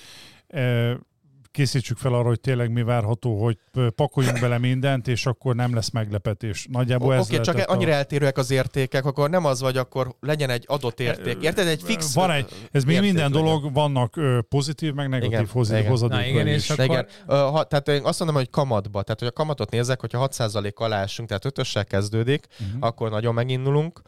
készítsük 1.52 1.98
fel 1.98 2.14
arra, 2.14 2.28
hogy 2.28 2.40
tényleg 2.40 2.72
mi 2.72 2.82
várható, 2.84 3.44
hogy 3.44 3.58
pakoljunk 3.96 4.40
bele 4.40 4.58
mindent, 4.58 5.08
és 5.08 5.26
akkor 5.26 5.56
nem 5.56 5.74
lesz 5.74 5.90
meglepetés. 5.90 6.68
Nagyjából 6.72 7.14
ez 7.14 7.20
Oké, 7.22 7.32
okay, 7.32 7.46
csak 7.46 7.54
lehetett 7.56 7.76
annyira 7.76 7.92
eltérőek 7.92 8.38
az 8.38 8.52
értékek, 8.52 9.06
akkor 9.06 9.30
nem 9.30 9.46
az 9.46 9.62
vagy, 9.62 9.78
akkor 9.78 10.16
legyen 10.20 10.50
egy 10.50 10.64
adott 10.68 11.00
érték. 11.00 11.38
Érted? 11.42 11.68
Egy 11.68 11.82
fix 11.84 12.14
Van 12.14 12.32
egy, 12.32 12.46
ez 12.72 12.84
még 12.84 13.00
minden 13.00 13.16
legyen. 13.16 13.32
dolog, 13.32 13.74
vannak 13.74 14.20
pozitív, 14.50 14.94
meg 14.94 15.10
negatív 15.10 15.32
Igen, 15.32 15.48
hozad- 15.52 15.78
igen. 15.78 15.90
hozadékai 15.90 16.24
Na 16.34 16.40
igen, 16.40 16.48
is. 16.48 16.56
és 16.64 16.70
akkor... 16.70 16.84
igen, 16.86 17.08
ha, 17.28 17.64
tehát 17.64 17.88
én 17.88 18.04
azt 18.04 18.20
mondom, 18.20 18.38
hogy 18.38 18.50
kamatba, 18.50 19.02
tehát 19.02 19.20
hogy 19.20 19.28
a 19.28 19.32
kamatot 19.32 19.70
nézek, 19.72 20.00
hogyha 20.00 20.28
6% 20.32 20.74
alá 20.74 21.02
esünk, 21.02 21.28
tehát 21.28 21.46
ötössel 21.46 21.86
kezdődik, 21.86 22.46
Mhm. 22.60 22.78
akkor 22.84 23.10
nagyon 23.10 23.34
megindulunk. 23.34 24.02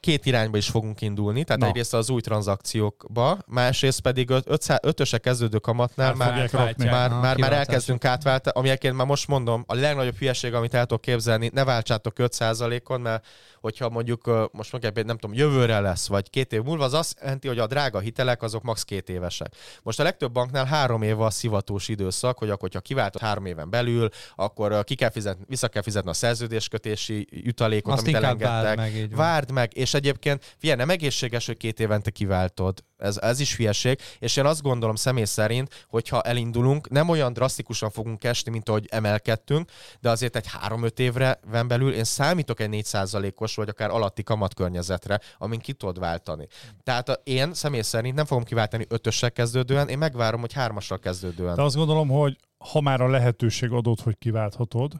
Két 0.00 0.26
irányba 0.26 0.56
is 0.56 0.68
fogunk 0.68 1.00
indulni, 1.00 1.44
tehát 1.44 1.60
Na. 1.60 1.66
egyrészt 1.68 1.94
az 1.94 2.10
új 2.10 2.20
tranzakciókba, 2.20 3.38
másrészt 3.46 4.00
pedig 4.00 4.30
öt- 4.30 4.48
ötszá- 4.48 4.84
ötöse 4.84 5.18
kezdődő 5.18 5.58
kamatnál 5.58 6.14
már, 6.14 6.32
már, 6.32 6.50
rakni. 6.50 6.84
már, 6.84 7.10
már, 7.10 7.36
már 7.36 7.52
elkezdünk 7.52 8.04
átváltani, 8.04 8.56
ami 8.58 8.68
egyébként 8.68 8.96
már 8.96 9.06
most 9.06 9.28
mondom, 9.28 9.64
a 9.66 9.74
legnagyobb 9.74 10.16
hülyeség, 10.16 10.54
amit 10.54 10.74
el 10.74 10.86
tudok 10.86 11.00
képzelni, 11.02 11.50
ne 11.54 11.64
váltsátok 11.64 12.14
5%-on, 12.16 13.00
mert 13.00 13.26
hogyha 13.60 13.88
mondjuk 13.88 14.50
most 14.52 14.72
mondjuk 14.72 15.04
nem 15.06 15.18
tudom, 15.18 15.36
jövőre 15.36 15.80
lesz, 15.80 16.08
vagy 16.08 16.30
két 16.30 16.52
év 16.52 16.62
múlva, 16.62 16.84
az 16.84 16.94
azt 16.94 17.18
jelenti, 17.20 17.48
hogy 17.48 17.58
a 17.58 17.66
drága 17.66 17.98
hitelek 17.98 18.42
azok 18.42 18.62
max. 18.62 18.82
két 18.82 19.08
évesek. 19.08 19.54
Most 19.82 20.00
a 20.00 20.02
legtöbb 20.02 20.32
banknál 20.32 20.64
három 20.64 21.02
év 21.02 21.20
a 21.20 21.30
szivatós 21.30 21.88
időszak, 21.88 22.38
hogy 22.38 22.50
akkor, 22.50 22.68
ha 22.72 22.80
kiváltod 22.80 23.20
három 23.20 23.46
éven 23.46 23.70
belül, 23.70 24.08
akkor 24.34 24.84
ki 24.84 24.94
kell 24.94 25.10
fizetni, 25.10 25.44
vissza 25.48 25.68
kell 25.68 25.82
fizetni 25.82 26.10
a 26.10 26.12
szerződéskötési 26.12 27.26
jutalékot, 27.30 27.92
Azt 27.92 28.02
amit 28.02 28.14
inkább 28.14 28.38
várd 28.38 28.64
elengedtek. 28.66 29.08
meg. 29.08 29.16
Várd 29.16 29.50
meg, 29.50 29.76
és 29.76 29.94
egyébként 29.94 30.54
figyelj, 30.58 30.78
nem 30.78 30.90
egészséges, 30.90 31.46
hogy 31.46 31.56
két 31.56 31.80
évente 31.80 32.10
kiváltod. 32.10 32.84
Ez, 32.98 33.16
ez 33.16 33.40
is 33.40 33.56
hülyeség, 33.56 33.98
és 34.18 34.36
én 34.36 34.44
azt 34.44 34.62
gondolom 34.62 34.94
személy 34.94 35.24
szerint, 35.24 35.86
hogyha 35.88 36.22
elindulunk, 36.22 36.88
nem 36.88 37.08
olyan 37.08 37.32
drasztikusan 37.32 37.90
fogunk 37.90 38.24
esni, 38.24 38.50
mint 38.50 38.68
ahogy 38.68 38.86
emelkedtünk, 38.90 39.70
de 40.00 40.10
azért 40.10 40.36
egy 40.36 40.46
3-5 40.68 40.98
évre 40.98 41.40
van 41.50 41.68
belül 41.68 41.92
én 41.92 42.04
számítok 42.04 42.60
egy 42.60 42.68
4%-os 42.72 43.54
vagy 43.54 43.68
akár 43.68 43.90
alatti 43.90 44.22
kamatkörnyezetre, 44.22 45.20
amin 45.38 45.58
ki 45.58 45.72
tudod 45.72 45.98
váltani. 45.98 46.46
Tehát 46.82 47.20
én 47.24 47.54
személy 47.54 47.82
szerint 47.82 48.14
nem 48.14 48.24
fogom 48.24 48.44
kiváltani 48.44 48.86
ötössel 48.88 49.32
kezdődően, 49.32 49.88
én 49.88 49.98
megvárom, 49.98 50.40
hogy 50.40 50.52
hármassal 50.52 50.98
kezdődően. 50.98 51.54
De 51.54 51.62
azt 51.62 51.76
gondolom, 51.76 52.08
hogy 52.08 52.36
ha 52.58 52.80
már 52.80 53.00
a 53.00 53.08
lehetőség 53.08 53.70
adott, 53.70 54.00
hogy 54.00 54.18
kiválthatod, 54.18 54.92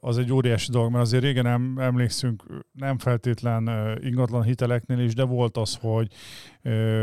az 0.00 0.18
egy 0.18 0.32
óriási 0.32 0.70
dolog, 0.70 0.90
mert 0.90 1.04
azért 1.04 1.22
régen 1.22 1.44
nem 1.44 1.78
emlékszünk, 1.78 2.44
nem 2.72 2.98
feltétlen 2.98 3.70
ingatlan 4.02 4.42
hiteleknél 4.42 4.98
is, 4.98 5.14
de 5.14 5.24
volt 5.24 5.56
az, 5.56 5.78
hogy 5.80 6.12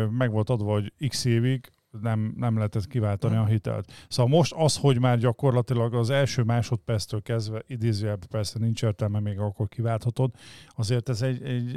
meg 0.09 0.31
volt 0.31 0.49
adva, 0.49 0.71
hogy 0.71 0.93
x 1.07 1.25
évig 1.25 1.69
nem, 2.01 2.33
nem 2.37 2.55
lehetett 2.55 2.87
kiváltani 2.87 3.35
a 3.35 3.45
hitelt. 3.45 3.91
Szóval 4.07 4.37
most 4.37 4.53
az, 4.53 4.77
hogy 4.77 4.99
már 4.99 5.17
gyakorlatilag 5.17 5.93
az 5.93 6.09
első 6.09 6.43
másodperctől 6.43 7.21
kezdve, 7.21 7.63
idézőjelben 7.67 8.27
persze 8.31 8.59
nincs 8.59 8.83
értelme, 8.83 9.19
még 9.19 9.39
akkor 9.39 9.67
kiválthatod, 9.67 10.31
azért 10.69 11.09
ez 11.09 11.21
egy, 11.21 11.43
egy 11.43 11.71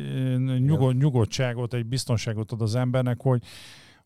nyugod, 0.63 0.97
nyugodtságot, 0.97 1.75
egy 1.75 1.87
biztonságot 1.87 2.53
ad 2.53 2.63
az 2.63 2.75
embernek, 2.75 3.21
hogy 3.21 3.43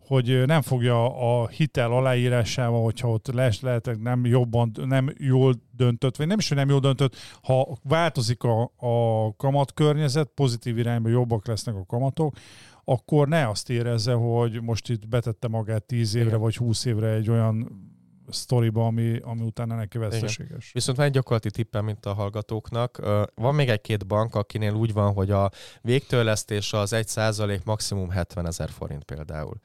hogy 0.07 0.46
nem 0.46 0.62
fogja 0.62 1.16
a 1.18 1.48
hitel 1.48 1.92
aláírásával, 1.92 2.82
hogyha 2.82 3.11
ott 3.11 3.26
lesz, 3.26 3.61
lehet, 3.61 3.98
nem 4.00 4.26
jobban, 4.26 4.72
nem 4.84 5.12
jól 5.18 5.55
döntött, 5.70 6.16
vagy 6.16 6.26
nem 6.26 6.38
is, 6.38 6.48
hogy 6.48 6.57
nem 6.57 6.68
jól 6.68 6.80
döntött, 6.80 7.16
ha 7.42 7.78
változik 7.82 8.42
a, 8.42 8.72
a 8.76 9.36
kamatkörnyezet, 9.36 10.30
pozitív 10.34 10.78
irányba 10.78 11.09
jobbak 11.09 11.46
lesznek 11.46 11.74
a 11.74 11.84
kamatok, 11.86 12.36
akkor 12.84 13.28
ne 13.28 13.48
azt 13.48 13.70
érezze, 13.70 14.12
hogy 14.12 14.62
most 14.62 14.88
itt 14.88 15.09
betette 15.09 15.48
magát 15.48 15.82
10 15.84 16.14
évre 16.14 16.28
Igen. 16.28 16.40
vagy 16.40 16.57
20 16.57 16.84
évre 16.84 17.09
egy 17.09 17.30
olyan 17.30 17.82
sztoriba, 18.28 18.86
ami, 18.86 19.18
ami 19.22 19.40
utána 19.40 19.74
neki 19.74 19.98
veszteséges. 19.98 20.72
Viszont 20.72 20.96
van 20.96 21.07
egy 21.07 21.12
gyakorlati 21.12 21.50
tippem, 21.50 21.84
mint 21.84 22.07
a 22.07 22.12
hallgatóknak. 22.12 23.00
Van 23.34 23.55
még 23.55 23.68
egy-két 23.68 24.07
bank, 24.07 24.34
akinél 24.34 24.72
úgy 24.72 24.92
van, 24.92 25.12
hogy 25.12 25.30
a 25.30 25.50
végtörlesztés 25.82 26.72
az 26.72 26.92
1 26.92 27.61
maximum 27.64 28.11
70 28.11 28.46
ezer 28.46 28.70
forint 28.70 29.05
például. 29.05 29.61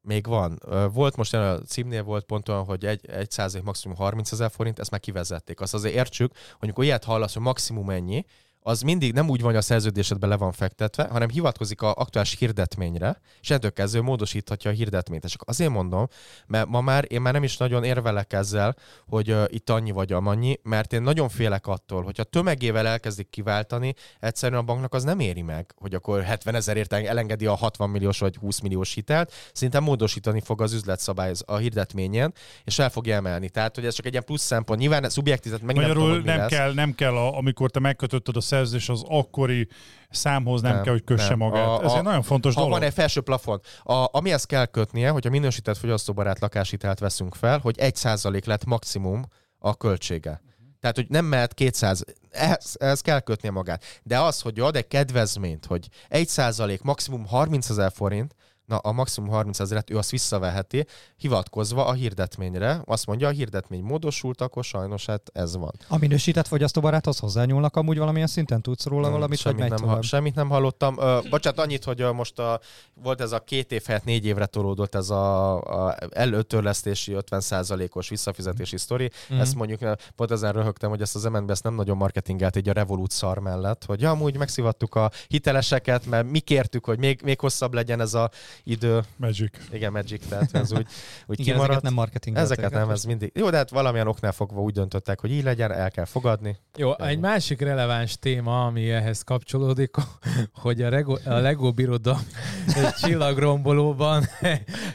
Még 0.00 0.26
van. 0.26 0.60
Volt 0.92 1.16
most 1.16 1.34
a 1.34 1.60
címnél 1.60 2.02
volt 2.02 2.24
pont 2.24 2.48
olyan, 2.48 2.64
hogy 2.64 2.84
egy, 2.84 3.06
egy 3.06 3.30
százalék 3.30 3.64
maximum 3.64 3.96
30 3.96 4.32
ezer 4.32 4.50
forint, 4.50 4.78
ezt 4.78 4.90
már 4.90 5.00
kivezették. 5.00 5.60
Azt 5.60 5.74
azért 5.74 5.94
értsük, 5.94 6.32
hogy 6.32 6.58
amikor 6.60 6.84
ilyet 6.84 7.04
hallasz, 7.04 7.32
hogy 7.32 7.42
maximum 7.42 7.90
ennyi, 7.90 8.24
az 8.62 8.82
mindig 8.82 9.12
nem 9.12 9.28
úgy 9.28 9.40
van, 9.40 9.50
hogy 9.50 9.58
a 9.58 9.62
szerződésedben 9.62 10.28
le 10.28 10.36
van 10.36 10.52
fektetve, 10.52 11.08
hanem 11.10 11.28
hivatkozik 11.28 11.82
a 11.82 11.94
aktuális 11.94 12.36
hirdetményre, 12.38 13.20
és 13.40 13.50
ettől 13.50 13.72
kezdve 13.72 14.00
módosíthatja 14.00 14.70
a 14.70 14.74
hirdetményt. 14.74 15.24
És 15.24 15.36
azért 15.44 15.70
mondom, 15.70 16.08
mert 16.46 16.68
ma 16.68 16.80
már 16.80 17.04
én 17.08 17.20
már 17.20 17.32
nem 17.32 17.42
is 17.42 17.56
nagyon 17.56 17.84
érvelek 17.84 18.32
ezzel, 18.32 18.76
hogy 19.06 19.30
uh, 19.30 19.44
itt 19.48 19.70
annyi 19.70 19.90
vagy 19.90 20.12
amannyi, 20.12 20.58
mert 20.62 20.92
én 20.92 21.02
nagyon 21.02 21.28
félek 21.28 21.66
attól, 21.66 22.02
hogyha 22.02 22.24
tömegével 22.24 22.86
elkezdik 22.86 23.30
kiváltani, 23.30 23.94
egyszerűen 24.20 24.60
a 24.60 24.64
banknak 24.64 24.94
az 24.94 25.04
nem 25.04 25.20
éri 25.20 25.42
meg, 25.42 25.74
hogy 25.76 25.94
akkor 25.94 26.22
70 26.22 26.54
ezerért 26.54 26.92
elengedi 26.92 27.46
a 27.46 27.54
60 27.54 27.90
milliós 27.90 28.18
vagy 28.18 28.36
20 28.36 28.60
milliós 28.60 28.94
hitelt, 28.94 29.32
szinte 29.52 29.80
módosítani 29.80 30.40
fog 30.40 30.62
az 30.62 30.72
üzletszabály 30.72 31.32
a 31.44 31.56
hirdetményen, 31.56 32.34
és 32.64 32.78
el 32.78 32.90
fogja 32.90 33.14
emelni. 33.14 33.48
Tehát, 33.48 33.74
hogy 33.74 33.86
ez 33.86 33.94
csak 33.94 34.06
egy 34.06 34.12
ilyen 34.12 34.24
plusz 34.24 34.42
szempont. 34.42 34.80
Nyilván 34.80 35.08
szubjektív, 35.08 35.52
meg 35.52 35.60
nem 35.62 35.74
Magyarul 35.74 36.08
tudom, 36.08 36.24
nem 36.24 36.38
lesz. 36.38 36.50
kell, 36.50 36.72
nem 36.72 36.94
kell 36.94 37.16
a, 37.16 37.36
amikor 37.36 37.70
te 37.70 37.80
megkötötted 37.80 38.36
a 38.36 38.40
szerződést, 38.56 38.90
az 38.90 39.02
akkori 39.08 39.68
számhoz 40.10 40.62
nem, 40.62 40.72
Nem, 40.74 40.82
kell, 40.82 40.92
hogy 40.92 41.04
kösse 41.04 41.28
nem. 41.28 41.38
magát. 41.38 41.66
A- 41.66 41.84
Ez 41.84 41.92
a- 41.92 41.96
egy 41.96 42.02
nagyon 42.02 42.22
fontos 42.22 42.54
Ha 42.54 42.60
dolog. 42.60 42.78
van 42.78 42.86
egy 42.86 42.92
felső 42.94 43.20
plafon, 43.20 43.60
a, 43.82 44.06
amihez 44.10 44.44
kell 44.44 44.66
kötnie, 44.66 45.10
hogyha 45.10 45.30
minősített 45.30 45.76
fogyasztóbarát 45.76 46.40
lakáshitelt 46.40 46.98
veszünk 46.98 47.34
fel, 47.34 47.58
hogy 47.58 47.76
1% 47.78 48.44
lett 48.46 48.64
maximum 48.64 49.22
a 49.58 49.76
költsége. 49.76 50.42
Tehát, 50.80 50.96
hogy 50.96 51.06
nem 51.08 51.24
mehet 51.24 51.54
200, 51.54 52.04
ehhez, 52.30 52.76
ehhez 52.80 53.00
kell 53.00 53.20
kötnie 53.20 53.50
magát. 53.50 53.84
De 54.02 54.20
az, 54.20 54.40
hogy 54.40 54.60
ad 54.60 54.76
egy 54.76 54.86
kedvezményt, 54.88 55.66
hogy 55.66 55.88
1% 56.10 56.82
maximum 56.82 57.26
30 57.26 57.68
ezer 57.70 57.92
forint, 57.94 58.34
na 58.66 58.76
a 58.76 58.92
maximum 58.92 59.30
30 59.30 59.60
ezeret 59.60 59.90
ő 59.90 59.96
azt 59.96 60.10
visszaveheti, 60.10 60.86
hivatkozva 61.16 61.86
a 61.86 61.92
hirdetményre. 61.92 62.82
Azt 62.84 63.06
mondja, 63.06 63.28
a 63.28 63.30
hirdetmény 63.30 63.82
módosult, 63.82 64.40
akkor 64.40 64.64
sajnos 64.64 65.06
hát 65.06 65.30
ez 65.32 65.56
van. 65.56 65.72
A 65.88 65.98
minősített 65.98 66.46
fogyasztóbaráthoz 66.46 67.18
hozzányúlnak 67.18 67.76
amúgy 67.76 67.98
valamilyen 67.98 68.26
szinten? 68.26 68.62
Tudsz 68.62 68.84
róla 68.84 69.02
Hmm, 69.02 69.12
valamit, 69.12 69.38
semmit 69.38 69.68
nem, 69.68 69.88
ha, 69.88 70.02
semmit 70.02 70.34
nem 70.34 70.48
hallottam. 70.48 70.96
Ö, 70.98 71.18
bocsánat, 71.30 71.58
annyit, 71.58 71.84
hogy 71.84 72.06
most 72.12 72.38
a, 72.38 72.60
volt 73.02 73.20
ez 73.20 73.32
a 73.32 73.38
két 73.38 73.72
év 73.72 73.82
helyett 73.86 74.04
négy 74.04 74.26
évre 74.26 74.46
tolódott 74.46 74.94
ez 74.94 75.10
a, 75.10 75.60
a 75.60 75.96
előtörlesztési 76.10 77.16
50%-os 77.16 78.08
visszafizetési 78.08 78.76
sztori. 78.76 79.10
Mhm. 79.28 79.40
Ezt 79.40 79.54
mondjuk, 79.54 79.80
pont 80.16 80.30
ezen 80.30 80.52
röhögtem, 80.52 80.90
hogy 80.90 81.00
ezt 81.00 81.14
az 81.14 81.24
MNB 81.24 81.50
ezt 81.50 81.62
nem 81.62 81.74
nagyon 81.74 81.96
marketingelt 81.96 82.56
egy 82.56 82.68
a 82.68 82.72
Revolut 82.72 83.10
szar 83.10 83.38
mellett, 83.38 83.84
hogy 83.84 84.00
ja, 84.00 84.10
amúgy 84.10 84.36
megszivattuk 84.36 84.94
a 84.94 85.10
hiteleseket, 85.28 86.06
mert 86.06 86.30
mi 86.30 86.38
kértük, 86.38 86.84
hogy 86.84 86.98
még, 86.98 87.20
még 87.24 87.40
hosszabb 87.40 87.74
legyen 87.74 88.00
ez 88.00 88.14
a 88.14 88.30
idő. 88.64 89.00
Magic. 89.16 89.50
Igen, 89.72 89.92
Magic, 89.92 90.26
tehát 90.28 90.54
ez 90.54 90.72
úgy, 90.72 90.86
úgy 91.26 91.40
Igen, 91.40 91.44
kimaradt. 91.44 91.62
ezeket 91.68 91.82
nem 91.82 91.92
marketing. 91.94 92.36
Ezeket 92.36 92.70
nem, 92.70 92.90
ez 92.90 93.04
mindig. 93.04 93.30
Jó, 93.34 93.50
de 93.50 93.56
hát 93.56 93.70
valamilyen 93.70 94.06
oknál 94.08 94.32
fogva 94.32 94.60
úgy 94.60 94.72
döntöttek, 94.72 95.20
hogy 95.20 95.32
így 95.32 95.42
legyen, 95.42 95.72
el 95.72 95.90
kell 95.90 96.04
fogadni. 96.04 96.56
Jó, 96.76 96.98
egy 96.98 97.18
másik 97.18 97.60
releváns 97.60 98.16
téma, 98.18 98.64
ami 98.66 98.90
ehhez 98.90 99.22
kapcsolódik, 99.22 99.94
hogy 100.62 100.82
a, 100.82 100.88
Lego, 100.90 101.16
a 101.24 101.34
Lego 101.34 101.72
birodalom 101.72 102.20
csillagrombolóban 103.02 104.24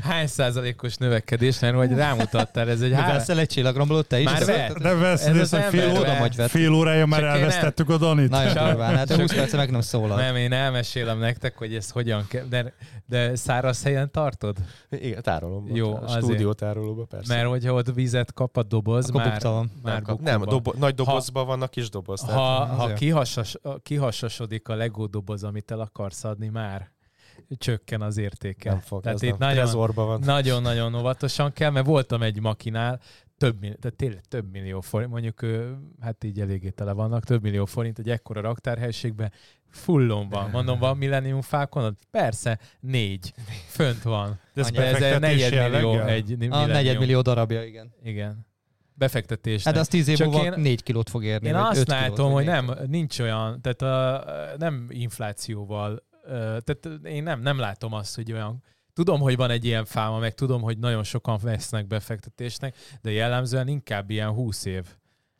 hány 0.01 0.28
százalékos 0.28 0.95
növekedés, 0.95 1.60
mert 1.60 1.76
hogy 1.76 1.91
rámutattál, 1.91 2.70
ez 2.70 2.82
egy 2.82 2.93
három... 2.93 3.16
veszel 3.18 3.39
egy 3.39 3.47
csillagrombolót, 3.49 4.08
te 4.08 4.20
is? 4.20 4.26
Már 4.26 4.45
vett. 4.45 4.78
Vesz 4.78 5.26
Ez 5.26 5.53
az 5.53 5.60
fél, 5.70 5.91
óra, 5.99 6.16
vagy 6.20 6.36
vett. 6.36 6.49
fél 6.49 6.74
órája 6.74 7.05
már 7.05 7.20
Csak 7.20 7.28
én 7.30 7.34
nem- 7.36 7.43
elvesztettük 7.43 7.89
a 7.89 7.97
Danit. 7.97 8.30
Nagyon 8.30 8.53
durván, 8.68 8.95
hát 8.95 9.08
csak- 9.08 9.20
20 9.20 9.34
perce 9.34 9.58
meg 9.58 9.72
nem 9.72 9.82
szólal. 9.82 10.18
Nem, 10.18 10.36
én 10.36 10.53
elmesélem 10.53 11.20
nektek, 11.20 11.58
hogy 11.58 11.76
ez 11.76 11.89
hogyan 11.89 12.26
kell, 12.28 12.45
de, 12.49 12.74
de 13.05 13.36
száraz 13.48 13.84
helyen 13.84 14.12
tartod? 14.12 14.58
Igen, 14.89 15.22
tárolóban. 15.22 15.76
Jó, 15.76 15.95
a 15.95 16.02
azért. 16.02 16.24
stúdió 16.24 16.54
tárolóban, 16.54 17.08
persze. 17.08 17.36
Mert 17.36 17.48
hogyha 17.48 17.74
ott 17.74 17.93
vizet 17.93 18.34
kap 18.34 18.58
a 18.58 18.64
doboz, 18.64 19.10
Akkor 19.10 19.22
már, 19.22 19.41
már 19.84 19.93
nem, 19.93 20.04
kap, 20.04 20.20
nem 20.22 20.41
dobo, 20.41 20.74
nagy 20.78 20.95
dobozban 20.95 21.45
vannak 21.45 21.70
kis 21.72 21.89
doboz. 21.89 22.22
Ha, 22.22 22.28
tehát- 22.28 22.70
ha 23.64 23.80
kihasasodik 23.84 24.68
a 24.68 24.76
Lego 24.76 25.08
doboz, 25.08 25.43
amit 25.43 25.72
el 25.72 25.80
akarsz 25.80 26.24
adni, 26.24 26.48
már 26.48 26.91
csökken 27.58 28.02
az 28.02 28.18
értéke. 28.18 28.70
nem 28.70 28.80
fog, 28.80 29.02
Tehát 29.02 29.18
ez 29.18 29.24
itt 29.24 29.38
nem. 29.38 29.56
nagyon, 29.56 29.93
van. 29.93 30.20
nagyon-nagyon 30.20 30.95
óvatosan 30.95 31.54
kell, 31.54 31.70
mert 31.70 31.86
voltam 31.86 32.22
egy 32.22 32.41
makinál, 32.41 33.00
több 33.38 33.59
millió, 33.59 33.75
tehát 33.75 33.97
tényleg 33.97 34.21
több 34.27 34.51
millió 34.51 34.81
forint, 34.81 35.11
mondjuk 35.11 35.45
hát 36.01 36.23
így 36.23 36.39
eléggé 36.39 36.69
tele 36.69 36.91
vannak, 36.91 37.23
több 37.23 37.41
millió 37.41 37.65
forint 37.65 37.99
egy 37.99 38.09
ekkora 38.09 38.41
raktárhelységben, 38.41 39.31
fullon 39.69 40.29
van. 40.29 40.49
Mondom, 40.57 40.79
van 40.79 40.97
Millennium 40.97 41.41
Falconod? 41.41 41.95
Persze, 42.11 42.59
négy. 42.79 43.33
Fönt 43.67 44.01
van. 44.01 44.39
De 44.53 44.61
ez 44.61 44.71
ez 44.73 45.01
egy 45.01 45.19
negyedmillió 45.19 45.93
jelleggel? 45.93 46.07
egy 46.07 46.31
A 46.31 46.35
Millennium. 46.38 46.71
negyedmillió 46.71 47.21
darabja, 47.21 47.63
igen. 47.63 47.93
Igen. 48.03 48.45
Befektetés. 48.93 49.63
Hát 49.63 49.77
az 49.77 49.88
10 49.88 50.07
év 50.07 50.19
múlva 50.19 50.43
én- 50.43 50.53
4 50.59 50.83
kilót 50.83 51.09
fog 51.09 51.23
érni. 51.23 51.47
Én 51.47 51.55
azt 51.55 51.88
látom, 51.88 52.31
hogy 52.31 52.45
négy 52.45 52.53
nem, 52.53 52.71
nincs 52.88 53.19
olyan, 53.19 53.61
tehát 53.61 53.81
a, 53.81 54.57
nem 54.57 54.88
inflációval, 54.89 56.03
tehát 56.63 56.89
én 57.03 57.23
nem, 57.23 57.41
nem 57.41 57.59
látom 57.59 57.93
azt, 57.93 58.15
hogy 58.15 58.31
olyan, 58.31 58.63
tudom, 58.98 59.20
hogy 59.20 59.36
van 59.36 59.50
egy 59.50 59.66
ilyen 59.66 59.86
fáma, 59.86 60.20
meg 60.20 60.34
tudom, 60.34 60.62
hogy 60.62 60.78
nagyon 60.78 61.04
sokan 61.04 61.39
vesznek 61.41 61.88
befektetésnek, 61.88 62.76
de 63.02 63.12
jellemzően 63.12 63.68
inkább 63.68 64.10
ilyen 64.10 64.30
20 64.30 64.66
év. 64.66 64.86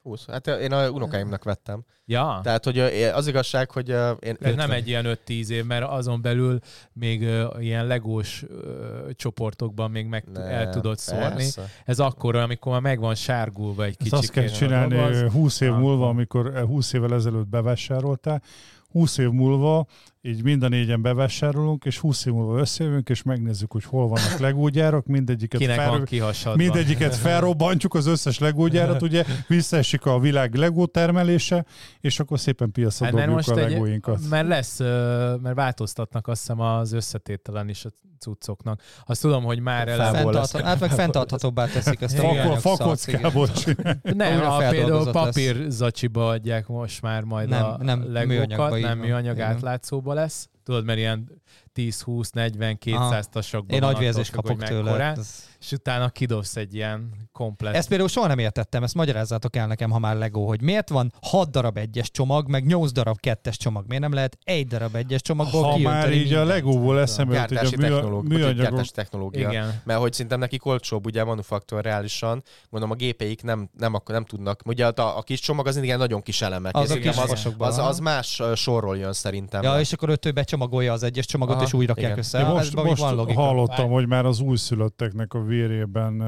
20. 0.03 0.26
Hát 0.28 0.47
én 0.47 0.72
a 0.72 0.89
unokáimnak 0.89 1.43
vettem. 1.43 1.84
Ja, 2.05 2.39
Tehát, 2.43 2.64
hogy 2.64 2.80
az 3.14 3.28
igazság, 3.28 3.72
hogy 3.72 3.89
én... 4.20 4.38
ez 4.39 4.55
nem 4.55 4.72
egy 4.72 4.88
ilyen 4.88 5.18
5-10 5.28 5.49
év, 5.49 5.66
mert 5.66 5.86
azon 5.86 6.22
belül 6.22 6.60
még 6.93 7.22
ilyen 7.60 7.88
legós 7.88 8.45
csoportokban 9.16 9.91
még 9.91 10.05
meg 10.05 10.24
Nem, 10.34 10.43
el 10.43 10.70
tudod 10.70 10.97
szórni. 10.97 11.36
persze. 11.36 11.70
Ez 11.86 11.99
akkor, 11.99 12.36
amikor 12.36 12.72
már 12.72 12.82
meg 12.82 12.99
van 12.99 13.16
sárgulva 13.16 13.84
egy 13.84 13.97
kicsit. 13.97 14.14
azt 14.14 14.32
kell 14.32 14.47
csinálni 14.47 14.95
ö, 14.95 15.30
20 15.30 15.62
év 15.62 15.72
múlva, 15.72 16.08
amikor 16.10 16.45
ö, 16.45 16.66
20 16.66 16.93
évvel 16.93 17.14
ezelőtt 17.14 17.47
bevásároltál, 17.47 18.41
20 18.91 19.18
év 19.18 19.30
múlva 19.30 19.88
így 20.22 20.43
mind 20.43 20.63
a 20.63 20.68
négyen 20.68 21.01
bevásárolunk, 21.01 21.86
és 21.86 21.97
20 21.97 22.26
év 22.26 22.34
múlva 22.34 22.59
összejövünk, 22.59 23.09
és 23.09 23.24
megnézzük, 23.24 23.72
hogy 23.72 23.84
hol 23.84 24.07
vannak 24.07 24.38
legógyárak, 24.47 25.05
mindegyiket, 25.05 25.59
Kinek 25.59 25.76
fel, 25.76 25.89
van 25.89 26.55
mindegyiket 26.55 27.15
felrobbantjuk, 27.26 27.93
az 27.93 28.05
összes 28.05 28.39
legógyárat, 28.39 29.01
ugye 29.01 29.26
visszaesik 29.47 30.05
a 30.05 30.20
világ 30.20 30.53
legó 30.53 30.86
termelése, 30.86 31.65
és 31.99 32.20
akkor 32.20 32.39
szépen 32.39 32.72
piacra 32.72 33.05
Hát, 33.05 33.13
dobjuk 33.13 33.36
mert 33.36 33.47
a 33.47 33.51
most 33.51 33.63
egy, 33.65 33.72
legóinkat. 33.72 34.20
mert 34.30 34.47
lesz, 34.47 34.80
mert 35.41 35.55
változtatnak 35.55 36.28
azt 36.28 36.39
hiszem 36.39 36.59
az 36.59 36.91
összetételen 36.91 37.70
is 37.70 37.86
a 37.86 37.89
cuccoknak. 38.20 38.82
Azt 39.05 39.22
tudom, 39.22 39.43
hogy 39.43 39.59
már 39.59 39.88
ele... 39.88 40.03
Fából 40.03 40.34
lesz. 40.34 40.55
Hát 40.55 40.80
meg 40.80 40.91
fenntarthatóbbá 40.91 41.65
teszik 41.65 42.01
ezt 42.01 42.20
a 42.20 42.55
fakockából. 42.55 43.47
Nem, 44.03 44.41
a, 44.45 44.57
például 44.57 44.61
feldolgozott 44.61 45.13
lesz. 45.13 45.24
papír 45.24 45.65
zacsiba 45.70 46.28
adják 46.28 46.68
most 46.68 47.01
már 47.01 47.24
majd 47.24 47.49
Nem, 47.49 47.63
a 47.63 47.78
nem, 47.84 48.13
legókat, 48.13 48.28
műanyagba 48.28 48.80
nem 48.80 48.97
műanyag 48.97 49.39
átlátszóba 49.39 50.07
lesz. 50.14 50.49
Tudod, 50.64 50.86
mert 50.86 50.97
ilyen 50.97 51.41
10, 51.78 52.01
20, 52.01 52.30
40, 52.32 52.78
200 52.78 53.01
Aha. 53.01 53.21
tasakban 53.32 53.75
Én 53.75 53.84
agyvérzést 53.84 54.32
kapok 54.32 54.63
tőle. 54.63 55.03
Ez- 55.03 55.45
És 55.59 55.71
utána 55.71 56.09
kidobsz 56.09 56.55
egy 56.55 56.73
ilyen 56.75 57.11
komplet. 57.32 57.75
Ezt 57.75 57.88
például 57.88 58.09
soha 58.09 58.28
nem 58.28 58.39
értettem, 58.39 58.84
ezt 58.84 58.93
magyarázzátok 58.95 59.55
el 59.55 59.67
nekem, 59.67 59.89
ha 59.89 59.99
már 59.99 60.15
Lego, 60.15 60.45
hogy 60.45 60.61
miért 60.61 60.89
van 60.89 61.13
6 61.21 61.51
darab 61.51 61.78
egyes 61.78 62.11
csomag, 62.11 62.47
meg 62.49 62.65
8 62.65 62.91
darab 62.91 63.19
kettes 63.19 63.57
csomag. 63.57 63.86
Miért 63.88 64.01
nem 64.03 64.13
lehet 64.13 64.38
egy 64.43 64.67
darab 64.67 64.95
egyes 64.95 65.21
csomagból 65.21 65.63
Ha 65.63 65.78
már 65.78 66.11
így 66.11 66.34
a 66.34 66.38
mindent? 66.38 66.47
legóból 66.47 66.99
eszembe 66.99 67.47
jut, 67.49 67.59
hogy 67.59 67.84
a 67.91 68.21
műanyagok 68.21 68.55
gyártási 68.55 68.91
technológia. 68.91 69.49
Igen. 69.49 69.82
Mert 69.84 69.99
hogy 69.99 70.13
szerintem 70.13 70.39
nekik 70.39 70.65
olcsóbb, 70.65 71.05
ugye 71.05 71.23
manufakturálisan, 71.23 72.43
gondolom 72.69 72.95
a 72.95 72.99
gépeik 72.99 73.43
nem, 73.43 73.69
nem, 73.78 73.93
ak- 73.93 74.07
nem 74.07 74.25
tudnak, 74.25 74.61
ugye 74.65 74.86
a, 74.88 75.17
a 75.17 75.21
kis 75.21 75.39
csomag 75.39 75.67
az 75.67 75.78
ilyen 75.78 75.97
nagyon 75.97 76.21
kis 76.21 76.41
elemek. 76.41 76.75
Az 76.75 76.91
a 76.91 76.95
kis 76.95 77.17
az, 77.17 77.53
az, 77.57 77.78
az, 77.78 77.99
más 77.99 78.41
sorról 78.55 78.97
jön 78.97 79.13
szerintem. 79.13 79.63
Ja, 79.63 79.80
és 79.80 79.93
akkor 79.93 80.09
ő 80.09 80.15
többet 80.15 80.47
csomagolja 80.47 80.93
az 80.93 81.03
egyes 81.03 81.25
csomagot, 81.25 81.61
és 81.68 81.74
úgy 81.74 81.88
rakják 81.88 82.05
igen. 82.05 82.18
össze. 82.18 82.43
Most, 82.43 82.76
most 82.76 83.01
van 83.01 83.15
logika. 83.15 83.41
hallottam, 83.41 83.89
hogy 83.89 84.07
már 84.07 84.26
az 84.26 84.39
újszülötteknek 84.39 85.34
a 85.34 85.41
vérében 85.43 86.22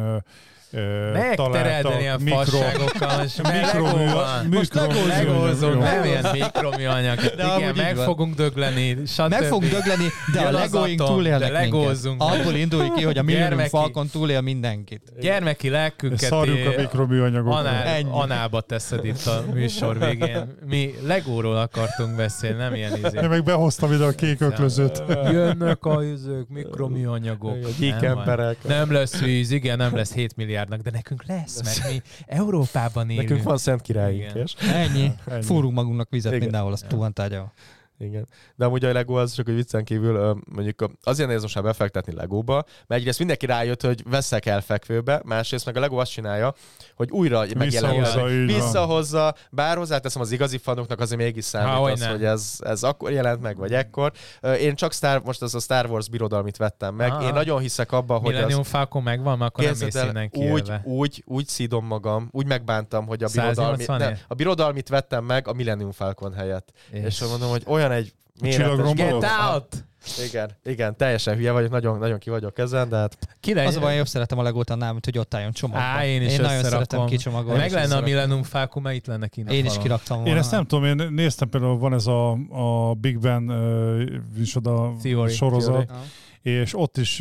Megterelni 0.71 2.07
a 2.07 2.17
találtak 2.17 2.47
fasságokkal, 2.47 3.23
és 3.25 3.35
mikro- 3.53 4.11
van. 4.13 4.45
Most 4.51 4.73
Legózunk, 5.07 5.81
nem 5.81 6.03
ilyen 6.03 6.25
mikroműanyag. 6.33 7.17
De 7.19 7.45
Igen, 7.57 7.73
meg 7.75 7.95
van. 7.95 8.05
fogunk 8.05 8.35
dögleni, 8.35 8.97
stb. 9.05 9.29
Meg 9.29 9.43
fog 9.43 9.61
dögleni, 9.61 10.05
de 10.33 10.39
a 10.39 10.51
legóink 10.51 11.03
túlélnek 11.03 11.51
legózzunk. 11.51 12.21
Abból 12.21 12.53
indulj 12.53 12.87
ki, 12.95 13.03
hogy 13.03 13.17
a 13.17 13.23
Millennium 13.23 13.67
Falcon 13.67 14.07
túlél 14.07 14.41
mindenkit. 14.41 15.01
Gyermeki 15.19 15.69
lelkünket 15.69 16.19
Szarjuk 16.29 16.67
a 16.67 16.71
é- 16.71 16.77
mikroműanyagokat. 16.77 17.59
Anál, 17.59 18.05
anába 18.11 18.61
teszed 18.61 19.05
itt 19.05 19.25
a 19.25 19.43
műsor 19.53 19.99
végén. 19.99 20.55
Mi 20.67 20.93
Legóról 21.05 21.57
akartunk 21.57 22.15
beszélni, 22.15 22.57
nem 22.57 22.73
ilyen 22.75 22.91
izé. 23.05 23.19
Én 23.21 23.29
meg 23.29 23.43
behoztam 23.43 23.93
ide 23.93 24.03
a 24.03 24.11
kék 24.11 24.41
öklözőt. 24.41 25.03
Jönnek 25.31 25.85
a 25.85 26.03
izők, 26.03 26.49
mikroműanyagok. 26.49 27.57
Gyík 27.79 27.99
Nem, 27.99 28.17
emberek. 28.17 28.57
nem 28.67 28.91
lesz 28.91 29.19
víz, 29.19 29.51
igen, 29.51 29.77
nem 29.77 29.95
lesz 29.95 30.13
7 30.13 30.35
milliárdnak, 30.59 30.81
de 30.81 30.91
nekünk 30.91 31.25
lesz, 31.25 31.63
mert 31.63 31.91
mi 31.91 32.01
Európában 32.25 33.09
élünk. 33.09 33.27
Nekünk 33.29 33.47
van 33.47 33.57
szent 33.57 33.81
királyunk, 33.81 34.35
és 34.35 34.53
Ennyi. 34.73 35.11
Ennyi. 35.27 35.43
Fúrunk 35.43 35.73
magunknak 35.73 36.09
vizet 36.09 36.31
Igen. 36.31 36.43
mindenhol, 36.43 36.71
azt 36.71 36.87
túl 36.87 36.99
van 36.99 37.13
tárgyalva. 37.13 37.53
Igen. 37.99 38.27
De 38.55 38.65
amúgy 38.65 38.85
a 38.85 38.91
Lego 38.91 39.13
az 39.13 39.33
csak 39.33 39.45
hogy 39.45 39.55
viccen 39.55 39.83
kívül, 39.83 40.39
mondjuk 40.45 40.91
azért 41.03 41.27
nehéz 41.27 41.41
most 41.41 41.55
már 41.55 41.63
befektetni 41.63 42.13
Legóba, 42.13 42.53
mert 42.87 43.01
egyrészt 43.01 43.17
mindenki 43.19 43.45
rájött, 43.45 43.81
hogy 43.81 44.03
veszek 44.09 44.45
el 44.45 44.61
fekvőbe, 44.61 45.21
másrészt 45.25 45.65
meg 45.65 45.77
a 45.77 45.79
Lego 45.79 45.97
azt 45.97 46.11
csinálja, 46.11 46.53
hogy 46.95 47.11
újra 47.11 47.45
megjelenik. 47.57 47.99
Visszahozza. 47.99 48.45
Visszahozza, 48.45 49.35
bár 49.51 49.77
hozzáteszem 49.77 50.21
az 50.21 50.31
igazi 50.31 50.57
fanoknak 50.57 50.99
azért 50.99 51.21
mégis 51.21 51.45
számít 51.45 51.67
Há, 51.67 51.77
az, 51.77 52.05
hogy 52.05 52.23
ez, 52.23 52.55
ez 52.59 52.83
akkor 52.83 53.11
jelent 53.11 53.41
meg, 53.41 53.57
vagy 53.57 53.73
ekkor. 53.73 54.11
Én 54.59 54.75
csak 54.75 54.93
Star, 54.93 55.21
most 55.23 55.41
az 55.41 55.55
a 55.55 55.59
Star 55.59 55.85
Wars 55.85 56.09
birodalmit 56.09 56.57
vettem 56.57 56.95
meg. 56.95 57.11
Aha. 57.11 57.23
Én 57.23 57.33
nagyon 57.33 57.59
hiszek 57.59 57.91
abba, 57.91 58.17
hogy 58.17 58.27
az, 58.27 58.33
Millennium 58.33 58.63
Falcon 58.63 59.03
megvan, 59.03 59.37
mert 59.37 59.51
akkor 59.51 59.75
nem 59.91 60.15
el, 60.15 60.29
úgy, 60.31 60.71
úgy, 60.83 61.23
úgy 61.25 61.47
szídom 61.47 61.85
magam, 61.85 62.27
úgy 62.31 62.45
megbántam, 62.45 63.05
hogy 63.05 63.23
a 63.23 63.27
birodalmi, 63.33 63.83
180 63.83 63.97
ne, 63.97 64.17
a 64.27 64.33
birodalmit 64.33 64.89
vettem 64.89 65.23
meg 65.23 65.47
a 65.47 65.53
Millennium 65.53 65.91
Falcon 65.91 66.33
helyett. 66.33 66.71
És, 66.91 67.03
és 67.03 67.19
mondom, 67.21 67.49
hogy 67.49 67.63
olyan 67.65 67.88
egy 67.91 68.13
méretes... 68.41 68.93
Get 68.93 69.25
out! 69.51 69.83
Igen, 70.27 70.51
igen, 70.63 70.95
teljesen 70.97 71.35
hülye 71.35 71.51
vagyok, 71.51 71.71
nagyon, 71.71 71.99
nagyon 71.99 72.19
ki 72.19 72.29
vagyok 72.29 72.57
ezen, 72.57 72.89
de 72.89 72.97
hát 72.97 73.17
Ki 73.39 73.53
legyen? 73.53 73.69
Az 73.69 73.75
a 73.75 73.79
baj, 73.79 73.95
jobb 73.95 74.07
szeretem 74.07 74.37
a 74.39 74.41
legót 74.43 74.69
annál, 74.69 74.91
mint 74.91 75.05
hogy 75.05 75.17
ott 75.17 75.33
álljon 75.33 75.51
csomagban. 75.51 75.83
Á, 75.87 76.05
én 76.05 76.21
is 76.21 76.33
én 76.33 76.41
nagyon 76.41 76.63
szeretem 76.63 77.05
kicsomagolni. 77.05 77.59
Meg 77.59 77.71
lenne 77.71 77.95
a. 77.95 78.01
Millennium 78.01 78.43
Falcon, 78.43 78.83
mert 78.83 78.95
itt 78.95 79.05
lenne 79.05 79.27
kint 79.27 79.51
Én 79.51 79.65
is 79.65 79.77
kiraktam 79.77 80.17
volna. 80.17 80.31
Én 80.31 80.37
ezt 80.37 80.51
nem 80.51 80.65
tudom, 80.65 80.85
én 80.85 81.07
néztem 81.11 81.49
például, 81.49 81.77
van 81.77 81.93
ez 81.93 82.07
a, 82.07 82.31
a 82.49 82.93
Big 82.93 83.19
Ben 83.19 83.49
uh, 83.49 84.01
is 84.41 84.55
oda 84.55 84.93
Theory. 85.01 85.33
sorozat, 85.33 85.85
Theory. 85.85 86.61
és 86.61 86.77
ott 86.77 86.97
is 86.97 87.19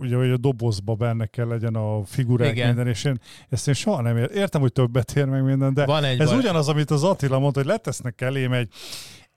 ugye 0.00 0.16
hogy 0.16 0.30
a 0.30 0.36
dobozba 0.36 0.94
benne 0.94 1.26
kell 1.26 1.46
legyen 1.46 1.74
a 1.74 2.04
figurák 2.04 2.50
Igen. 2.52 2.66
minden, 2.66 2.86
és 2.86 3.04
én 3.04 3.20
ezt 3.48 3.68
én 3.68 3.74
soha 3.74 4.02
nem 4.02 4.16
értem. 4.16 4.36
Értem, 4.36 4.60
hogy 4.60 4.72
többet 4.72 5.16
ér 5.16 5.24
meg 5.24 5.42
minden, 5.42 5.74
de 5.74 5.84
Van 5.84 6.04
egy 6.04 6.20
ez 6.20 6.28
bar- 6.28 6.38
ugyanaz, 6.42 6.68
amit 6.68 6.90
az 6.90 7.04
Attila 7.04 7.38
mondta, 7.38 7.60
hogy 7.60 7.68
letesznek 7.68 8.20
elém 8.20 8.52
egy 8.52 8.68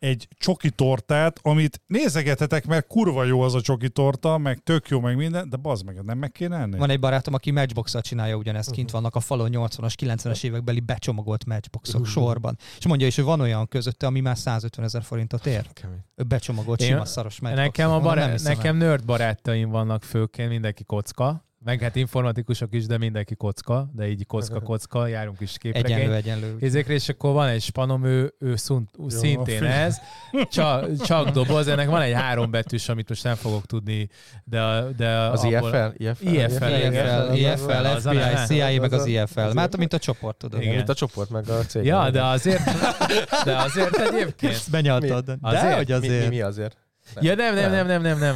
egy 0.03 0.27
csoki 0.37 0.69
tortát, 0.69 1.39
amit 1.41 1.81
nézegetetek, 1.87 2.65
mert 2.65 2.87
kurva 2.87 3.23
jó 3.23 3.41
az 3.41 3.53
a 3.53 3.61
csoki 3.61 3.89
torta, 3.89 4.37
meg 4.37 4.57
tök 4.63 4.87
jó, 4.87 4.99
meg 4.99 5.15
minden, 5.15 5.49
de 5.49 5.57
bazd 5.57 5.85
meg, 5.85 6.03
nem 6.03 6.17
meg 6.17 6.31
kéne 6.31 6.57
enni? 6.57 6.77
Van 6.77 6.89
egy 6.89 6.99
barátom, 6.99 7.33
aki 7.33 7.51
matchbox 7.51 7.95
csinálja 8.01 8.35
ugyanezt, 8.35 8.71
kint 8.71 8.91
vannak 8.91 9.15
a 9.15 9.19
falon 9.19 9.49
80-as, 9.53 9.93
90-es 10.01 10.43
évekbeli 10.43 10.79
becsomagolt 10.79 11.45
matchboxok 11.45 12.05
sorban. 12.05 12.57
És 12.77 12.87
mondja 12.87 13.07
is, 13.07 13.15
hogy 13.15 13.23
van 13.23 13.39
olyan 13.39 13.67
közötte, 13.67 14.05
ami 14.05 14.19
már 14.19 14.37
150 14.37 14.85
ezer 14.85 15.03
forintot 15.03 15.45
ér. 15.45 15.69
Ő 16.15 16.23
becsomagolt 16.23 16.81
Én- 16.81 16.87
sima 16.87 17.05
szaros 17.05 17.39
matchbox. 17.39 17.65
Nekem, 17.65 17.91
a 17.91 17.99
bará- 17.99 18.43
nekem 18.43 18.77
nerd 18.77 19.05
barátaim 19.05 19.69
vannak 19.69 20.03
főként, 20.03 20.49
mindenki 20.49 20.83
kocka. 20.83 21.45
Meg 21.65 21.81
hát 21.81 21.95
informatikusok 21.95 22.73
is, 22.73 22.85
de 22.85 22.97
mindenki 22.97 23.35
kocka, 23.35 23.89
de 23.95 24.07
így 24.07 24.25
kocka-kocka, 24.25 25.07
járunk 25.15 25.39
is 25.39 25.57
képregény. 25.57 25.95
Egyenlő, 25.95 26.13
egyenlő. 26.15 26.55
Ezekre, 26.61 26.93
és 26.93 27.09
akkor 27.09 27.33
van 27.33 27.47
egy 27.47 27.61
spanom, 27.61 28.03
ő, 28.05 28.33
ő 28.39 28.55
szunt, 28.55 28.89
szintén 29.07 29.57
fi- 29.57 29.67
ez, 29.67 29.97
csak, 30.51 31.01
csak 31.01 31.29
doboz, 31.29 31.67
ennek 31.67 31.87
van 31.89 32.01
egy 32.01 32.13
három 32.13 32.51
betűs, 32.51 32.89
amit 32.89 33.09
most 33.09 33.23
nem 33.23 33.35
fogok 33.35 33.65
tudni, 33.65 34.09
de, 34.43 34.83
de 34.97 35.09
Az 35.17 35.43
abból- 35.43 35.69
IFL? 35.69 36.03
IFL, 36.03 36.25
IFL, 36.27 37.85
FBI. 37.99 38.45
CIA, 38.45 38.81
meg 38.81 38.93
az 38.93 39.05
IFL. 39.05 39.39
Hát, 39.57 39.77
mint 39.77 39.93
a 39.93 39.97
csoport, 39.99 40.37
tudod. 40.37 40.61
Igen. 40.61 40.75
Mint 40.75 40.89
a 40.89 40.93
csoport, 40.93 41.29
meg 41.29 41.49
a 41.49 41.59
cég. 41.65 41.85
Ja, 41.85 42.09
de 42.09 42.23
azért, 42.23 42.63
de 43.45 43.55
azért 43.57 43.97
egyébként. 43.97 44.61
Benyaltad. 44.71 45.25
De 45.25 45.37
Azért? 45.41 45.75
hogy 45.75 45.87
mi, 45.87 46.07
mi, 46.07 46.13
azért. 46.13 46.29
mi 46.29 46.41
azért? 46.41 46.77
Ja, 47.21 47.35
nem, 47.35 47.55
nem, 47.55 47.71
nem, 47.71 47.87
nem, 47.87 48.01
nem, 48.01 48.19
nem. 48.19 48.35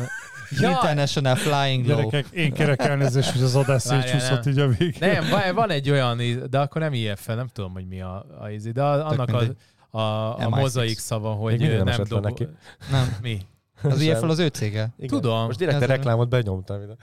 Ja, 0.49 0.69
International 0.69 1.35
Flying 1.35 1.85
Low. 1.87 1.95
Gyerekek, 1.97 2.25
én 2.31 2.53
kérek 2.53 2.81
elnézést, 2.83 3.29
hogy 3.31 3.41
az 3.41 3.55
adás 3.55 3.81
szétcsúszott 3.81 4.45
így 4.45 4.59
a 4.59 4.67
végén. 4.67 5.23
nem, 5.29 5.53
van, 5.55 5.69
egy 5.69 5.89
olyan, 5.89 6.21
íz- 6.21 6.49
de 6.49 6.59
akkor 6.59 6.81
nem 6.81 6.93
IFL, 6.93 7.31
nem 7.33 7.47
tudom, 7.47 7.73
hogy 7.73 7.87
mi 7.87 8.01
a, 8.01 8.25
a 8.39 8.49
ízi, 8.49 8.71
de 8.71 8.83
annak 8.83 9.29
a, 9.33 9.41
a, 9.97 10.33
a 10.33 10.37
MI6. 10.37 10.49
mozaik 10.49 10.99
szava, 10.99 11.31
hogy 11.31 11.59
Még 11.59 11.69
nem 11.83 12.03
dobo... 12.07 12.19
neki. 12.27 12.47
Nem. 12.91 13.15
Mi? 13.21 13.39
Az. 13.83 14.01
IFL 14.01 14.29
az 14.29 14.39
ő 14.39 14.47
cége. 14.47 14.89
Igen. 14.97 15.07
Tudom. 15.07 15.45
Most 15.45 15.57
direkt 15.57 15.81
a 15.81 15.85
reklámot 15.85 16.29
benyomtam 16.29 16.81
ide. 16.81 16.93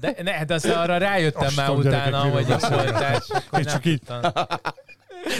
De, 0.00 0.14
ne, 0.22 0.44
de 0.44 0.54
aztán 0.54 0.78
arra 0.78 0.96
rájöttem 0.98 1.46
Azt 1.46 1.56
már 1.56 1.70
utána, 1.70 2.18
hogy 2.20 2.44
folytás. 2.44 3.28
akkor 3.28 3.58
Én 3.58 3.64
csak 3.64 3.84
így- 3.84 4.02
tudtam. 4.04 4.32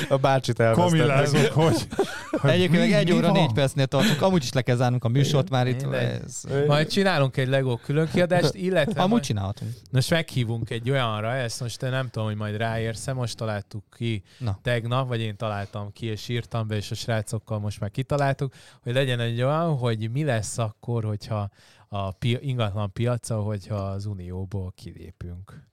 A 0.09 0.17
bácsit 0.17 0.61
elvesztettem. 0.61 0.91
Kamillázok, 1.07 1.53
hogy... 1.53 1.87
hogy 2.31 2.51
Egyébként 2.51 2.83
mi- 2.87 2.93
egy 2.95 3.09
mi 3.09 3.15
óra 3.15 3.31
van? 3.31 3.41
négy 3.41 3.53
percnél 3.53 3.87
tartunk, 3.87 4.23
amúgy 4.23 4.43
is 4.43 4.53
le 4.53 4.63
kell 4.63 4.77
zárnunk 4.77 5.05
a 5.05 5.09
műsort 5.09 5.51
már 5.51 5.67
itt. 5.67 5.83
Ez... 5.83 6.43
Majd 6.67 6.89
csinálunk 6.89 7.37
egy 7.37 7.49
Lego 7.49 7.77
különkiadást, 7.77 8.55
illetve 8.55 8.99
Amúgy 9.01 9.11
majd, 9.11 9.23
csinálhatunk. 9.23 9.71
most 9.91 10.11
meghívunk 10.11 10.71
egy 10.71 10.91
olyanra, 10.91 11.33
ezt 11.35 11.61
most 11.61 11.83
én 11.83 11.91
nem 11.91 12.09
tudom, 12.11 12.29
hogy 12.29 12.37
majd 12.37 12.57
ráérsz 12.57 13.07
most 13.13 13.37
találtuk 13.37 13.85
ki 13.97 14.23
Na. 14.39 14.59
tegnap, 14.63 15.09
vagy 15.09 15.21
én 15.21 15.37
találtam 15.37 15.93
ki, 15.93 16.07
és 16.07 16.29
írtam 16.29 16.67
be, 16.67 16.77
és 16.77 16.91
a 16.91 16.95
srácokkal 16.95 17.59
most 17.59 17.81
már 17.81 17.91
kitaláltuk, 17.91 18.53
hogy 18.83 18.93
legyen 18.95 19.21
egy 19.21 19.43
olyan, 19.43 19.77
hogy 19.77 20.11
mi 20.11 20.25
lesz 20.25 20.59
akkor, 20.59 21.05
hogyha 21.05 21.49
a 21.89 22.11
pi- 22.13 22.39
ingatlan 22.41 22.93
piaca, 22.93 23.41
hogyha 23.41 23.75
az 23.75 24.07
Unióból 24.07 24.73
kilépünk. 24.77 25.65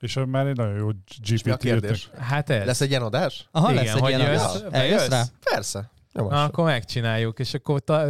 És 0.00 0.18
már 0.26 0.46
egy 0.46 0.56
nagyon 0.56 0.76
jó 0.76 0.88
És 1.30 1.42
mi 1.42 1.50
a 1.50 1.54
GPT 1.54 1.62
kérdés? 1.62 2.10
Hát 2.18 2.50
ez. 2.50 2.66
Lesz 2.66 2.80
egy 2.80 2.90
ilyen 2.90 3.02
adás? 3.02 3.48
Aha, 3.50 3.72
Igen, 3.72 3.84
lesz 3.84 3.94
egy 3.94 4.00
hogy 4.00 4.10
ilyen 4.10 4.32
jössz, 4.32 4.54
adás. 4.54 4.80
Eljössz 4.80 5.08
rá? 5.08 5.22
Persze. 5.50 5.90
Na, 6.12 6.44
akkor 6.44 6.64
megcsináljuk, 6.64 7.38
és 7.38 7.54
akkor 7.54 7.80
ta, 7.80 8.06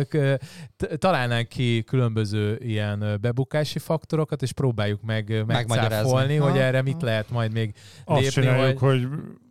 találnánk 0.99 1.49
ki 1.49 1.83
különböző 1.87 2.59
ilyen 2.61 3.19
bebukási 3.21 3.79
faktorokat, 3.79 4.43
és 4.43 4.53
próbáljuk 4.53 5.03
meg 5.03 5.45
megcáfolni, 5.47 6.37
hogy 6.37 6.51
Aha. 6.51 6.61
erre 6.61 6.83
mit 6.83 7.03
lehet 7.03 7.31
majd 7.31 7.53
még 7.53 7.75
Azt 8.05 8.21
lépni, 8.21 8.43
csináljuk, 8.43 8.81
vagy... 8.81 9.07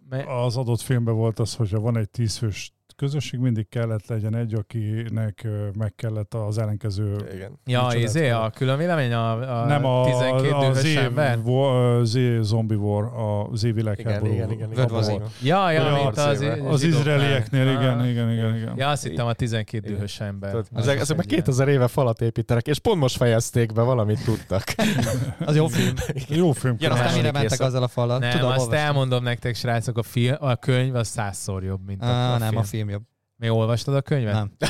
hogy 0.09 0.23
az 0.27 0.57
adott 0.57 0.81
filmben 0.81 1.15
volt 1.15 1.39
az, 1.39 1.55
hogyha 1.55 1.79
van 1.79 1.97
egy 1.97 2.09
tízfős 2.09 2.73
közösség, 2.99 3.39
mindig 3.39 3.69
kellett 3.69 4.07
legyen 4.07 4.35
egy, 4.35 4.53
akinek 4.53 5.47
meg 5.77 5.93
kellett 5.95 6.33
az 6.33 6.57
ellenkező 6.57 7.15
Igen. 7.33 7.59
Ja, 7.65 7.87
izé, 7.95 8.29
a 8.29 8.49
külön 8.55 8.77
vélemény, 8.77 9.13
a, 9.13 9.61
a 9.61 9.65
nem 9.65 9.85
a, 9.85 10.05
12 10.05 10.49
a 10.51 10.59
dühös 10.59 10.93
Z, 10.93 10.95
ember? 10.95 11.37
war, 11.43 12.05
Z 12.05 12.17
Zombie 12.41 12.77
War, 12.77 13.03
a 13.03 13.49
Z 13.55 13.63
Igen, 13.63 13.75
világháború. 13.75 14.33
igen, 14.33 14.51
igen. 14.51 14.69
War 14.89 15.03
Z. 15.03 15.07
igen. 15.07 15.21
Ja, 15.43 15.71
ja, 15.71 15.85
Ja, 15.87 16.03
mint 16.03 16.17
az. 16.17 16.45
Az 16.69 16.83
izraelieknél, 16.83 17.67
igen, 17.69 17.99
Ah. 17.99 18.09
igen, 18.09 18.31
igen, 18.31 18.55
igen. 18.55 18.73
Ja, 18.77 18.89
azt 18.89 19.03
hittem 19.03 19.25
a 19.25 19.33
12 19.33 19.77
Igen. 19.85 19.95
dühös 19.95 20.19
ember. 20.19 20.55
Ezek, 20.75 20.99
ezek 20.99 21.15
ilyen. 21.25 21.27
2000 21.43 21.67
éve 21.67 21.87
falat 21.87 22.21
építenek, 22.21 22.67
és 22.67 22.79
pont 22.79 22.99
most 22.99 23.15
fejezték 23.17 23.73
be, 23.73 23.81
valamit 23.81 24.23
tudtak. 24.23 24.63
Az 25.45 25.55
jó 25.55 25.67
film. 25.67 25.93
Jó 26.27 26.51
film. 26.51 26.75
Jön 26.79 26.91
a 26.91 26.93
Aztán 26.93 27.13
mire 27.15 27.31
mentek 27.31 27.59
azzal 27.59 27.83
a 27.83 27.87
fallal? 27.87 28.19
Nem, 28.19 28.31
Tudom, 28.31 28.49
azt 28.51 28.71
elmondom 28.71 29.23
nektek, 29.23 29.55
srácok, 29.55 29.97
a, 29.97 30.03
film, 30.03 30.35
a 30.39 30.55
könyv 30.55 30.95
az 30.95 31.07
százszor 31.07 31.63
jobb, 31.63 31.85
mint 31.87 32.01
a, 32.01 32.33
a 32.33 32.37
nem, 32.37 32.47
film. 32.47 32.61
a 32.61 32.63
film 32.63 32.88
jobb. 32.89 33.03
Mi 33.35 33.49
olvastad 33.49 33.95
a 33.95 34.01
könyvet? 34.01 34.33
Nem. 34.33 34.51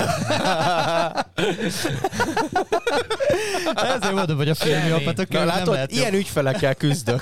Ezért 3.75 4.13
mondom, 4.13 4.37
hogy 4.37 4.49
a 4.49 4.55
film 4.55 4.87
jobb, 4.87 5.03
hát 5.03 5.19
a 5.19 5.21
Na, 5.21 5.27
könyv 5.27 5.45
nem 5.45 5.55
látod, 5.55 5.73
lehet 5.73 5.91
ilyen 5.91 6.11
jobb. 6.11 6.19
ügyfelekkel 6.21 6.75
küzdök. 6.75 7.21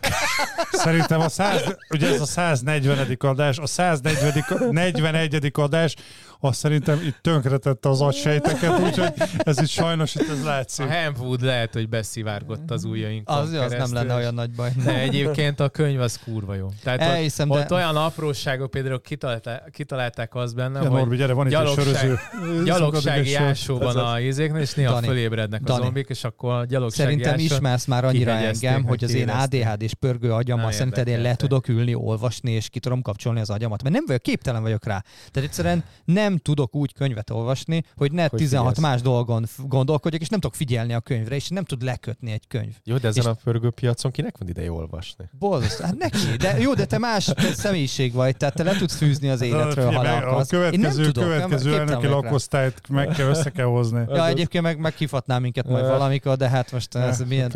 Szerintem 0.72 1.22
a 1.22 1.30
100, 1.30 1.76
ugye 1.90 2.08
ez 2.08 2.22
a 2.22 2.26
140. 2.26 3.18
adás, 3.20 3.58
a 3.58 3.66
140. 3.66 4.70
41. 4.72 5.52
adás, 5.54 5.96
azt 6.40 6.60
szerintem 6.60 7.00
itt 7.06 7.18
tönkretette 7.22 7.90
az 7.90 8.02
agysejteket, 8.02 8.80
úgyhogy 8.80 9.14
ez 9.38 9.62
itt 9.62 9.68
sajnos 9.68 10.16
itt 10.16 10.30
ez 10.30 10.44
látszik. 10.44 10.86
A 10.86 10.90
Hemwood 10.90 11.42
lehet, 11.42 11.74
hogy 11.74 11.90
beszivárgott 11.90 12.72
az 12.72 12.84
ujjainkon 12.84 13.38
Az, 13.38 13.52
az 13.52 13.72
nem 13.72 13.94
lenne 13.94 14.16
olyan 14.16 14.34
nagy 14.34 14.52
baj. 14.52 14.70
De 14.84 15.00
egyébként 15.00 15.60
a 15.60 15.70
könyv 15.70 16.00
az 16.02 16.20
kurva 16.24 16.54
jó. 16.56 16.68
Tehát 16.84 17.00
ott, 17.02 17.06
Elhiszem, 17.08 17.50
ott 17.50 17.68
de 17.68 17.76
olyan 17.76 17.96
apróságok, 17.96 18.72
például 18.72 19.02
kitalálták, 19.02 19.70
kitalálták 19.72 20.36
azt 20.36 20.56
benne, 20.56 20.82
Ja, 20.82 20.90
hogy 20.90 21.00
Norbi, 21.00 21.16
gyere, 21.16 21.34
van 21.34 21.48
itt 21.48 21.54
egy 21.54 21.60
gyalogság- 21.60 22.20
gyalogsági 22.66 23.36
ásóban 23.36 23.98
a 23.98 24.20
izéknél, 24.20 24.62
és 24.62 24.74
néha 24.74 24.94
Dani. 24.94 25.08
fölébrednek 25.08 25.62
a 25.62 25.64
Dani. 25.64 25.84
zombik, 25.84 26.10
és 26.10 26.24
akkor 26.24 26.54
a 26.54 26.66
gyalogsági 26.66 27.10
Szerintem 27.10 27.40
ismersz 27.40 27.86
már 27.86 28.06
annyira 28.06 28.32
engem, 28.32 28.84
hogy 28.84 29.04
az 29.04 29.14
én. 29.14 29.30
ADHD 29.30 29.82
és 29.82 29.94
pörgő 29.94 30.34
agyammal 30.34 30.64
Nem 30.66 30.74
szerinted 30.74 31.08
én 31.08 31.22
le 31.22 31.36
tudok 31.36 31.68
ülni, 31.68 31.94
olvasni, 31.94 32.52
és 32.52 32.70
ki 32.70 32.80
tudom 32.80 33.02
kapcsolni 33.02 33.40
az 33.40 33.50
agyamat. 33.50 33.84
Mert 33.84 33.96
nem 33.96 34.04
vagyok, 34.06 34.22
képtelen 34.22 34.62
vagyok 34.62 34.86
rá. 34.86 35.04
Tehát 35.32 35.50
egyszerűen 35.50 35.84
nem 36.06 36.27
tudok 36.36 36.76
úgy 36.76 36.94
könyvet 36.94 37.30
olvasni, 37.30 37.84
hogy 37.96 38.12
ne 38.12 38.28
Hogy 38.28 38.40
16 38.40 38.76
figyelsz. 38.76 38.92
más 38.92 39.02
dolgon 39.02 39.46
gondolkodjak, 39.68 40.22
és 40.22 40.28
nem 40.30 40.40
tudok 40.40 40.56
figyelni 40.56 40.94
a 40.94 41.00
könyvre, 41.00 41.36
és 41.36 41.48
nem 41.50 41.64
tud 41.64 41.84
lekötni 41.84 42.32
egy 42.32 42.48
könyv. 42.48 42.74
Jó, 42.84 42.98
de 42.98 43.08
ezen 43.08 43.24
És- 43.24 43.30
a 43.30 43.38
pörgő 43.44 43.70
piacon 43.70 44.12
kinek 44.12 44.38
van 44.38 44.48
ideje 44.50 44.72
olvasni? 44.72 45.26
Borzasztó. 45.40 45.84
Hát 45.84 45.98
neki, 45.98 46.18
de 46.40 46.60
jó, 46.60 46.74
de 46.74 46.86
te 46.86 46.98
más 46.98 47.26
te 47.26 47.54
személyiség 47.54 48.14
vagy, 48.14 48.38
tehát 48.38 48.56
te 48.56 48.64
le 48.64 48.76
tudsz 48.76 48.96
fűzni 48.96 49.30
az 49.30 49.42
életről, 49.42 49.92
ha 49.92 50.02
le 50.02 50.14
meg, 50.14 50.24
a 50.24 50.28
akarsz. 50.28 50.52
Én 50.52 50.60
nem 50.60 50.70
következő, 50.70 51.06
tudok, 51.12 51.24
nem- 51.30 51.34
következő 51.38 51.78
elnöki 51.78 52.08
lakosztályt 52.08 52.82
meg 52.90 53.08
kell, 53.08 53.28
össze 53.28 53.50
kell 53.50 53.66
hozni. 53.66 54.04
Ja, 54.08 54.28
egyébként 54.28 54.64
meg, 54.64 54.80
meg 54.80 54.94
kifatná 54.94 55.40
minket 55.40 55.68
majd 55.68 55.86
valamikor, 55.86 56.36
de 56.38 56.50
hát 56.50 56.72
most 56.72 56.96
ez 56.96 57.24
milyen 57.28 57.52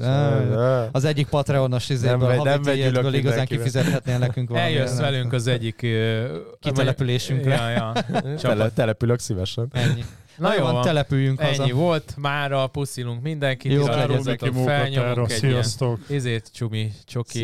el. 0.00 0.88
Az 0.92 1.04
egyik 1.04 1.26
Patreonos 1.26 1.88
izéből, 1.88 2.36
nem 2.36 3.14
igazán 3.14 3.46
kifizethetnél 3.46 4.18
nekünk 4.18 4.48
valami. 4.48 4.66
Eljössz 4.66 4.98
velünk 4.98 5.32
az 5.32 5.46
egyik... 5.46 5.86
Kitelepülésünkre. 6.60 7.54
Ja, 7.54 7.68
ja. 7.68 7.92
Tele, 8.40 8.70
települök 8.70 9.18
szívesen. 9.18 9.68
Ennyi. 9.72 10.04
Na 10.36 10.48
Na 10.48 10.54
jó, 10.54 10.62
van, 10.62 10.82
települjünk 10.82 11.40
haza. 11.40 11.62
Ennyi 11.62 11.72
volt, 11.72 12.14
mára 12.16 12.66
puszilunk 12.66 13.22
mindenkit, 13.22 13.72
Jó, 13.72 13.82
iratkozzatok 13.82 14.24
legyetek 14.26 14.52
fel, 14.52 14.52
munkatára, 14.52 15.10
nyomunk 15.10 15.30
egy 15.30 15.42
ilyen 15.42 15.52
sziasztok! 15.52 16.00
izét, 16.08 16.50
csumi, 16.54 16.92
csoki, 17.04 17.42